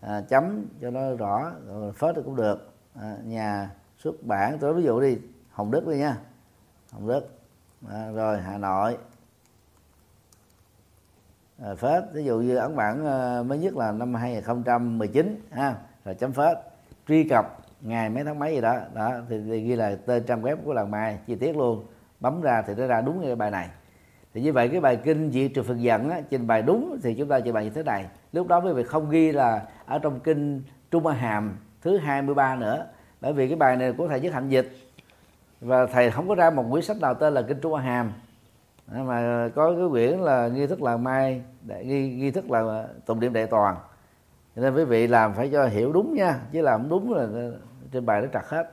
à, 0.00 0.20
chấm 0.28 0.66
cho 0.80 0.90
nó 0.90 1.14
rõ 1.14 1.52
rồi 1.66 1.92
phớt 1.92 2.16
cũng 2.24 2.36
được. 2.36 2.72
À, 3.00 3.16
nhà 3.24 3.70
xuất 3.98 4.14
bản 4.22 4.58
tôi 4.58 4.74
ví 4.74 4.82
dụ 4.82 5.00
đi 5.00 5.18
hồng 5.50 5.70
đức 5.70 5.86
đi 5.86 5.96
nha. 5.96 6.16
Hồng 6.92 7.08
đức 7.08 7.28
à, 7.90 8.10
rồi 8.10 8.40
hà 8.40 8.58
nội. 8.58 8.98
À, 11.62 11.74
phết 11.74 12.04
ví 12.12 12.24
dụ 12.24 12.38
như 12.38 12.56
ấn 12.56 12.76
bản 12.76 13.06
à, 13.06 13.42
mới 13.42 13.58
nhất 13.58 13.76
là 13.76 13.92
năm 13.92 14.14
2019 14.14 15.40
ha 15.50 15.76
rồi 16.04 16.14
chấm 16.14 16.32
phết. 16.32 16.56
Truy 17.08 17.28
cập 17.28 17.58
ngày 17.84 18.10
mấy 18.10 18.24
tháng 18.24 18.38
mấy 18.38 18.54
gì 18.54 18.60
đó 18.60 18.76
đó 18.94 19.12
thì, 19.28 19.40
thì 19.48 19.60
ghi 19.60 19.76
là 19.76 19.96
tên 20.06 20.22
trang 20.22 20.42
web 20.42 20.56
của 20.64 20.72
làng 20.72 20.90
mai 20.90 21.18
chi 21.26 21.34
tiết 21.34 21.56
luôn. 21.56 21.86
Bấm 22.20 22.40
ra 22.40 22.62
thì 22.66 22.74
nó 22.76 22.86
ra 22.86 23.00
đúng 23.00 23.22
cái 23.22 23.36
bài 23.36 23.50
này. 23.50 23.68
Thì 24.34 24.40
như 24.40 24.52
vậy 24.52 24.68
cái 24.68 24.80
bài 24.80 24.96
kinh 24.96 25.30
diệt 25.30 25.50
trừ 25.54 25.62
phần 25.62 25.82
giận 25.82 26.10
á, 26.10 26.20
trình 26.30 26.46
bày 26.46 26.62
đúng 26.62 26.98
thì 27.02 27.14
chúng 27.14 27.28
ta 27.28 27.40
trình 27.40 27.54
bày 27.54 27.64
như 27.64 27.70
thế 27.70 27.82
này. 27.82 28.06
Lúc 28.32 28.46
đó 28.46 28.60
quý 28.60 28.72
vị 28.72 28.82
không 28.84 29.10
ghi 29.10 29.32
là 29.32 29.62
ở 29.86 29.98
trong 29.98 30.20
kinh 30.20 30.62
trung 30.90 31.06
hàm 31.06 31.58
thứ 31.82 31.98
23 31.98 32.56
nữa 32.56 32.86
bởi 33.20 33.32
vì 33.32 33.48
cái 33.48 33.56
bài 33.56 33.76
này 33.76 33.92
của 33.92 34.08
thầy 34.08 34.20
nhất 34.20 34.32
hạnh 34.32 34.48
dịch. 34.48 34.68
Và 35.60 35.86
thầy 35.86 36.10
không 36.10 36.28
có 36.28 36.34
ra 36.34 36.50
một 36.50 36.64
quyển 36.70 36.84
sách 36.84 37.00
nào 37.00 37.14
tên 37.14 37.34
là 37.34 37.42
kinh 37.42 37.60
trung 37.60 37.74
hàm. 37.74 38.12
Mà 38.88 39.48
có 39.54 39.70
cái 39.70 39.88
quyển 39.90 40.18
là 40.18 40.48
nghi 40.48 40.66
thức 40.66 40.82
là 40.82 40.96
mai 40.96 41.42
nghi, 41.82 42.14
nghi 42.14 42.30
thức 42.30 42.50
là 42.50 42.86
tụng 43.06 43.20
niệm 43.20 43.32
đại 43.32 43.46
toàn. 43.46 43.76
Cho 44.56 44.62
nên 44.62 44.74
quý 44.74 44.84
vị 44.84 45.06
làm 45.06 45.34
phải 45.34 45.50
cho 45.52 45.66
hiểu 45.66 45.92
đúng 45.92 46.14
nha 46.14 46.38
chứ 46.52 46.62
làm 46.62 46.88
đúng 46.88 47.14
là 47.14 47.50
trên 47.94 48.06
bài 48.06 48.22
nó 48.22 48.28
trật 48.32 48.42
hết. 48.48 48.70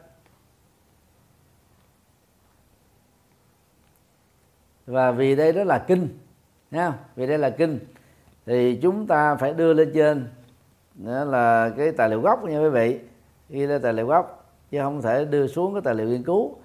Và 4.85 5.11
vì 5.11 5.35
đây 5.35 5.53
đó 5.53 5.63
là 5.63 5.85
kinh 5.87 6.17
nha. 6.71 6.93
Vì 7.15 7.27
đây 7.27 7.37
là 7.37 7.49
kinh 7.49 7.79
thì 8.45 8.79
chúng 8.81 9.07
ta 9.07 9.35
phải 9.35 9.53
đưa 9.53 9.73
lên 9.73 9.91
trên. 9.93 10.27
Đó 10.95 11.23
là 11.23 11.71
cái 11.77 11.91
tài 11.91 12.09
liệu 12.09 12.21
gốc 12.21 12.43
nha 12.43 12.59
quý 12.59 12.69
vị. 12.69 12.99
Ghi 13.49 13.67
lên 13.67 13.81
tài 13.81 13.93
liệu 13.93 14.07
gốc 14.07 14.53
chứ 14.71 14.79
không 14.81 15.01
thể 15.01 15.25
đưa 15.25 15.47
xuống 15.47 15.73
cái 15.73 15.81
tài 15.81 15.95
liệu 15.95 16.07
nghiên 16.07 16.23
cứu. 16.23 16.55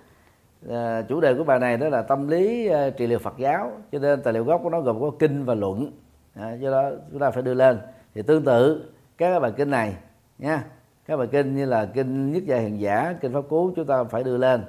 À, 0.71 1.03
chủ 1.03 1.21
đề 1.21 1.35
của 1.35 1.45
bài 1.45 1.59
này 1.59 1.77
đó 1.77 1.89
là 1.89 2.03
tâm 2.03 2.29
lý 2.29 2.71
uh, 2.71 2.97
trị 2.97 3.07
liệu 3.07 3.19
Phật 3.19 3.35
giáo. 3.39 3.73
Cho 3.93 3.99
nên 3.99 4.23
tài 4.23 4.35
liệu 4.35 4.45
gốc 4.45 4.61
của 4.63 4.71
nó 4.71 4.81
gồm 4.81 5.01
có 5.01 5.11
kinh 5.19 5.45
và 5.45 5.55
luận. 5.55 5.93
À, 6.35 6.53
do 6.55 6.71
đó 6.71 6.91
chúng 7.11 7.21
ta 7.21 7.31
phải 7.31 7.43
đưa 7.43 7.55
lên. 7.55 7.79
Thì 8.15 8.23
tương 8.23 8.45
tự 8.45 8.91
các 9.17 9.41
bài 9.41 9.53
kinh 9.57 9.71
này 9.71 9.97
nha 10.39 10.65
các 11.07 11.17
bài 11.17 11.29
kinh 11.33 11.57
như 11.57 11.65
là 11.65 11.87
kinh 11.95 12.33
nhất 12.33 12.43
gia 12.47 12.57
hiền 12.57 12.81
giả 12.81 13.15
kinh 13.21 13.33
pháp 13.33 13.43
cú 13.49 13.73
chúng 13.77 13.87
ta 13.87 14.05
phải 14.05 14.25
đưa 14.25 14.37
lên 14.37 14.65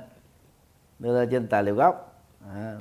đưa 0.99 1.19
lên 1.19 1.29
trên 1.29 1.47
tài 1.47 1.63
liệu 1.63 1.75
gốc. 1.75 2.23
À, 2.53 2.77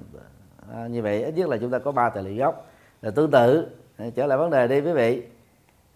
à, 0.74 0.86
như 0.86 1.02
vậy 1.02 1.24
ít 1.24 1.34
nhất 1.34 1.48
là 1.48 1.56
chúng 1.56 1.70
ta 1.70 1.78
có 1.78 1.92
ba 1.92 2.08
tài 2.08 2.22
liệu 2.22 2.36
gốc. 2.36 2.66
Là 3.02 3.10
tương 3.10 3.30
tự 3.30 3.68
à, 3.96 4.06
trở 4.14 4.26
lại 4.26 4.38
vấn 4.38 4.50
đề 4.50 4.68
đi 4.68 4.80
quý 4.80 4.92
vị. 4.92 5.22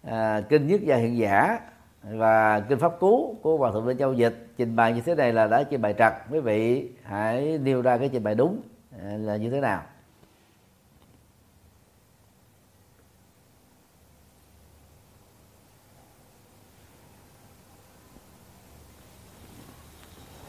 À, 0.03 0.41
kinh 0.49 0.67
nhất 0.67 0.81
gia 0.81 0.95
hiện 0.95 1.17
giả 1.17 1.59
và 2.03 2.59
kinh 2.59 2.79
pháp 2.79 2.99
cú 2.99 3.35
của 3.41 3.57
hòa 3.57 3.71
thượng 3.71 3.87
Lê 3.87 3.93
Châu 3.93 4.13
Dịch 4.13 4.47
trình 4.57 4.75
bày 4.75 4.93
như 4.93 5.01
thế 5.01 5.15
này 5.15 5.33
là 5.33 5.47
đã 5.47 5.63
trình 5.63 5.81
bày 5.81 5.93
trật. 5.97 6.13
Quý 6.31 6.39
vị 6.39 6.89
hãy 7.03 7.59
nêu 7.63 7.81
ra 7.81 7.97
cái 7.97 8.09
trình 8.09 8.23
bày 8.23 8.35
đúng 8.35 8.61
à, 9.01 9.17
là 9.17 9.35
như 9.35 9.49
thế 9.49 9.59
nào. 9.59 9.81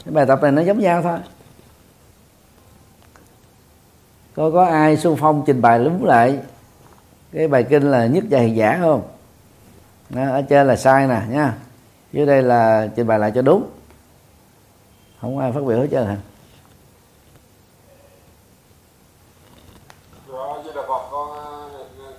Cái 0.04 0.14
bài 0.14 0.26
tập 0.26 0.38
này 0.42 0.52
nó 0.52 0.62
giống 0.62 0.78
nhau 0.78 1.02
thôi. 1.02 1.18
Có 4.36 4.50
có 4.50 4.64
ai 4.64 4.96
xung 4.96 5.16
phong 5.16 5.44
trình 5.46 5.62
bày 5.62 5.78
đúng 5.78 6.04
lại 6.04 6.38
cái 7.32 7.48
bài 7.48 7.66
kinh 7.70 7.90
là 7.90 8.06
nhất 8.06 8.24
hiền 8.30 8.56
giả 8.56 8.78
không? 8.80 9.02
Đó, 10.08 10.22
ở 10.22 10.42
trên 10.42 10.66
là 10.66 10.76
sai 10.76 11.06
nè 11.06 11.22
nha. 11.28 11.54
Dưới 12.12 12.26
đây 12.26 12.42
là 12.42 12.88
trình 12.96 13.06
bày 13.06 13.18
lại 13.18 13.32
cho 13.34 13.42
đúng. 13.42 13.70
Không 15.20 15.38
ai 15.38 15.52
phát 15.52 15.64
biểu 15.64 15.80
hết 15.80 15.88
trơn 15.90 16.06
hả? 16.06 16.16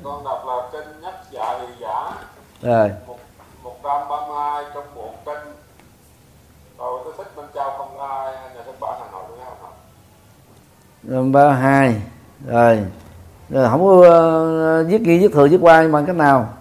Con 0.03 0.23
đọc 0.23 0.43
là 0.47 0.69
kinh 0.71 1.01
nhất 1.01 1.15
dạ 1.31 1.59
hiền 1.59 1.75
giả. 1.81 2.11
Rồi 2.61 2.91
một 3.63 3.77
trăm 3.83 4.09
ba 4.09 4.27
mươi 4.27 4.37
hai 4.37 4.63
trong 4.73 4.83
bộ 4.95 5.13
kinh 5.25 5.53
rồi 6.77 7.01
tôi 7.03 7.13
thích 7.17 7.35
bên 7.35 7.45
trao 7.55 7.77
không 7.77 7.99
ai 7.99 8.33
nhà 8.55 8.61
xuất 8.65 8.79
bản 8.79 8.99
hà 8.99 9.11
nội 9.11 9.23
đúng 9.29 9.39
không 9.45 9.57
rồi 9.61 9.71
ba 11.31 11.53
hai. 11.53 12.01
Rồi. 12.47 12.85
Rồi 13.49 13.69
không 13.69 13.81
có 13.85 13.91
uh, 14.81 14.87
viết 14.87 15.01
ghi 15.01 15.19
viết 15.19 15.33
thừa 15.33 15.47
viết 15.47 15.57
qua 15.61 15.87
bằng 15.87 16.05
cách 16.05 16.15
nào? 16.15 16.53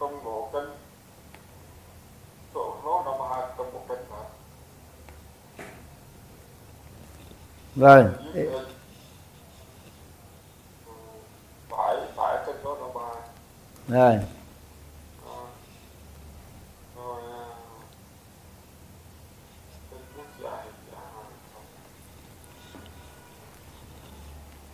Trong 0.00 0.24
bộ 0.24 0.50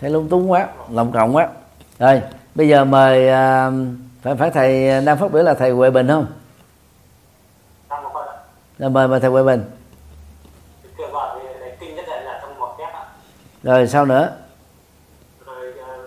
thấy 0.01 0.11
lung 0.11 0.29
tung 0.29 0.51
quá 0.51 0.69
lòng 0.91 1.13
trọng 1.13 1.37
quá. 1.37 1.49
Rồi 1.99 2.23
bây 2.55 2.69
giờ 2.69 2.85
mời 2.85 3.29
à, 3.29 3.71
phải 4.23 4.35
phải 4.35 4.51
thầy 4.51 5.01
đang 5.05 5.19
phát 5.19 5.33
biểu 5.33 5.43
là 5.43 5.55
thầy 5.55 5.71
Huệ 5.71 5.91
Bình 5.91 6.09
không? 6.09 6.27
Rồi 8.79 8.91
mời 8.91 9.09
mời 9.09 9.21
thầy 9.21 9.31
Huệ 9.31 9.43
Bình. 9.43 9.65
Để 10.99 12.23
là 12.25 12.41
rồi 13.63 13.89
sau 13.89 14.07
nữa? 14.07 14.37
Rồi 15.47 15.73
ờ, 15.87 15.99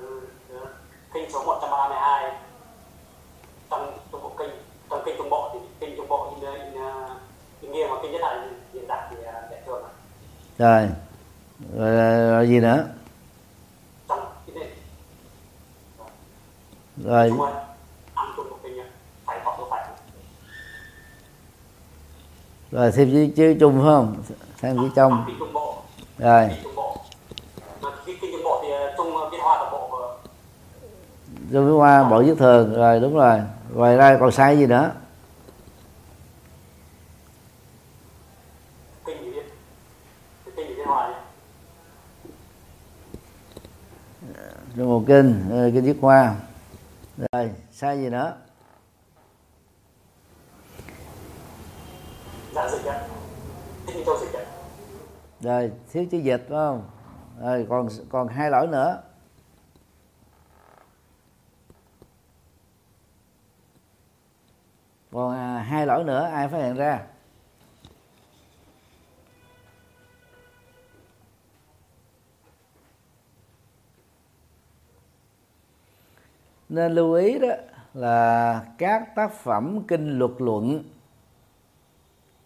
kinh 1.13 1.31
số 1.33 1.43
132 1.43 2.31
trong 3.69 3.97
trong 4.11 4.21
bộ 4.23 4.31
kinh 4.37 4.49
trong 4.89 5.01
kinh 5.05 5.15
trung 5.17 5.29
bộ 5.29 5.49
thì 5.53 5.59
kinh 5.79 5.97
trung 5.97 6.07
bộ 6.09 6.35
in 6.41 6.49
in 6.49 6.81
in 7.61 7.71
nghiêng 7.71 7.89
mà 7.89 7.95
kinh 8.01 8.11
nhất 8.11 8.21
định 8.21 8.53
hiện 8.73 8.87
đại 8.87 9.07
thì 9.09 9.17
ờ, 9.23 9.41
dễ 9.51 9.61
thường 9.65 9.83
rồi 10.57 10.89
rồi, 11.77 11.91
rồi 12.31 12.47
gì 12.47 12.59
nữa 12.59 12.85
Trong 14.09 14.19
kinh 14.45 14.55
này 14.55 14.67
rồi 14.67 14.71
trung 15.97 15.99
ơi, 15.99 15.99
ăn 15.99 15.99
chung 15.99 15.99
bộ 15.99 15.99
kinh 15.99 15.99
ạ. 15.99 15.99
phải 15.99 15.99
hoặc 15.99 16.07
không 16.07 16.09
rồi. 17.03 17.31
Rồi 22.71 22.91
thêm 22.91 23.11
chữ, 23.11 23.27
chữ 23.35 23.55
chung 23.59 23.73
phải 23.73 23.83
không? 23.83 24.23
Thêm 24.57 24.77
chữ 24.77 24.89
trong 24.95 25.25
rồi. 26.17 26.49
Kinh 26.49 26.61
trung 26.61 26.75
bộ 26.75 26.97
cái 28.31 28.41
bộ 28.43 28.59
thì 28.61 28.69
hoa 29.37 29.69
bộ 29.71 29.89
dứt 31.49 31.61
với 31.61 31.73
bộ 32.09 32.21
thường. 32.39 32.73
Rồi 32.73 32.99
đúng 32.99 33.15
rồi. 33.15 33.41
Ngoài 33.73 33.97
ra 33.97 34.17
còn 34.19 34.31
sai 34.31 34.57
gì 34.57 34.65
nữa? 34.65 34.91
Kinh 39.05 39.33
gì 39.33 39.39
kinh 40.55 40.67
gì 40.67 40.83
hoa 40.85 41.13
một 44.75 45.03
kinh 45.07 45.49
ờ, 45.51 45.71
kinh 45.73 45.83
viết 45.83 45.97
hoa 46.01 46.35
rồi 47.31 47.51
sai 47.71 47.97
gì 47.97 48.09
nữa? 48.09 48.37
Dạ 52.53 52.69
dịch 52.69 52.85
ạ 52.85 53.07
châu 54.05 54.17
dịch 54.19 54.33
ạ 54.33 54.45
rồi 55.41 55.71
thiếu 55.91 56.05
chữ 56.11 56.17
dịch 56.17 56.45
phải 56.49 56.57
không? 56.57 56.89
Rồi 57.41 57.67
còn 57.69 57.87
còn 58.09 58.27
hai 58.27 58.51
lỗi 58.51 58.67
nữa. 58.67 59.01
Còn 65.11 65.33
à, 65.33 65.57
hai 65.57 65.87
lỗi 65.87 66.03
nữa 66.03 66.23
ai 66.23 66.47
phát 66.47 66.57
hiện 66.57 66.75
ra 66.75 67.01
nên 76.73 76.91
lưu 76.91 77.13
ý 77.13 77.39
đó 77.39 77.47
là 77.93 78.61
các 78.77 79.15
tác 79.15 79.31
phẩm 79.31 79.83
kinh 79.87 80.19
luật 80.19 80.31
luận 80.37 80.83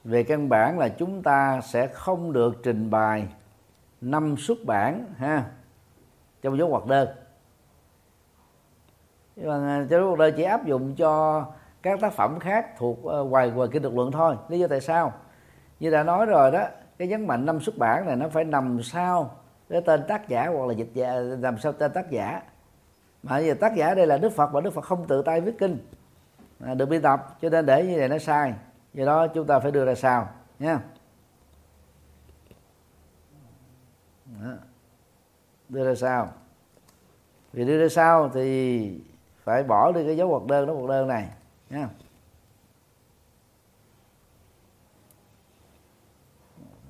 về 0.04 0.24
căn 0.24 0.50
bản 0.50 0.80
là 0.80 0.90
chúng 0.90 1.24
ta 1.24 1.62
sẽ 1.62 1.88
không 1.88 2.34
được 2.34 2.64
trình 2.64 2.90
bày 2.90 3.28
năm 4.02 4.36
xuất 4.38 4.58
bản, 4.66 5.06
ha, 5.18 5.46
trong 6.42 6.58
dấu 6.58 6.70
hoạt 6.70 6.86
đơn. 6.86 7.10
Nhưng 9.36 9.48
mà 9.48 9.86
trong 9.90 10.00
dấu 10.00 10.08
hoạt 10.08 10.20
đơn 10.20 10.34
chỉ 10.38 10.44
áp 10.44 10.66
dụng 10.66 10.96
cho 10.96 11.46
các 11.82 12.00
tác 12.02 12.14
phẩm 12.14 12.40
khác 12.40 12.78
thuộc 12.78 13.06
ờ, 13.06 13.24
ngoài 13.24 13.52
ngoài 13.52 13.70
kinh 13.72 13.84
luật 13.84 13.94
luận 13.94 14.12
thôi. 14.12 14.36
Lý 14.50 14.60
do 14.60 14.68
tại 14.68 14.82
sao? 14.82 15.14
Như 15.80 15.92
đã 15.92 16.04
nói 16.04 16.26
rồi 16.26 16.52
đó, 16.52 16.64
cái 16.98 17.08
nhấn 17.08 17.28
mạnh 17.28 17.46
năm 17.46 17.60
xuất 17.60 17.78
bản 17.78 18.06
này 18.06 18.16
nó 18.16 18.30
phải 18.30 18.44
nằm 18.44 18.84
sau 18.84 19.32
cái 19.70 19.82
tên 19.82 20.02
tác 20.08 20.28
giả 20.28 20.48
hoặc 20.48 20.66
là 20.66 20.74
dịch 20.74 20.92
giả, 20.94 21.20
nằm 21.40 21.58
sau 21.58 21.72
tên 21.72 21.92
tác 21.94 22.10
giả 22.10 22.42
mà 23.30 23.40
giờ 23.40 23.54
tác 23.54 23.76
giả 23.76 23.96
đây 23.96 24.08
là 24.08 24.18
đức 24.18 24.30
phật 24.30 24.52
và 24.52 24.62
đức 24.62 24.74
phật 24.74 24.86
không 24.86 25.08
tự 25.08 25.22
tay 25.22 25.42
viết 25.42 25.58
kinh. 25.60 25.78
À, 26.60 26.74
được 26.74 26.86
biên 26.86 27.02
tập 27.02 27.38
cho 27.42 27.50
nên 27.50 27.66
để 27.66 27.86
như 27.86 27.96
vậy 27.98 28.10
nó 28.10 28.18
sai. 28.18 28.54
Do 28.94 29.06
đó 29.06 29.28
chúng 29.28 29.48
ta 29.48 29.60
phải 29.60 29.72
đưa 29.72 29.86
ra 29.86 29.96
sao, 29.96 30.30
nha 30.60 30.80
Đó. 34.26 34.54
đưa 35.70 35.86
ra 35.86 35.96
sao? 35.96 36.30
vì 37.54 37.66
đưa 37.66 37.82
ra 37.82 37.90
sao 37.90 38.30
thì 38.34 39.00
phải 39.44 39.64
bỏ 39.64 39.92
đi 39.92 40.06
cái 40.06 40.18
dấu 40.18 40.30
ngoặc 40.30 40.46
đơn 40.46 40.68
đó 40.68 40.74
ngoặc 40.74 40.90
đơn 40.90 41.08
này 41.08 41.30
nha 41.70 41.90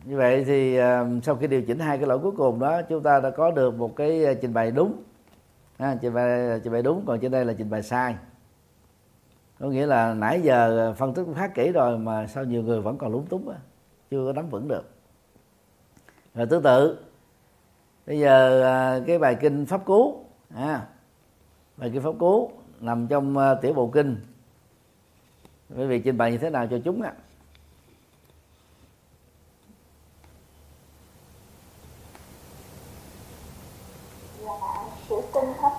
như 0.06 0.18
vậy 0.18 0.44
thì 0.46 0.80
uh, 0.80 1.24
sau 1.24 1.36
khi 1.36 1.48
điều 1.48 1.62
chỉnh 1.62 1.80
hai 1.80 1.98
cái 1.98 2.08
lỗi 2.08 2.20
cuối 2.20 2.32
cùng 2.38 2.60
đó 2.60 2.82
chúng 2.82 3.04
ta 3.04 3.20
đã 3.20 3.30
có 3.30 3.52
được 3.52 3.76
một 3.76 3.96
cái 3.96 4.26
à, 4.26 4.34
trình 4.42 4.54
bày 4.54 4.72
đúng 4.72 5.04
à, 5.78 5.96
trình 6.02 6.14
bày 6.14 6.60
trình 6.64 6.74
bày 6.74 6.82
đúng 6.82 7.04
còn 7.06 7.20
trên 7.20 7.32
đây 7.32 7.46
là 7.46 7.54
trình 7.58 7.70
bày 7.70 7.84
sai. 7.84 8.16
Có 9.60 9.68
nghĩa 9.68 9.86
là 9.86 10.14
nãy 10.14 10.42
giờ 10.42 10.94
phân 10.98 11.14
tích 11.14 11.26
khá 11.36 11.48
kỹ 11.48 11.72
rồi 11.72 11.98
mà 11.98 12.28
sao 12.28 12.44
nhiều 12.44 12.64
người 12.64 12.82
vẫn 12.82 12.98
còn 12.98 13.12
lúng 13.12 13.26
túng 13.26 13.50
á 13.50 13.58
chưa 14.12 14.26
có 14.26 14.34
nắm 14.34 14.50
vững 14.50 14.68
được. 14.68 14.90
Rồi 16.36 16.48
tương 16.48 16.64
tự 16.64 16.98
bây 18.08 18.20
giờ 18.20 18.64
à, 18.64 19.00
cái 19.08 19.20
bài 19.20 19.38
kinh 19.42 19.66
pháp 19.66 19.86
cú 19.86 20.26
à, 20.56 20.88
bài 21.78 21.90
kinh 21.94 22.02
pháp 22.02 22.14
cú 22.20 22.52
nằm 22.80 23.08
trong 23.08 23.38
à, 23.38 23.56
tiểu 23.56 23.74
bộ 23.74 23.88
kinh. 23.88 24.18
Bởi 25.70 25.88
vì 25.88 26.00
trình 26.00 26.18
bày 26.18 26.32
như 26.32 26.38
thế 26.38 26.50
nào 26.50 26.68
cho 26.68 26.80
chúng 26.86 27.02
á? 27.02 27.10
à 27.10 27.18
chữ 35.10 35.16
kinh 35.34 35.54
pháp 35.62 35.72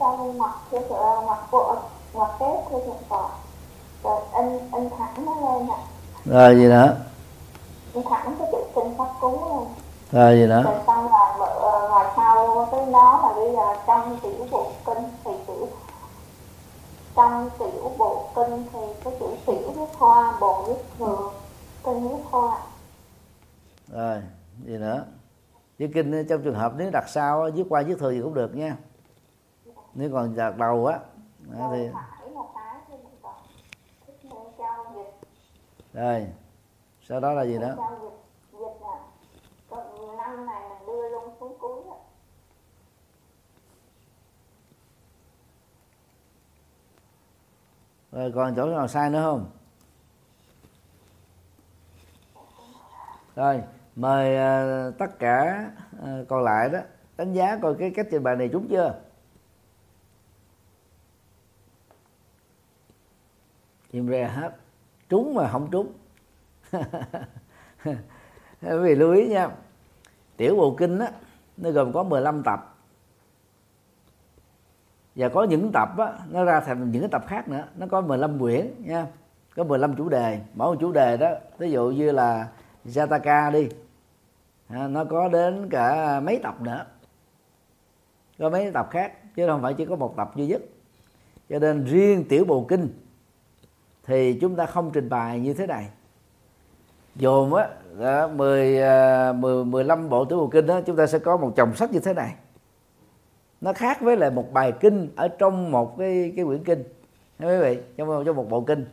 trong 0.00 0.38
mặt 0.38 0.54
theo 0.70 0.82
sự 0.88 0.94
mặt 1.26 1.38
bộ 1.52 1.76
mặt 2.14 2.28
kép 2.38 2.70
theo 2.70 2.80
hiện 2.80 3.02
tại 3.08 3.30
rồi 4.02 4.20
in 4.36 4.58
in 4.72 4.90
thẳng 4.98 5.26
nó 5.26 5.34
lên 5.34 5.68
nè 5.68 5.76
rồi 6.24 6.56
gì 6.56 6.64
nữa 6.68 6.96
in 7.92 8.04
thẳng 8.10 8.36
cái 8.38 8.48
chữ 8.52 8.58
kinh 8.74 8.98
pháp 8.98 9.08
cú 9.20 9.30
lên 9.30 9.68
rồi 10.12 10.36
gì 10.36 10.46
nữa 10.46 10.62
rồi 10.64 10.74
xong 10.86 11.04
là 11.04 11.36
mở 11.38 11.46
ờ, 11.46 11.88
ngoài 11.88 12.06
sau 12.16 12.68
cái 12.72 12.86
đó 12.92 13.20
là 13.22 13.32
bây 13.34 13.52
giờ 13.52 13.76
trong 13.86 14.18
tiểu 14.22 14.46
bộ 14.50 14.70
kinh 14.86 15.04
thì 15.24 15.30
chữ 15.46 15.66
trong 17.16 17.50
tiểu 17.58 17.92
bộ 17.98 18.28
kinh 18.34 18.64
thì 18.72 18.78
cái 19.04 19.14
chữ 19.20 19.26
tiểu 19.46 19.72
viết 19.76 19.98
hoa 19.98 20.36
bộ 20.40 20.62
viết 20.62 20.82
thường 20.98 21.32
kinh 21.84 22.08
viết 22.08 22.22
hoa. 22.30 22.58
Rồi 23.92 24.22
gì 24.64 24.76
nữa. 24.78 25.04
Chữ 25.78 25.86
kinh 25.94 26.26
trong 26.28 26.42
trường 26.42 26.54
hợp 26.54 26.72
nếu 26.76 26.90
đặt 26.90 27.04
sau 27.08 27.42
á, 27.42 27.48
viết 27.54 27.64
qua 27.68 27.82
viết 27.82 27.98
thừa 27.98 28.10
gì 28.10 28.20
cũng 28.22 28.34
được 28.34 28.56
nha 28.56 28.76
nếu 29.94 30.10
còn 30.12 30.36
đặt 30.36 30.56
đầu 30.58 30.86
á 30.86 30.98
đó 31.58 31.70
thì 31.72 31.90
Rồi 35.92 36.26
sau 37.02 37.20
đó 37.20 37.32
là 37.32 37.42
gì 37.42 37.58
nữa 37.58 37.76
rồi 48.12 48.32
còn 48.34 48.54
chỗ 48.56 48.66
nào 48.66 48.88
sai 48.88 49.10
nữa 49.10 49.22
không? 49.22 49.50
Rồi 53.36 53.62
mời 53.96 54.36
ờ, 54.36 54.90
tất 54.98 55.18
cả 55.18 55.70
ờ, 56.02 56.24
còn 56.28 56.42
lại 56.44 56.68
đó 56.68 56.78
đánh 57.16 57.32
giá 57.32 57.58
coi 57.62 57.74
cái 57.74 57.92
cách 57.96 58.06
trình 58.10 58.22
bày 58.22 58.36
này 58.36 58.48
trúng 58.52 58.68
chưa 58.68 58.94
chim 63.92 64.08
re 64.08 64.24
hết 64.24 64.56
trúng 65.08 65.34
mà 65.34 65.48
không 65.48 65.68
trúng. 65.70 65.92
Vì 68.60 68.94
lưu 68.94 69.12
ý 69.12 69.26
nha. 69.26 69.50
Tiểu 70.36 70.56
bộ 70.56 70.74
kinh 70.78 70.98
á 70.98 71.10
nó 71.56 71.70
gồm 71.70 71.92
có 71.92 72.02
15 72.02 72.42
tập. 72.42 72.76
Và 75.14 75.28
có 75.28 75.42
những 75.44 75.72
tập 75.72 75.88
á, 75.98 76.12
nó 76.30 76.44
ra 76.44 76.60
thành 76.60 76.90
những 76.90 77.02
cái 77.02 77.10
tập 77.12 77.24
khác 77.28 77.48
nữa. 77.48 77.64
Nó 77.76 77.86
có 77.86 78.00
15 78.00 78.38
quyển 78.38 78.70
nha. 78.78 79.06
Có 79.56 79.64
15 79.64 79.96
chủ 79.96 80.08
đề. 80.08 80.40
Mỗi 80.54 80.74
một 80.74 80.80
chủ 80.80 80.92
đề 80.92 81.16
đó 81.16 81.30
ví 81.58 81.70
dụ 81.70 81.90
như 81.90 82.12
là 82.12 82.48
Jataka 82.84 83.52
đi. 83.52 83.68
À, 84.68 84.88
nó 84.88 85.04
có 85.04 85.28
đến 85.28 85.68
cả 85.70 86.20
mấy 86.20 86.40
tập 86.42 86.60
nữa. 86.60 86.86
Có 88.38 88.50
mấy 88.50 88.70
tập 88.72 88.88
khác 88.90 89.34
chứ 89.36 89.46
không 89.46 89.62
phải 89.62 89.74
chỉ 89.74 89.84
có 89.84 89.96
một 89.96 90.14
tập 90.16 90.32
duy 90.36 90.46
nhất. 90.46 90.62
Cho 91.48 91.58
nên 91.58 91.84
riêng 91.84 92.24
tiểu 92.28 92.44
bộ 92.44 92.66
kinh 92.68 92.88
thì 94.10 94.38
chúng 94.40 94.56
ta 94.56 94.66
không 94.66 94.90
trình 94.92 95.08
bày 95.08 95.40
như 95.40 95.54
thế 95.54 95.66
này. 95.66 95.88
Dồn 97.16 97.54
á 97.54 97.68
đó, 98.00 98.28
10, 98.28 98.80
10 99.34 99.64
15 99.64 100.08
bộ 100.08 100.24
tiểu 100.24 100.38
bộ 100.38 100.46
kinh 100.46 100.66
đó 100.66 100.80
chúng 100.86 100.96
ta 100.96 101.06
sẽ 101.06 101.18
có 101.18 101.36
một 101.36 101.52
chồng 101.56 101.74
sách 101.74 101.92
như 101.92 102.00
thế 102.00 102.14
này. 102.14 102.34
Nó 103.60 103.72
khác 103.72 104.00
với 104.00 104.16
lại 104.16 104.30
một 104.30 104.52
bài 104.52 104.72
kinh 104.80 105.08
ở 105.16 105.28
trong 105.28 105.70
một 105.70 105.98
cái 105.98 106.32
cái 106.36 106.44
quyển 106.44 106.64
kinh. 106.64 106.82
Thấy 107.38 107.58
quý 107.58 107.62
vị 107.62 107.82
trong 107.96 108.24
trong 108.26 108.36
một 108.36 108.50
bộ 108.50 108.60
kinh. 108.60 108.84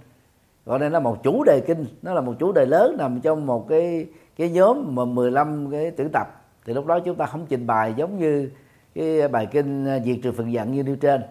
Gọi 0.65 0.79
nên 0.79 0.91
là 0.91 0.99
một 0.99 1.23
chủ 1.23 1.43
đề 1.43 1.59
kinh 1.67 1.85
nó 2.01 2.13
là 2.13 2.21
một 2.21 2.33
chủ 2.39 2.51
đề 2.51 2.65
lớn 2.65 2.95
nằm 2.97 3.21
trong 3.21 3.45
một 3.45 3.67
cái 3.69 4.07
cái 4.37 4.49
nhóm 4.49 4.95
mà 4.95 5.05
15 5.05 5.71
cái 5.71 5.91
tuyển 5.91 6.09
tập. 6.13 6.27
Thì 6.65 6.73
lúc 6.73 6.85
đó 6.85 6.99
chúng 6.99 7.15
ta 7.15 7.25
không 7.25 7.45
trình 7.49 7.67
bày 7.67 7.93
giống 7.97 8.19
như 8.19 8.49
cái 8.95 9.27
bài 9.27 9.47
kinh 9.51 9.85
à, 9.87 9.99
diệt 9.99 10.17
trừ 10.23 10.31
phần 10.31 10.53
giận 10.53 10.73
như 10.73 10.83
nêu 10.83 10.95
trên 10.95 11.21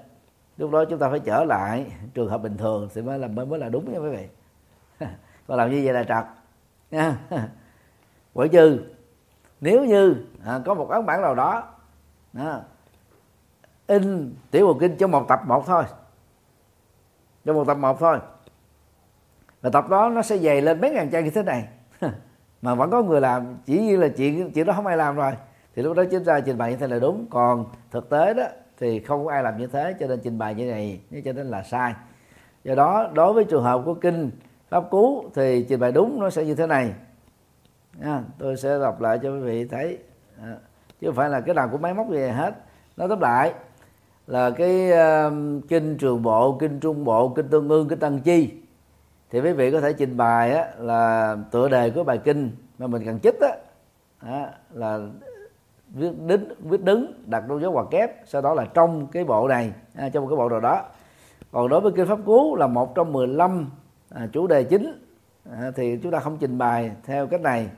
lúc 0.57 0.71
đó 0.71 0.85
chúng 0.85 0.99
ta 0.99 1.11
phải 1.11 1.21
trở 1.21 1.45
lại 1.45 1.93
trường 2.15 2.29
hợp 2.29 2.39
bình 2.39 2.57
thường 2.57 2.89
thì 2.95 3.03
mới 3.03 3.19
là 3.19 3.29
mới 3.29 3.47
mới 3.47 3.59
là 3.59 3.69
đúng 3.69 3.93
nha 3.93 3.99
quý 3.99 4.09
vị. 4.09 4.29
Còn 5.47 5.59
làm 5.59 5.71
như 5.71 5.83
vậy 5.85 5.95
là 5.95 6.05
trật? 6.05 6.25
Nha 6.91 7.17
quả 8.33 8.47
trừ 8.53 8.81
nếu 9.61 9.85
như 9.85 10.17
à, 10.45 10.61
có 10.65 10.75
một 10.75 10.89
ấn 10.89 11.07
bản 11.07 11.23
nào 11.23 11.35
đó 11.35 11.65
à, 12.35 12.61
in 13.87 14.35
tiểu 14.51 14.67
bộ 14.67 14.77
kinh 14.81 14.97
trong 14.97 15.11
một 15.11 15.25
tập 15.29 15.41
một 15.47 15.67
thôi 15.67 15.85
trong 17.45 17.57
một 17.57 17.65
tập 17.67 17.75
một 17.75 18.01
thôi 18.01 18.19
và 19.63 19.71
tập 19.71 19.89
đó 19.89 20.09
nó 20.09 20.23
sẽ 20.23 20.39
dày 20.39 20.63
lên 20.63 20.81
mấy 20.81 20.91
ngàn 20.91 21.11
trang 21.11 21.25
như 21.25 21.31
thế 21.31 21.43
này. 21.43 21.69
Mà 22.63 22.75
vẫn 22.75 22.91
có 22.91 23.03
người 23.03 23.21
làm 23.21 23.57
chỉ 23.67 23.81
như 23.81 23.97
là 23.97 24.09
chuyện 24.09 24.51
chuyện 24.53 24.67
đó 24.67 24.73
không 24.73 24.87
ai 24.87 24.97
làm 24.97 25.17
rồi 25.17 25.33
thì 25.75 25.83
lúc 25.83 25.97
đó 25.97 26.05
chúng 26.11 26.25
ta 26.25 26.41
trình 26.41 26.59
bày 26.59 26.71
như 26.71 26.77
thế 26.77 26.87
là 26.87 26.99
đúng. 26.99 27.27
Còn 27.31 27.67
thực 27.91 28.11
tế 28.11 28.35
đó 28.35 28.45
thì 28.79 29.01
không 29.01 29.25
có 29.25 29.33
ai 29.33 29.43
làm 29.43 29.59
như 29.59 29.67
thế 29.67 29.95
cho 30.01 30.07
nên 30.07 30.21
trình 30.21 30.39
bày 30.39 30.55
như 30.55 30.71
này 30.71 31.01
cho 31.25 31.33
nên 31.33 31.47
là 31.47 31.63
sai. 31.63 31.95
Do 32.65 32.75
đó 32.75 33.11
đối 33.15 33.33
với 33.33 33.45
trường 33.45 33.63
hợp 33.63 33.83
của 33.85 33.95
kinh 33.95 34.31
pháp 34.69 34.85
cú 34.91 35.25
thì 35.35 35.67
trình 35.69 35.81
bày 35.81 35.93
đúng 35.93 36.21
nó 36.21 36.31
sẽ 36.31 36.45
như 36.45 36.55
thế 36.55 36.67
này. 36.67 36.93
À, 38.03 38.23
tôi 38.39 38.57
sẽ 38.57 38.79
đọc 38.79 39.01
lại 39.01 39.19
cho 39.23 39.31
quý 39.31 39.41
vị 39.41 39.65
thấy. 39.65 39.99
À, 40.43 40.57
chứ 41.01 41.07
không 41.07 41.17
phải 41.17 41.29
là 41.29 41.41
cái 41.41 41.55
nào 41.55 41.69
của 41.69 41.79
máy 41.79 41.95
móc 41.95 42.11
gì 42.11 42.29
hết. 42.29 42.55
Nó 42.97 43.09
tóm 43.09 43.21
lại 43.21 43.53
là 44.27 44.51
cái 44.51 44.91
uh, 44.93 45.33
kinh 45.69 45.97
trường 45.99 46.23
bộ 46.23 46.57
kinh 46.61 46.81
trung 46.81 47.05
bộ 47.05 47.29
kinh 47.29 47.49
tương 47.49 47.69
ương 47.69 47.89
kinh 47.89 47.99
tăng 47.99 48.21
chi 48.21 48.51
thì 49.31 49.41
quý 49.41 49.53
vị 49.53 49.71
có 49.71 49.81
thể 49.81 49.93
trình 49.93 50.17
bày 50.17 50.53
á, 50.53 50.69
là 50.79 51.37
tựa 51.51 51.69
đề 51.69 51.91
của 51.91 52.05
bài 52.05 52.19
kinh 52.19 52.51
mà 52.79 52.87
mình 52.87 53.05
cần 53.05 53.19
chích 53.19 53.41
á, 53.41 53.57
á 54.19 54.51
là 54.73 54.99
viết 55.89 56.11
đứng 56.27 56.49
viết 56.59 56.85
đứng 56.85 57.23
đặt 57.27 57.45
đôi 57.49 57.63
dấu 57.63 57.73
ngoặc 57.73 57.87
kép 57.91 58.11
sau 58.27 58.43
đó 58.43 58.55
là 58.55 58.65
trong 58.75 59.07
cái 59.07 59.25
bộ 59.25 59.49
này 59.49 59.73
à, 59.95 60.09
trong 60.09 60.29
cái 60.29 60.37
bộ 60.37 60.49
nào 60.49 60.61
đó. 60.61 60.85
Còn 61.53 61.69
đối 61.69 61.81
với 61.81 61.93
kinh 61.93 62.07
pháp 62.07 62.19
cú 62.27 62.57
là 62.57 62.67
một 62.67 62.95
trong 62.95 63.13
15 63.13 63.71
à, 64.11 64.29
chủ 64.33 64.47
đề 64.47 64.65
chính 64.65 65.07
à, 65.51 65.71
thì 65.77 65.99
chúng 66.03 66.13
ta 66.13 66.21
không 66.21 66.37
trình 66.41 66.59
bày 66.59 66.93
theo 67.05 67.27
cách 67.27 67.41
này 67.41 67.69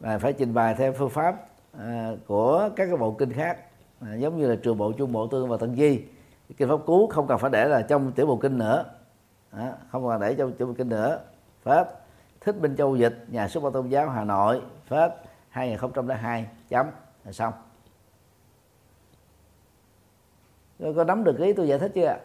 mà 0.00 0.18
phải 0.18 0.32
trình 0.32 0.54
bày 0.54 0.74
theo 0.74 0.92
phương 0.92 1.10
pháp 1.10 1.36
à, 1.78 2.12
của 2.26 2.70
các 2.76 2.86
cái 2.86 2.96
bộ 2.96 3.10
kinh 3.10 3.32
khác 3.32 3.58
à, 4.00 4.14
giống 4.14 4.38
như 4.38 4.46
là 4.46 4.56
trường 4.62 4.78
bộ 4.78 4.92
trung 4.92 5.12
bộ 5.12 5.26
tương 5.26 5.48
và 5.48 5.56
tận 5.60 5.76
di. 5.76 6.00
Kinh 6.56 6.68
pháp 6.68 6.86
cú 6.86 7.06
không 7.06 7.26
cần 7.26 7.38
phải 7.38 7.50
để 7.50 7.68
là 7.68 7.82
trong 7.82 8.12
tiểu 8.12 8.26
bộ 8.26 8.36
kinh 8.36 8.58
nữa 8.58 8.84
à, 9.50 9.72
không 9.90 10.08
cần 10.08 10.20
để 10.20 10.34
trong 10.34 10.52
tiểu 10.52 10.66
bộ 10.66 10.74
kinh 10.78 10.88
nữa. 10.88 11.18
Pháp 11.62 11.88
thích 12.40 12.56
minh 12.56 12.76
châu 12.76 12.96
dịch 12.96 13.24
nhà 13.28 13.48
xuất 13.48 13.62
bản 13.62 13.72
tôn 13.72 13.88
giáo 13.88 14.08
hà 14.08 14.24
nội. 14.24 14.60
Pháp 14.86 15.14
2002 15.48 16.46
chấm 16.68 16.86
là 17.24 17.32
xong. 17.32 17.52
Rồi 20.78 20.94
có 20.94 21.04
nắm 21.04 21.24
được 21.24 21.38
ý 21.38 21.52
tôi 21.52 21.68
giải 21.68 21.78
thích 21.78 21.92
chưa 21.94 22.16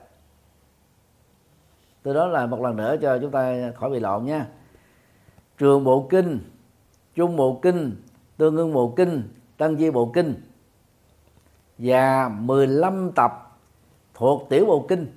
Tôi 2.03 2.13
nói 2.13 2.29
là 2.29 2.45
một 2.45 2.61
lần 2.61 2.75
nữa 2.75 2.95
cho 3.01 3.17
chúng 3.21 3.31
ta 3.31 3.71
khỏi 3.75 3.89
bị 3.89 3.99
lộn 3.99 4.25
nha. 4.25 4.47
Trường 5.57 5.83
bộ 5.83 6.07
kinh 6.09 6.39
trung 7.15 7.35
bộ 7.35 7.59
kinh 7.61 7.95
tương 8.37 8.57
ưng 8.57 8.73
bộ 8.73 8.93
kinh 8.95 9.23
tăng 9.57 9.77
di 9.77 9.91
bộ 9.91 10.11
kinh 10.13 10.35
và 11.77 12.29
15 12.29 13.11
tập 13.15 13.57
thuộc 14.13 14.49
tiểu 14.49 14.65
bộ 14.65 14.85
kinh. 14.89 15.07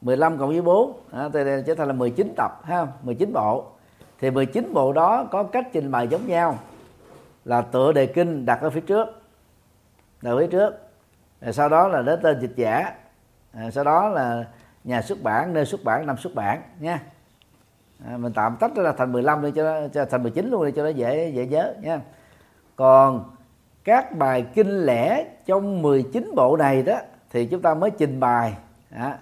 15 0.00 0.38
cộng 0.38 0.48
với 0.48 0.62
4 0.62 1.00
à, 1.10 1.28
thì 1.32 1.40
trở 1.66 1.74
thành 1.74 1.88
là 1.88 1.94
19 1.94 2.32
tập 2.36 2.60
ha 2.64 2.86
19 3.02 3.32
bộ. 3.32 3.64
Thì 4.18 4.30
19 4.30 4.72
bộ 4.74 4.92
đó 4.92 5.24
có 5.30 5.42
cách 5.42 5.68
trình 5.72 5.90
bày 5.90 6.08
giống 6.08 6.26
nhau 6.26 6.58
là 7.44 7.60
tựa 7.60 7.92
đề 7.92 8.06
kinh 8.06 8.46
đặt 8.46 8.60
ở 8.60 8.70
phía 8.70 8.80
trước 8.80 9.17
đặt 10.22 10.30
phía 10.38 10.46
trước. 10.46 10.74
Rồi 11.40 11.52
sau 11.52 11.68
đó 11.68 11.88
là 11.88 12.02
đến 12.02 12.20
tên 12.22 12.40
dịch 12.40 12.56
giả. 12.56 12.94
Rồi 13.52 13.70
sau 13.70 13.84
đó 13.84 14.08
là 14.08 14.44
nhà 14.84 15.02
xuất 15.02 15.22
bản 15.22 15.52
nơi 15.52 15.66
xuất 15.66 15.84
bản 15.84 16.06
năm 16.06 16.16
xuất 16.16 16.34
bản 16.34 16.62
nha. 16.80 17.02
À, 18.06 18.16
mình 18.16 18.32
tạm 18.32 18.56
tách 18.60 18.74
ra 18.76 18.92
thành 18.98 19.12
15 19.12 19.42
đi 19.42 19.52
cho 19.54 19.62
nó 19.62 19.88
cho 19.88 20.04
thành 20.04 20.22
19 20.22 20.50
luôn 20.50 20.66
đi 20.66 20.72
cho 20.76 20.82
nó 20.82 20.88
dễ 20.88 21.32
dễ 21.34 21.46
nhớ 21.46 21.74
nha. 21.80 22.00
Còn 22.76 23.30
các 23.84 24.16
bài 24.16 24.46
kinh 24.54 24.86
lẻ 24.86 25.26
trong 25.46 25.82
19 25.82 26.32
bộ 26.36 26.56
này 26.56 26.82
đó 26.82 26.98
thì 27.30 27.46
chúng 27.46 27.62
ta 27.62 27.74
mới 27.74 27.90
trình 27.90 28.20
bày. 28.20 28.54
À, 28.90 29.18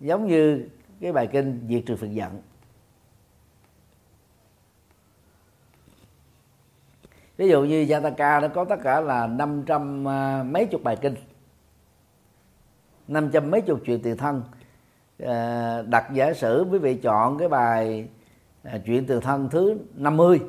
giống 0.00 0.26
như 0.26 0.68
cái 1.00 1.12
bài 1.12 1.26
kinh 1.26 1.66
diệt 1.68 1.82
trừ 1.86 1.96
phần 1.96 2.14
giận. 2.14 2.42
Ví 7.36 7.48
dụ 7.48 7.64
như 7.64 7.84
Jataka 7.84 8.40
nó 8.40 8.48
có 8.48 8.64
tất 8.64 8.76
cả 8.82 9.00
là 9.00 9.26
500 9.26 10.08
à, 10.08 10.42
mấy 10.42 10.66
chục 10.66 10.82
bài 10.82 10.96
kinh. 10.96 11.14
500 13.08 13.50
mấy 13.50 13.60
chục 13.60 13.80
chuyện 13.84 14.02
tiền 14.02 14.16
thân. 14.16 14.42
À, 15.18 15.82
đặt 15.82 16.10
giả 16.12 16.32
sử 16.34 16.66
quý 16.70 16.78
vị 16.78 16.94
chọn 16.94 17.38
cái 17.38 17.48
bài 17.48 18.08
à, 18.62 18.78
chuyện 18.86 19.06
tiền 19.06 19.20
thân 19.20 19.48
thứ 19.50 19.78
50 19.94 20.40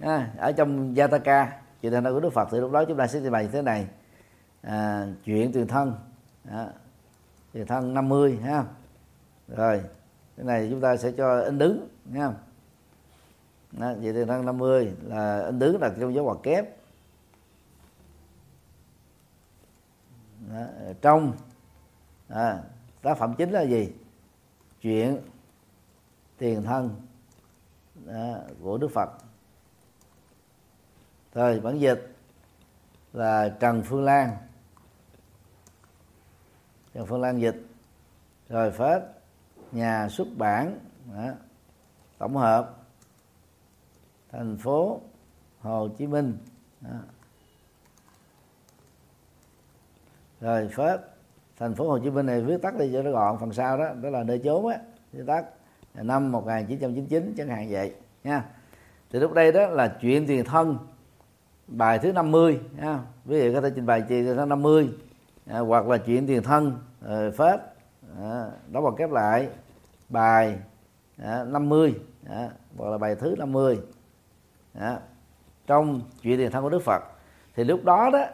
à, 0.00 0.30
ở 0.38 0.52
trong 0.52 0.94
Jataka 0.94 1.46
chuyện 1.82 1.92
tiền 1.92 2.04
thân 2.04 2.14
của 2.14 2.20
Đức 2.20 2.32
Phật 2.32 2.48
thì 2.52 2.58
lúc 2.58 2.72
đó 2.72 2.84
chúng 2.84 2.96
ta 2.96 3.06
sẽ 3.06 3.20
trình 3.22 3.32
bày 3.32 3.44
như 3.44 3.50
thế 3.52 3.62
này. 3.62 3.86
À, 4.62 5.06
chuyện 5.24 5.52
tiền 5.52 5.66
thân 5.66 5.94
à, 6.50 6.66
tiền 7.52 7.66
thân 7.66 7.94
50 7.94 8.38
ha. 8.44 8.64
Rồi 9.48 9.80
cái 10.36 10.46
này 10.46 10.68
chúng 10.70 10.80
ta 10.80 10.96
sẽ 10.96 11.12
cho 11.12 11.40
in 11.40 11.58
đứng 11.58 11.88
nha 12.04 12.32
đó, 13.76 13.94
vậy 14.00 14.12
tiền 14.12 14.26
thân 14.26 14.46
50 14.46 14.92
là 15.02 15.42
anh 15.42 15.58
đứng 15.58 15.80
đặt 15.80 15.92
trong 16.00 16.14
dấu 16.14 16.24
hoạt 16.24 16.38
kép. 16.42 16.76
Đó, 20.50 20.64
trong 21.02 21.32
à, 22.28 22.62
tác 23.02 23.18
phẩm 23.18 23.34
chính 23.38 23.50
là 23.50 23.62
gì? 23.62 23.92
Chuyện 24.80 25.20
tiền 26.38 26.62
thân 26.62 27.00
đó, 27.94 28.38
của 28.62 28.78
đức 28.78 28.88
phật. 28.88 29.10
Rồi 31.34 31.60
bản 31.60 31.78
dịch 31.78 32.14
là 33.12 33.56
trần 33.60 33.82
phương 33.82 34.04
lan. 34.04 34.36
Trần 36.94 37.06
phương 37.06 37.20
lan 37.20 37.40
dịch 37.40 37.66
rồi 38.48 38.70
phết 38.70 39.02
nhà 39.72 40.08
xuất 40.08 40.28
bản 40.36 40.78
đó, 41.14 41.28
tổng 42.18 42.36
hợp 42.36 42.75
thành 44.32 44.56
phố 44.56 45.00
Hồ 45.60 45.88
Chí 45.98 46.06
Minh. 46.06 46.38
Đó. 46.80 46.90
rồi 50.40 50.68
phết 50.68 51.00
thành 51.58 51.74
phố 51.74 51.88
Hồ 51.88 51.98
Chí 51.98 52.10
Minh 52.10 52.26
này 52.26 52.40
viết 52.40 52.62
tắt 52.62 52.78
đi 52.78 52.90
cho 52.92 53.02
nó 53.02 53.10
gọn 53.10 53.38
phần 53.40 53.52
sau 53.52 53.78
đó 53.78 53.88
đó 54.02 54.10
là 54.10 54.22
nơi 54.22 54.38
chốn 54.44 54.66
á 54.66 54.78
viết 55.12 55.22
tắt 55.26 55.44
năm 55.94 56.32
1999 56.32 57.34
chẳng 57.36 57.48
hạn 57.48 57.66
vậy 57.70 57.94
nha. 58.24 58.44
Thì 59.10 59.18
lúc 59.18 59.32
đây 59.32 59.52
đó 59.52 59.66
là 59.66 59.96
chuyện 60.00 60.26
tiền 60.26 60.44
thân 60.44 60.78
bài 61.66 61.98
thứ 61.98 62.12
50 62.12 62.60
nha. 62.76 63.00
Quý 63.26 63.40
vị 63.40 63.54
có 63.54 63.60
thể 63.60 63.70
trình 63.74 63.86
bày 63.86 64.02
chuyện 64.08 64.24
thứ 64.24 64.44
50 64.46 64.90
à, 65.46 65.58
hoặc 65.58 65.88
là 65.88 65.98
chuyện 65.98 66.26
tiền 66.26 66.42
thân 66.42 66.78
rồi 67.00 67.30
phết 67.30 67.60
à, 68.20 68.50
đó 68.72 68.80
bằng 68.80 68.96
kép 68.96 69.10
lại 69.10 69.48
bài 70.08 70.58
à, 71.22 71.44
50 71.44 71.94
à, 72.28 72.50
hoặc 72.76 72.90
là 72.90 72.98
bài 72.98 73.14
thứ 73.14 73.34
50 73.38 73.74
mươi 73.74 73.84
đó, 74.80 74.96
trong 75.66 76.00
chuyện 76.22 76.38
tiền 76.38 76.50
thân 76.50 76.62
của 76.62 76.70
Đức 76.70 76.82
Phật 76.82 77.02
thì 77.56 77.64
lúc 77.64 77.84
đó 77.84 78.10
đó 78.12 78.24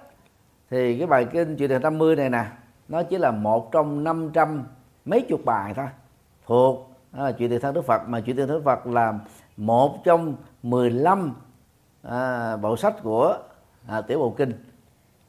thì 0.70 0.98
cái 0.98 1.06
bài 1.06 1.26
kinh 1.32 1.56
chuyện 1.56 1.68
tiền 1.68 1.82
50 1.82 2.16
này 2.16 2.30
nè 2.30 2.44
nó 2.88 3.02
chỉ 3.02 3.18
là 3.18 3.30
một 3.30 3.72
trong 3.72 4.04
500 4.04 4.64
mấy 5.04 5.20
chục 5.20 5.40
bài 5.44 5.74
thôi. 5.74 5.86
Thuộc 6.46 6.90
à, 7.12 7.32
chuyện 7.32 7.50
tiền 7.50 7.60
thân 7.60 7.74
Đức 7.74 7.84
Phật 7.84 8.02
mà 8.08 8.20
chuyện 8.20 8.36
tiền 8.36 8.48
thân 8.48 8.56
Đức 8.56 8.64
Phật 8.64 8.86
là 8.86 9.18
một 9.56 10.04
trong 10.04 10.36
15 10.62 11.34
à, 12.02 12.56
bộ 12.56 12.76
sách 12.76 12.94
của 13.02 13.38
à, 13.86 14.00
tiểu 14.00 14.18
bộ 14.18 14.30
kinh. 14.30 14.52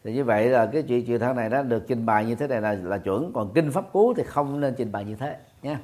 Thì 0.03 0.13
như 0.13 0.23
vậy 0.23 0.49
là 0.49 0.65
cái 0.65 0.83
chuyện 0.83 1.05
chuyện 1.05 1.19
thân 1.19 1.35
này 1.35 1.49
nó 1.49 1.63
được 1.63 1.83
trình 1.87 2.05
bày 2.05 2.25
như 2.25 2.35
thế 2.35 2.47
này 2.47 2.61
là 2.61 2.73
là 2.73 2.97
chuẩn. 2.97 3.31
Còn 3.33 3.51
kinh 3.53 3.71
pháp 3.71 3.91
cú 3.91 4.13
thì 4.13 4.23
không 4.23 4.59
nên 4.59 4.73
trình 4.77 4.91
bày 4.91 5.05
như 5.05 5.15
thế 5.15 5.37
nha. 5.61 5.79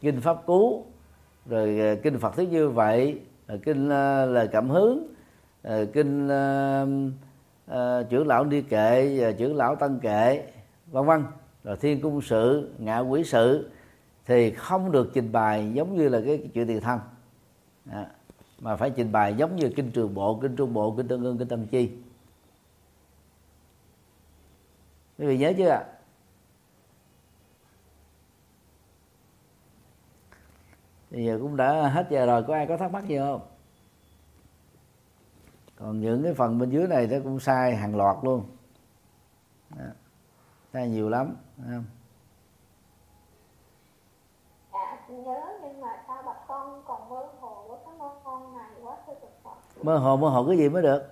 Kinh 0.00 0.20
pháp 0.20 0.46
cú 0.46 0.86
rồi 1.46 1.80
à, 1.80 1.94
kinh 2.02 2.18
Phật 2.18 2.36
thuyết 2.36 2.50
như 2.50 2.68
vậy 2.68 3.20
Ờ, 3.50 3.56
kinh 3.56 3.86
uh, 3.86 3.90
ờ, 3.90 4.26
lời 4.26 4.48
cảm 4.52 4.70
hứng. 4.70 5.14
Ờ, 5.62 5.86
kinh 5.92 6.26
uh, 6.26 6.88
uh, 7.70 8.10
trưởng 8.10 8.26
lão 8.26 8.44
đi 8.44 8.62
kệ 8.62 9.20
uh, 9.30 9.38
trưởng 9.38 9.56
lão 9.56 9.76
tăng 9.76 10.00
kệ 10.00 10.52
vân 10.86 11.06
vân. 11.06 11.24
Rồi 11.64 11.76
thiên 11.76 12.00
cung 12.00 12.22
sự 12.22 12.70
ngạ 12.78 12.98
quỷ 12.98 13.24
sự 13.24 13.70
thì 14.26 14.50
không 14.50 14.92
được 14.92 15.10
trình 15.14 15.32
bày 15.32 15.72
giống 15.74 15.96
như 15.96 16.08
là 16.08 16.20
cái 16.26 16.48
chuyện 16.54 16.66
tiền 16.66 16.80
thân. 16.80 17.00
À, 17.90 18.06
mà 18.60 18.76
phải 18.76 18.90
trình 18.90 19.12
bày 19.12 19.34
giống 19.34 19.56
như 19.56 19.70
kinh 19.76 19.90
trường 19.90 20.14
bộ 20.14 20.38
kinh 20.42 20.56
trung 20.56 20.74
bộ 20.74 20.94
kinh 20.96 21.08
tương 21.08 21.24
ương 21.24 21.38
kinh 21.38 21.48
tâm 21.48 21.66
chi. 21.66 21.90
Quý 25.18 25.26
vị 25.26 25.38
nhớ 25.38 25.52
chưa 25.56 25.68
ạ? 25.68 25.84
Thì 31.10 31.24
giờ 31.24 31.38
cũng 31.42 31.56
đã 31.56 31.88
hết 31.88 32.06
giờ 32.10 32.26
rồi 32.26 32.44
có 32.48 32.54
ai 32.54 32.66
có 32.66 32.76
thắc 32.76 32.92
mắc 32.92 33.04
gì 33.06 33.18
không 33.18 33.40
còn 35.76 36.00
những 36.00 36.22
cái 36.22 36.34
phần 36.34 36.58
bên 36.58 36.70
dưới 36.70 36.86
này 36.86 37.06
nó 37.06 37.16
cũng 37.24 37.40
sai 37.40 37.76
hàng 37.76 37.96
loạt 37.96 38.16
luôn 38.22 38.44
đó. 39.70 39.84
sai 40.72 40.88
nhiều 40.88 41.08
lắm 41.08 41.36
không? 41.56 41.84
dạ 44.72 44.98
nhớ 45.08 45.58
nhưng 45.62 45.80
mà 45.80 46.02
sao 46.06 46.22
bà 46.26 46.32
con 46.48 46.82
còn 46.86 47.08
mơ 47.08 47.28
hồ 47.40 47.64
với 47.68 47.78
cái 47.84 47.94
mơ 47.98 48.10
con 48.24 48.56
này 48.58 48.70
quá 48.82 48.96
thưa 49.06 49.14
mơ 49.82 49.98
hồ 49.98 50.16
mơ 50.16 50.28
hồ 50.28 50.44
cái 50.48 50.56
gì 50.56 50.68
mới 50.68 50.82
được 50.82 51.02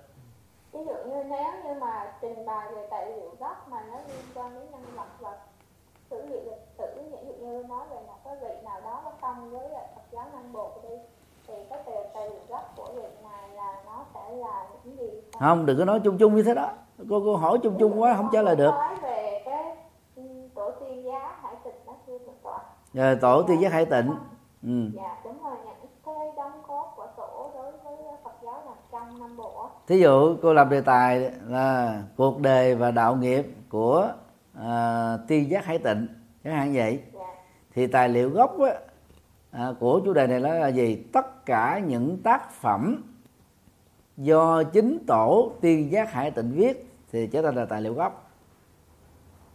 ví 0.73 0.81
dụ 0.87 1.11
như 1.11 1.25
nếu 1.25 1.53
như 1.65 1.81
mà 1.81 2.13
trình 2.21 2.47
bày 2.47 2.73
về 2.75 2.87
tài 2.91 3.07
liệu 3.07 3.37
gốc 3.41 3.69
mà 3.69 3.81
nó 3.91 3.99
liên 4.09 4.25
quan 4.35 4.55
đến 4.55 4.71
nhân 4.71 4.83
vật 4.97 5.09
và 5.19 5.39
sử 6.11 6.27
liệu 6.27 6.58
như 7.59 7.65
nói 7.69 7.87
về 7.91 7.97
một 8.07 8.19
cái 8.25 8.35
vị 8.41 8.55
nào 8.65 8.81
đó 8.81 9.01
có 9.05 9.11
công 9.21 9.51
với 9.51 9.69
Phật 9.95 10.03
giáo 10.13 10.27
Nam 10.33 10.53
Bộ 10.53 10.71
đi 10.83 10.97
thì 11.49 11.55
cái 11.71 11.79
tài 12.15 12.29
liệu 12.31 12.41
gốc 12.49 12.73
của 12.77 12.89
vị 12.95 13.09
này 13.23 13.49
là 13.49 13.83
nó 13.87 14.05
sẽ 14.15 14.37
là 14.37 14.67
những 14.85 14.99
gì? 14.99 15.09
Không 15.41 15.67
đừng 15.67 15.79
có 15.79 15.85
nói 15.85 16.01
chung 16.05 16.19
chung 16.19 16.37
như 16.37 16.43
thế 16.43 16.55
đó. 16.55 16.71
Cô 17.11 17.23
cô 17.25 17.37
hỏi 17.37 17.59
chung 17.63 17.77
chung 17.79 18.03
quá 18.03 18.15
không 18.17 18.29
trả 18.33 18.43
lời 18.43 18.57
được. 18.57 18.71
Nói 18.71 18.97
về 19.03 19.43
cái 19.45 19.77
ừ, 20.17 20.23
tổ 20.55 20.71
tiên 20.71 21.05
giá 21.05 21.39
hải 21.43 21.55
tịch 21.65 21.83
đó 21.87 21.93
thưa 22.07 22.19
Phật 22.19 22.33
tọa. 22.43 22.59
Rồi 22.93 23.17
tổ 23.17 23.43
tiên 23.43 23.61
giác 23.61 23.73
hải 23.73 23.85
tịnh. 23.85 24.15
Ừ. 24.63 24.91
dạ 24.95 25.17
đúng 25.25 25.43
rồi 25.45 25.57
những 25.65 25.91
cái 26.07 26.33
đóng 26.37 26.63
góp 26.69 26.95
của 26.97 27.07
tổ 27.17 27.51
đối 27.55 27.73
với 27.73 27.97
Phật 28.25 28.35
giáo 28.43 28.63
nằm 28.67 28.77
trong 28.93 29.21
Nam 29.21 29.37
Bộ 29.37 29.69
thí 29.87 29.99
dụ 29.99 30.37
cô 30.43 30.53
làm 30.53 30.69
đề 30.69 30.81
tài 30.81 31.31
là 31.47 32.03
cuộc 32.17 32.41
đời 32.41 32.75
và 32.75 32.91
đạo 32.91 33.17
nghiệp 33.17 33.47
của 33.69 34.09
à, 34.55 35.19
tiên 35.29 35.51
giác 35.51 35.65
hải 35.65 35.79
tịnh 35.79 36.09
chẳng 36.45 36.55
hạn 36.55 36.73
vậy. 36.75 37.01
dạ 37.13 37.18
thì 37.75 37.87
tài 37.87 38.09
liệu 38.09 38.31
gốc 38.31 38.61
á, 38.61 38.75
à, 39.51 39.73
của 39.81 40.01
chủ 40.05 40.13
đề 40.13 40.27
này 40.27 40.41
là 40.41 40.69
gì? 40.69 41.05
Tất 41.13 41.47
cả 41.47 41.79
những 41.87 42.23
tác 42.23 42.51
phẩm 42.53 43.03
do 44.17 44.63
chính 44.63 44.99
tổ 45.07 45.53
tiên 45.61 45.93
giác 45.93 46.13
hải 46.13 46.31
tịnh 46.31 46.53
viết 46.53 46.91
thì 47.13 47.27
trở 47.27 47.43
thành 47.43 47.55
là 47.55 47.65
tài 47.65 47.83
liệu 47.83 47.95
gốc. 47.95 48.31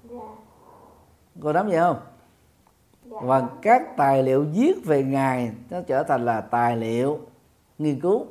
Dạ. 0.10 0.18
Cô 1.42 1.54
nắm 1.54 1.68
vậy 1.68 1.80
không? 1.80 2.00
Dạ. 3.06 3.18
Và 3.24 3.50
các 3.62 3.98
tài 3.98 4.24
liệu 4.24 4.46
viết 4.54 4.74
về 4.86 5.04
ngài 5.04 5.52
nó 5.70 5.82
trở 5.88 6.04
thành 6.04 6.26
là 6.26 6.42
tài 6.42 6.78
liệu 6.78 7.20
nghiên 7.78 8.00
cứu 8.00 8.26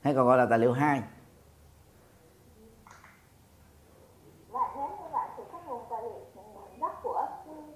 hay 0.00 0.14
còn 0.14 0.26
gọi 0.26 0.38
là 0.38 0.46
tài 0.46 0.58
liệu 0.58 0.72
hai 0.72 1.02
và 4.50 4.60
nếu 4.76 4.88
như 4.88 5.08
vậy 5.12 5.28
thì 5.36 5.42
cái 5.52 5.60
nguồn 5.66 5.82
tài 5.90 6.02
liệu 6.02 6.44
gốc 6.80 7.00
của 7.02 7.26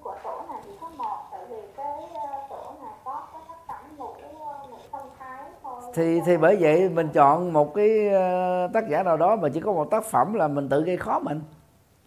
của 0.00 0.16
tổ 0.24 0.42
này 0.48 0.62
thì 0.64 0.70
có 0.80 0.90
một 0.98 1.28
tại 1.32 1.40
vì 1.48 1.56
cái 1.76 2.08
ờ, 2.14 2.46
tổ 2.50 2.72
này 2.82 2.92
có 3.04 3.28
cái 3.32 3.42
tác 3.48 3.58
phẩm 3.66 3.96
ngũ 3.96 4.14
ngũ 4.32 4.78
phong 4.90 5.10
thái 5.18 5.50
thôi 5.62 5.83
thì 5.94 6.20
thì 6.26 6.36
bởi 6.36 6.56
vậy 6.60 6.88
mình 6.88 7.08
chọn 7.08 7.52
một 7.52 7.74
cái 7.74 8.08
ờ, 8.08 8.68
tác 8.72 8.88
giả 8.88 9.02
nào 9.02 9.16
đó 9.16 9.36
mà 9.36 9.48
chỉ 9.48 9.60
có 9.60 9.72
một 9.72 9.90
tác 9.90 10.04
phẩm 10.04 10.34
là 10.34 10.48
mình 10.48 10.68
tự 10.68 10.82
gây 10.82 10.96
khó 10.96 11.18
mình. 11.18 11.40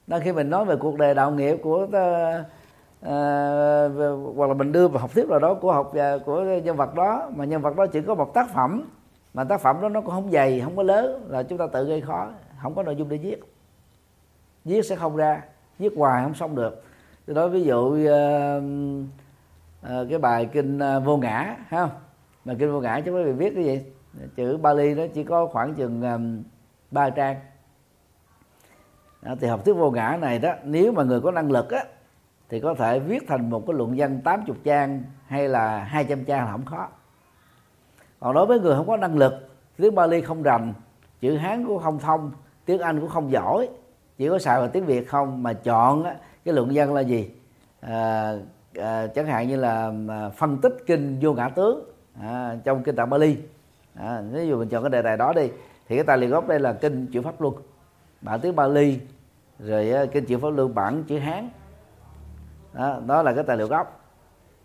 Nên 0.08 0.22
khi 0.22 0.32
mình 0.32 0.50
nói 0.50 0.66
về 0.66 0.76
cuộc 0.76 0.98
đời 0.98 1.14
đạo 1.16 1.32
nghiệp 1.32 1.58
của 1.64 1.88
ờ, 1.92 2.32
ờ, 2.32 2.44
ta, 3.02 3.10
à, 3.12 3.90
hoặc 4.36 4.48
là 4.48 4.54
mình 4.54 4.72
đưa 4.72 4.88
vào 4.88 5.02
học 5.02 5.14
thuyết 5.14 5.30
nào 5.30 5.40
đó 5.40 5.54
của 5.54 5.74
học 5.74 5.92
của 6.26 6.42
nhân 6.64 6.76
vật 6.76 6.96
đó 6.96 7.30
mà 7.36 7.46
nhân 7.46 7.62
vật 7.62 7.76
đó 7.76 7.86
chỉ 7.86 8.02
có 8.02 8.16
một 8.16 8.34
tác 8.34 8.50
phẩm 8.54 8.84
mà 9.34 9.44
tác 9.44 9.62
phẩm 9.62 9.82
đó 9.82 9.90
nó 9.90 10.02
cũng 10.02 10.12
không 10.12 10.32
dày 10.32 10.62
không 10.64 10.76
có 10.76 10.84
lớn 10.84 11.28
là 11.30 11.44
chúng 11.44 11.58
ta 11.58 11.68
tự 11.68 11.86
gây 11.86 12.02
khó 12.02 12.28
không 12.62 12.76
có 12.76 12.84
nội 12.84 12.96
dung 12.96 13.10
để 13.10 13.18
viết. 13.18 13.40
Viết 14.66 14.86
sẽ 14.86 14.96
không 14.96 15.16
ra 15.16 15.42
viết 15.80 15.94
hoài 15.98 16.24
không 16.24 16.34
xong 16.34 16.56
được. 16.56 16.84
Tôi 17.26 17.36
nói 17.36 17.50
ví 17.50 17.64
dụ 17.64 18.08
ờ, 18.08 18.62
ờ, 19.82 20.08
cái 20.10 20.20
bài 20.20 20.46
kinh 20.46 20.80
ờ, 20.80 21.00
vô 21.00 21.18
ngã 21.18 21.56
ha 21.68 21.90
mà 22.48 22.54
kinh 22.60 22.72
vô 22.72 22.82
ngã 22.82 23.02
chứ 23.06 23.12
quý 23.12 23.24
vị 23.24 23.32
viết 23.32 23.52
cái 23.56 23.64
gì? 23.64 23.82
Chữ 24.36 24.58
Bali 24.58 24.94
nó 24.94 25.04
chỉ 25.14 25.24
có 25.24 25.48
khoảng 25.48 25.74
chừng 25.74 26.02
um, 26.02 26.44
ba 26.92 27.10
trang. 27.10 27.36
Đó, 29.22 29.36
thì 29.40 29.48
học 29.48 29.66
thuyết 29.66 29.74
vô 29.74 29.92
ngã 29.92 30.18
này 30.22 30.40
đó 30.40 30.54
nếu 30.64 30.92
mà 30.92 31.04
người 31.04 31.22
có 31.22 31.32
năng 31.32 31.52
lực 31.52 31.70
á 31.70 31.84
thì 32.50 32.60
có 32.60 32.74
thể 32.74 33.00
viết 33.00 33.24
thành 33.28 33.50
một 33.50 33.64
cái 33.68 33.74
luận 33.74 33.94
văn 33.98 34.22
80 34.24 34.58
trang 34.64 35.04
hay 35.26 35.48
là 35.48 35.84
200 35.84 36.26
trang 36.26 36.46
là 36.46 36.52
không 36.52 36.66
khó. 36.66 36.88
Còn 38.20 38.34
đối 38.34 38.46
với 38.46 38.60
người 38.60 38.76
không 38.76 38.88
có 38.88 38.98
năng 38.98 39.18
lực 39.18 39.34
tiếng 39.78 39.96
Bali 39.96 40.22
không 40.22 40.44
rành 40.44 40.74
chữ 41.22 41.38
Hán 41.38 41.66
cũng 41.66 41.80
không 41.80 42.00
thông 42.00 42.32
tiếng 42.66 42.82
Anh 42.82 43.00
cũng 43.00 43.10
không 43.10 43.32
giỏi 43.32 43.70
chỉ 44.18 44.30
có 44.30 44.40
xài 44.40 44.60
vào 44.60 44.68
tiếng 44.68 44.86
Việt 44.86 45.08
không 45.08 45.44
mà 45.44 45.54
chọn 45.54 46.04
cái 46.46 46.54
luận 46.54 46.72
văn 46.74 46.94
là 46.94 47.02
gì? 47.02 47.32
À, 47.82 48.34
à, 48.76 49.08
chẳng 49.08 49.26
hạn 49.26 49.48
như 49.48 49.56
là 49.56 49.92
à, 50.10 50.30
phân 50.30 50.58
tích 50.62 50.74
kinh 50.86 51.18
vô 51.22 51.34
ngã 51.34 51.50
tướng 51.50 51.97
à, 52.22 52.56
trong 52.64 52.84
kinh 52.84 52.96
tạng 52.96 53.10
Bali. 53.10 53.38
À, 53.96 54.22
nếu 54.32 54.46
như 54.46 54.56
mình 54.56 54.70
chọn 54.70 54.84
cái 54.84 54.90
đề 54.90 55.02
tài 55.02 55.18
đó 55.18 55.34
đi 55.34 55.50
thì 55.88 55.96
cái 55.96 56.04
tài 56.04 56.18
liệu 56.18 56.30
gốc 56.30 56.48
đây 56.48 56.60
là 56.60 56.74
kinh 56.74 57.08
chữ 57.14 57.22
pháp 57.22 57.42
luân. 57.42 57.56
Bản 58.22 58.40
tiếng 58.40 58.56
Bali 58.56 59.00
rồi 59.60 59.92
à, 59.92 60.06
kinh 60.06 60.26
chữ 60.26 60.38
pháp 60.38 60.50
luân 60.50 60.76
bản 60.76 61.04
chữ 61.04 61.20
Hán. 61.20 61.50
Đó, 62.74 63.00
đó 63.08 63.22
là 63.22 63.34
cái 63.34 63.44
tài 63.44 63.58
liệu 63.58 63.68
gốc. 63.68 64.00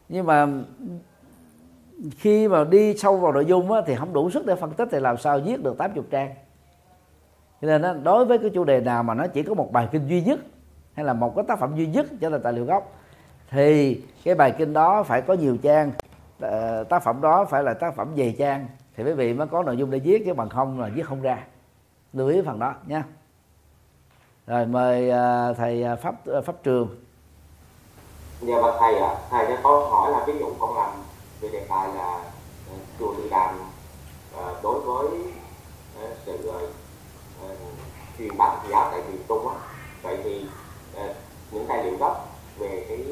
Nhưng 0.08 0.26
mà 0.26 0.48
khi 2.10 2.48
mà 2.48 2.64
đi 2.64 2.96
sâu 2.96 3.16
vào 3.16 3.32
nội 3.32 3.44
dung 3.44 3.72
á, 3.72 3.80
thì 3.86 3.94
không 3.94 4.12
đủ 4.12 4.30
sức 4.30 4.46
để 4.46 4.54
phân 4.54 4.70
tích 4.70 4.88
thì 4.92 5.00
làm 5.00 5.16
sao 5.16 5.40
viết 5.40 5.62
được 5.62 5.78
80 5.78 6.04
trang. 6.10 6.34
Cho 7.60 7.68
nên 7.68 7.82
đó, 7.82 7.94
đối 8.02 8.24
với 8.24 8.38
cái 8.38 8.50
chủ 8.50 8.64
đề 8.64 8.80
nào 8.80 9.02
mà 9.02 9.14
nó 9.14 9.26
chỉ 9.26 9.42
có 9.42 9.54
một 9.54 9.72
bài 9.72 9.88
kinh 9.92 10.08
duy 10.08 10.22
nhất 10.22 10.40
hay 10.94 11.04
là 11.04 11.12
một 11.12 11.36
cái 11.36 11.44
tác 11.48 11.58
phẩm 11.58 11.76
duy 11.76 11.86
nhất 11.86 12.06
cho 12.20 12.28
là 12.28 12.38
tài 12.38 12.52
liệu 12.52 12.64
gốc 12.64 12.92
thì 13.50 14.00
cái 14.24 14.34
bài 14.34 14.54
kinh 14.58 14.72
đó 14.72 15.02
phải 15.02 15.22
có 15.22 15.34
nhiều 15.34 15.56
trang. 15.62 15.92
Ờ, 16.42 16.84
tác 16.84 17.02
phẩm 17.02 17.20
đó 17.20 17.44
phải 17.50 17.62
là 17.62 17.74
tác 17.74 17.96
phẩm 17.96 18.14
dày 18.16 18.36
trang. 18.38 18.66
Thì 18.96 19.04
quý 19.04 19.12
vị 19.12 19.34
mới 19.34 19.46
có 19.46 19.62
nội 19.62 19.76
dung 19.76 19.90
để 19.90 19.98
viết 19.98 20.22
chứ 20.26 20.34
bằng 20.34 20.48
không 20.48 20.80
là 20.80 20.90
viết 20.94 21.06
không 21.06 21.22
ra. 21.22 21.38
Lưu 22.12 22.28
ý 22.28 22.42
phần 22.46 22.58
đó 22.58 22.74
nha. 22.86 23.04
Rồi 24.46 24.66
mời 24.66 25.10
uh, 25.10 25.56
thầy 25.56 25.82
ờ, 25.82 25.96
pháp 25.96 26.14
pháp 26.46 26.62
trường. 26.62 26.88
Dạ 28.40 28.62
bác 28.62 28.72
thầy 28.80 28.94
ạ. 28.98 29.08
À, 29.08 29.16
thầy 29.30 29.46
cho 29.48 29.56
có 29.62 29.88
hỏi 29.90 30.10
là 30.10 30.24
ví 30.26 30.38
dụ 30.38 30.46
con 30.58 30.76
làm 30.76 30.90
về 31.40 31.48
đề 31.48 31.66
tài 31.68 31.88
là 31.94 32.20
uh, 32.74 32.80
chùa 32.98 33.14
Từ 33.16 33.28
Đàm 33.30 33.54
uh, 34.34 34.62
đối 34.62 34.80
với 34.80 35.06
uh, 36.04 36.16
sự 36.26 36.50
uh, 36.50 37.58
truyền 38.18 38.36
bá 38.38 38.56
giáo 38.70 38.88
tại 38.90 39.00
miền 39.08 39.22
Trung 39.28 39.48
á. 39.48 39.54
Vậy 40.02 40.18
thì 40.24 40.46
uh, 40.94 41.16
những 41.50 41.66
tài 41.68 41.84
liệu 41.84 41.96
gốc 41.96 42.28
về 42.58 42.86
cái 42.88 43.06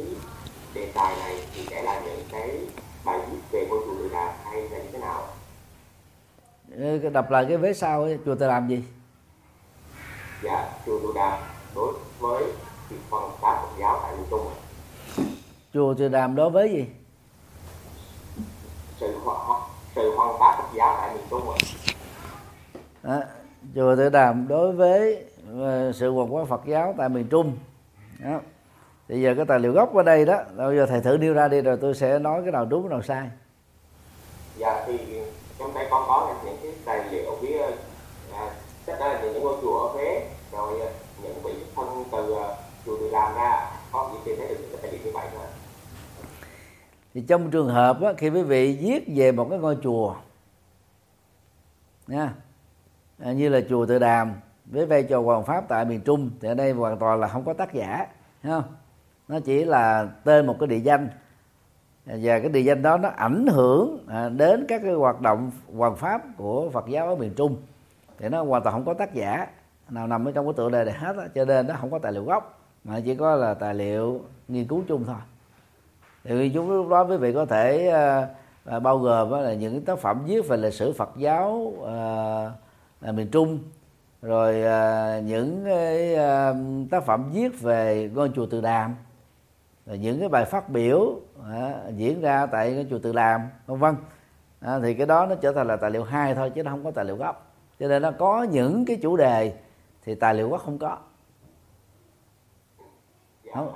đề 0.74 0.92
tài 0.94 1.16
này 1.16 1.36
thì 1.54 1.66
sẽ 1.70 1.82
là 1.82 2.00
những 2.00 2.24
cái 2.32 2.60
bài 3.04 3.18
viết 3.30 3.38
về 3.50 3.66
ngôi 3.70 3.80
chùa 3.86 3.94
Từ 3.98 4.08
Đàm 4.12 4.34
hay 4.44 4.62
là 4.62 4.78
như 4.78 4.88
thế 4.92 4.98
nào? 4.98 5.26
Đọc 7.12 7.30
lại 7.30 7.44
cái 7.48 7.56
vế 7.56 7.72
sau 7.72 8.02
ấy, 8.02 8.18
chùa 8.24 8.34
Từ 8.34 8.48
Đàm 8.48 8.68
gì? 8.68 8.84
Dạ 10.42 10.68
chùa 10.86 11.00
Từ 11.02 11.12
Đàm 11.14 11.38
đối 11.74 11.94
với 12.18 12.44
việc 12.90 12.96
phân 13.10 13.30
pháp 13.40 13.62
Phật 13.62 13.68
giáo 13.80 14.00
tại 14.02 14.12
miền 14.16 14.26
Trung 14.30 14.46
chùa 15.74 15.94
Từ 15.94 16.08
Đàm 16.08 16.34
đối 16.34 16.50
với 16.50 16.72
gì? 16.72 16.86
Sự 19.00 19.20
sự 19.94 20.16
hoan 20.16 20.36
pháp 20.40 20.56
Phật 20.56 20.68
giáo 20.74 20.96
tại 20.98 21.14
miền 21.14 21.24
Trung 21.30 21.42
đó, 23.02 23.20
chùa 23.74 23.96
Tự 23.96 24.08
Đàm 24.08 24.48
đối 24.48 24.72
với 24.72 25.24
ờ, 25.58 25.92
sự 25.92 26.10
hoàn 26.10 26.28
hóa 26.28 26.44
Phật 26.44 26.60
giáo 26.66 26.94
tại 26.98 27.08
miền 27.08 27.28
Trung. 27.30 27.56
Đó. 28.18 28.40
Thì 29.10 29.20
giờ 29.20 29.34
cái 29.34 29.44
tài 29.44 29.60
liệu 29.60 29.72
gốc 29.72 29.94
ở 29.94 30.02
đây 30.02 30.24
đó 30.24 30.42
bây 30.56 30.76
giờ 30.76 30.86
thầy 30.86 31.00
thử 31.00 31.16
nêu 31.16 31.34
ra 31.34 31.48
đi 31.48 31.60
rồi 31.60 31.78
tôi 31.80 31.94
sẽ 31.94 32.18
nói 32.18 32.42
cái 32.42 32.52
nào 32.52 32.64
đúng 32.64 32.82
cái 32.82 32.90
nào 32.90 33.02
sai. 33.02 33.30
Dạ 34.56 34.84
thì 34.86 34.98
trong 35.58 35.74
đây 35.74 35.86
con 35.90 36.04
có 36.08 36.34
những 36.44 36.56
cái 36.62 36.72
tài 36.84 37.04
liệu 37.10 37.36
với 37.40 37.62
à, 38.32 38.50
chắc 38.86 39.00
đó 39.00 39.08
là 39.08 39.20
những 39.22 39.42
ngôi 39.42 39.56
chùa 39.62 39.78
ở 39.78 39.92
Huế 39.92 40.28
rồi 40.52 40.80
à, 40.80 40.90
những 41.22 41.42
vị 41.44 41.52
thân 41.76 42.04
từ 42.12 42.32
uh, 42.32 42.40
chùa 42.86 42.96
Tự 42.98 43.10
làm 43.10 43.34
ra 43.34 43.70
có 43.92 44.10
gì 44.12 44.18
tìm 44.24 44.36
thấy 44.38 44.48
được 44.48 44.56
những 44.60 44.78
tài 44.82 44.92
liệu 44.92 45.00
như 45.04 45.10
vậy 45.14 45.26
thôi 45.32 45.46
thì 47.14 47.20
trong 47.28 47.50
trường 47.50 47.68
hợp 47.68 48.02
á, 48.02 48.12
khi 48.18 48.30
quý 48.30 48.42
vị 48.42 48.78
viết 48.80 49.04
về 49.16 49.32
một 49.32 49.46
cái 49.50 49.58
ngôi 49.58 49.76
chùa 49.82 50.14
nha 52.06 52.32
à, 53.18 53.32
như 53.32 53.48
là 53.48 53.60
chùa 53.68 53.86
Tự 53.86 53.98
Đàm 53.98 54.34
với 54.64 54.86
vai 54.86 55.02
trò 55.02 55.20
hoàng 55.20 55.44
pháp 55.44 55.64
tại 55.68 55.84
miền 55.84 56.00
Trung 56.00 56.30
thì 56.40 56.48
ở 56.48 56.54
đây 56.54 56.72
hoàn 56.72 56.98
toàn 56.98 57.20
là 57.20 57.28
không 57.28 57.44
có 57.44 57.52
tác 57.52 57.72
giả 57.72 58.06
không 58.42 58.62
nó 59.30 59.40
chỉ 59.40 59.64
là 59.64 60.08
tên 60.24 60.46
một 60.46 60.56
cái 60.60 60.66
địa 60.66 60.78
danh 60.78 61.08
và 62.06 62.38
cái 62.38 62.48
địa 62.48 62.60
danh 62.60 62.82
đó 62.82 62.96
nó 62.96 63.08
ảnh 63.08 63.46
hưởng 63.46 63.98
à, 64.08 64.28
đến 64.28 64.64
các 64.68 64.82
cái 64.84 64.92
hoạt 64.92 65.20
động 65.20 65.50
hoàng 65.76 65.96
pháp 65.96 66.22
của 66.36 66.70
Phật 66.70 66.84
giáo 66.88 67.08
ở 67.08 67.14
miền 67.14 67.32
Trung 67.36 67.56
thì 68.18 68.28
nó 68.28 68.42
hoàn 68.42 68.62
toàn 68.62 68.74
không 68.74 68.84
có 68.84 68.94
tác 68.94 69.14
giả 69.14 69.46
nào 69.88 70.06
nằm 70.06 70.24
ở 70.24 70.32
trong 70.32 70.46
cái 70.46 70.54
tựa 70.56 70.70
đề 70.70 70.84
này 70.84 70.94
hết 70.94 71.16
đó. 71.16 71.22
cho 71.34 71.44
nên 71.44 71.66
nó 71.66 71.74
không 71.80 71.90
có 71.90 71.98
tài 71.98 72.12
liệu 72.12 72.24
gốc 72.24 72.60
mà 72.84 73.00
chỉ 73.04 73.14
có 73.14 73.36
là 73.36 73.54
tài 73.54 73.74
liệu 73.74 74.20
nghiên 74.48 74.66
cứu 74.66 74.82
chung 74.88 75.04
thôi 75.04 75.16
thì 76.24 76.50
chúng 76.54 76.70
lúc 76.70 76.88
đó 76.88 77.04
quý 77.04 77.16
vị 77.16 77.32
có 77.32 77.44
thể 77.44 77.92
uh, 78.76 78.82
bao 78.82 78.98
gồm 78.98 79.30
là 79.30 79.54
những 79.54 79.84
tác 79.84 79.98
phẩm 79.98 80.24
viết 80.26 80.48
về 80.48 80.56
lịch 80.56 80.74
sử 80.74 80.92
Phật 80.92 81.10
giáo 81.16 81.72
uh, 83.08 83.14
miền 83.14 83.28
Trung 83.28 83.58
rồi 84.22 84.54
uh, 84.60 85.24
những 85.24 85.64
uh, 85.64 86.90
tác 86.90 87.04
phẩm 87.04 87.30
viết 87.32 87.60
về 87.60 88.10
ngôi 88.14 88.30
chùa 88.36 88.46
Từ 88.46 88.60
Đàm 88.60 88.94
những 89.86 90.20
cái 90.20 90.28
bài 90.28 90.44
phát 90.44 90.68
biểu 90.68 90.98
uh, 90.98 91.96
diễn 91.96 92.20
ra 92.20 92.46
tại 92.46 92.72
ngôi 92.72 92.86
chùa 92.90 92.98
Từ 93.02 93.12
Đàm 93.12 93.40
vân 93.66 93.78
vân. 93.78 93.94
À, 94.60 94.78
thì 94.82 94.94
cái 94.94 95.06
đó 95.06 95.26
nó 95.26 95.34
trở 95.34 95.52
thành 95.52 95.66
là 95.66 95.76
tài 95.76 95.90
liệu 95.90 96.04
hai 96.04 96.34
thôi 96.34 96.52
chứ 96.54 96.62
nó 96.62 96.70
không 96.70 96.84
có 96.84 96.90
tài 96.90 97.04
liệu 97.04 97.16
gốc. 97.16 97.52
Cho 97.80 97.88
nên 97.88 98.02
nó 98.02 98.10
có 98.10 98.42
những 98.42 98.84
cái 98.84 98.96
chủ 99.02 99.16
đề 99.16 99.52
thì 100.04 100.14
tài 100.14 100.34
liệu 100.34 100.48
gốc 100.48 100.60
không 100.64 100.78
có. 100.78 100.96
Không. 103.54 103.72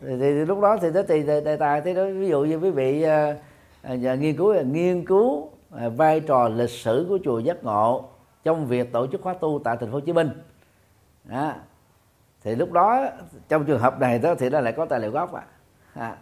thì, 0.00 0.08
thì, 0.08 0.16
thì 0.18 0.44
lúc 0.44 0.60
đó 0.60 0.76
thì 0.82 0.90
nó 0.90 1.02
tùy 1.02 1.22
đề, 1.22 1.56
tài 1.56 1.80
thế 1.80 1.94
đó 1.94 2.04
ví 2.04 2.28
dụ 2.28 2.44
như 2.44 2.56
quý 2.56 2.70
vị 2.70 3.02
à, 3.02 3.36
à, 3.82 3.94
nghiên 3.94 4.36
cứu 4.36 4.52
là 4.52 4.62
nghiên 4.62 5.06
cứu 5.06 5.50
à, 5.70 5.88
vai 5.88 6.20
trò 6.20 6.48
lịch 6.48 6.70
sử 6.70 7.06
của 7.08 7.18
chùa 7.24 7.38
giác 7.38 7.64
ngộ 7.64 8.04
trong 8.44 8.66
việc 8.66 8.92
tổ 8.92 9.06
chức 9.06 9.22
khóa 9.22 9.34
tu 9.34 9.60
tại 9.64 9.76
thành 9.80 9.90
phố 9.90 9.94
Hồ 9.94 10.00
Chí 10.00 10.12
Minh. 10.12 10.30
Đó 11.24 11.54
thì 12.44 12.54
lúc 12.54 12.72
đó 12.72 13.04
trong 13.48 13.64
trường 13.64 13.80
hợp 13.80 14.00
này 14.00 14.18
đó 14.18 14.34
thì 14.34 14.50
nó 14.50 14.60
lại 14.60 14.72
có 14.72 14.84
tài 14.84 15.00
liệu 15.00 15.10
gốc 15.10 15.34
à, 15.34 15.42
à. 15.94 16.16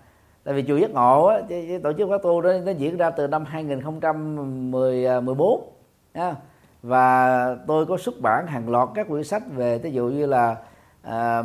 tại 0.45 0.55
vì 0.55 0.65
chùa 0.69 0.77
giác 0.77 0.91
ngộ 0.91 1.25
á, 1.25 1.39
tổ 1.83 1.93
chức 1.93 2.09
khóa 2.09 2.19
tu 2.23 2.41
đó 2.41 2.53
nó 2.65 2.73
diễn 2.73 2.97
ra 2.97 3.11
từ 3.11 3.27
năm 3.27 3.45
2014 3.45 5.73
à, 6.13 6.35
và 6.83 7.57
tôi 7.67 7.87
có 7.87 7.97
xuất 7.97 8.15
bản 8.21 8.47
hàng 8.47 8.69
loạt 8.69 8.89
các 8.95 9.09
quyển 9.09 9.25
sách 9.25 9.43
về 9.57 9.79
ví 9.79 9.91
dụ 9.91 10.07
như 10.07 10.27
là 10.27 10.57
à, 11.03 11.43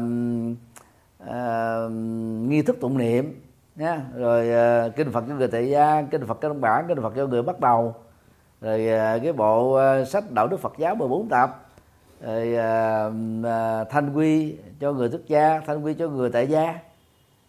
à, 1.28 1.78
nghi 2.48 2.62
thức 2.62 2.78
tụng 2.82 2.98
niệm 2.98 3.42
nha 3.76 4.02
rồi 4.16 4.52
à, 4.52 4.90
kinh 4.96 5.12
Phật 5.12 5.24
cho 5.28 5.36
người 5.36 5.48
tại 5.48 5.70
gia 5.70 6.02
kinh 6.02 6.28
Phật 6.28 6.42
căn 6.42 6.62
bản 6.62 6.86
kinh 6.88 7.02
Phật 7.02 7.14
cho 7.16 7.28
người 7.28 7.42
bắt 7.42 7.60
đầu. 7.60 7.96
Rồi 8.62 8.88
ờ, 8.88 9.20
cái 9.24 9.34
bộ 9.34 9.74
ờ, 9.74 10.06
sách 10.06 10.32
đạo 10.32 10.48
đức 10.48 10.60
Phật 10.60 10.74
giáo 10.78 10.96
14 10.96 11.30
tập 11.30 11.65
rồi 12.26 12.56
à, 12.56 13.10
à, 13.44 13.84
thanh 13.84 14.14
quy 14.14 14.58
cho 14.80 14.94
người 14.94 15.10
xuất 15.10 15.28
gia 15.28 15.60
thanh 15.60 15.86
quy 15.86 15.94
cho 15.94 16.10
người 16.10 16.30
tại 16.30 16.48
gia. 16.48 16.80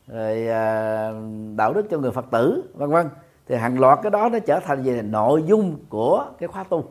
Rồi 0.06 0.48
à, 0.48 1.10
đạo 1.56 1.72
đức 1.72 1.86
cho 1.90 1.98
người 1.98 2.10
Phật 2.10 2.26
tử 2.30 2.62
vân 2.74 2.90
vân. 2.90 3.08
Thì 3.48 3.54
hàng 3.56 3.80
loạt 3.80 3.98
cái 4.02 4.10
đó 4.10 4.28
nó 4.32 4.38
trở 4.38 4.60
thành 4.60 4.82
về 4.82 5.02
nội 5.02 5.42
dung 5.46 5.78
của 5.88 6.26
cái 6.38 6.48
khóa 6.48 6.64
tu. 6.64 6.84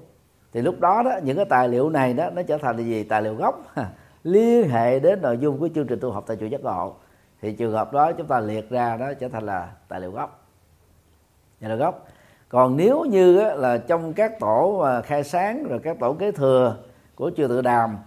Thì 0.53 0.61
lúc 0.61 0.79
đó 0.79 1.03
đó 1.03 1.11
những 1.23 1.35
cái 1.37 1.45
tài 1.45 1.69
liệu 1.69 1.89
này 1.89 2.13
đó 2.13 2.29
nó 2.29 2.41
trở 2.43 2.57
thành 2.57 2.77
là 2.77 2.83
gì 2.83 3.03
tài 3.03 3.21
liệu 3.21 3.35
gốc. 3.35 3.61
Liên 4.23 4.69
hệ 4.69 4.99
đến 4.99 5.21
nội 5.21 5.37
dung 5.37 5.59
của 5.59 5.69
chương 5.75 5.87
trình 5.87 5.99
tu 5.99 6.11
học 6.11 6.23
tại 6.27 6.37
chùa 6.39 6.45
giác 6.45 6.61
ngộ. 6.61 6.95
Thì 7.41 7.53
trường 7.53 7.73
hợp 7.73 7.93
đó 7.93 8.11
chúng 8.11 8.27
ta 8.27 8.39
liệt 8.39 8.69
ra 8.69 8.97
đó 8.97 9.13
trở 9.19 9.27
thành 9.27 9.45
là 9.45 9.69
tài 9.87 10.01
liệu 10.01 10.11
gốc. 10.11 10.47
Tài 11.61 11.69
liệu 11.69 11.77
gốc. 11.79 12.07
Còn 12.49 12.77
nếu 12.77 13.05
như 13.05 13.33
là 13.33 13.77
trong 13.77 14.13
các 14.13 14.39
tổ 14.39 14.79
à, 14.79 15.01
khai 15.01 15.23
sáng 15.23 15.63
rồi 15.63 15.79
các 15.83 15.99
tổ 15.99 16.13
kế 16.13 16.31
thừa 16.31 16.75
của 17.15 17.31
chùa 17.37 17.47
tự 17.47 17.61
đàm. 17.61 17.97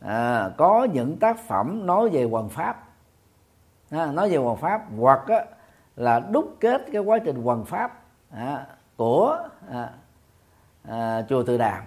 À, 0.00 0.50
có 0.56 0.86
những 0.92 1.16
tác 1.16 1.38
phẩm 1.38 1.86
nói 1.86 2.08
về 2.08 2.24
hoàng 2.24 2.48
pháp. 2.48 2.88
À, 3.90 4.06
nói 4.06 4.30
về 4.30 4.36
hoàng 4.36 4.56
pháp. 4.56 4.82
Hoặc 4.98 5.26
á, 5.28 5.44
là 5.96 6.20
đúc 6.20 6.56
kết 6.60 6.82
cái 6.92 7.02
quá 7.02 7.18
trình 7.24 7.42
hoàng 7.42 7.64
pháp 7.64 8.00
à, 8.30 8.66
của 8.96 9.48
à, 9.70 9.90
à, 10.88 11.22
chùa 11.28 11.42
tự 11.42 11.58
đàm. 11.58 11.82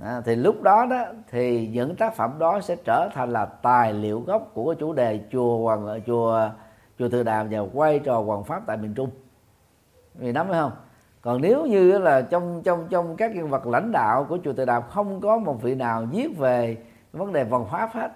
À, 0.00 0.20
thì 0.24 0.36
lúc 0.36 0.62
đó 0.62 0.86
đó 0.86 1.04
thì 1.30 1.68
những 1.68 1.96
tác 1.96 2.14
phẩm 2.14 2.38
đó 2.38 2.60
sẽ 2.60 2.76
trở 2.76 3.08
thành 3.14 3.30
là 3.30 3.44
tài 3.46 3.92
liệu 3.92 4.20
gốc 4.20 4.50
của 4.54 4.74
chủ 4.74 4.92
đề 4.92 5.20
chùa 5.32 5.58
hoàng 5.58 6.00
chùa 6.06 6.50
chùa 6.98 7.08
tự 7.08 7.22
đàm 7.22 7.48
và 7.50 7.58
quay 7.72 7.98
trò 7.98 8.20
hoàng 8.20 8.44
pháp 8.44 8.62
tại 8.66 8.76
miền 8.76 8.94
trung. 8.94 9.10
Vì 10.14 10.32
nắm 10.32 10.48
phải 10.48 10.60
không? 10.60 10.72
Còn 11.24 11.40
nếu 11.40 11.66
như 11.66 11.98
là 11.98 12.22
trong 12.22 12.62
trong 12.62 12.88
trong 12.90 13.16
các 13.16 13.34
nhân 13.34 13.50
vật 13.50 13.66
lãnh 13.66 13.92
đạo 13.92 14.26
của 14.28 14.38
chùa 14.44 14.52
tự 14.52 14.64
đàm 14.64 14.82
không 14.88 15.20
có 15.20 15.38
một 15.38 15.62
vị 15.62 15.74
nào 15.74 16.06
viết 16.10 16.28
về 16.38 16.76
vấn 17.12 17.32
đề 17.32 17.44
văn 17.44 17.66
pháp 17.70 17.90
hết 17.92 18.12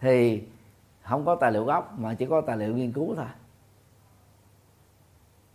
thì 0.00 0.42
không 1.02 1.24
có 1.24 1.34
tài 1.34 1.52
liệu 1.52 1.64
gốc 1.64 1.98
mà 1.98 2.14
chỉ 2.14 2.26
có 2.26 2.40
tài 2.40 2.56
liệu 2.56 2.76
nghiên 2.76 2.92
cứu 2.92 3.14
thôi. 3.16 3.26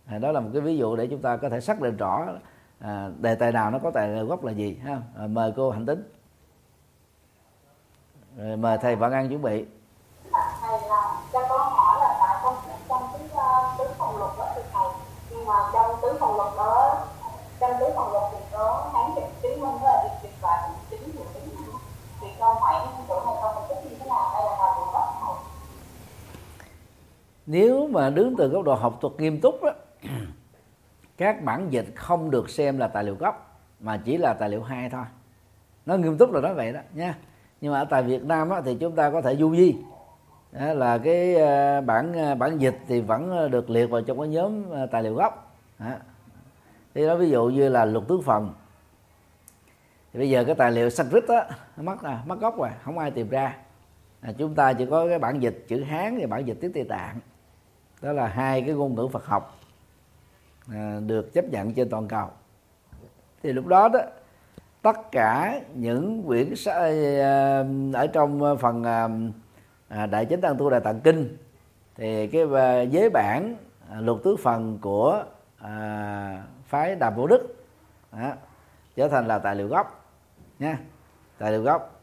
À, 0.06 0.18
đó 0.18 0.32
là 0.32 0.40
một 0.40 0.50
cái 0.52 0.62
ví 0.62 0.76
dụ 0.76 0.96
để 0.96 1.06
chúng 1.06 1.22
ta 1.22 1.36
có 1.36 1.48
thể 1.48 1.60
xác 1.60 1.80
định 1.80 1.96
rõ 1.96 2.26
à, 2.78 3.10
đề 3.20 3.34
tài 3.34 3.52
nào 3.52 3.70
nó 3.70 3.78
có 3.78 3.90
tài 3.90 4.08
liệu 4.08 4.26
gốc 4.26 4.44
là 4.44 4.52
gì 4.52 4.80
ha? 4.84 5.02
À, 5.18 5.26
mời 5.26 5.52
cô 5.56 5.70
hạnh 5.70 5.86
tính. 5.86 6.12
Rồi 8.36 8.56
mời 8.56 8.78
thầy 8.78 8.96
Vạn 8.96 9.12
An 9.12 9.28
chuẩn 9.28 9.42
bị. 9.42 9.64
Thầy 10.32 10.80
là 10.88 11.22
cho 11.32 11.40
con 11.48 11.72
hỏi 11.72 11.98
là 12.00 12.16
tại 12.20 12.36
trong 12.42 12.54
trong 12.88 13.02
cái 13.12 13.22
uh, 13.24 13.78
tứ 13.78 13.84
phòng 13.98 14.18
luật 14.18 14.30
đó 14.38 14.48
thì 14.56 14.62
thầy 14.72 14.88
nhưng 15.30 15.46
mà 15.46 15.54
trong 15.72 15.96
tứ 16.02 16.08
phòng 16.20 16.36
luật 16.36 16.52
đó 16.56 17.04
trên 17.68 17.76
tứ 17.80 17.86
phòng 17.96 18.12
luật 18.12 18.24
thì 18.32 18.38
có 18.52 18.90
khám 18.92 19.10
dịch 19.16 19.42
chứng 19.42 19.60
minh 19.60 19.78
với 19.82 19.92
dịch 20.04 20.18
dịch 20.22 20.36
và 20.40 20.70
chứng 20.90 21.00
hiệu 21.12 21.24
chứng 21.34 21.64
thì 22.20 22.26
con 22.40 22.56
hỏi 22.60 22.74
chỗ 23.08 23.24
này 23.24 23.34
con 23.42 23.54
phân 23.54 23.64
tích 23.68 23.90
như 23.90 23.96
thế 24.00 24.06
nào 24.06 24.30
đây 24.34 24.42
là 24.44 24.56
thầy 24.58 24.70
được 24.76 24.92
gốc 24.92 25.14
thầy 25.20 25.34
nếu 27.46 27.88
mà 27.90 28.10
đứng 28.10 28.34
từ 28.38 28.48
góc 28.48 28.64
độ 28.64 28.74
học 28.74 28.98
thuật 29.00 29.14
nghiêm 29.18 29.40
túc 29.40 29.62
đó, 29.62 29.72
các 31.16 31.44
bản 31.44 31.66
dịch 31.70 31.86
không 31.94 32.30
được 32.30 32.50
xem 32.50 32.78
là 32.78 32.88
tài 32.88 33.04
liệu 33.04 33.14
gốc 33.14 33.60
mà 33.80 34.00
chỉ 34.04 34.16
là 34.16 34.34
tài 34.34 34.48
liệu 34.48 34.62
hai 34.62 34.90
thôi. 34.90 35.04
Nó 35.86 35.96
nghiêm 35.96 36.18
túc 36.18 36.32
là 36.32 36.40
nói 36.40 36.54
vậy 36.54 36.72
đó 36.72 36.80
nha. 36.94 37.14
Nhưng 37.60 37.72
mà 37.72 37.78
ở 37.78 37.84
tại 37.84 38.02
Việt 38.02 38.24
Nam 38.24 38.50
á, 38.50 38.60
thì 38.64 38.76
chúng 38.80 38.96
ta 38.96 39.10
có 39.10 39.20
thể 39.20 39.36
du 39.36 39.56
di. 39.56 39.76
Đó 40.52 40.72
là 40.74 40.98
cái 40.98 41.34
ờ, 41.34 41.80
bản 41.80 42.12
ờ, 42.12 42.34
bản 42.34 42.58
dịch 42.58 42.78
thì 42.88 43.00
vẫn 43.00 43.30
ờ, 43.30 43.48
được 43.48 43.70
liệt 43.70 43.86
vào 43.86 44.02
trong 44.02 44.18
cái 44.18 44.28
nhóm 44.28 44.64
tài 44.90 45.02
liệu 45.02 45.14
gốc. 45.14 45.52
Đó 45.78 45.90
thì 46.94 47.06
đó 47.06 47.16
ví 47.16 47.30
dụ 47.30 47.44
như 47.44 47.68
là 47.68 47.84
luật 47.84 48.04
tứ 48.08 48.20
phần 48.20 48.52
thì 50.12 50.18
bây 50.18 50.30
giờ 50.30 50.44
cái 50.44 50.54
tài 50.54 50.72
liệu 50.72 50.90
Sanskrit 50.90 51.28
á 51.28 51.46
nó 51.76 51.82
mất 51.82 52.02
à, 52.02 52.22
mất 52.26 52.40
gốc 52.40 52.58
rồi 52.58 52.70
không 52.82 52.98
ai 52.98 53.10
tìm 53.10 53.28
ra. 53.28 53.56
À, 54.20 54.32
chúng 54.38 54.54
ta 54.54 54.72
chỉ 54.72 54.86
có 54.86 55.08
cái 55.08 55.18
bản 55.18 55.40
dịch 55.40 55.64
chữ 55.68 55.82
Hán 55.82 56.18
và 56.20 56.26
bản 56.26 56.44
dịch 56.44 56.58
tiếng 56.60 56.72
Tây 56.72 56.84
Tạng. 56.84 57.16
Đó 58.02 58.12
là 58.12 58.26
hai 58.26 58.62
cái 58.62 58.74
ngôn 58.74 58.94
ngữ 58.94 59.08
Phật 59.12 59.26
học 59.26 59.58
à, 60.72 61.00
được 61.06 61.32
chấp 61.32 61.44
nhận 61.44 61.74
trên 61.74 61.88
toàn 61.88 62.08
cầu. 62.08 62.28
Thì 63.42 63.52
lúc 63.52 63.66
đó 63.66 63.88
đó 63.88 64.00
tất 64.82 65.12
cả 65.12 65.60
những 65.74 66.22
quyển 66.26 66.56
sách 66.56 66.74
à, 67.22 67.64
ở 67.92 68.06
trong 68.06 68.56
phần 68.60 68.84
à, 68.84 69.08
à, 69.88 70.06
đại 70.06 70.26
chánh 70.26 70.40
tăng 70.40 70.56
tu 70.56 70.70
đại 70.70 70.80
tạng 70.80 71.00
kinh 71.00 71.36
thì 71.94 72.26
cái 72.26 72.46
giới 72.90 73.10
bản 73.10 73.56
luật 74.00 74.18
tứ 74.24 74.36
phần 74.36 74.78
của 74.80 75.24
à, 75.58 76.42
phái 76.68 76.94
đàm 76.94 77.14
Vũ 77.14 77.26
đức. 77.26 77.56
Đó, 78.12 78.32
trở 78.96 79.08
thành 79.08 79.26
là 79.26 79.38
tài 79.38 79.56
liệu 79.56 79.68
gốc 79.68 80.04
nha 80.58 80.78
tài 81.38 81.52
liệu 81.52 81.62
gốc. 81.62 82.00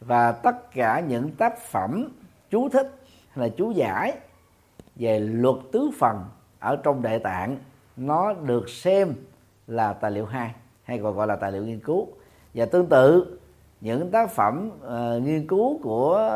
Và 0.00 0.32
tất 0.32 0.70
cả 0.74 1.00
những 1.00 1.30
tác 1.30 1.58
phẩm 1.58 2.08
chú 2.50 2.68
thích 2.68 2.94
hay 3.30 3.48
là 3.48 3.54
chú 3.56 3.70
giải 3.70 4.16
về 4.96 5.18
luật 5.18 5.56
tứ 5.72 5.90
phần 5.98 6.24
ở 6.58 6.76
trong 6.82 7.02
đại 7.02 7.18
tạng 7.18 7.56
nó 7.96 8.32
được 8.32 8.68
xem 8.68 9.14
là 9.66 9.92
tài 9.92 10.10
liệu 10.10 10.26
hai 10.26 10.54
hay 10.82 10.98
còn 11.02 11.16
gọi 11.16 11.26
là 11.26 11.36
tài 11.36 11.52
liệu 11.52 11.64
nghiên 11.64 11.80
cứu. 11.80 12.06
Và 12.54 12.66
tương 12.66 12.86
tự 12.86 13.38
những 13.80 14.10
tác 14.10 14.30
phẩm 14.30 14.70
uh, 14.86 15.22
nghiên 15.22 15.46
cứu 15.46 15.80
của 15.82 16.30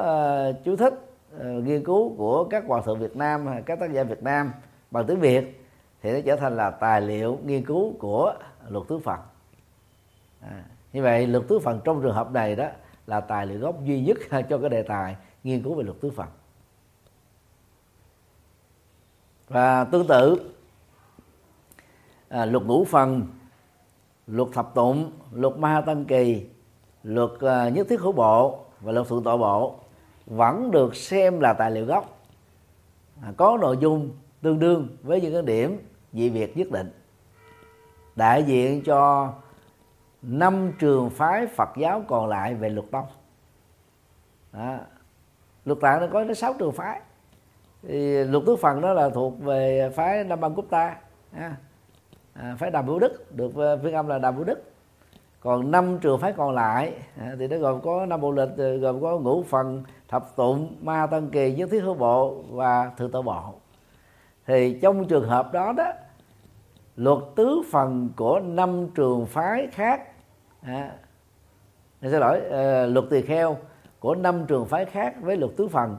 uh, 0.51 0.65
chú 0.65 0.77
thích 0.77 0.95
uh, 1.37 1.43
nghiên 1.45 1.85
cứu 1.85 2.15
của 2.17 2.45
các 2.45 2.65
hòa 2.67 2.81
thượng 2.85 2.99
Việt 2.99 3.17
Nam 3.17 3.47
các 3.67 3.81
tác 3.81 3.93
giả 3.93 4.03
Việt 4.05 4.23
Nam 4.23 4.53
bằng 4.91 5.07
tiếng 5.07 5.21
Việt 5.21 5.62
thì 6.03 6.13
nó 6.13 6.19
trở 6.27 6.37
thành 6.37 6.57
là 6.57 6.71
tài 6.71 7.01
liệu 7.01 7.39
nghiên 7.45 7.65
cứu 7.65 7.95
của 7.99 8.35
luật 8.69 8.89
tứ 8.89 8.99
phần. 8.99 9.21
À, 10.41 10.65
như 10.93 11.03
vậy 11.03 11.27
luật 11.27 11.45
tứ 11.49 11.59
phần 11.59 11.81
trong 11.85 12.03
trường 12.03 12.15
hợp 12.15 12.31
này 12.31 12.57
đó 12.57 12.69
là 13.07 13.21
tài 13.21 13.47
liệu 13.47 13.59
gốc 13.59 13.85
duy 13.85 14.01
nhất 14.01 14.19
cho 14.49 14.59
cái 14.59 14.71
đề 14.71 14.83
tài 14.83 15.17
nghiên 15.45 15.63
cứu 15.63 15.75
về 15.75 15.85
luật 15.85 16.01
tứ 16.01 16.11
phần. 16.11 16.29
Và 19.49 19.85
tương 19.85 20.07
tự 20.07 20.51
à, 22.29 22.45
luật 22.45 22.65
ngũ 22.65 22.85
phần 22.85 23.27
luật 24.27 24.49
thập 24.53 24.75
tụng 24.75 25.13
luật 25.33 25.57
ma 25.57 25.81
tân 25.87 26.05
kỳ 26.05 26.47
luật 27.03 27.31
à, 27.41 27.69
nhất 27.69 27.87
thiết 27.91 28.01
hữu 28.01 28.13
bộ 28.13 28.65
và 28.81 28.93
luật 28.93 29.09
thượng 29.09 29.25
tọa 29.25 29.37
bộ 29.37 29.75
vẫn 30.27 30.71
được 30.71 30.97
xem 30.97 31.41
là 31.41 31.53
tài 31.53 31.71
liệu 31.71 31.87
gốc. 31.87 32.19
À, 33.23 33.33
có 33.37 33.59
nội 33.61 33.77
dung 33.81 34.11
tương 34.43 34.59
đương 34.59 34.89
với 35.03 35.21
những 35.21 35.33
cái 35.33 35.43
điểm 35.43 35.79
vị 36.13 36.29
việc 36.29 36.57
nhất 36.57 36.71
định. 36.71 36.91
Đại 38.17 38.43
diện 38.43 38.83
cho 38.85 39.33
năm 40.23 40.73
trường 40.79 41.11
phái 41.11 41.47
Phật 41.47 41.69
giáo 41.77 42.03
còn 42.09 42.29
lại 42.29 42.55
về 42.55 42.69
luật 42.69 42.91
tông 42.91 43.07
đó. 44.53 44.77
luật 45.65 45.81
tạng 45.81 46.01
nó 46.01 46.07
có 46.13 46.25
đến 46.25 46.35
sáu 46.35 46.55
trường 46.59 46.73
phái. 46.73 47.01
Thì 47.83 48.25
luật 48.25 48.45
tứ 48.47 48.57
phần 48.57 48.81
đó 48.81 48.93
là 48.93 49.09
thuộc 49.09 49.41
về 49.41 49.91
phái 49.95 50.25
Nam 50.25 50.41
Bang 50.41 50.55
Cúp 50.55 50.71
Ta 50.71 50.97
à, 52.35 52.57
phái 52.59 52.71
Đàm 52.71 52.87
Vũ 52.87 52.99
Đức 52.99 53.37
được 53.37 53.57
à, 53.57 53.77
phiên 53.83 53.95
âm 53.95 54.09
là 54.09 54.19
Đàm 54.19 54.37
Vũ 54.37 54.45
Đức. 54.45 54.73
Còn 55.41 55.71
năm 55.71 55.99
trường 55.99 56.21
phái 56.21 56.33
còn 56.33 56.55
lại 56.55 56.93
à, 57.19 57.35
thì 57.39 57.49
nó 57.49 57.59
gồm 57.59 57.81
có 57.81 58.07
năm 58.07 58.21
bộ 58.21 58.31
lịch 58.31 58.81
gồm 58.81 59.01
có 59.03 59.19
ngũ 59.19 59.43
phần 59.43 59.85
thập 60.09 60.37
tụng 60.37 60.77
ma 60.83 61.07
tân 61.07 61.31
kỳ 61.31 61.55
nhất 61.55 61.69
thiết 61.73 61.81
hữu 61.81 61.95
bộ 61.95 62.43
và 62.51 62.91
thượng 62.97 63.11
tổ 63.11 63.23
bộ 63.23 63.55
thì 64.47 64.79
trong 64.83 65.09
trường 65.09 65.29
hợp 65.29 65.53
đó 65.53 65.73
đó 65.73 65.93
luật 66.97 67.19
tứ 67.37 67.63
phần 67.71 68.11
của 68.17 68.41
năm 68.41 68.89
trường 68.95 69.27
phái 69.27 69.69
khác 69.73 70.03
à, 70.63 70.93
xin 72.03 72.21
lỗi 72.21 72.41
à, 72.51 72.87
luật 72.87 73.05
tỳ 73.11 73.23
kheo 73.23 73.57
của 74.01 74.15
năm 74.15 74.47
trường 74.47 74.67
phái 74.67 74.85
khác 74.85 75.15
với 75.21 75.37
luật 75.37 75.53
tứ 75.57 75.69
phần 75.69 75.99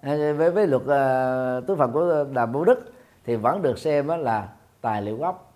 à, 0.00 0.16
với 0.36 0.50
với 0.50 0.66
luật 0.66 0.82
à, 0.86 1.60
tứ 1.66 1.76
phần 1.76 1.92
của 1.92 2.24
đàm 2.32 2.52
bố 2.52 2.64
đức 2.64 2.92
thì 3.24 3.36
vẫn 3.36 3.62
được 3.62 3.78
xem 3.78 4.08
là 4.08 4.48
tài 4.80 5.02
liệu 5.02 5.16
gốc. 5.16 5.52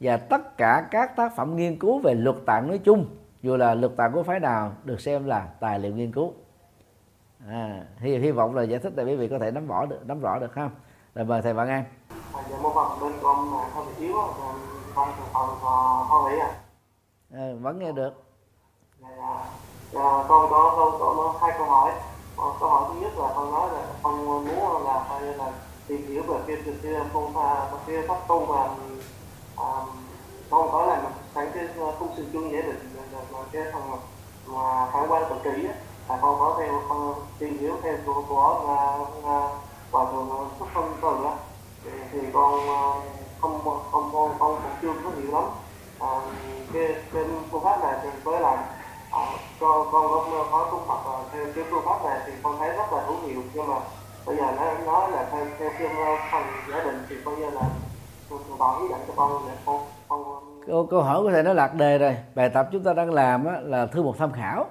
Và 0.00 0.16
tất 0.16 0.56
cả 0.56 0.88
các 0.90 1.16
tác 1.16 1.36
phẩm 1.36 1.56
nghiên 1.56 1.78
cứu 1.78 1.98
về 1.98 2.14
luật 2.14 2.36
tạng 2.46 2.68
nói 2.68 2.78
chung 2.78 3.06
dù 3.42 3.56
là 3.56 3.74
luật 3.74 3.96
tạng 3.96 4.12
của 4.12 4.22
phái 4.22 4.40
nào 4.40 4.72
được 4.84 5.00
xem 5.00 5.24
là 5.24 5.48
tài 5.60 5.78
liệu 5.78 5.94
nghiên 5.94 6.12
cứu. 6.12 6.32
À, 7.48 7.84
hy, 7.98 8.18
hy 8.18 8.30
vọng 8.30 8.54
là 8.54 8.62
giải 8.62 8.80
thích 8.80 8.92
để 8.96 9.04
quý 9.04 9.16
vị 9.16 9.28
có 9.28 9.38
thể 9.38 9.50
nắm 9.50 9.66
rõ 9.66 9.86
được 9.86 10.06
nắm 10.06 10.20
rõ 10.20 10.38
được 10.38 10.52
không 10.52 10.70
rồi 11.14 11.24
mời 11.24 11.42
thầy 11.42 11.52
Vạn 11.52 11.68
An 11.68 11.84
à, 12.34 12.42
dạ 12.50 12.56
mô 12.62 12.74
phật 12.74 12.96
bên 13.00 13.12
con 13.22 13.50
mà 13.50 13.58
không 13.74 13.86
bị 13.86 14.06
yếu 14.06 14.14
con 14.94 15.12
con 15.34 15.58
con 16.10 16.30
nghĩ 16.30 16.38
à 16.38 16.60
à, 17.34 17.44
vẫn 17.60 17.78
nghe 17.78 17.92
được. 17.92 18.10
Dạ, 19.00 19.08
dạ, 19.18 19.44
dạ, 19.92 20.24
con 20.28 20.50
có 20.50 20.74
câu 20.76 21.14
có 21.16 21.34
hai 21.40 21.54
câu 21.58 21.66
hỏi. 21.66 21.92
Câu 22.36 22.68
hỏi 22.68 22.84
thứ 22.88 23.00
nhất 23.00 23.12
là 23.16 23.32
con 23.36 23.52
nói 23.52 23.68
là 23.72 23.86
con 24.02 24.26
muốn 24.26 24.84
là 24.84 25.06
hay 25.08 25.20
là 25.20 25.52
tìm 25.86 26.06
hiểu 26.06 26.22
về 26.22 26.38
cái 26.46 26.56
cái 26.82 26.94
pháp 27.34 27.78
cái 27.86 27.96
pháp 28.08 28.28
tu 28.28 28.46
và 28.46 28.64
um, 29.56 29.88
con 30.50 30.68
có 30.72 30.86
là 30.86 31.02
sáng 31.34 31.50
cái 31.54 31.68
khung 31.98 32.08
sự 32.16 32.26
chung 32.32 32.50
định 32.62 32.96
mà 33.32 33.38
cái 33.52 33.62
phần 33.72 33.82
mà 34.46 34.86
phản 34.92 35.12
quan 35.12 35.22
kỳ 35.44 35.66
á. 35.66 35.74
Là 36.08 36.18
con 36.22 36.38
có 36.38 36.54
theo 36.58 36.82
con 36.88 37.14
tìm 37.38 37.58
hiểu 37.58 37.76
theo 37.82 37.96
của 38.06 38.22
của 38.28 39.50
hòa 39.94 40.04
thượng 40.12 40.28
xuất 40.58 40.66
thân 40.74 40.84
từ 41.02 41.24
á 41.24 41.34
thì, 41.84 41.90
thì 42.12 42.18
con 42.32 42.52
ờ, 42.68 42.92
không 43.40 43.60
không 43.64 44.10
con 44.12 44.30
con 44.38 44.60
cũng 44.62 44.72
chưa 44.82 44.92
có 45.04 45.10
hiểu 45.16 45.32
lắm. 45.32 45.44
À, 46.00 46.08
cái 46.72 46.94
cái 47.14 47.24
phương 47.50 47.64
pháp 47.64 47.80
này 47.80 47.94
thì 48.02 48.08
với 48.24 48.40
lại 48.40 48.56
à, 49.10 49.20
con 49.60 49.88
con 49.92 50.06
có 50.08 50.46
có 50.50 50.68
tu 50.72 50.80
tập 50.88 50.98
theo 51.32 51.46
cái 51.54 51.64
phương 51.70 51.82
pháp 51.84 52.04
này 52.04 52.20
thì 52.26 52.32
con 52.42 52.58
thấy 52.58 52.68
rất 52.68 52.92
là 52.92 53.02
hữu 53.06 53.16
hiệu 53.26 53.42
nhưng 53.54 53.68
mà 53.68 53.76
bây 54.26 54.36
giờ 54.36 54.44
nó 54.56 54.72
nói 54.92 55.10
là 55.10 55.28
theo 55.32 55.46
theo 55.58 55.70
cái 55.78 55.88
ờ, 55.88 56.16
phần 56.32 56.42
gia 56.72 56.84
đình 56.84 57.06
thì 57.08 57.16
coi 57.24 57.36
như 57.36 57.50
là 57.50 57.62
bảo 58.58 58.80
ý 58.80 58.88
dẫn 58.90 59.00
cho 59.08 59.12
con 59.16 59.42
để 59.48 59.54
con 59.66 59.80
con 60.08 60.24
câu, 60.66 60.86
câu 60.90 61.02
hỏi 61.02 61.22
của 61.22 61.30
thầy 61.30 61.42
nó 61.42 61.52
lạc 61.52 61.74
đề 61.74 61.98
rồi. 61.98 62.16
Bài 62.34 62.48
tập 62.48 62.68
chúng 62.72 62.84
ta 62.84 62.92
đang 62.92 63.10
làm 63.10 63.44
á, 63.46 63.52
là 63.62 63.86
thư 63.86 64.02
một 64.02 64.14
tham 64.18 64.32
khảo 64.32 64.66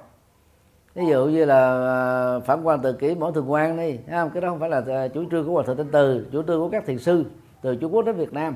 ví 0.95 1.06
dụ 1.06 1.26
như 1.26 1.45
là 1.45 1.88
à, 2.36 2.40
phản 2.40 2.68
quan 2.68 2.80
từ 2.82 2.94
kỷ 2.94 3.15
mỗi 3.15 3.32
thường 3.34 3.52
quan 3.52 3.78
đi 3.78 3.99
không? 4.11 4.30
cái 4.34 4.41
đó 4.41 4.49
không 4.49 4.60
phải 4.60 4.70
là 4.70 4.82
à, 4.88 5.07
chủ 5.07 5.24
trương 5.32 5.45
của 5.45 5.53
hòa 5.53 5.64
thượng 5.64 5.78
tinh 5.78 5.90
từ 5.91 6.28
chủ 6.32 6.44
trương 6.44 6.60
của 6.60 6.70
các 6.70 6.86
thiền 6.86 6.99
sư 6.99 7.26
từ 7.61 7.76
trung 7.76 7.95
quốc 7.95 8.06
đến 8.06 8.15
việt 8.15 8.34
nam. 8.34 8.56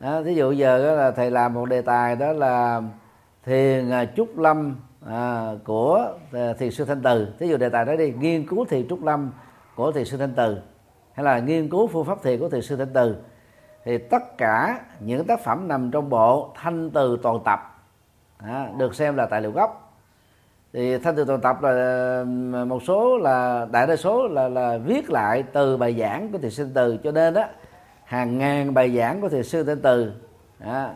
Đó, 0.00 0.22
thí 0.22 0.34
dụ 0.34 0.52
giờ 0.52 0.86
đó 0.86 0.92
là 0.92 1.10
thầy 1.10 1.30
làm 1.30 1.54
một 1.54 1.66
đề 1.66 1.82
tài 1.82 2.16
đó 2.16 2.32
là 2.32 2.82
thiền 3.44 3.90
à, 3.90 4.04
trúc 4.16 4.38
lâm 4.38 4.76
à, 5.06 5.52
của 5.64 6.08
thiền 6.58 6.70
sư 6.70 6.84
thanh 6.84 7.02
từ. 7.02 7.28
Thí 7.38 7.48
dụ 7.48 7.56
đề 7.56 7.68
tài 7.68 7.84
đó 7.84 7.96
đi 7.96 8.12
nghiên 8.12 8.46
cứu 8.46 8.64
thiền 8.64 8.88
trúc 8.88 9.04
lâm 9.04 9.32
của 9.76 9.92
thiền 9.92 10.04
sư 10.04 10.16
thanh 10.16 10.34
từ 10.36 10.56
hay 11.12 11.24
là 11.24 11.38
nghiên 11.38 11.68
cứu 11.68 11.86
phương 11.86 12.04
pháp 12.04 12.22
thiền 12.22 12.40
của 12.40 12.48
thiền 12.48 12.62
sư 12.62 12.76
thanh 12.76 12.92
từ. 12.92 13.16
Thì 13.84 13.98
tất 13.98 14.38
cả 14.38 14.80
những 15.00 15.24
tác 15.24 15.40
phẩm 15.40 15.68
nằm 15.68 15.90
trong 15.90 16.10
bộ 16.10 16.52
thanh 16.54 16.90
từ 16.90 17.18
toàn 17.22 17.38
tập 17.44 17.60
à, 18.38 18.68
được 18.78 18.94
xem 18.94 19.16
là 19.16 19.26
tài 19.26 19.40
liệu 19.40 19.52
gốc 19.52 19.81
thì 20.72 20.98
thanh 20.98 21.16
từ 21.16 21.24
toàn 21.24 21.40
tập 21.40 21.62
là 21.62 21.70
ừ, 22.52 22.64
một 22.64 22.82
số 22.82 23.18
là 23.18 23.66
đại 23.72 23.86
đa 23.86 23.96
số 23.96 24.28
là 24.28 24.48
là 24.48 24.78
viết 24.78 25.10
lại 25.10 25.42
từ 25.52 25.76
bài 25.76 25.96
giảng 25.98 26.32
của 26.32 26.38
thiền 26.38 26.50
sư 26.50 26.68
từ 26.74 26.96
cho 26.96 27.12
nên 27.12 27.34
đó 27.34 27.44
hàng 28.04 28.38
ngàn 28.38 28.74
bài 28.74 28.96
giảng 28.96 29.20
của 29.20 29.28
thiền 29.28 29.42
sư 29.42 29.62
tên 29.62 29.80
từ 29.82 30.12
à, 30.58 30.90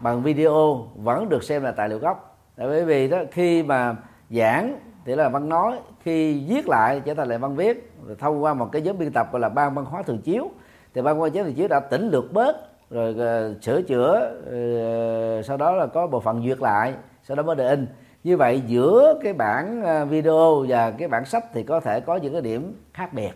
bằng 0.00 0.22
video 0.22 0.86
vẫn 0.94 1.28
được 1.28 1.42
xem 1.42 1.62
là 1.62 1.70
tài 1.70 1.88
liệu 1.88 1.98
gốc. 1.98 2.38
Tại 2.56 2.66
bởi 2.66 2.84
vì 2.84 3.08
đó 3.08 3.18
khi 3.30 3.62
mà 3.62 3.96
giảng 4.30 4.78
thì 5.04 5.14
là 5.14 5.28
văn 5.28 5.48
nói 5.48 5.78
khi 6.02 6.44
viết 6.48 6.68
lại 6.68 7.00
trở 7.04 7.14
thành 7.14 7.28
lại 7.28 7.38
văn 7.38 7.56
viết 7.56 7.92
rồi 8.06 8.16
thông 8.18 8.42
qua 8.42 8.54
một 8.54 8.68
cái 8.72 8.82
nhóm 8.82 8.98
biên 8.98 9.12
tập 9.12 9.28
gọi 9.32 9.40
là 9.40 9.48
ban 9.48 9.74
văn 9.74 9.84
hóa 9.84 10.02
thường 10.02 10.18
chiếu. 10.18 10.50
Thì 10.94 11.02
ban 11.02 11.18
văn 11.18 11.32
hóa 11.32 11.42
thường 11.44 11.54
chiếu 11.54 11.68
đã 11.68 11.80
tỉnh 11.80 12.08
lược 12.08 12.32
bớt 12.32 12.56
rồi 12.90 13.10
uh, 13.10 13.62
sửa 13.62 13.82
chữa 13.82 14.32
uh, 14.38 15.44
sau 15.44 15.56
đó 15.56 15.72
là 15.72 15.86
có 15.86 16.06
bộ 16.06 16.20
phận 16.20 16.44
duyệt 16.46 16.60
lại 16.60 16.94
sau 17.22 17.36
đó 17.36 17.42
mới 17.42 17.56
được 17.56 17.68
in 17.68 17.86
như 18.24 18.36
vậy 18.36 18.62
giữa 18.66 19.18
cái 19.22 19.32
bản 19.32 19.82
ờ, 19.82 20.04
video 20.04 20.64
và 20.68 20.90
cái 20.90 21.08
bản 21.08 21.24
sách 21.24 21.44
thì 21.52 21.62
có 21.62 21.80
thể 21.80 22.00
có 22.00 22.16
những 22.16 22.32
cái 22.32 22.42
điểm 22.42 22.82
khác 22.92 23.12
biệt. 23.12 23.32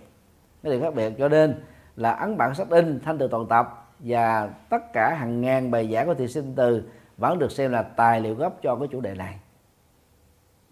Cái 0.62 0.72
điểm 0.72 0.82
khác 0.82 0.94
biệt 0.94 1.12
cho 1.18 1.28
nên 1.28 1.62
là 1.96 2.10
ấn 2.10 2.36
bản 2.36 2.54
sách 2.54 2.70
in 2.70 3.00
thanh 3.00 3.18
từ 3.18 3.28
toàn 3.28 3.46
tập 3.46 3.88
và 3.98 4.50
tất 4.70 4.92
cả 4.92 5.14
hàng 5.14 5.40
ngàn 5.40 5.70
bài 5.70 5.90
giảng 5.92 6.06
của 6.06 6.14
thị 6.14 6.28
sinh 6.28 6.52
từ 6.56 6.82
vẫn 7.16 7.38
được 7.38 7.52
xem 7.52 7.72
là 7.72 7.82
tài 7.82 8.20
liệu 8.20 8.34
gốc 8.34 8.58
cho 8.62 8.76
cái 8.76 8.88
chủ 8.88 9.00
đề 9.00 9.14
này. 9.14 9.40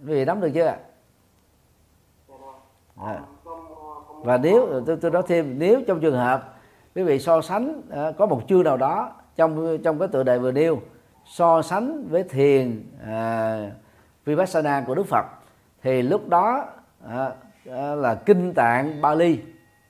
Quý 0.07 0.15
vị 0.15 0.25
nắm 0.25 0.41
được 0.41 0.51
chưa 0.55 0.77
à. 2.97 3.21
và 4.07 4.37
nếu 4.37 4.83
tôi, 4.87 4.97
tôi 4.97 5.11
nói 5.11 5.23
thêm 5.27 5.59
nếu 5.59 5.81
trong 5.87 6.01
trường 6.01 6.17
hợp 6.17 6.55
quý 6.95 7.03
vị 7.03 7.19
so 7.19 7.43
sánh 7.43 7.83
ờ, 7.91 8.13
có 8.13 8.27
một 8.27 8.43
chương 8.49 8.65
nào 8.65 8.77
đó 8.77 9.13
trong 9.37 9.79
trong 9.85 9.99
cái 9.99 10.09
tựa 10.09 10.23
đề 10.23 10.39
vừa 10.39 10.53
nêu 10.53 10.81
so 11.25 11.63
sánh 11.63 12.09
với 12.09 12.23
thiền 12.23 12.83
à, 13.07 13.71
vipassana 14.25 14.85
của 14.87 14.95
đức 14.95 15.07
phật 15.07 15.25
thì 15.83 16.03
lúc 16.03 16.29
đó 16.29 16.67
à, 17.09 17.31
à, 17.71 17.95
là 17.95 18.15
kinh 18.15 18.55
tạng 18.55 19.01
bali 19.01 19.39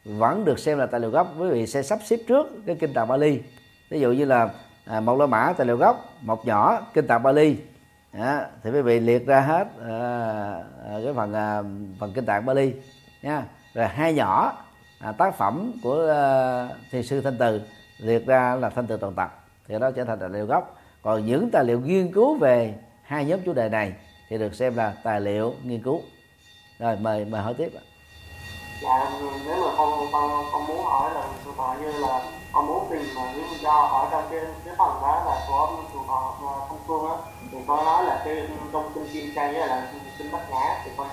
vẫn 0.05 0.45
được 0.45 0.59
xem 0.59 0.79
là 0.79 0.87
tài 0.87 1.01
liệu 1.01 1.11
gốc. 1.11 1.27
Quý 1.39 1.49
vị 1.51 1.67
sẽ 1.67 1.83
sắp 1.83 1.99
xếp 2.05 2.17
trước 2.29 2.47
cái 2.67 2.77
kinh 2.81 2.95
tạng 2.95 3.09
bali. 3.09 3.43
Ví 3.91 4.01
dụ 4.01 4.13
như 4.13 4.25
là 4.25 4.51
à, 4.87 5.01
một 5.01 5.19
la 5.19 5.27
mã 5.27 5.53
tài 5.57 5.67
liệu 5.67 5.77
gốc 5.77 6.05
một 6.21 6.47
nhỏ 6.47 6.87
kinh 6.95 7.07
tạng 7.07 7.23
bali. 7.23 7.57
À, 8.13 8.47
thì 8.63 8.71
quý 8.71 8.81
vị 8.81 9.01
liệt 9.01 9.27
ra 9.27 9.41
hết 9.41 9.69
à, 9.89 9.99
à, 10.89 10.99
cái 11.05 11.13
phần 11.15 11.33
à, 11.33 11.63
phần 12.01 12.13
kinh 12.15 12.27
tạng 12.27 12.47
bali 12.47 12.75
nha. 13.23 13.43
Rồi 13.75 13.87
hai 13.87 14.15
nhỏ 14.15 14.53
à, 15.01 15.13
tác 15.13 15.35
phẩm 15.35 15.73
của 15.83 16.13
à, 16.15 16.69
thiền 16.91 17.03
sư 17.03 17.21
thanh 17.21 17.37
từ 17.39 17.61
liệt 17.99 18.27
ra 18.27 18.55
là 18.55 18.71
thanh 18.71 18.87
từ 18.87 18.97
toàn 18.97 19.15
tập. 19.15 19.45
Thì 19.69 19.79
đó 19.79 19.91
trở 19.91 20.05
thành 20.05 20.19
tài 20.19 20.29
liệu 20.29 20.47
gốc. 20.47 20.77
Còn 21.03 21.27
những 21.27 21.51
tài 21.51 21.65
liệu 21.65 21.81
nghiên 21.81 22.13
cứu 22.13 22.37
về 22.39 22.75
hai 23.03 23.25
nhóm 23.25 23.41
chủ 23.45 23.53
đề 23.53 23.69
này 23.69 23.93
thì 24.29 24.39
được 24.39 24.55
xem 24.55 24.77
là 24.77 24.95
tài 25.03 25.21
liệu 25.21 25.55
nghiên 25.65 25.83
cứu. 25.83 26.03
Rồi 26.79 26.97
mời 26.97 27.25
mời 27.25 27.43
hỏi 27.43 27.55
tiếp 27.59 27.71
ạ. 27.75 27.83
Dạ 28.83 29.11
nếu 29.47 29.57
mà 29.57 29.75
con 29.77 30.09
con 30.13 30.45
con 30.53 30.67
muốn 30.67 30.85
hỏi 30.85 31.15
là 31.15 31.29
tụi 31.45 31.55
họ 31.57 31.77
như 31.81 31.93
là 31.93 32.23
con 32.53 32.67
muốn 32.67 32.87
tìm 32.91 33.03
mà 33.17 33.33
lý 33.33 33.43
do 33.63 33.71
ở 33.71 34.09
trong 34.11 34.25
cái 34.31 34.41
cái 34.65 34.75
phần 34.79 35.03
đó 35.03 35.23
là 35.27 35.45
của 35.49 35.83
tụi 35.93 36.03
họ 36.07 36.37
thông 36.69 36.79
phương 36.87 37.11
á 37.11 37.17
thì 37.53 37.59
con 37.69 37.85
nói 37.85 38.05
là 38.05 38.23
cái 38.25 38.49
trong 38.73 38.93
kinh 38.95 39.07
kim 39.13 39.35
chay 39.35 39.53
với 39.53 39.69
là 39.69 39.93
kinh 40.19 40.33
bát 40.33 40.51
nhã 40.51 40.83
thì 40.85 40.91
con 40.97 41.09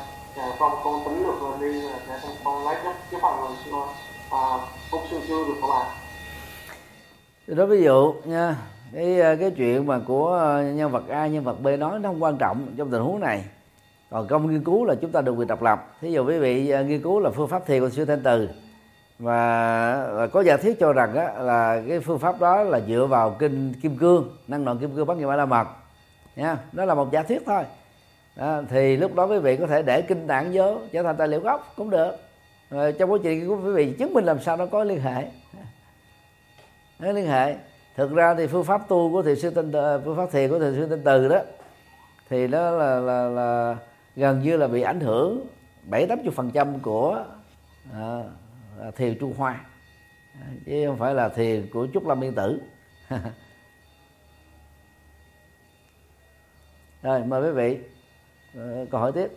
con 0.60 0.72
con 0.84 1.04
tính 1.06 1.24
được 1.24 1.38
rồi 1.42 1.58
đi 1.62 1.82
để 1.82 2.20
con, 2.24 2.32
con 2.44 2.66
lấy 2.66 2.76
cái 2.84 2.94
cái 3.12 3.20
phần 3.22 3.56
à, 4.32 4.68
phúc 4.92 5.02
sư 5.12 5.22
chưa 5.28 5.44
được 5.44 5.56
không 5.62 5.72
ạ 5.72 5.86
đó 7.48 7.66
ví 7.66 7.84
dụ 7.84 8.14
nha 8.26 8.56
cái 8.94 9.20
ờ, 9.20 9.36
cái 9.36 9.52
chuyện 9.52 9.88
mà 9.88 10.00
của 10.08 10.34
ờ, 10.34 10.64
nhân 10.64 10.92
vật 10.92 11.04
A 11.10 11.28
nhân 11.28 11.44
vật 11.44 11.62
B 11.62 11.68
nói 11.80 12.00
nó 12.00 12.10
không 12.10 12.24
quan 12.24 12.38
trọng 12.38 12.68
trong 12.78 12.92
tình 12.92 13.02
huống 13.02 13.20
này. 13.20 13.44
Còn 14.10 14.28
công 14.28 14.52
nghiên 14.52 14.64
cứu 14.64 14.86
là 14.86 14.96
chúng 15.02 15.12
ta 15.12 15.22
được 15.22 15.32
quyền 15.32 15.48
độc 15.48 15.62
lập. 15.62 15.88
Thí 16.02 16.12
dụ 16.12 16.26
quý 16.26 16.40
vị 16.40 16.70
ờ, 16.70 16.84
nghiên 16.84 17.02
cứu 17.02 17.20
là 17.20 17.30
phương 17.30 17.48
pháp 17.48 17.66
thiền 17.66 17.82
của 17.82 17.90
siêu 17.90 18.06
thanh 18.06 18.24
từ. 18.24 18.50
Và, 19.20 20.08
và 20.12 20.28
có 20.28 20.44
giả 20.44 20.58
thiết 20.58 20.80
cho 20.80 20.94
rằng 20.94 21.16
á, 21.16 21.34
là 21.38 21.82
cái 21.90 22.00
phương 22.00 22.20
pháp 22.20 22.40
đó 22.40 22.64
là 22.64 22.80
dựa 22.88 23.06
vào 23.06 23.36
kinh 23.40 23.74
kim 23.82 23.98
cương 23.98 24.38
năng 24.48 24.66
lượng 24.66 24.80
kim 24.80 24.96
cương 24.96 25.08
bắt 25.08 25.18
nghiệp 25.18 25.28
la 25.38 25.46
mật. 25.46 25.68
Nha 26.36 26.58
đó 26.72 26.86
là 26.86 26.96
một 26.96 27.12
giả 27.12 27.24
thuyết 27.24 27.42
thôi. 27.46 27.64
Đó, 28.36 28.62
thì 28.70 28.98
lúc 28.98 29.16
đó 29.16 29.26
quý 29.26 29.40
vị 29.40 29.58
có 29.58 29.68
thể 29.68 29.82
để 29.82 30.02
kinh 30.02 30.28
tạng 30.28 30.50
vô 30.54 30.78
trở 30.92 31.04
thành 31.04 31.16
tài 31.18 31.28
liệu 31.28 31.40
gốc 31.40 31.74
cũng 31.76 31.90
được. 31.90 32.16
Rồi 32.70 32.92
trong 32.92 33.12
quá 33.12 33.18
trình 33.24 33.48
của 33.48 33.56
quý 33.56 33.72
vị 33.72 33.96
chứng 34.00 34.14
minh 34.14 34.26
làm 34.26 34.40
sao 34.40 34.58
nó 34.58 34.66
có 34.66 34.84
liên 34.84 35.02
hệ. 35.02 35.26
Nó 37.00 37.12
liên 37.12 37.28
hệ 37.28 37.56
thực 37.96 38.12
ra 38.12 38.36
thì 38.36 38.48
phương 38.48 38.64
pháp 38.64 38.88
tu 38.88 39.12
của 39.12 39.22
thiền 39.22 39.40
sư 39.40 39.50
tinh 39.50 39.72
à, 39.72 39.98
phương 40.06 40.18
pháp 40.18 40.32
thiền 40.32 40.50
của 40.50 40.60
thiền 40.60 40.76
sư 40.76 40.88
tinh 40.90 41.02
từ 41.06 41.28
đó 41.28 41.40
thì 42.30 42.48
nó 42.48 42.72
là 42.72 43.00
là, 43.00 43.30
là 43.30 43.78
gần 44.16 44.42
như 44.42 44.58
là 44.58 44.68
bị 44.68 44.82
ảnh 44.82 45.00
hưởng 45.00 45.48
bảy 45.84 46.08
tám 46.08 46.24
chục 46.24 46.34
phần 46.34 46.52
trăm 46.52 46.80
của 46.80 47.24
à, 47.94 48.24
à 48.82 48.92
thiền 48.96 49.18
trung 49.20 49.34
hoa. 49.38 49.66
Chứ 50.66 50.84
không 50.88 50.98
phải 50.98 51.14
là 51.14 51.30
thiền 51.30 51.70
của 51.74 51.88
trúc 51.94 52.08
lâm 52.08 52.24
yên 52.24 52.36
tử. 52.36 52.62
Rồi 57.04 57.24
mời 57.24 57.42
quý 57.42 57.52
vị 57.52 57.78
à, 58.56 58.62
câu 58.92 59.02
hỏi 59.02 59.12
tiếp. 59.12 59.28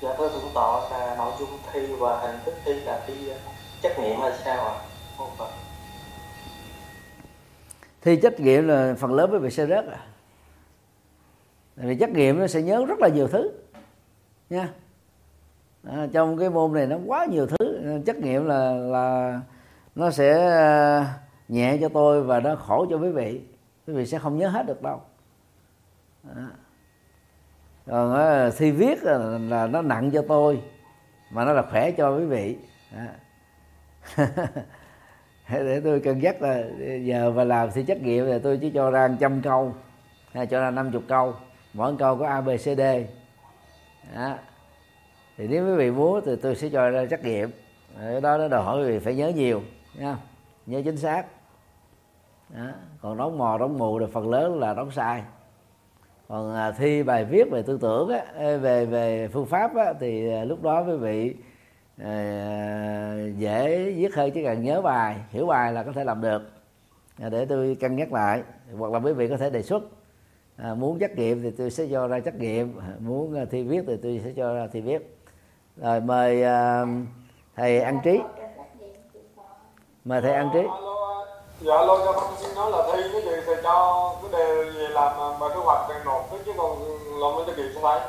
Dạ 0.00 0.14
thưa 0.18 0.28
thượng 0.28 0.50
tọa 0.54 0.90
là 0.90 1.14
nội 1.18 1.32
dung 1.38 1.50
thi 1.72 1.86
và 1.98 2.20
hình 2.20 2.36
thức 2.44 2.54
thi 2.64 2.72
là 2.72 3.04
thi 3.06 3.14
trắc 3.82 3.98
nghiệm 3.98 4.20
hay 4.20 4.32
sao 4.44 4.68
ạ? 4.68 4.74
À? 5.40 5.63
Thi 8.04 8.16
trách 8.22 8.40
nghiệm 8.40 8.68
là 8.68 8.94
phần 8.98 9.14
lớn 9.14 9.30
với 9.30 9.40
vị 9.40 9.50
sẽ 9.50 9.66
rớt 9.66 9.86
à. 9.86 9.98
Tại 11.76 11.86
vì 11.86 11.96
trách 11.96 12.10
nghiệm 12.10 12.38
nó 12.38 12.46
sẽ 12.46 12.62
nhớ 12.62 12.84
rất 12.86 12.98
là 12.98 13.08
nhiều 13.08 13.28
thứ 13.28 13.50
nha. 14.50 14.68
À, 15.88 16.06
trong 16.12 16.38
cái 16.38 16.50
môn 16.50 16.72
này 16.72 16.86
nó 16.86 16.98
quá 17.06 17.24
nhiều 17.24 17.46
thứ 17.46 17.80
trách 18.06 18.16
nghiệm 18.16 18.46
là 18.46 18.72
là 18.72 19.40
nó 19.94 20.10
sẽ 20.10 20.46
à, 20.50 21.14
nhẹ 21.48 21.78
cho 21.80 21.88
tôi 21.88 22.22
và 22.22 22.40
nó 22.40 22.56
khổ 22.56 22.86
cho 22.90 22.96
quý 22.96 23.10
vị. 23.10 23.40
Quý 23.86 23.94
vị 23.94 24.06
sẽ 24.06 24.18
không 24.18 24.38
nhớ 24.38 24.48
hết 24.48 24.66
được 24.66 24.82
đâu. 24.82 25.00
À. 26.36 26.46
còn 27.86 28.14
à, 28.14 28.50
thi 28.58 28.70
viết 28.70 29.02
là, 29.02 29.18
là 29.38 29.66
nó 29.66 29.82
nặng 29.82 30.10
cho 30.10 30.24
tôi 30.28 30.62
mà 31.30 31.44
nó 31.44 31.52
là 31.52 31.62
khỏe 31.62 31.90
cho 31.90 32.16
quý 32.16 32.24
vị. 32.24 32.58
À. 32.96 33.14
để 35.50 35.80
tôi 35.84 36.00
cân 36.00 36.18
nhắc 36.18 36.42
là 36.42 36.62
giờ 37.02 37.30
và 37.30 37.44
làm 37.44 37.70
thi 37.70 37.84
trắc 37.88 38.02
nghiệm 38.02 38.26
thì 38.26 38.38
tôi 38.38 38.58
chỉ 38.60 38.70
cho 38.70 38.90
ra 38.90 39.08
trăm 39.20 39.42
câu 39.42 39.74
hay 40.32 40.46
cho 40.46 40.60
ra 40.60 40.70
năm 40.70 40.90
chục 40.92 41.02
câu. 41.08 41.34
Mỗi 41.72 41.96
câu 41.98 42.16
có 42.16 42.26
a 42.26 42.40
b 42.40 42.48
c 42.56 42.60
d. 42.60 42.80
Đó. 44.14 44.34
thì 45.36 45.48
nếu 45.48 45.66
quý 45.66 45.74
vị 45.74 45.90
muốn 45.90 46.20
thì 46.26 46.36
tôi 46.36 46.56
sẽ 46.56 46.68
cho 46.68 46.90
ra 46.90 47.06
trắc 47.06 47.24
nghiệm 47.24 47.50
cái 48.00 48.20
đó 48.20 48.38
nó 48.38 48.48
đòi 48.48 48.62
hỏi 48.62 48.80
quý 48.80 48.92
vị 48.92 48.98
phải 48.98 49.14
nhớ 49.14 49.28
nhiều 49.28 49.62
nha 49.98 50.16
nhớ 50.66 50.82
chính 50.84 50.96
xác. 50.96 51.26
Đó. 52.48 52.66
còn 53.02 53.18
đóng 53.18 53.38
mò 53.38 53.58
đóng 53.58 53.78
mù 53.78 54.00
thì 54.00 54.06
phần 54.12 54.30
lớn 54.30 54.58
là 54.58 54.74
đóng 54.74 54.90
sai. 54.90 55.22
Còn 56.28 56.54
à, 56.54 56.70
thi 56.70 57.02
bài 57.02 57.24
viết 57.24 57.50
về 57.50 57.62
tư 57.62 57.78
tưởng 57.82 58.08
á, 58.08 58.56
về 58.56 58.86
về 58.86 59.28
phương 59.28 59.46
pháp 59.46 59.76
á, 59.76 59.92
thì 60.00 60.32
à, 60.32 60.44
lúc 60.44 60.62
đó 60.62 60.84
quý 60.88 60.96
vị 60.96 61.34
À, 62.02 63.14
dễ 63.36 63.92
viết 63.96 64.14
hơn 64.14 64.30
chứ 64.30 64.40
cần 64.44 64.62
nhớ 64.62 64.80
bài 64.80 65.16
hiểu 65.30 65.46
bài 65.46 65.72
là 65.72 65.82
có 65.82 65.92
thể 65.92 66.04
làm 66.04 66.20
được. 66.20 66.42
À, 67.22 67.28
để 67.28 67.44
tôi 67.44 67.76
cân 67.80 67.96
nhắc 67.96 68.12
lại 68.12 68.42
hoặc 68.78 68.92
là 68.92 68.98
quý 68.98 69.12
vị 69.12 69.28
có 69.28 69.36
thể 69.36 69.50
đề 69.50 69.62
xuất. 69.62 69.82
À, 70.56 70.74
muốn 70.74 70.98
trắc 71.00 71.16
nghiệm 71.16 71.42
thì 71.42 71.50
tôi 71.50 71.70
sẽ 71.70 71.86
cho 71.92 72.08
ra 72.08 72.20
trắc 72.20 72.34
nghiệm 72.34 72.80
muốn 72.98 73.34
à, 73.34 73.44
thi 73.50 73.62
viết 73.62 73.84
thì 73.86 73.96
tôi 74.02 74.20
sẽ 74.24 74.30
cho 74.36 74.54
ra 74.54 74.66
thi 74.72 74.80
viết. 74.80 75.18
Rồi 75.76 76.00
mời 76.00 76.42
à, 76.42 76.84
thầy 77.56 77.80
an 77.80 78.00
trí. 78.04 78.20
Mời 80.04 80.20
thầy 80.20 80.32
an 80.32 80.50
trí. 80.52 80.60
Ờ, 80.60 80.76
dạ 81.60 81.84
luôn 81.86 82.00
cho 82.04 82.12
con 82.12 82.34
xin 82.36 82.54
nói 82.54 82.70
là 82.70 82.78
thi 82.92 83.02
cái 83.12 83.22
gì 83.22 83.40
thì 83.46 83.52
cho 83.62 84.14
cái 84.22 84.32
đề 84.32 84.70
gì 84.72 84.86
làm 84.90 85.38
mà 85.40 85.48
kế 85.48 85.60
hoạch 85.64 85.86
thì 85.88 85.94
nộp 86.04 86.30
chứ 86.46 86.52
còn 86.56 86.78
làm 87.20 87.32
cái 87.36 87.44
trắc 87.46 87.58
nghiệm 87.58 87.72
sao 87.74 87.82
phải 87.82 88.00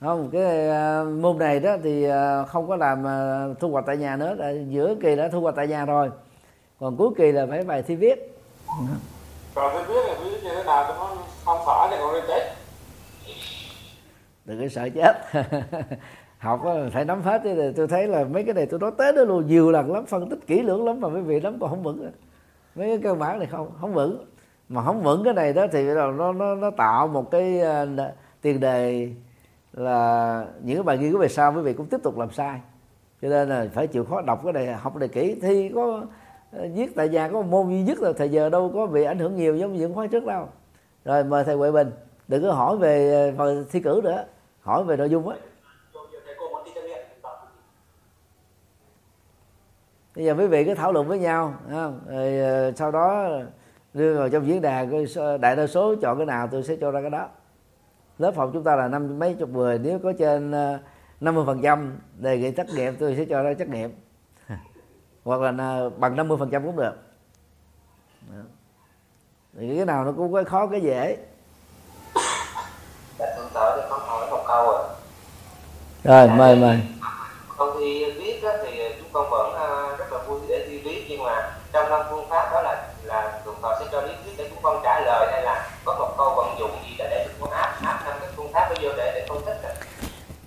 không 0.00 0.30
cái 0.32 0.68
uh, 0.68 1.08
môn 1.22 1.38
này 1.38 1.60
đó 1.60 1.76
thì 1.82 2.08
uh, 2.08 2.48
không 2.48 2.68
có 2.68 2.76
làm 2.76 3.04
uh, 3.04 3.58
thu 3.58 3.70
hoạch 3.70 3.84
tại 3.86 3.96
nhà 3.96 4.16
nữa 4.16 4.36
giữa 4.68 4.94
kỳ 5.02 5.16
đã 5.16 5.28
thu 5.28 5.40
hoạch 5.40 5.54
tại 5.56 5.66
nhà 5.68 5.86
rồi. 5.86 6.10
Còn 6.80 6.96
cuối 6.96 7.10
kỳ 7.16 7.32
là 7.32 7.46
phải 7.46 7.64
bài 7.64 7.82
thi 7.82 7.96
viết. 7.96 8.36
Còn 9.54 9.72
thi 9.72 9.84
viết 9.88 10.00
là 10.06 10.14
viết 10.24 10.30
như 10.42 10.50
thế 10.54 10.64
nào 10.64 10.84
cho 10.88 10.94
nó 10.94 11.16
không 11.44 11.60
phải 11.66 11.88
thì 11.90 11.96
còn 12.00 12.14
chết? 12.28 12.54
Đừng 14.44 14.60
có 14.60 14.68
sợ 14.68 14.88
chết. 14.94 15.14
Học 16.38 16.60
phải 16.92 17.04
nắm 17.04 17.22
hết 17.22 17.40
chứ 17.44 17.72
tôi 17.76 17.88
thấy 17.88 18.08
là 18.08 18.24
mấy 18.24 18.44
cái 18.44 18.54
này 18.54 18.66
tôi 18.66 18.80
nói 18.80 18.90
tới 18.98 19.12
đó 19.12 19.22
luôn 19.22 19.46
nhiều 19.46 19.70
lần 19.70 19.92
lắm 19.92 20.06
phân 20.06 20.28
tích 20.28 20.38
kỹ 20.46 20.62
lưỡng 20.62 20.86
lắm 20.86 21.00
mà 21.00 21.08
mấy 21.08 21.22
vị 21.22 21.40
lắm 21.40 21.56
còn 21.60 21.70
không 21.70 21.82
vững 21.82 22.10
mấy 22.74 22.88
cái 22.88 22.98
cơ 23.02 23.14
bản 23.14 23.38
này 23.38 23.48
không 23.50 23.70
không 23.80 23.94
vững. 23.94 24.26
Mà 24.68 24.82
không 24.84 25.02
vững 25.02 25.24
cái 25.24 25.34
này 25.34 25.52
đó 25.52 25.66
thì 25.72 25.82
nó 25.82 26.32
nó 26.32 26.54
nó 26.54 26.70
tạo 26.70 27.08
một 27.08 27.30
cái 27.30 27.60
tiền 28.42 28.60
đề 28.60 29.08
là 29.72 30.46
những 30.62 30.76
cái 30.76 30.82
bài 30.82 30.98
nghiên 30.98 31.10
cứu 31.10 31.20
về 31.20 31.28
sau 31.28 31.52
quý 31.52 31.62
vị 31.62 31.72
cũng 31.72 31.86
tiếp 31.86 32.00
tục 32.02 32.18
làm 32.18 32.30
sai. 32.30 32.60
Cho 33.22 33.28
nên 33.28 33.48
là 33.48 33.66
phải 33.72 33.86
chịu 33.86 34.04
khó 34.04 34.22
đọc 34.22 34.40
cái 34.44 34.52
này 34.52 34.74
học 34.74 34.96
này 34.96 35.08
kỹ. 35.08 35.36
Thi 35.42 35.70
có 35.74 36.02
ờ, 36.52 36.68
viết 36.74 36.96
tại 36.96 37.08
nhà 37.08 37.28
có 37.28 37.42
một 37.42 37.46
môn 37.46 37.68
duy 37.68 37.82
nhất 37.82 37.98
là 37.98 38.12
thời 38.12 38.28
giờ 38.28 38.48
đâu 38.50 38.70
có 38.74 38.86
bị 38.86 39.04
ảnh 39.04 39.18
hưởng 39.18 39.36
nhiều 39.36 39.56
giống 39.56 39.72
như 39.72 39.78
những 39.80 39.94
khóa 39.94 40.06
trước 40.06 40.26
đâu. 40.26 40.48
Rồi 41.04 41.24
mời 41.24 41.44
thầy 41.44 41.54
Huệ 41.54 41.70
Bình, 41.70 41.90
đừng 42.28 42.42
có 42.42 42.52
hỏi 42.52 42.76
về 42.76 43.12
ờ, 43.12 43.34
phần 43.38 43.66
thi 43.70 43.80
cử 43.80 44.00
nữa. 44.04 44.24
Hỏi 44.60 44.84
về 44.84 44.96
nội 44.96 45.10
dung 45.10 45.28
á. 45.28 45.36
Bây 50.16 50.24
giờ 50.24 50.34
quý 50.38 50.46
vị 50.46 50.64
cứ 50.64 50.74
thảo 50.74 50.92
luận 50.92 51.08
với 51.08 51.18
nhau 51.18 51.54
không? 51.70 52.00
rồi 52.08 52.38
ờ, 52.38 52.72
sau 52.76 52.90
đó 52.90 53.28
đưa 53.94 54.18
vào 54.18 54.28
trong 54.28 54.46
diễn 54.46 54.62
đàn 54.62 55.04
đại 55.40 55.56
đa 55.56 55.66
số 55.66 55.94
chọn 55.94 56.16
cái 56.16 56.26
nào 56.26 56.48
tôi 56.52 56.62
sẽ 56.62 56.76
cho 56.80 56.90
ra 56.90 57.00
cái 57.00 57.10
đó 57.10 57.28
lớp 58.20 58.36
học 58.36 58.50
chúng 58.52 58.64
ta 58.64 58.76
là 58.76 58.88
năm 58.88 59.18
mấy 59.18 59.34
chục 59.34 59.48
người 59.48 59.78
nếu 59.78 59.98
có 59.98 60.12
trên 60.18 60.52
ờ, 60.52 60.78
50 61.20 61.44
phần 61.46 61.62
trăm 61.62 61.98
đề 62.18 62.38
nghị 62.38 62.52
trắc 62.56 62.66
nghiệm 62.68 62.96
tôi 62.96 63.16
sẽ 63.16 63.24
cho 63.24 63.42
nó 63.42 63.54
trắc 63.54 63.68
nghiệm. 63.68 63.92
Hoặc 65.24 65.40
là 65.40 65.54
ờ, 65.58 65.90
bằng 65.90 66.16
50 66.16 66.38
phần 66.38 66.50
trăm 66.50 66.64
cũng 66.64 66.76
được. 66.76 66.94
Thì 69.58 69.76
cái 69.76 69.86
nào 69.86 70.04
nó 70.04 70.12
cũng 70.12 70.32
có 70.32 70.44
khó 70.44 70.66
cái 70.66 70.80
dễ. 70.80 71.16
Rồi, 76.04 76.28
mời 76.28 76.56
mời. 76.56 76.80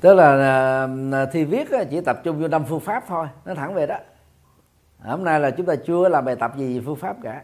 Tức 0.03 0.13
là 0.13 0.37
à, 0.37 0.87
à, 1.11 1.25
thi 1.25 1.43
viết 1.43 1.67
chỉ 1.89 2.01
tập 2.01 2.19
trung 2.23 2.41
vô 2.41 2.47
năm 2.47 2.63
phương 2.69 2.79
pháp 2.79 3.03
thôi 3.07 3.27
nó 3.45 3.53
thẳng 3.53 3.73
về 3.73 3.87
đó. 3.87 3.97
Hôm 4.99 5.23
nay 5.23 5.39
là 5.39 5.51
chúng 5.51 5.65
ta 5.65 5.75
chưa 5.75 6.09
làm 6.09 6.25
bài 6.25 6.35
tập 6.35 6.51
gì 6.57 6.79
về 6.79 6.83
phương 6.85 6.95
pháp 6.95 7.15
cả. 7.23 7.41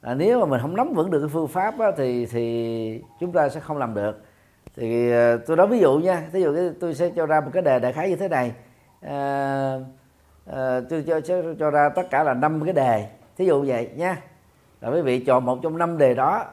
À, 0.00 0.14
nếu 0.14 0.40
mà 0.40 0.46
mình 0.46 0.60
không 0.60 0.76
nắm 0.76 0.92
vững 0.94 1.10
được 1.10 1.20
cái 1.20 1.28
phương 1.32 1.48
pháp 1.48 1.78
á, 1.78 1.86
thì 1.96 2.26
thì 2.26 3.02
chúng 3.20 3.32
ta 3.32 3.48
sẽ 3.48 3.60
không 3.60 3.78
làm 3.78 3.94
được. 3.94 4.24
Thì 4.76 5.12
à, 5.12 5.36
tôi 5.46 5.56
nói 5.56 5.66
ví 5.66 5.78
dụ 5.78 5.98
nha 5.98 6.22
ví 6.32 6.42
dụ 6.42 6.72
tôi 6.80 6.94
sẽ 6.94 7.10
cho 7.16 7.26
ra 7.26 7.40
một 7.40 7.50
cái 7.52 7.62
đề 7.62 7.78
đại 7.78 7.92
khái 7.92 8.10
như 8.10 8.16
thế 8.16 8.28
này. 8.28 8.52
À, 9.00 9.78
à, 10.52 10.80
tôi 10.90 11.04
cho, 11.06 11.20
cho 11.20 11.42
cho 11.58 11.70
ra 11.70 11.88
tất 11.88 12.10
cả 12.10 12.22
là 12.22 12.34
năm 12.34 12.64
cái 12.64 12.72
đề. 12.72 13.06
Thí 13.36 13.46
dụ 13.46 13.64
vậy 13.66 13.90
nha. 13.96 14.16
Là 14.80 14.88
quý 14.88 15.02
vị 15.02 15.20
chọn 15.20 15.44
một 15.44 15.58
trong 15.62 15.78
năm 15.78 15.98
đề 15.98 16.14
đó. 16.14 16.44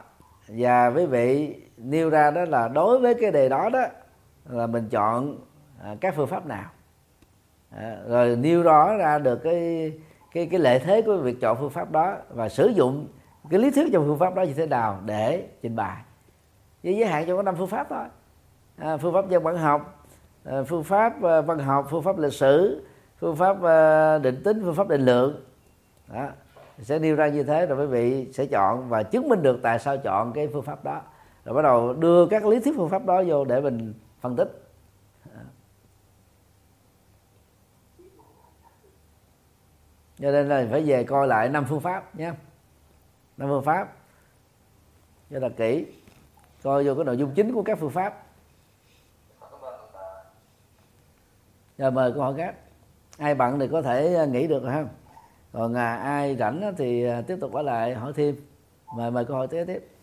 Và 0.48 0.86
quý 0.86 1.06
vị 1.06 1.54
nêu 1.76 2.10
ra 2.10 2.30
đó 2.30 2.44
là 2.44 2.68
đối 2.68 2.98
với 2.98 3.14
cái 3.14 3.30
đề 3.30 3.48
đó 3.48 3.68
đó 3.68 3.84
là 4.48 4.66
mình 4.66 4.88
chọn 4.88 5.38
à, 5.82 5.96
các 6.00 6.14
phương 6.16 6.26
pháp 6.26 6.46
nào? 6.46 6.70
À, 7.70 7.96
rồi 8.08 8.36
nêu 8.36 8.62
rõ 8.62 8.96
ra 8.96 9.18
được 9.18 9.36
cái 9.36 9.92
cái 10.32 10.46
cái 10.46 10.60
lợi 10.60 10.78
thế 10.78 11.02
của 11.02 11.16
việc 11.16 11.40
chọn 11.40 11.56
phương 11.60 11.70
pháp 11.70 11.90
đó 11.90 12.16
và 12.30 12.48
sử 12.48 12.66
dụng 12.66 13.06
cái 13.50 13.60
lý 13.60 13.70
thuyết 13.70 13.88
trong 13.92 14.04
phương 14.06 14.18
pháp 14.18 14.34
đó 14.34 14.42
như 14.42 14.54
thế 14.54 14.66
nào 14.66 14.98
để 15.04 15.48
trình 15.62 15.76
bày. 15.76 15.96
Với 16.82 16.96
giới 16.96 17.06
hạn 17.06 17.24
trong 17.26 17.36
có 17.36 17.42
năm 17.42 17.54
phương 17.58 17.68
pháp 17.68 17.86
thôi. 17.90 18.04
À, 18.76 18.96
phương 18.96 19.14
pháp 19.14 19.28
dân 19.28 19.44
bản 19.44 19.56
học 19.56 20.06
à, 20.44 20.62
phương 20.62 20.84
pháp 20.84 21.22
à, 21.22 21.40
văn 21.40 21.58
học 21.58 21.86
phương 21.90 22.02
pháp 22.02 22.18
lịch 22.18 22.32
sử 22.32 22.84
phương 23.18 23.36
pháp 23.36 23.62
à, 23.62 24.18
định 24.18 24.42
tính 24.44 24.60
phương 24.64 24.74
pháp 24.74 24.88
định 24.88 25.04
lượng. 25.04 25.44
Đó. 26.12 26.28
Sẽ 26.78 26.98
nêu 26.98 27.16
ra 27.16 27.28
như 27.28 27.42
thế 27.42 27.66
rồi 27.66 27.78
quý 27.78 27.86
vị 27.86 28.32
sẽ 28.32 28.46
chọn 28.46 28.88
và 28.88 29.02
chứng 29.02 29.28
minh 29.28 29.42
được 29.42 29.58
tại 29.62 29.78
sao 29.78 29.96
chọn 29.96 30.32
cái 30.32 30.48
phương 30.52 30.62
pháp 30.62 30.84
đó. 30.84 31.00
Rồi 31.44 31.54
bắt 31.54 31.62
đầu 31.62 31.92
đưa 31.92 32.26
các 32.26 32.46
lý 32.46 32.60
thuyết 32.60 32.74
phương 32.76 32.88
pháp 32.88 33.04
đó 33.06 33.22
vô 33.26 33.44
để 33.44 33.60
mình 33.60 33.94
phân 34.24 34.36
tích. 34.36 34.48
Cho 40.18 40.30
nên 40.30 40.48
là 40.48 40.66
phải 40.70 40.82
về 40.82 41.04
coi 41.04 41.28
lại 41.28 41.48
năm 41.48 41.64
phương 41.68 41.80
pháp 41.80 42.16
nhé. 42.16 42.32
Năm 43.36 43.48
phương 43.48 43.64
pháp. 43.64 43.92
Cho 45.30 45.38
là 45.38 45.48
kỹ. 45.48 45.86
Coi 46.62 46.84
vô 46.84 46.94
cái 46.94 47.04
nội 47.04 47.16
dung 47.16 47.34
chính 47.34 47.54
của 47.54 47.62
các 47.62 47.78
phương 47.78 47.90
pháp. 47.90 48.26
Rồi 51.78 51.90
mời 51.90 52.12
câu 52.12 52.22
hỏi 52.22 52.34
khác. 52.36 52.54
Ai 53.18 53.34
bận 53.34 53.58
thì 53.58 53.68
có 53.68 53.82
thể 53.82 54.14
à, 54.14 54.24
nghĩ 54.24 54.46
được 54.46 54.62
rồi 54.62 54.72
ha. 54.72 54.84
Còn 55.52 55.74
à, 55.74 55.96
ai 55.96 56.36
rảnh 56.36 56.74
thì 56.78 57.04
à, 57.04 57.22
tiếp 57.26 57.38
tục 57.40 57.52
ở 57.52 57.62
lại 57.62 57.94
hỏi 57.94 58.12
thêm. 58.16 58.36
Mời 58.96 59.10
mời 59.10 59.24
câu 59.24 59.36
hỏi 59.36 59.46
tiếp 59.46 59.64
tiếp. 59.66 59.93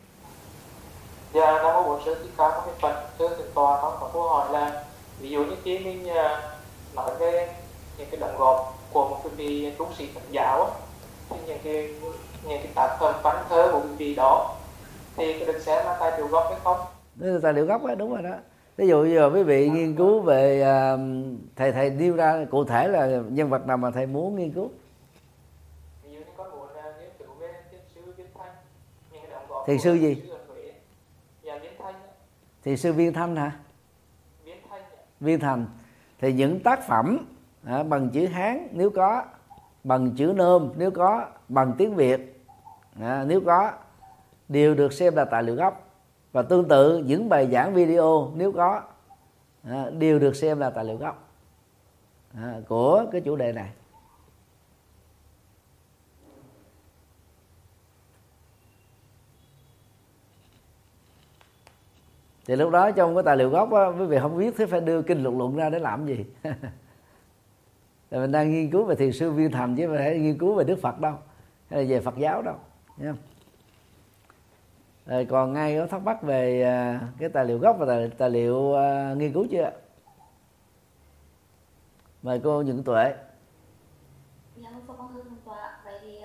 Dạ, 1.33 1.51
Nam 1.63 1.73
Mô 1.73 1.83
Bổn 1.83 2.01
Sư 2.05 2.15
Thích 2.23 2.31
Ca 2.37 2.49
Mâu 2.49 2.61
Ni 2.65 2.71
Phật. 2.81 3.09
Thưa 3.19 3.29
Thượng 3.29 3.51
Tọa, 3.55 3.81
con 3.81 3.97
có 3.99 4.09
câu 4.13 4.29
hỏi 4.29 4.53
là 4.53 4.83
ví 5.19 5.29
dụ 5.29 5.43
như 5.43 5.55
khi 5.63 5.79
mình 5.79 6.09
à, 6.09 6.53
nói 6.95 7.11
về 7.19 7.53
những 7.97 8.07
cái 8.11 8.19
đóng 8.19 8.35
góp 8.37 8.77
của 8.93 9.09
một 9.09 9.19
cái 9.23 9.33
vị 9.35 9.71
tu 9.77 9.87
sĩ 9.97 10.09
Phật 10.13 10.21
giáo 10.31 10.69
thì 11.29 11.35
những 11.47 11.57
cái 11.63 11.89
những 12.43 12.59
cái 12.63 12.71
tác 12.75 12.97
phẩm 12.99 13.15
văn 13.23 13.45
thơ 13.49 13.69
của 13.71 13.79
cái 13.79 13.95
vị 13.97 14.15
đó 14.15 14.55
thì 15.15 15.39
có 15.39 15.45
được 15.45 15.59
xem 15.59 15.85
là 15.85 15.97
tài 15.99 16.17
liệu 16.17 16.27
gốc 16.27 16.43
hay 16.49 16.59
không? 16.63 16.77
Đây 17.15 17.31
là 17.31 17.39
tài 17.43 17.53
liệu 17.53 17.65
gốc 17.65 17.85
á 17.87 17.95
đúng 17.95 18.13
rồi 18.13 18.21
đó 18.21 18.35
ví 18.77 18.87
dụ 18.87 19.03
là 19.03 19.25
quý 19.25 19.43
vị 19.43 19.69
nghiên 19.69 19.95
cứu 19.95 20.19
về 20.19 20.61
à, 20.61 20.97
thầy 21.55 21.71
thầy 21.71 21.89
nêu 21.89 22.15
ra 22.15 22.45
cụ 22.51 22.63
thể 22.63 22.87
là 22.87 23.07
nhân 23.29 23.49
vật 23.49 23.67
nào 23.67 23.77
mà 23.77 23.91
thầy 23.91 24.05
muốn 24.05 24.35
nghiên 24.35 24.51
cứu 24.51 24.69
Ví 29.67 29.77
dụ 29.77 29.93
như 29.93 30.15
thì 32.63 32.77
sư 32.77 32.93
viên 32.93 33.13
thanh 33.13 33.35
hả? 33.35 33.51
Viên 35.19 35.39
thành 35.39 35.65
thì 36.19 36.33
những 36.33 36.59
tác 36.59 36.87
phẩm 36.87 37.17
à, 37.65 37.83
bằng 37.83 38.09
chữ 38.09 38.27
hán 38.27 38.67
nếu 38.71 38.89
có 38.89 39.23
bằng 39.83 40.11
chữ 40.11 40.33
nôm 40.35 40.69
nếu 40.77 40.91
có 40.91 41.25
bằng 41.49 41.73
tiếng 41.77 41.95
việt 41.95 42.43
à, 43.01 43.23
nếu 43.27 43.41
có 43.41 43.71
đều 44.49 44.75
được 44.75 44.93
xem 44.93 45.15
là 45.15 45.25
tài 45.25 45.43
liệu 45.43 45.55
gốc. 45.55 45.87
Và 46.31 46.41
tương 46.41 46.67
tự 46.67 46.97
những 46.97 47.29
bài 47.29 47.49
giảng 47.51 47.73
video 47.73 48.31
nếu 48.35 48.51
có 48.51 48.81
à, 49.63 49.89
đều 49.89 50.19
được 50.19 50.35
xem 50.35 50.59
là 50.59 50.69
tài 50.69 50.85
liệu 50.85 50.97
gốc 50.97 51.27
à, 52.35 52.55
của 52.67 53.05
cái 53.11 53.21
chủ 53.21 53.35
đề 53.35 53.51
này 53.51 53.69
thì 62.45 62.55
lúc 62.55 62.71
đó 62.71 62.91
trong 62.91 63.15
cái 63.15 63.23
tài 63.23 63.37
liệu 63.37 63.49
gốc 63.49 63.73
á, 63.73 63.85
quý 63.85 64.05
vị 64.05 64.17
không 64.21 64.37
biết 64.37 64.53
thế 64.57 64.65
phải 64.65 64.81
đưa 64.81 65.01
kinh 65.01 65.23
luận 65.23 65.37
luận 65.37 65.55
ra 65.55 65.69
để 65.69 65.79
làm 65.79 66.05
gì. 66.05 66.25
Là 68.09 68.19
mình 68.19 68.31
đang 68.31 68.51
nghiên 68.51 68.71
cứu 68.71 68.83
về 68.83 68.95
thiền 68.95 69.11
sư 69.11 69.31
viên 69.31 69.51
thầm 69.51 69.75
chứ 69.75 69.87
không 69.87 69.95
phải 69.97 70.19
nghiên 70.19 70.37
cứu 70.37 70.55
về 70.55 70.63
đức 70.63 70.79
phật 70.81 70.99
đâu 70.99 71.13
hay 71.69 71.83
là 71.83 71.89
về 71.89 71.99
phật 71.99 72.17
giáo 72.17 72.41
đâu 72.41 72.55
nhá. 72.97 73.13
rồi 75.05 75.25
còn 75.25 75.55
ai 75.55 75.77
có 75.77 75.87
thắc 75.87 76.03
mắc 76.03 76.21
về 76.21 76.63
à, 76.63 77.01
cái 77.19 77.29
tài 77.29 77.45
liệu 77.45 77.57
gốc 77.57 77.75
và 77.79 77.85
tài, 77.85 78.11
tài 78.17 78.29
liệu 78.29 78.55
uh, 78.55 79.17
nghiên 79.17 79.33
cứu 79.33 79.47
chưa? 79.51 79.71
Mời 82.23 82.41
cô 82.43 82.61
những 82.61 82.83
tuệ 82.83 83.13
Dạ 84.55 84.69
vâng, 84.69 84.83
Phật 84.87 84.93
con 84.97 85.13
thưa 85.13 85.23
thượng 85.23 85.37
tọa. 85.45 85.81
Vậy 85.85 85.99
thì 86.01 86.17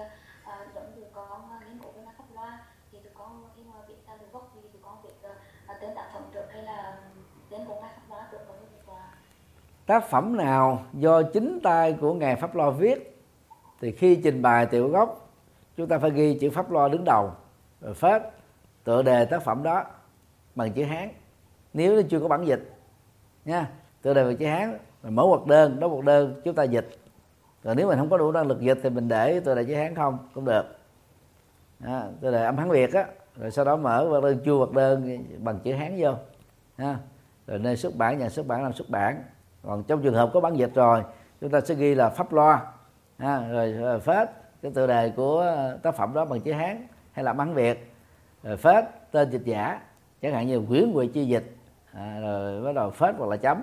à, 0.44 0.66
giống 0.74 0.93
tụi 0.97 1.05
con 1.12 1.51
à, 1.51 1.60
nghiên 1.68 1.78
cứu 1.78 1.93
về 1.93 2.02
mặt 2.06 2.12
pháp 2.18 2.24
loa 2.34 2.66
thì 2.93 2.98
tụi 2.98 3.12
con 3.14 3.44
khi 3.56 3.62
mà 3.62 3.74
viết 3.88 3.94
tài 4.06 4.16
liệu 4.18 4.28
gốc 4.32 4.52
thì 4.55 4.60
tụi 4.72 4.82
con 4.82 5.02
viết 5.02 5.28
à, 5.66 5.78
tên 5.80 5.90
tác 5.97 6.10
phẩm 6.12 6.22
trước 6.34 6.47
hay 6.52 6.62
là 6.62 6.98
tên 6.98 7.01
của 7.01 7.05
ngài 7.05 7.05
pháp 7.05 7.05
loa 7.06 7.10
trước 7.10 7.10
con 7.10 7.10
thưa 7.10 7.45
thượng 7.45 7.45
tọa 7.45 7.45
tác 9.87 10.09
phẩm 10.09 10.37
nào 10.37 10.85
do 10.93 11.23
chính 11.23 11.61
tay 11.62 11.97
của 12.01 12.15
ngài 12.15 12.37
pháp 12.37 12.55
lo 12.55 12.70
viết 12.70 13.23
thì 13.81 13.93
khi 13.93 14.16
trình 14.16 14.43
bày 14.43 14.66
tiểu 14.66 14.89
gốc 14.89 15.31
chúng 15.77 15.89
ta 15.89 15.99
phải 15.99 16.11
ghi 16.11 16.39
chữ 16.41 16.51
pháp 16.51 16.70
lo 16.70 16.89
đứng 16.89 17.05
đầu 17.05 17.31
rồi 17.81 17.95
phết 17.95 18.23
tựa 18.85 19.03
đề 19.03 19.24
tác 19.24 19.43
phẩm 19.43 19.62
đó 19.62 19.85
bằng 20.55 20.73
chữ 20.73 20.85
hán. 20.85 21.09
Nếu 21.73 21.97
nó 21.97 22.03
chưa 22.11 22.20
có 22.20 22.28
bản 22.28 22.45
dịch 22.45 22.74
nha 23.45 23.70
tựa 24.03 24.15
đề 24.15 24.24
bằng 24.24 24.37
chữ 24.37 24.47
hán 24.47 24.78
rồi 25.03 25.12
mở 25.12 25.23
hoặc 25.28 25.47
đơn 25.47 25.81
đó 25.81 25.89
một 25.89 26.05
đơn 26.05 26.41
chúng 26.45 26.55
ta 26.55 26.62
dịch. 26.62 26.89
Rồi 27.62 27.74
nếu 27.74 27.89
mình 27.89 27.99
không 27.99 28.11
có 28.11 28.19
đủ 28.19 28.33
năng 28.33 28.47
lực 28.47 28.61
dịch 28.61 28.78
thì 28.83 28.91
mình 28.91 29.09
để 29.09 29.41
tựa 29.41 29.55
đề 29.55 29.65
chữ 29.65 29.74
hán 29.74 29.95
không 29.95 30.19
cũng 30.35 30.45
được. 30.45 30.65
À, 31.85 32.09
tựa 32.20 32.33
đề 32.33 32.45
âm 32.45 32.57
hán 32.57 32.70
việt 32.70 32.93
á 32.93 33.07
rồi 33.37 33.51
sau 33.51 33.65
đó 33.65 33.77
mở 33.77 34.09
hoặc 34.09 34.23
đơn 34.23 34.41
chua 34.45 34.59
hoặc 34.59 34.73
đơn 34.73 35.19
bằng 35.39 35.59
chữ 35.65 35.73
hán 35.73 35.97
vô 35.99 36.15
ha 36.77 36.99
rồi 37.47 37.59
nơi 37.59 37.77
xuất 37.77 37.97
bản 37.97 38.18
nhà 38.18 38.28
xuất 38.28 38.47
bản 38.47 38.62
làm 38.62 38.73
xuất 38.73 38.90
bản. 38.90 39.23
Còn 39.62 39.85
trong 39.85 40.02
trường 40.02 40.14
hợp 40.14 40.31
có 40.35 40.40
bản 40.40 40.56
dịch 40.56 40.74
rồi 40.74 41.02
chúng 41.40 41.51
ta 41.51 41.60
sẽ 41.60 41.74
ghi 41.74 41.94
là 41.94 42.09
pháp 42.09 42.32
loa. 42.32 42.73
Ha, 43.18 43.48
rồi, 43.48 43.74
ờ, 43.82 43.98
phết 43.98 44.28
cái 44.62 44.73
tựa 44.74 44.86
đề 44.86 45.12
của 45.16 45.40
ờ, 45.40 45.78
tác 45.82 45.94
phẩm 45.94 46.14
đó 46.14 46.24
bằng 46.24 46.40
chữ 46.40 46.52
hán 46.52 46.86
hay 47.12 47.24
là 47.24 47.32
bản 47.32 47.55
việt. 47.55 47.93
Rồi 48.43 48.56
phết 48.56 48.85
tên 49.10 49.31
dịch 49.31 49.44
giả 49.44 49.81
chẳng 50.23 50.32
hạn 50.32 50.47
như 50.47 50.62
quyến 50.68 50.93
quỳ 50.93 51.06
chi 51.06 51.27
dịch. 51.27 51.56
À, 51.93 52.18
rồi 52.20 52.62
bắt 52.62 52.73
đầu 52.74 52.90
phết 52.90 53.14
hoặc 53.18 53.31
là 53.31 53.36
chấm. 53.36 53.62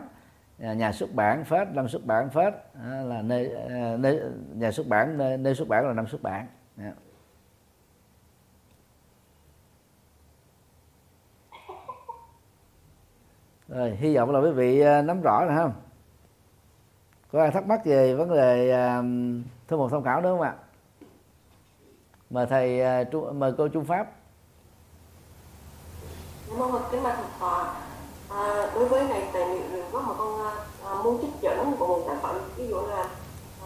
Nhà, 0.57 0.73
nhà 0.73 0.91
xuất 0.91 1.13
bản 1.13 1.43
phết 1.43 1.67
năm 1.71 1.87
xuất 1.87 2.05
bản 2.05 2.29
phết. 2.29 2.53
À, 2.83 3.01
là 3.01 3.21
nơi, 3.21 3.55
à, 3.69 3.97
nơi 3.99 4.21
nhà 4.53 4.71
xuất 4.71 4.87
bản 4.87 5.17
nơi, 5.17 5.37
nơi 5.37 5.55
xuất 5.55 5.67
bản 5.67 5.87
là 5.87 5.93
năm 5.93 6.07
xuất 6.07 6.21
bản. 6.21 6.47
Yeah. 6.77 6.93
Rồi 13.67 13.91
hy 13.91 14.15
vọng 14.15 14.31
là 14.31 14.39
quý 14.39 14.51
vị 14.51 14.79
à, 14.79 15.01
nắm 15.01 15.21
rõ 15.21 15.45
rồi 15.45 15.57
không 15.57 15.73
có 17.31 17.41
ai 17.41 17.51
thắc 17.51 17.67
mắc 17.67 17.85
về 17.85 18.15
vấn 18.15 18.29
đề 18.29 18.71
à, 18.71 19.03
thư 19.67 19.77
mục 19.77 19.91
tham 19.91 20.03
khảo 20.03 20.21
nữa 20.21 20.29
không 20.29 20.41
ạ? 20.41 20.55
Mời 22.29 22.45
thầy 22.45 22.81
à, 22.81 23.03
mời 23.33 23.53
cô 23.57 23.67
trung 23.67 23.85
pháp. 23.85 24.07
Dạ 26.49 26.55
vâng, 26.57 26.81
kính 26.91 27.03
bạch 27.03 27.17
Phật 27.17 27.29
Tọa. 27.39 27.75
À, 28.29 28.71
đối 28.75 28.85
với 28.85 29.03
này 29.09 29.29
tài 29.33 29.47
liệu 29.47 29.83
có 29.91 30.01
mà 30.01 30.13
con 30.17 30.39
à, 30.85 30.93
muốn 31.03 31.21
trích 31.21 31.41
dẫn 31.41 31.75
của 31.79 31.87
một 31.87 32.03
tác 32.07 32.15
phẩm 32.21 32.35
ví 32.57 32.67
dụ 32.67 32.81
là 32.87 33.07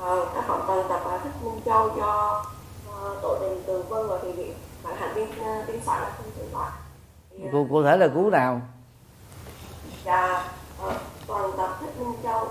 à, 0.02 0.16
tác 0.36 0.44
phẩm 0.48 0.62
toàn 0.68 0.86
tập 0.90 1.02
à, 1.10 1.20
thích 1.24 1.32
Minh 1.44 1.62
Châu 1.66 1.90
do 1.98 2.44
à, 2.92 2.98
tổ 3.22 3.38
đình 3.42 3.64
Từ 3.68 3.84
Vân 3.90 4.08
và 4.08 4.18
thị 4.22 4.32
viện 4.32 4.54
bạn 4.84 4.96
hạnh 4.96 5.16
viên 5.16 5.28
tiến 5.68 5.82
soạn 5.86 6.02
không 6.18 6.26
Thì, 7.32 7.44
à, 7.44 7.50
cụ 7.52 7.68
cụ 7.70 7.84
thể 7.84 7.98
là 7.98 8.08
cú 8.08 8.30
nào 8.30 8.62
và 10.08 10.52
à, 10.82 11.00
toàn 11.28 11.52
tập 11.58 11.78
thích 11.82 12.00
Minh 12.00 12.14
Châu. 12.24 12.48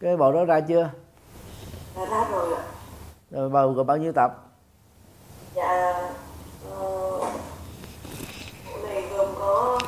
Cái 0.00 0.16
bộ 0.16 0.32
đó 0.32 0.44
ra 0.44 0.60
chưa? 0.60 0.90
Là 1.96 2.04
ra 2.06 2.24
rồi 2.30 2.54
ạ. 2.54 2.62
Rồi 3.30 3.48
bao 3.48 3.72
gồm 3.72 3.86
bao 3.86 3.96
nhiêu 3.96 4.12
tập? 4.12 4.32
Dạ 5.54 5.92
ờ, 6.70 6.80
bộ 8.66 8.76
này 8.82 9.08
gồm 9.16 9.28
có 9.38 9.78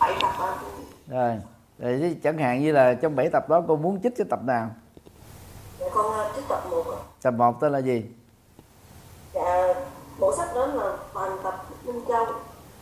7 0.00 0.14
rồi 1.08 1.38
rồi 1.78 2.16
chẳng 2.22 2.38
hạn 2.38 2.62
như 2.62 2.72
là 2.72 2.94
trong 2.94 3.16
bảy 3.16 3.28
tập 3.32 3.48
đó 3.48 3.62
cô 3.68 3.76
muốn 3.76 4.00
chích 4.02 4.12
cái 4.16 4.26
tập 4.30 4.40
nào? 4.44 4.70
Dạ 5.80 5.86
con 5.94 6.12
ờ, 6.12 6.32
trích 6.36 6.44
tập 6.48 6.62
một 6.70 6.84
ạ. 6.90 6.98
tập 7.22 7.30
một 7.30 7.60
tên 7.60 7.72
là 7.72 7.78
gì? 7.78 8.04
Dạ 9.34 9.74
bộ 10.18 10.36
sách 10.36 10.48
đó 10.54 10.66
là 10.66 10.96
toàn 11.14 11.38
tập 11.44 11.66
Minh 11.84 12.00
Châu 12.08 12.26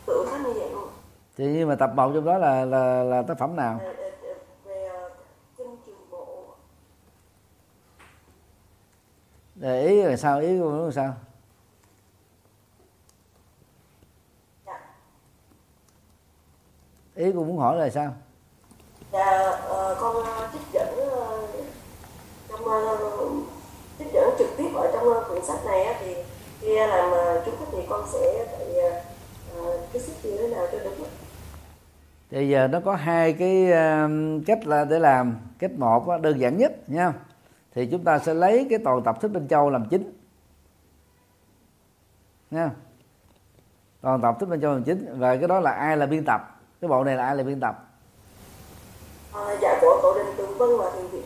tự 0.05 0.27
sách 0.31 0.41
như 0.41 0.53
vậy 0.53 0.69
luôn 0.71 0.87
thì 1.37 1.45
nhưng 1.47 1.69
mà 1.69 1.75
tập 1.75 1.91
một 1.95 2.11
trong 2.13 2.25
đó 2.25 2.37
là 2.37 2.65
là 2.65 3.03
là 3.03 3.21
tác 3.21 3.37
phẩm 3.39 3.55
nào? 3.55 3.79
Ờ, 3.83 3.93
ờ, 3.97 4.03
ờ, 4.23 4.33
về 4.65 4.85
ờ, 4.85 5.09
kinh 5.57 5.77
trường 5.85 6.09
bộ. 6.11 6.45
Để 9.55 9.87
ý 9.87 10.03
là 10.03 10.15
sao 10.17 10.39
ý 10.39 10.59
của 10.59 10.71
nó 10.71 10.85
là 10.85 10.91
sao? 10.91 11.13
Dạ. 14.65 14.79
Ý 17.15 17.31
cô 17.35 17.43
muốn 17.43 17.57
hỏi 17.57 17.77
là 17.77 17.89
sao? 17.89 18.13
Dạ 19.11 19.25
ờ, 19.67 19.97
con 19.99 20.15
ờ, 20.23 20.49
trích 20.53 20.61
dẫn 20.73 21.09
ờ, 21.11 21.47
trong 22.49 22.65
ờ, 22.65 22.97
trích 23.99 24.07
dẫn 24.13 24.29
trực 24.39 24.47
tiếp 24.57 24.69
ở 24.75 24.89
trong 24.93 25.13
ờ, 25.13 25.25
quyển 25.29 25.45
sách 25.45 25.65
này 25.65 25.83
á, 25.83 25.99
thì 25.99 26.15
khi 26.61 26.75
làm 26.75 27.11
ờ, 27.11 27.41
chú 27.45 27.51
thích 27.59 27.67
thì 27.71 27.77
con 27.89 28.05
sẽ 28.13 28.45
ờ, 28.59 28.89
ờ, 28.91 29.01
cái 29.93 30.01
sách 30.01 30.15
như 30.23 30.37
thế 30.37 30.47
nào 30.47 30.67
cho 30.71 30.77
đúng 30.83 31.07
thì 32.31 32.49
giờ 32.49 32.67
nó 32.67 32.79
có 32.79 32.95
hai 32.95 33.33
cái 33.33 33.71
ờ, 33.71 34.09
cách 34.45 34.67
là 34.67 34.85
để 34.85 34.99
làm. 34.99 35.39
Cách 35.59 35.71
một 35.71 36.21
đơn 36.21 36.39
giản 36.39 36.57
nhất 36.57 36.89
nha. 36.89 37.13
Thì 37.75 37.85
chúng 37.91 38.03
ta 38.03 38.19
sẽ 38.19 38.33
lấy 38.33 38.67
cái 38.69 38.79
toàn 38.83 39.03
tập 39.03 39.17
thích 39.21 39.27
bên 39.27 39.47
châu 39.47 39.69
làm 39.69 39.85
chính. 39.89 40.13
Nha. 42.51 42.71
Toàn 44.01 44.21
tập 44.21 44.35
thích 44.39 44.49
bên 44.49 44.61
châu 44.61 44.73
làm 44.73 44.83
chính. 44.83 45.19
Và 45.19 45.35
cái 45.35 45.47
đó 45.47 45.59
là 45.59 45.71
ai 45.71 45.97
là 45.97 46.05
biên 46.05 46.25
tập? 46.25 46.59
Cái 46.81 46.89
bộ 46.89 47.03
này 47.03 47.15
là 47.15 47.25
ai 47.25 47.35
là 47.35 47.43
biên 47.43 47.59
tập? 47.59 47.89
Ờ, 49.31 49.57
dạ 49.61 49.77
của 49.81 49.99
tổ 50.01 50.13
đình 50.17 50.35
Tường 50.37 50.57
Vân 50.57 50.69
và 50.77 50.91
thiền 50.95 51.07
viện 51.07 51.23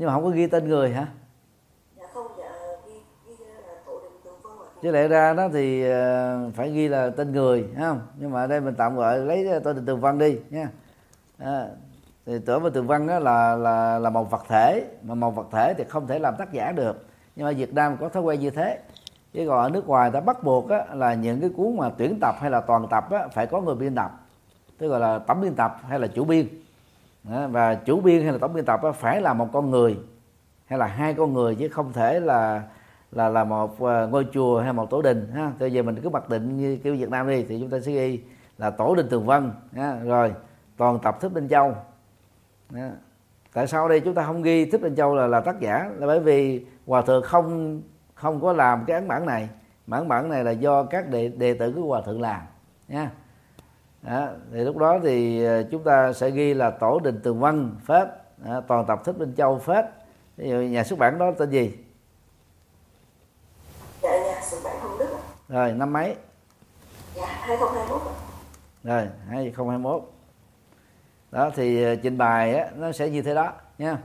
nhưng 0.00 0.06
mà 0.06 0.14
không 0.14 0.24
có 0.24 0.30
ghi 0.30 0.46
tên 0.46 0.68
người 0.68 0.90
hả 0.90 1.06
dạ 1.96 2.06
không 2.14 2.26
dạ 2.38 2.52
ghi 2.86 2.92
ghi 3.26 3.44
là 3.44 3.74
tổ 3.86 4.00
đình 4.02 4.12
Tường 4.24 4.40
Vân 4.42 4.52
và 4.58 4.64
thiền 4.64 4.69
chứ 4.82 4.90
lẽ 4.90 5.08
ra 5.08 5.32
đó 5.32 5.48
thì 5.52 5.90
ờ, 5.90 6.50
phải 6.54 6.70
ghi 6.70 6.88
là 6.88 7.10
tên 7.10 7.32
người 7.32 7.64
không? 7.78 8.00
Nhưng 8.18 8.30
mà 8.30 8.40
ở 8.40 8.46
đây 8.46 8.60
mình 8.60 8.74
tạm 8.74 8.96
gọi 8.96 9.18
lấy 9.18 9.48
tên 9.64 9.86
tường 9.86 10.00
văn 10.00 10.18
đi 10.18 10.36
nha. 10.50 10.68
À, 11.38 11.66
thì 12.26 12.38
tưởng 12.46 12.62
và 12.62 12.70
tường 12.70 12.86
văn 12.86 13.06
đó 13.06 13.18
là 13.18 13.56
là 13.56 13.98
là 13.98 14.10
một 14.10 14.30
vật 14.30 14.44
thể 14.48 14.84
mà 15.02 15.14
một 15.14 15.30
vật 15.30 15.46
thể 15.52 15.74
thì 15.74 15.84
không 15.88 16.06
thể 16.06 16.18
làm 16.18 16.34
tác 16.38 16.52
giả 16.52 16.72
được. 16.72 17.06
Nhưng 17.36 17.46
mà 17.46 17.52
Việt 17.52 17.74
Nam 17.74 17.96
có 18.00 18.08
thói 18.08 18.22
quen 18.22 18.40
như 18.40 18.50
thế. 18.50 18.78
Chứ 19.32 19.44
còn 19.48 19.62
ở 19.62 19.68
nước 19.68 19.86
ngoài 19.86 20.10
ta 20.10 20.20
bắt 20.20 20.42
buộc 20.42 20.70
á, 20.70 20.84
là 20.94 21.14
những 21.14 21.40
cái 21.40 21.50
cuốn 21.56 21.76
mà 21.76 21.90
tuyển 21.98 22.18
tập 22.20 22.34
hay 22.40 22.50
là 22.50 22.60
toàn 22.60 22.86
tập 22.90 23.10
á, 23.10 23.28
phải 23.32 23.46
có 23.46 23.60
người 23.60 23.74
biên 23.74 23.94
tập. 23.94 24.10
Tức 24.78 24.88
gọi 24.88 25.00
là 25.00 25.18
tổng 25.18 25.40
biên 25.40 25.54
tập 25.54 25.76
hay 25.88 25.98
là 25.98 26.06
chủ 26.06 26.24
biên. 26.24 26.46
Đó, 27.24 27.46
và 27.46 27.74
chủ 27.74 28.00
biên 28.00 28.22
hay 28.22 28.32
là 28.32 28.38
tổng 28.38 28.52
biên 28.52 28.64
tập 28.64 28.82
á, 28.82 28.92
phải 28.92 29.20
là 29.20 29.34
một 29.34 29.48
con 29.52 29.70
người 29.70 29.98
hay 30.66 30.78
là 30.78 30.86
hai 30.86 31.14
con 31.14 31.32
người 31.32 31.54
chứ 31.54 31.68
không 31.68 31.92
thể 31.92 32.20
là 32.20 32.62
là 33.12 33.28
là 33.28 33.44
một 33.44 33.80
ờ, 33.80 34.06
ngôi 34.06 34.26
chùa 34.32 34.60
hay 34.60 34.72
một 34.72 34.90
tổ 34.90 35.02
đình, 35.02 35.30
ha? 35.34 35.52
Bây 35.58 35.72
giờ 35.72 35.82
mình 35.82 36.00
cứ 36.02 36.08
mặc 36.08 36.28
định 36.28 36.56
như 36.56 36.76
kiểu 36.76 36.96
Việt 36.96 37.10
Nam 37.10 37.28
đi 37.28 37.44
thì 37.48 37.60
chúng 37.60 37.70
ta 37.70 37.80
sẽ 37.80 37.92
ghi 37.92 38.20
là 38.58 38.70
tổ 38.70 38.94
đình 38.94 39.08
Tường 39.08 39.26
Vân, 39.26 39.52
ha. 39.72 39.98
rồi, 40.04 40.34
toàn 40.76 40.98
tập 41.02 41.20
Thích 41.20 41.32
Minh 41.32 41.48
Châu. 41.48 41.74
Ha. 42.74 42.90
tại 43.52 43.66
sao 43.66 43.88
đây? 43.88 44.00
Chúng 44.00 44.14
ta 44.14 44.26
không 44.26 44.42
ghi 44.42 44.64
Thích 44.64 44.82
Minh 44.82 44.94
Châu 44.96 45.14
là 45.14 45.26
là 45.26 45.40
tác 45.40 45.60
giả, 45.60 45.90
là 45.96 46.06
bởi 46.06 46.20
vì 46.20 46.66
hòa 46.86 47.02
thượng 47.02 47.22
không 47.22 47.82
không 48.14 48.40
có 48.40 48.52
làm 48.52 48.84
cái 48.86 48.94
ấn 48.94 49.08
bản 49.08 49.26
này. 49.26 49.48
Bản 49.86 50.08
bản 50.08 50.28
này 50.28 50.44
là 50.44 50.50
do 50.50 50.82
các 50.82 51.08
đệ 51.08 51.28
đệ 51.28 51.54
tử 51.54 51.72
của 51.76 51.82
hòa 51.82 52.00
thượng 52.06 52.20
làm, 52.20 52.40
nha. 52.88 53.10
Đó. 54.02 54.28
thì 54.52 54.58
lúc 54.58 54.76
đó 54.76 54.98
thì 55.02 55.44
ờ, 55.44 55.62
chúng 55.62 55.84
ta 55.84 56.12
sẽ 56.12 56.30
ghi 56.30 56.54
là 56.54 56.70
tổ 56.70 57.00
đình 57.00 57.20
Tường 57.22 57.40
Vân 57.40 57.76
phết. 57.86 58.08
Toàn 58.66 58.84
tập 58.86 59.00
Thích 59.04 59.18
Minh 59.18 59.34
Châu 59.36 59.58
phết. 59.58 59.84
Ví 60.36 60.48
dụ 60.48 60.56
nhà 60.56 60.84
xuất 60.84 60.98
bản 60.98 61.18
đó 61.18 61.30
tên 61.38 61.50
gì 61.50 61.78
dạ 64.02 64.10
nhà 64.10 64.40
xuất 64.42 64.58
bản 64.64 64.80
Hồng 64.80 64.98
Đức 64.98 65.06
ạ 65.12 65.30
rồi 65.50 65.72
năm 65.72 65.92
mấy? 65.92 66.16
Dạ 67.14 67.26
2021 67.26 68.02
ạ. 68.02 68.14
rồi 68.84 69.08
2021 69.28 70.10
đó 71.30 71.50
thì 71.54 71.82
ờ, 71.82 71.94
trình 71.94 72.18
bày 72.18 72.54
á, 72.54 72.70
nó 72.76 72.92
sẽ 72.92 73.10
như 73.10 73.22
thế 73.22 73.34
đó 73.34 73.52
nha. 73.78 73.98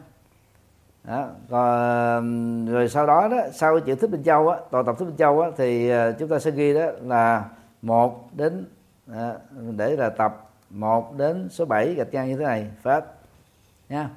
Đó. 1.03 1.27
còn 1.49 2.65
rồi 2.65 2.89
sau 2.89 3.05
đó 3.07 3.27
đó 3.27 3.37
sau 3.53 3.79
chữ 3.79 3.95
thích 3.95 4.09
Minh 4.09 4.23
Châu 4.23 4.49
á 4.49 4.57
toàn 4.71 4.85
tập 4.85 4.95
thích 4.99 5.05
Minh 5.05 5.17
Châu 5.17 5.41
á 5.41 5.49
thì 5.57 5.89
ờ, 5.89 6.11
chúng 6.11 6.29
ta 6.29 6.39
sẽ 6.39 6.51
ghi 6.51 6.73
đó 6.73 6.85
là 7.01 7.45
một 7.81 8.29
đến 8.33 8.65
à, 9.11 9.33
để 9.77 9.95
là 9.95 10.09
tập 10.09 10.49
1 10.69 11.17
đến 11.17 11.49
số 11.49 11.65
7 11.65 11.93
gạch 11.93 12.13
ngang 12.13 12.27
như 12.27 12.37
thế 12.37 12.43
này 12.43 12.67
phát 12.81 13.03
nha. 13.89 14.09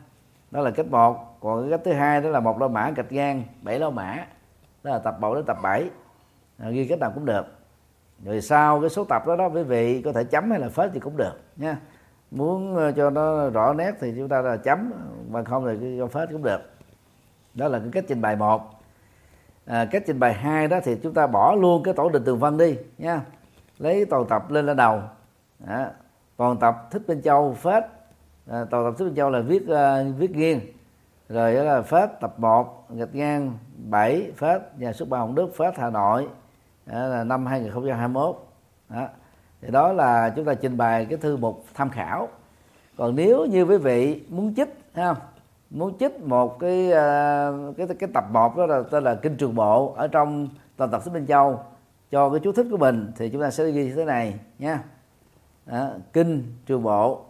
Đó 0.51 0.61
là 0.61 0.71
cách 0.71 0.87
một 0.87 1.41
còn 1.41 1.63
cái 1.63 1.71
cách 1.71 1.81
thứ 1.85 1.93
hai 1.93 2.21
đó 2.21 2.29
là 2.29 2.41
một 2.41 2.61
la 2.61 2.69
mã 2.69 2.91
gạch 2.91 3.13
ngang 3.13 3.43
bảy 3.63 3.79
la 3.79 3.91
mã. 3.91 4.27
Đó 4.83 4.91
là 4.91 4.99
tập 4.99 5.17
1 5.21 5.35
đến 5.35 5.45
tập 5.45 5.59
7 5.63 5.83
à, 5.83 5.89
À, 6.59 6.71
ghi 6.71 6.87
cách 6.87 6.99
nào 6.99 7.13
cũng 7.15 7.25
được. 7.25 7.47
Rồi 8.25 8.41
sau 8.41 8.81
cái 8.81 8.91
số 8.91 9.05
tập 9.05 9.27
đó 9.27 9.37
đó 9.37 9.49
quý 9.49 9.63
vị 9.63 10.03
có 10.03 10.13
thể 10.13 10.25
chấm 10.25 10.51
hay 10.51 10.61
là 10.61 10.69
phết 10.69 10.91
thì 10.95 11.01
cũng 11.01 11.17
được 11.17 11.41
nha. 11.57 11.77
Muốn 12.31 12.77
ờ, 12.77 12.93
cho 12.93 13.11
nó 13.11 13.51
rõ 13.51 13.73
nét 13.73 13.93
thì 14.01 14.15
chúng 14.17 14.29
ta 14.29 14.43
là 14.43 14.57
chấm 14.57 14.93
mà 15.31 15.45
không 15.45 15.79
thì 15.81 15.97
cho 15.99 16.07
phết 16.07 16.29
cũng 16.33 16.43
được. 16.43 16.61
Đó 17.55 17.69
là 17.69 17.79
cái 17.79 17.89
cách 17.93 18.05
trình 18.09 18.21
bày 18.21 18.37
một. 18.37 18.63
À, 19.67 19.85
cách 19.85 20.03
trình 20.07 20.21
bày 20.21 20.35
hai 20.35 20.69
đó 20.69 20.81
thì 20.85 20.97
chúng 21.03 21.15
ta 21.15 21.27
bỏ 21.27 21.55
luôn 21.55 21.83
cái 21.83 21.95
tổ 21.95 22.09
đình 22.09 22.25
tường 22.25 22.41
phân 22.41 22.59
đi 22.59 22.77
nha. 22.99 23.21
Lấy 23.79 24.05
toàn 24.05 24.27
tập 24.29 24.51
lên 24.51 24.67
lên 24.67 24.77
đầu. 24.77 25.03
À, 25.67 25.91
toàn 26.37 26.57
tập 26.57 26.89
thích 26.91 27.03
bên 27.07 27.23
châu 27.23 27.55
phết. 27.55 27.85
À, 28.51 28.65
toàn 28.71 28.85
tập 28.85 28.95
thích 28.99 29.05
bên 29.05 29.15
châu 29.15 29.31
là 29.31 29.41
viết 29.41 29.63
uh, 29.63 30.19
viết 30.19 30.31
nghiêng. 30.31 30.61
Rồi 31.29 31.55
đó 31.55 31.63
là 31.63 31.83
phết 31.83 32.11
tập 32.21 32.35
1 32.39 32.87
gạch 32.91 33.15
ngang 33.15 33.59
7 33.91 34.33
phết 34.37 34.63
nhà 34.79 34.93
xuất 34.93 35.09
bản 35.09 35.21
Hồng 35.21 35.35
Đức 35.35 35.51
phết 35.57 35.79
Hà 35.79 35.91
Nội 35.91 36.29
là 36.93 37.25
năm 37.25 37.47
2021 37.47 38.37
đó. 38.89 39.09
thì 39.61 39.71
đó 39.71 39.93
là 39.93 40.33
chúng 40.37 40.45
ta 40.45 40.55
trình 40.55 40.77
bày 40.77 41.05
cái 41.05 41.19
thư 41.19 41.37
mục 41.37 41.65
tham 41.75 41.91
khảo. 41.91 42.29
Còn 42.97 43.17
nếu 43.17 43.47
như 43.47 43.63
quý 43.63 43.77
vị 43.77 44.23
muốn 44.29 44.55
chích 44.55 44.69
ha 44.95 45.15
muốn 45.71 45.99
chích 45.99 46.21
một 46.21 46.61
ờ, 46.61 47.73
cái 47.77 47.87
cái 47.87 47.97
cái 47.99 48.09
tập 48.15 48.25
một 48.33 48.57
đó 48.57 48.67
là 48.67 48.83
tên 48.91 49.05
là 49.05 49.15
kinh 49.15 49.37
trường 49.37 49.55
bộ 49.55 49.93
ở 49.97 50.09
trong 50.09 50.49
toàn 50.77 50.91
tập 50.91 51.03
sách 51.05 51.15
Minh 51.15 51.27
Châu 51.27 51.61
cho 52.11 52.31
cái 52.31 52.41
chú 52.45 52.53
thích 52.53 52.67
của 52.71 52.77
mình 52.77 53.13
thì 53.17 53.31
chúng 53.31 53.43
ta 53.43 53.51
sẽ 53.51 53.71
ghi 53.71 53.85
như 53.85 53.95
thế 53.95 54.05
này 54.05 54.35
nha. 54.59 54.85
Đó, 55.67 55.91
kinh 56.13 56.55
trường 56.67 56.83
bộ. 56.83 57.25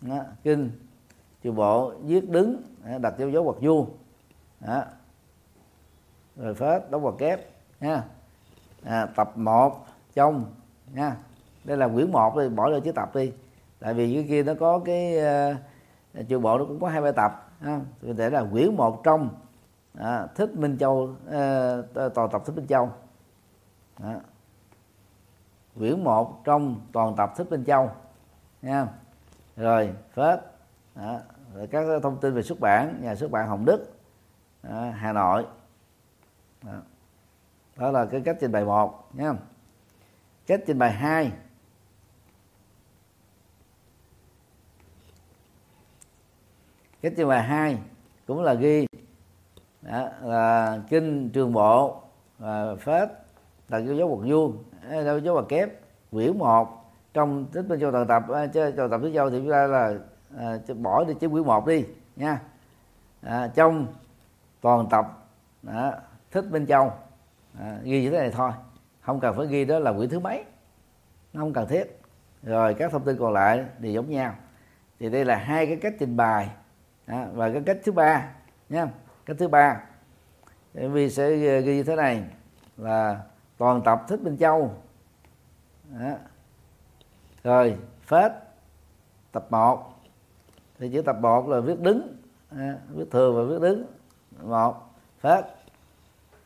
Đó, 0.00 0.18
kinh 0.42 0.70
trường 1.42 1.54
bộ 1.54 1.92
viết 2.02 2.30
đứng 2.30 2.62
đặt 3.00 3.14
dấu 3.18 3.30
dấu 3.30 3.44
hoặc 3.44 3.56
vuông. 3.60 3.90
Đó. 4.60 4.84
rồi 6.36 6.54
phết 6.54 6.90
đóng 6.90 7.02
hoặc 7.02 7.14
kép 7.18 7.40
nha 7.80 8.02
à, 8.86 9.06
tập 9.06 9.38
1 9.38 9.86
trong 10.14 10.44
nha 10.92 11.16
đây 11.64 11.76
là 11.76 11.88
quyển 11.88 12.12
1 12.12 12.32
thì 12.36 12.48
bỏ 12.48 12.70
ra 12.70 12.78
chữ 12.84 12.92
tập 12.92 13.14
đi 13.14 13.32
tại 13.78 13.94
vì 13.94 14.10
dưới 14.10 14.26
kia 14.28 14.42
nó 14.42 14.52
có 14.60 14.78
cái 14.78 15.18
ờ, 15.18 15.54
uh, 16.20 16.28
trường 16.28 16.42
bộ 16.42 16.58
nó 16.58 16.64
cũng 16.64 16.80
có 16.80 16.88
hai 16.88 17.00
bài 17.00 17.12
tập 17.16 17.48
ha. 17.60 17.80
thì 18.02 18.12
để 18.12 18.30
là 18.30 18.44
quyển 18.52 18.76
1 18.76 19.04
trong 19.04 19.30
à, 19.98 20.26
thích 20.34 20.56
minh 20.56 20.78
châu 20.78 21.10
ờ, 21.30 21.78
uh, 22.06 22.14
toàn 22.14 22.28
tập 22.32 22.42
thích 22.46 22.56
minh 22.56 22.66
châu 22.66 22.90
đó. 23.98 24.14
quyển 25.78 26.04
1 26.04 26.44
trong 26.44 26.80
toàn 26.92 27.16
tập 27.16 27.32
thích 27.36 27.50
minh 27.50 27.64
châu 27.64 27.90
nha 28.62 28.86
rồi 29.56 29.92
phết 30.14 30.40
đó. 30.94 31.18
rồi 31.54 31.66
các 31.66 31.86
thông 32.02 32.20
tin 32.20 32.34
về 32.34 32.42
xuất 32.42 32.60
bản 32.60 33.00
nhà 33.02 33.14
xuất 33.14 33.30
bản 33.30 33.48
hồng 33.48 33.64
đức 33.64 33.94
à, 34.62 34.94
hà 34.98 35.12
nội 35.12 35.46
đó 36.62 36.72
đó 37.76 37.90
là 37.90 38.04
cái 38.04 38.20
cách 38.24 38.36
trình 38.40 38.52
bày 38.52 38.64
một 38.64 39.08
nhé. 39.14 39.28
Cách 40.46 40.60
trình 40.66 40.78
bày 40.78 40.92
hai. 40.92 41.32
Cách 47.02 47.12
trình 47.16 47.28
bày 47.28 47.42
hai 47.42 47.78
cũng 48.26 48.42
là 48.42 48.54
ghi 48.54 48.86
đó, 49.82 50.08
là 50.22 50.78
kinh 50.88 51.30
trường 51.30 51.52
bộ 51.52 52.02
và 52.38 52.74
phết 52.76 53.08
đặt 53.68 53.78
dấu 53.78 53.96
dấu 53.96 54.16
quật 54.16 54.30
vuông 54.30 54.64
dấu 55.04 55.18
dấu 55.18 55.34
quật 55.34 55.48
kép 55.48 55.68
quyển 56.10 56.38
một. 56.38 56.82
Trong 57.14 57.46
tích 57.52 57.62
bên 57.62 57.80
châu 57.80 57.92
toàn 57.92 58.06
tập 58.06 58.22
ờ, 58.28 58.46
chơi 58.46 58.72
toàn 58.72 58.90
tập 58.90 59.00
thứ 59.02 59.12
châu 59.14 59.30
thì 59.30 59.38
chúng 59.38 59.50
ta 59.50 59.66
là 59.66 59.94
à, 60.38 60.58
bỏ 60.74 61.04
đi 61.04 61.14
chữ 61.20 61.28
quyển 61.28 61.44
một 61.44 61.66
đi 61.66 61.84
nha. 62.16 62.40
À, 63.22 63.50
trong 63.54 63.86
toàn 64.60 64.88
tập 64.90 65.28
đó, 65.62 65.92
thích 66.30 66.44
bên 66.50 66.66
châu 66.66 66.92
à, 67.60 67.78
ghi 67.82 68.02
như 68.02 68.10
thế 68.10 68.18
này 68.18 68.30
thôi. 68.30 68.50
Không 69.00 69.20
cần 69.20 69.36
phải 69.36 69.46
ghi 69.46 69.64
đó 69.64 69.78
là 69.78 69.92
quyển 69.92 70.08
thứ 70.08 70.18
mấy. 70.18 70.44
Nó 71.32 71.40
không 71.40 71.52
cần 71.52 71.68
thiết. 71.68 72.00
Rồi 72.42 72.74
các 72.74 72.92
thông 72.92 73.04
tin 73.04 73.16
còn 73.18 73.32
lại 73.32 73.64
thì 73.80 73.92
giống 73.92 74.10
nhau. 74.10 74.34
Thì 74.98 75.10
đây 75.10 75.24
là 75.24 75.36
hai 75.36 75.66
cái 75.66 75.76
cách 75.76 75.94
trình 75.98 76.16
bày. 76.16 76.50
À, 77.06 77.28
và 77.32 77.52
cái 77.52 77.62
cách 77.66 77.78
thứ 77.84 77.92
ba 77.92 78.34
nha 78.68 78.88
cách 79.26 79.36
thứ 79.38 79.48
ba. 79.48 79.82
Vì 80.74 81.10
sẽ 81.10 81.36
ghi 81.60 81.76
như 81.76 81.82
thế 81.82 81.96
này 81.96 82.24
là 82.76 83.20
toàn 83.58 83.82
tập 83.82 84.04
thích 84.08 84.20
minh 84.20 84.36
châu. 84.36 84.74
Đó. 86.00 86.14
rồi 87.44 87.76
phết. 88.06 88.32
Tập 89.32 89.46
1 89.50 89.94
thì 90.78 90.90
chữ 90.92 91.02
tập 91.02 91.16
1 91.20 91.48
là 91.48 91.60
viết 91.60 91.80
đứng. 91.80 92.16
À, 92.50 92.78
viết 92.90 93.04
thường 93.10 93.36
và 93.36 93.42
viết 93.42 93.60
đứng. 93.60 93.84
Một 94.42 94.94
phết. 95.20 95.44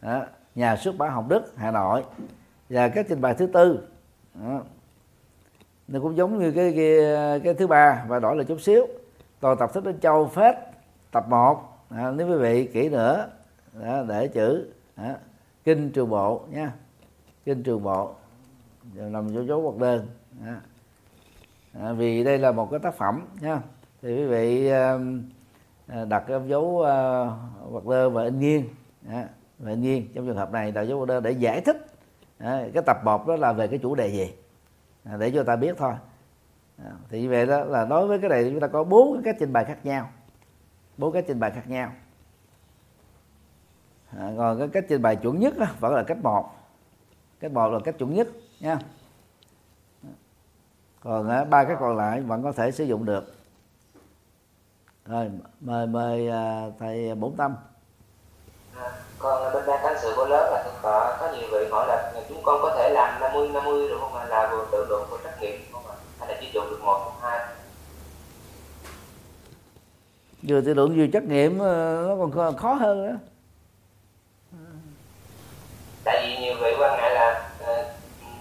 À, 0.01 0.27
nhà 0.55 0.77
xuất 0.77 0.99
bản 0.99 1.13
Hồng 1.13 1.29
Đức 1.29 1.53
Hà 1.57 1.71
Nội. 1.71 2.05
Và 2.71 2.89
các 2.89 3.07
trình 3.09 3.21
bày 3.21 3.35
thứ 3.35 3.47
tư. 3.47 3.89
Đó. 4.35 4.61
nó 5.89 6.01
cũng 6.01 6.17
giống 6.17 6.39
như 6.39 6.53
cái 6.53 6.73
cái, 6.77 7.41
cái 7.41 7.55
thứ 7.55 7.67
ba 7.67 8.05
và 8.09 8.19
đổi 8.19 8.37
là 8.37 8.45
chút 8.45 8.61
xíu. 8.61 8.87
Toàn 9.41 9.57
tập 9.59 9.71
thích 9.75 9.85
đến 9.85 10.01
châu 10.01 10.27
phết 10.27 10.55
tập 11.11 11.29
1 11.29 11.71
à, 11.91 12.11
nếu 12.11 12.29
quý 12.29 12.37
vị 12.37 12.67
kỹ 12.73 12.89
nữa 12.89 13.29
đó, 13.73 14.03
để 14.09 14.29
chữ. 14.29 14.73
Đó, 14.97 15.13
kinh 15.65 15.91
trường 15.91 16.11
bộ 16.11 16.43
nha. 16.51 16.73
Kinh 17.45 17.63
trường 17.63 17.83
bộ. 17.83 18.15
Nằm 18.95 19.35
chỗ 19.35 19.45
dấu 19.45 19.63
hoặc 19.63 19.77
đơn. 19.77 20.07
Đó. 20.47 20.53
À, 21.73 21.93
vì 21.93 22.25
đây 22.25 22.39
là 22.39 22.53
một 22.53 22.71
cái 22.71 22.81
tác 22.81 22.95
phẩm 22.95 23.27
nha. 23.41 23.61
Thì 24.03 24.17
quý 24.17 24.25
vị 24.25 24.71
um, 24.71 25.23
à, 25.87 26.05
đặt 26.05 26.25
cái 26.27 26.41
dấu 26.47 26.83
à, 26.83 27.23
uh, 27.23 27.73
hoặc 27.73 27.87
đơn 27.87 28.13
và 28.13 28.25
in 28.25 28.41
nghiêng. 28.41 28.65
Đó, 29.03 29.23
và 29.61 29.75
nghiêng 29.75 30.09
trong 30.15 30.27
trường 30.27 30.37
hợp 30.37 30.53
này 30.53 30.73
đạo 30.73 30.85
giáo 30.85 30.99
hoặc 30.99 31.07
đơn 31.07 31.23
để 31.23 31.31
giải 31.31 31.61
thích. 31.61 31.87
Cái 32.39 32.83
tập 32.87 32.97
một 33.05 33.27
đó 33.27 33.37
là 33.37 33.53
về 33.53 33.69
cái 33.69 33.79
chủ 33.79 33.95
đề 33.95 34.09
gì? 34.09 34.35
À, 35.05 35.17
để 35.17 35.31
cho 35.31 35.45
ta 35.45 35.57
biết 35.57 35.75
thôi. 35.79 35.93
À, 36.85 36.93
thì 37.09 37.23
như 37.23 37.29
vậy 37.31 37.47
đó 37.47 37.65
là 37.65 37.85
đối 37.85 38.07
với 38.07 38.19
cái 38.19 38.31
này 38.31 38.51
chúng 38.51 38.61
ta 38.61 38.67
có 38.67 38.85
bốn 38.85 39.15
cái 39.15 39.23
cách 39.25 39.37
trình 39.39 39.53
bày 39.53 39.65
khác 39.65 39.79
nhau. 39.87 40.11
Bốn 40.97 41.13
cách 41.13 41.25
trình 41.29 41.41
bày 41.41 41.51
khác 41.51 41.69
nhau. 41.69 41.93
À, 44.19 44.33
còn 44.39 44.59
cái 44.59 44.69
cách 44.69 44.85
trình 44.89 45.03
bày 45.03 45.17
chuẩn 45.17 45.39
nhất 45.39 45.59
đó, 45.59 45.67
vẫn 45.81 45.95
là 45.95 46.03
cách 46.03 46.19
một. 46.23 46.51
Cách 47.41 47.53
một 47.53 47.69
là 47.69 47.79
cách 47.85 47.99
chuẩn 47.99 48.15
nhất 48.15 48.29
nha. 48.61 48.79
Còn 51.01 51.29
à, 51.29 51.45
ba 51.45 51.65
cái 51.65 51.77
còn 51.81 51.97
lại 51.97 52.21
vẫn 52.21 52.43
có 52.43 52.53
thể 52.53 52.71
sử 52.71 52.85
dụng 52.85 53.05
được. 53.05 53.35
Rồi 55.07 55.31
mời 55.61 55.87
mời 55.87 56.29
à, 56.29 56.71
thầy 56.79 57.15
bổn 57.15 57.33
tâm 57.37 57.55
còn 59.21 59.53
bên 59.55 59.67
ban 59.67 59.81
cán 59.83 59.97
sự 60.03 60.13
của 60.17 60.27
lớp 60.27 60.51
là 60.51 60.65
có 60.83 61.17
có 61.21 61.33
nhiều 61.33 61.49
vị 61.53 61.69
hỏi 61.71 61.87
là 61.89 62.13
chúng 62.29 62.43
con 62.43 62.63
có 62.63 62.75
thể 62.77 62.91
làm 62.91 63.21
50 63.21 63.49
50 63.49 63.89
được 63.89 63.97
không? 64.01 64.15
Ạ 64.15 64.25
là 64.25 64.49
vừa 64.53 64.67
tự 64.73 64.87
luận 64.89 65.07
vừa 65.11 65.19
trắc 65.25 65.43
nghiệm 65.43 65.61
không 65.73 65.87
ạ? 65.87 65.95
Hay 66.21 66.29
là 66.29 66.35
chỉ 66.41 66.47
chọn 66.55 66.71
được 66.71 66.79
một 66.83 67.13
hai? 67.23 67.41
Vừa 70.43 70.61
tự 70.61 70.75
luận 70.75 70.97
vừa 70.97 71.07
trắc 71.13 71.23
nghiệm 71.23 71.59
ờ, 71.59 72.05
nó 72.09 72.27
còn 72.35 72.57
khó 72.57 72.73
hơn 72.73 73.07
nữa. 73.07 73.17
Tại 76.05 76.27
vì 76.27 76.37
nhiều 76.37 76.55
vị 76.63 76.75
quan 76.79 76.97
ngại 76.97 77.15
là 77.15 77.51
uh, 77.63 77.87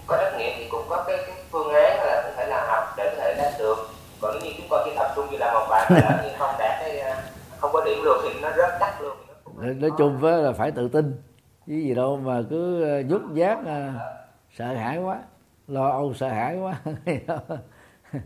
có 0.06 0.16
trắc 0.16 0.38
nghiệm 0.38 0.52
thì 0.58 0.68
cũng 0.70 0.86
có 0.88 1.04
cái, 1.06 1.16
cái 1.26 1.36
phương 1.50 1.72
án 1.72 1.98
là 1.98 2.22
có 2.24 2.30
thể 2.36 2.46
là 2.46 2.66
học 2.66 2.94
để 2.96 3.14
có 3.16 3.22
thể 3.22 3.34
đạt 3.38 3.52
được. 3.58 3.76
Còn 4.20 4.34
nếu 4.34 4.42
như 4.42 4.56
chúng 4.58 4.66
con 4.70 4.82
chỉ 4.84 4.90
tập 4.96 5.12
trung 5.16 5.26
như 5.30 5.36
là 5.38 5.52
một 5.54 5.66
bạn 5.70 5.92
là 5.92 6.22
như 6.24 6.30
không 6.38 6.54
đạt 6.58 6.80
cái 6.80 7.02
uh, 7.10 7.16
không 7.60 7.70
có 7.72 7.84
điểm 7.84 8.02
luôn 8.02 8.18
thì 8.22 8.40
nó 8.40 8.50
rất 8.50 8.76
chắc 8.80 9.00
luôn 9.00 9.16
nói 9.60 9.90
chung 9.98 10.18
với 10.18 10.42
là 10.42 10.52
phải 10.52 10.70
tự 10.70 10.88
tin. 10.88 11.14
Chứ 11.66 11.72
gì 11.72 11.94
đâu 11.94 12.16
mà 12.16 12.42
cứ 12.50 12.82
ờ, 12.82 13.02
nhút 13.02 13.22
giác 13.34 13.58
ờ, 13.66 13.92
sợ 14.56 14.74
hãi 14.74 14.98
quá. 14.98 15.22
Lo 15.68 15.88
âu 15.88 16.14
sợ 16.14 16.28
hãi 16.28 16.58
quá. 16.58 16.80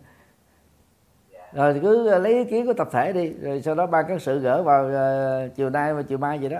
Rồi 1.52 1.78
cứ 1.82 2.08
ờ, 2.08 2.18
lấy 2.18 2.32
ý 2.32 2.44
kiến 2.44 2.66
của 2.66 2.72
tập 2.72 2.88
thể 2.92 3.12
đi. 3.12 3.32
Rồi 3.32 3.62
sau 3.62 3.74
đó 3.74 3.86
ban 3.86 4.04
các 4.08 4.22
sự 4.22 4.38
gỡ 4.38 4.62
vào 4.62 4.86
uh, 4.86 5.54
chiều 5.54 5.70
nay 5.70 5.94
và 5.94 6.02
chiều 6.02 6.18
mai 6.18 6.38
vậy 6.38 6.48
đó. 6.48 6.58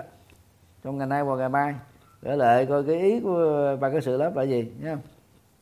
Trong 0.83 0.97
ngày 0.97 1.07
nay 1.07 1.23
và 1.23 1.35
ngày 1.35 1.49
mai. 1.49 1.75
Gửi 2.21 2.37
lại 2.37 2.65
coi 2.65 2.83
cái 2.83 2.95
ý 2.95 3.19
của 3.19 3.77
ban 3.79 3.93
các 3.93 4.03
sự 4.03 4.17
lớp 4.17 4.35
là 4.35 4.43
gì 4.43 4.71
nhé 4.81 4.95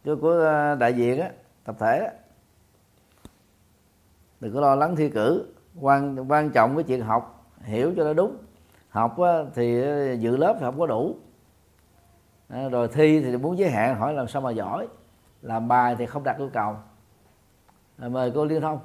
của, 0.06 0.16
của 0.16 0.72
uh, 0.74 0.80
đại 0.80 0.94
diện 0.94 1.20
á 1.22 1.30
tập 1.66 1.76
thể 1.80 2.00
á. 2.00 2.12
Đừng 4.40 4.54
có 4.54 4.62
lo 4.62 4.76
lắng 4.76 4.96
thi 4.96 5.10
cử. 5.10 5.46
Quan 5.82 6.32
quan 6.32 6.50
trọng 6.50 6.76
cái 6.76 6.84
chuyện 6.84 7.02
học 7.02 7.50
hiểu 7.64 7.94
cho 7.98 8.04
nó 8.04 8.14
đúng 8.14 8.38
học 8.94 9.16
thì 9.56 9.82
dự 10.20 10.38
lớp 10.38 10.54
thì 10.60 10.66
không 10.66 10.80
có 10.80 10.86
đủ. 10.86 11.16
Rồi 12.72 12.88
thi 12.88 13.22
thì 13.22 13.38
muốn 13.38 13.58
giới 13.58 13.70
hạn 13.70 13.96
hỏi 13.96 14.14
làm 14.14 14.28
sao 14.28 14.42
mà 14.42 14.52
giỏi. 14.52 14.88
Làm 15.42 15.68
bài 15.68 15.96
thì 16.00 16.06
không 16.06 16.24
đạt 16.24 16.38
yêu 16.38 16.50
cầu. 16.54 16.76
À, 17.98 18.08
mời 18.10 18.32
cô 18.36 18.46
liên 18.46 18.62
thông. 18.62 18.80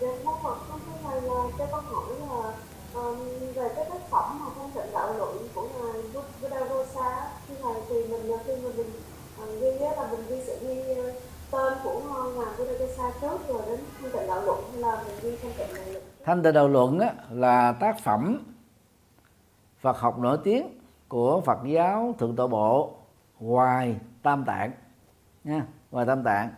Dạ, 0.00 0.08
Pháp 0.24 0.32
Phật 0.42 0.56
con 0.68 0.80
thưa 0.86 0.92
Thầy 1.02 1.20
là 1.20 1.34
cho 1.58 1.66
con 1.72 1.84
hỏi 1.84 2.04
là 2.20 2.52
um, 3.00 3.18
về 3.54 3.68
cái 3.76 3.84
tác 3.90 4.10
phẩm 4.10 4.38
mà 4.40 4.46
phong 4.56 4.70
tịnh 4.74 4.92
đạo 4.92 5.14
luận 5.18 5.36
của 5.54 5.62
ngài 5.72 6.62
Buddha 6.68 7.30
khi 7.48 7.54
thầy 7.62 7.74
thì 7.88 7.94
mình 8.10 8.38
khi 8.46 8.52
mà 8.64 8.70
mình 8.76 8.92
um, 9.38 9.60
ghi 9.60 9.70
là 9.80 10.08
mình 10.10 10.24
ghi 10.28 10.42
sẽ 10.46 10.56
ghi 10.62 10.94
tên 11.50 11.72
của 11.84 12.00
ngài 12.36 12.46
Buddha 12.58 13.10
trước 13.20 13.38
rồi 13.48 13.62
đến 13.66 13.80
phong 14.00 14.10
tịnh 14.10 14.26
đạo 14.28 14.42
luận 14.44 14.60
hay 14.72 14.80
là 14.80 15.04
mình 15.06 15.16
ghi 15.22 15.38
phong 15.42 15.52
tịnh 15.58 15.74
đạo 15.74 15.84
luận? 15.92 16.02
Thanh 16.24 16.42
tịnh 16.42 16.54
đạo 16.54 16.68
luận 16.68 16.98
á, 16.98 17.14
là 17.30 17.72
tác 17.80 17.98
phẩm 18.04 18.53
Phật 19.84 19.98
học 19.98 20.18
nổi 20.18 20.38
tiếng 20.44 20.78
của 21.08 21.40
Phật 21.40 21.58
giáo 21.64 22.14
thượng 22.18 22.36
tọa 22.36 22.46
bộ 22.46 22.90
ngoài 23.40 23.96
tam 24.22 24.44
tạng 24.44 24.72
nha 25.44 25.66
ngoài 25.90 26.06
tam 26.06 26.22
tạng. 26.22 26.48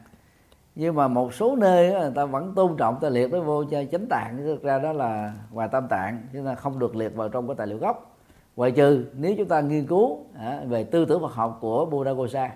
Nhưng 0.74 0.94
mà 0.94 1.08
một 1.08 1.34
số 1.34 1.56
nơi 1.56 1.92
người 1.92 2.12
ta 2.14 2.24
vẫn 2.24 2.54
tôn 2.54 2.76
trọng 2.76 3.00
ta 3.00 3.08
liệt 3.08 3.30
tới 3.32 3.40
vô 3.40 3.64
cho 3.64 3.84
chánh 3.92 4.06
tạng. 4.10 4.36
Thực 4.36 4.62
ra 4.62 4.78
đó 4.78 4.92
là 4.92 5.34
ngoài 5.50 5.68
tam 5.72 5.88
tạng 5.88 6.26
chúng 6.32 6.46
ta 6.46 6.54
không 6.54 6.78
được 6.78 6.96
liệt 6.96 7.14
vào 7.14 7.28
trong 7.28 7.46
cái 7.46 7.54
tài 7.58 7.66
liệu 7.66 7.78
gốc. 7.78 8.16
Ngoại 8.56 8.70
trừ 8.70 9.06
nếu 9.16 9.34
chúng 9.38 9.48
ta 9.48 9.60
nghiên 9.60 9.86
cứu 9.86 10.18
à, 10.38 10.60
về 10.66 10.84
tư 10.84 11.04
tưởng 11.04 11.22
Phật 11.22 11.32
học 11.32 11.58
của 11.60 11.86
Buddha 11.86 12.12
Gosa 12.12 12.50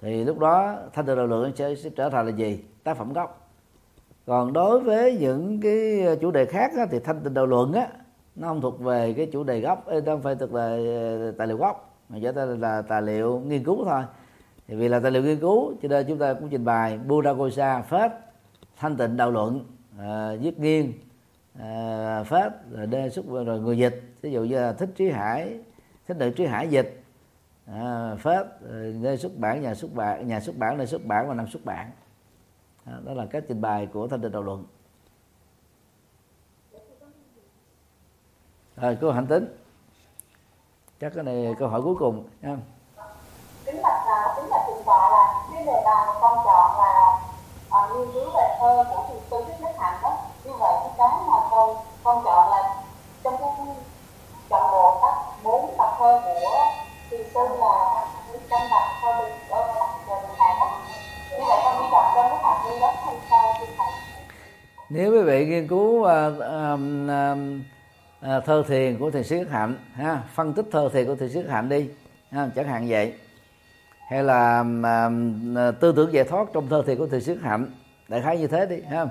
thì 0.00 0.24
lúc 0.24 0.38
đó 0.38 0.76
thanh 0.92 1.06
tịnh 1.06 1.16
đạo 1.16 1.26
lượng 1.26 1.52
sẽ, 1.56 1.74
sẽ 1.74 1.90
trở 1.90 2.10
thành 2.10 2.26
là 2.26 2.32
gì? 2.32 2.64
Tác 2.84 2.96
phẩm 2.96 3.12
gốc. 3.12 3.50
Còn 4.26 4.52
đối 4.52 4.80
với 4.80 5.18
những 5.20 5.60
cái 5.60 6.06
chủ 6.20 6.30
đề 6.30 6.44
khác 6.44 6.72
á, 6.76 6.86
thì 6.90 6.98
thanh 6.98 7.20
tịnh 7.20 7.34
đạo 7.34 7.46
luận 7.46 7.72
á 7.72 7.88
nó 8.34 8.48
không 8.48 8.60
thuộc 8.60 8.80
về 8.80 9.12
cái 9.12 9.28
chủ 9.32 9.44
đề 9.44 9.60
gốc 9.60 9.86
nó 9.88 10.00
không 10.06 10.22
phải 10.22 10.34
thuộc 10.34 10.50
về 10.50 10.86
ờ, 11.20 11.32
tài 11.38 11.46
liệu 11.46 11.56
gốc 11.56 11.92
mà 12.08 12.18
chỉ 12.22 12.28
là 12.58 12.82
tài 12.82 13.02
liệu 13.02 13.40
nghiên 13.40 13.64
cứu 13.64 13.84
thôi. 13.84 14.02
Thì 14.68 14.74
vì 14.76 14.88
là 14.88 15.00
tài 15.00 15.10
liệu 15.10 15.22
nghiên 15.22 15.40
cứu 15.40 15.74
cho 15.82 15.88
nên 15.88 16.06
chúng 16.08 16.18
ta 16.18 16.34
cũng 16.34 16.48
trình 16.48 16.64
bày 16.64 16.98
Buddha 16.98 17.32
Gosa 17.32 17.82
phết 17.82 18.12
thanh 18.76 18.96
tịnh 18.96 19.16
đạo 19.16 19.30
luận 19.30 19.64
à, 19.98 20.32
viết 20.40 20.58
nghiêng 20.58 20.92
à, 21.58 21.68
ờ, 22.18 22.24
phết 22.24 22.52
rồi 22.70 22.86
đề 22.86 23.10
xuất 23.10 23.26
rồi 23.28 23.60
người 23.60 23.78
dịch. 23.78 24.02
Ví 24.22 24.32
dụ 24.32 24.44
như 24.44 24.56
là 24.56 24.72
thích 24.72 24.90
trí 24.96 25.10
hải 25.10 25.58
thích 26.06 26.16
nữ 26.16 26.30
trí 26.30 26.46
hải 26.46 26.68
dịch 26.68 27.02
à, 27.66 28.14
phết 28.14 28.46
nơi 29.00 29.16
xuất 29.16 29.38
bản 29.38 29.62
nhà 29.62 29.74
xuất 29.74 29.94
bản 29.94 30.28
nhà 30.28 30.40
xuất 30.40 30.56
bản 30.56 30.78
nơi 30.78 30.86
xuất 30.86 31.04
bản 31.04 31.28
và 31.28 31.34
năm 31.34 31.46
xuất 31.46 31.64
bản. 31.64 31.90
Đó 33.04 33.14
là 33.14 33.26
cách 33.26 33.44
trình 33.48 33.60
bày 33.60 33.86
của 33.86 34.08
thanh 34.08 34.20
tịnh 34.20 34.32
đạo 34.32 34.42
luận. 34.42 34.64
Rồi 38.82 38.98
câu 39.00 39.12
hành 39.12 39.26
tính 39.26 39.58
chắc 41.00 41.12
cái 41.14 41.24
này 41.24 41.54
câu 41.58 41.68
hỏi 41.68 41.80
cuối 41.84 41.94
cùng 41.98 42.28
nha. 42.40 42.56
Kính 43.64 43.82
bạch 43.82 44.06
là 44.06 44.34
kính 44.36 44.50
bạch 44.50 44.60
thượng 44.66 44.82
tọa 44.86 45.10
là 45.10 45.44
cái 45.52 45.66
đề 45.66 45.82
tài 45.84 46.06
mà 46.06 46.12
con 46.20 46.38
chọn 46.44 46.78
là 46.78 47.18
uh, 47.66 47.96
nghiên 47.96 48.12
cứu 48.12 48.30
về 48.36 48.56
thơ 48.60 48.84
của 48.90 49.04
thiền 49.08 49.18
sư 49.30 49.44
thích 49.46 49.56
nhất 49.60 49.76
hạnh 49.78 49.98
đó. 50.02 50.16
Như 50.44 50.52
vậy 50.60 50.72
cái 50.80 50.90
cái 50.98 51.08
mà 51.26 51.36
con 51.50 51.76
con 52.04 52.22
chọn 52.24 52.50
là 52.50 52.74
trong 53.24 53.36
cái 53.40 53.48
chọn 54.50 54.70
bộ 54.72 54.98
các 55.02 55.14
bốn 55.44 55.74
tập 55.78 55.96
thơ 55.98 56.20
của 56.24 56.66
thiền 57.10 57.20
sư 57.34 57.40
là 57.58 58.04
trăm 58.50 58.60
tập 58.70 58.82
thơ 59.02 59.12
bình 59.18 59.66
về 60.08 60.14
bình 60.22 60.36
hạnh 60.38 60.56
đó. 60.60 60.70
Như 61.30 61.44
vậy 61.48 61.60
con 61.64 61.82
đi 61.82 61.86
đọc 61.92 62.04
trong 62.14 62.26
cái 62.30 62.38
phạm 62.42 62.56
vi 62.66 62.80
đó 62.80 62.92
hay 63.06 63.16
sao 63.30 63.54
thưa 63.60 63.66
thầy 63.78 63.86
nếu 64.88 65.12
quý 65.12 65.22
vị 65.22 65.46
nghiên 65.46 65.68
cứu 65.68 66.00
uh, 66.00 66.06
uh, 66.06 67.71
À, 68.22 68.40
thơ 68.40 68.64
thiền 68.68 68.98
của 68.98 69.10
thiền 69.10 69.24
sĩ 69.24 69.36
hạnh 69.50 69.76
ha 69.94 70.22
phân 70.34 70.52
tích 70.52 70.66
thơ 70.72 70.88
thiền 70.92 71.06
của 71.06 71.14
thiền 71.14 71.28
sĩ 71.28 71.40
hạnh 71.48 71.68
đi 71.68 71.90
ha, 72.30 72.48
chẳng 72.54 72.68
hạn 72.68 72.86
vậy. 72.88 73.14
Hay 74.08 74.22
là 74.22 74.64
à, 74.84 75.10
à 75.56 75.70
tư 75.80 75.92
tưởng 75.96 76.12
giải 76.12 76.24
thoát 76.24 76.48
trong 76.52 76.68
thơ 76.68 76.82
thiền 76.86 76.98
của 76.98 77.06
thiền 77.06 77.20
sĩ 77.20 77.32
hạnh 77.42 77.66
đại 78.08 78.20
khái 78.20 78.38
như 78.38 78.46
thế 78.46 78.66
đi 78.66 78.80
ha. 78.90 79.06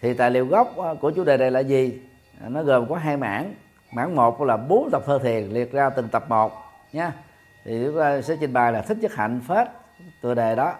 Thì 0.00 0.14
tài 0.14 0.30
liệu 0.30 0.46
gốc 0.46 0.78
à, 0.78 0.94
của 1.00 1.10
chủ 1.10 1.24
đề 1.24 1.36
này 1.36 1.50
là 1.50 1.60
gì? 1.60 2.00
Nó 2.48 2.62
gồm 2.62 2.88
có 2.88 2.96
hai 2.96 3.16
mảng. 3.16 3.54
Mảng 3.92 4.16
một 4.16 4.42
là 4.42 4.56
bốn 4.56 4.88
tập 4.92 5.02
thơ 5.06 5.18
thiền 5.18 5.48
liệt 5.48 5.72
ra 5.72 5.90
từng 5.90 6.08
tập 6.08 6.24
một 6.28 6.52
nha. 6.92 7.12
Thì 7.64 7.84
chúng 7.84 7.98
ta 7.98 8.20
sẽ 8.22 8.36
trình 8.40 8.52
bày 8.52 8.72
là 8.72 8.82
thích 8.82 8.98
chất 9.02 9.14
hạnh 9.14 9.40
phết 9.48 9.68
tựa 10.22 10.34
đề 10.34 10.56
đó. 10.56 10.74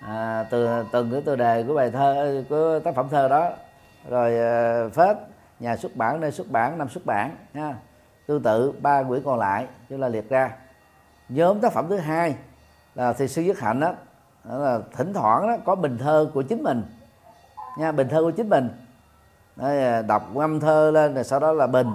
À, 0.00 0.44
từ 0.50 0.68
từng 0.92 1.10
cái 1.12 1.20
tựa 1.24 1.36
đề 1.36 1.64
của 1.68 1.74
bài 1.74 1.90
thơ 1.90 2.44
của 2.48 2.80
tác 2.84 2.94
phẩm 2.94 3.08
thơ 3.10 3.28
đó. 3.28 3.50
Rồi 4.08 4.32
phết 4.90 5.16
nhà 5.62 5.76
xuất 5.76 5.96
bản 5.96 6.20
nơi 6.20 6.32
xuất 6.32 6.50
bản 6.50 6.78
năm 6.78 6.88
xuất 6.88 7.06
bản 7.06 7.36
ha. 7.54 7.74
Tương 8.26 8.42
tự 8.42 8.72
ba 8.72 9.02
quyển 9.02 9.22
còn 9.22 9.38
lại 9.38 9.66
chúng 9.88 10.00
ta 10.00 10.08
liệt 10.08 10.28
ra. 10.30 10.50
Nhóm 11.28 11.60
tác 11.60 11.72
phẩm 11.72 11.86
thứ 11.88 11.96
hai 11.96 12.34
là 12.94 13.12
thì 13.12 13.28
sư 13.28 13.42
dứt 13.42 13.60
hạnh 13.60 13.80
đó, 13.80 13.94
đó 14.44 14.58
là 14.58 14.78
thỉnh 14.96 15.12
thoảng 15.12 15.48
đó 15.48 15.56
có 15.64 15.74
bình 15.74 15.98
thơ 15.98 16.30
của 16.34 16.42
chính 16.42 16.62
mình 16.62 16.82
nha 17.78 17.92
bình 17.92 18.08
thơ 18.08 18.22
của 18.22 18.30
chính 18.30 18.48
mình. 18.48 18.68
Đó, 19.56 19.68
đọc 20.06 20.22
ngâm 20.34 20.60
thơ 20.60 20.90
lên 20.90 21.14
rồi 21.14 21.24
sau 21.24 21.40
đó 21.40 21.52
là 21.52 21.66
bình. 21.66 21.90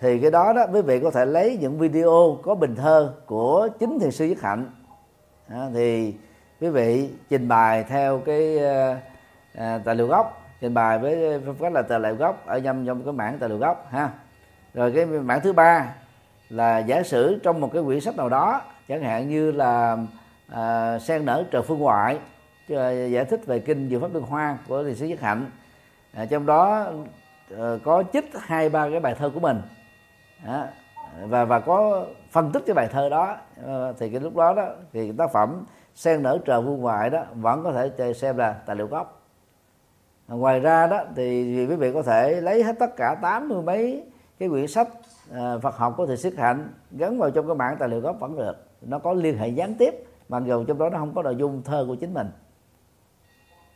Thì 0.00 0.18
cái 0.18 0.30
đó 0.30 0.52
đó 0.52 0.66
quý 0.72 0.82
vị 0.82 1.00
có 1.00 1.10
thể 1.10 1.26
lấy 1.26 1.58
những 1.60 1.78
video 1.78 2.38
có 2.42 2.54
bình 2.54 2.76
thơ 2.76 3.12
của 3.26 3.68
chính 3.78 3.98
thiền 3.98 4.10
sư 4.10 4.24
dứt 4.24 4.40
hạnh. 4.42 4.70
Đó, 5.48 5.66
thì 5.74 6.16
quý 6.60 6.68
vị 6.68 7.10
trình 7.28 7.48
bày 7.48 7.84
theo 7.84 8.18
cái 8.18 8.58
à, 9.54 9.80
tài 9.84 9.94
liệu 9.94 10.06
gốc 10.06 10.43
trình 10.60 10.74
bày 10.74 10.98
với 10.98 11.40
phong 11.46 11.54
pháp 11.54 11.72
là 11.72 11.82
tài 11.82 12.00
liệu 12.00 12.14
gốc 12.14 12.46
ở 12.46 12.60
trong 12.60 12.86
trong 12.86 13.04
cái 13.04 13.12
mảng 13.12 13.38
tài 13.38 13.48
liệu 13.48 13.58
gốc 13.58 13.86
ha. 13.90 14.10
Rồi 14.74 14.92
cái 14.92 15.06
mảng 15.06 15.40
thứ 15.40 15.52
ba 15.52 15.94
là 16.50 16.78
giả 16.78 17.02
sử 17.02 17.38
trong 17.42 17.60
một 17.60 17.70
cái 17.72 17.82
quyển 17.82 18.00
sách 18.00 18.16
nào 18.16 18.28
đó 18.28 18.60
chẳng 18.88 19.02
hạn 19.02 19.28
như 19.28 19.52
là 19.52 19.96
à, 20.48 20.98
sen 20.98 21.24
nở 21.24 21.44
trời 21.50 21.62
phương 21.62 21.78
ngoại 21.78 22.18
ờ, 22.68 23.06
giải 23.06 23.24
thích 23.24 23.46
về 23.46 23.58
kinh 23.58 23.88
diệu 23.88 24.00
pháp 24.00 24.14
liên 24.14 24.22
hoa 24.22 24.58
của 24.68 24.84
thiền 24.84 24.94
sĩ 24.94 25.08
nhất 25.08 25.20
hạnh 25.20 25.50
à, 26.12 26.24
trong 26.24 26.46
đó 26.46 26.86
à, 27.58 27.64
có 27.84 28.02
chích 28.12 28.30
hai 28.40 28.68
ba 28.68 28.90
cái 28.90 29.00
bài 29.00 29.14
thơ 29.18 29.30
của 29.34 29.40
mình. 29.40 29.62
À, 30.46 30.68
và 31.22 31.44
và 31.44 31.60
có 31.60 32.06
phân 32.30 32.52
tích 32.52 32.62
cái 32.66 32.74
bài 32.74 32.88
thơ 32.92 33.08
đó 33.08 33.36
à, 33.66 33.92
thì 33.98 34.10
cái 34.10 34.20
lúc 34.20 34.36
đó 34.36 34.54
đó 34.54 34.68
thì 34.92 35.12
tác 35.12 35.32
phẩm 35.32 35.64
sen 35.94 36.22
nở 36.22 36.38
trời 36.44 36.62
phương 36.64 36.80
ngoại 36.80 37.10
đó 37.10 37.24
vẫn 37.34 37.64
có 37.64 37.72
thể 37.98 38.12
xem 38.12 38.36
là 38.36 38.52
tài 38.52 38.76
liệu 38.76 38.86
gốc 38.86 39.23
ngoài 40.28 40.60
ra 40.60 40.86
đó 40.86 41.04
thì 41.16 41.66
quý 41.66 41.76
vị 41.76 41.92
có 41.92 42.02
thể 42.02 42.40
lấy 42.40 42.62
hết 42.62 42.76
tất 42.78 42.96
cả 42.96 43.14
tám 43.22 43.48
mươi 43.48 43.62
mấy 43.62 44.04
cái 44.38 44.48
quyển 44.48 44.66
sách 44.66 44.88
à, 45.32 45.58
Phật 45.62 45.76
học 45.76 45.94
của 45.96 46.06
thầy 46.06 46.16
Sức 46.16 46.36
Hạnh 46.36 46.68
gắn 46.90 47.18
vào 47.18 47.30
trong 47.30 47.46
cái 47.46 47.56
mạng 47.56 47.76
tài 47.78 47.88
liệu 47.88 48.00
gốc 48.00 48.16
vẫn 48.20 48.36
được. 48.36 48.66
Nó 48.82 48.98
có 48.98 49.12
liên 49.12 49.38
hệ 49.38 49.48
gián 49.48 49.74
tiếp 49.74 49.94
mặc 50.28 50.42
dù 50.46 50.64
trong 50.64 50.78
đó 50.78 50.90
nó 50.90 50.98
không 50.98 51.14
có 51.14 51.22
nội 51.22 51.36
dung 51.36 51.62
thơ 51.62 51.84
của 51.88 51.94
chính 51.94 52.14
mình. 52.14 52.30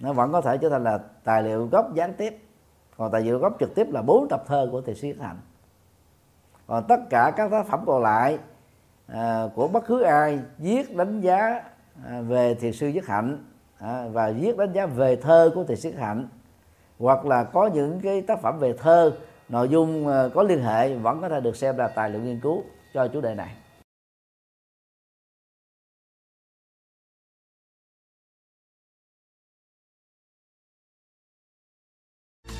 Nó 0.00 0.12
vẫn 0.12 0.32
có 0.32 0.40
thể 0.40 0.58
trở 0.58 0.68
thành 0.68 0.84
là 0.84 0.98
tài 1.24 1.42
liệu 1.42 1.66
gốc 1.66 1.94
gián 1.94 2.14
tiếp. 2.14 2.38
Còn 2.96 3.12
tài 3.12 3.20
liệu 3.20 3.38
gốc 3.38 3.56
trực 3.60 3.74
tiếp 3.74 3.86
là 3.90 4.02
bốn 4.02 4.26
tập 4.30 4.44
thơ 4.46 4.68
của 4.72 4.80
thầy 4.80 4.94
Sức 4.94 5.14
Hạnh. 5.20 5.36
Còn 6.66 6.84
tất 6.88 7.00
cả 7.10 7.32
các 7.36 7.50
tác 7.50 7.66
phẩm 7.66 7.84
còn 7.86 8.02
lại 8.02 8.38
à, 9.06 9.48
của 9.54 9.68
bất 9.68 9.86
cứ 9.86 10.02
ai 10.02 10.38
viết 10.58 10.96
đánh 10.96 11.20
giá 11.20 11.62
à, 12.06 12.20
về 12.20 12.54
thiền 12.54 12.72
sư 12.72 12.88
nhất 12.88 13.06
hạnh 13.06 13.44
à, 13.78 14.08
và 14.12 14.30
viết 14.30 14.56
đánh 14.56 14.72
giá 14.72 14.86
về 14.86 15.16
thơ 15.16 15.50
của 15.54 15.64
thầy 15.64 15.76
Sức 15.76 15.94
Hạnh 15.98 16.28
hoặc 16.98 17.26
là 17.26 17.44
có 17.44 17.70
những 17.74 18.00
cái 18.02 18.22
tác 18.22 18.40
phẩm 18.42 18.58
về 18.58 18.74
thơ, 18.78 19.12
nội 19.48 19.68
dung 19.68 20.06
ờ, 20.06 20.30
có 20.34 20.42
liên 20.42 20.62
hệ, 20.62 20.94
vẫn 20.94 21.20
có 21.20 21.28
thể 21.28 21.40
được 21.40 21.56
xem 21.56 21.76
là 21.76 21.88
tài 21.88 22.10
liệu 22.10 22.22
nghiên 22.22 22.40
cứu 22.40 22.64
cho 22.94 23.08
chủ 23.08 23.20
đề 23.20 23.34
này. 23.34 23.54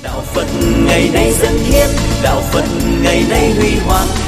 Đạo 0.03 0.21
phật 0.21 0.47
ngày 0.87 1.11
nay 1.15 1.33
dân 1.33 1.53
hiến, 1.53 1.89
đạo 2.23 2.41
phật 2.41 2.65
ngày 3.03 3.23
nay 3.31 3.55
huy 3.59 3.79
hoàng 3.87 4.28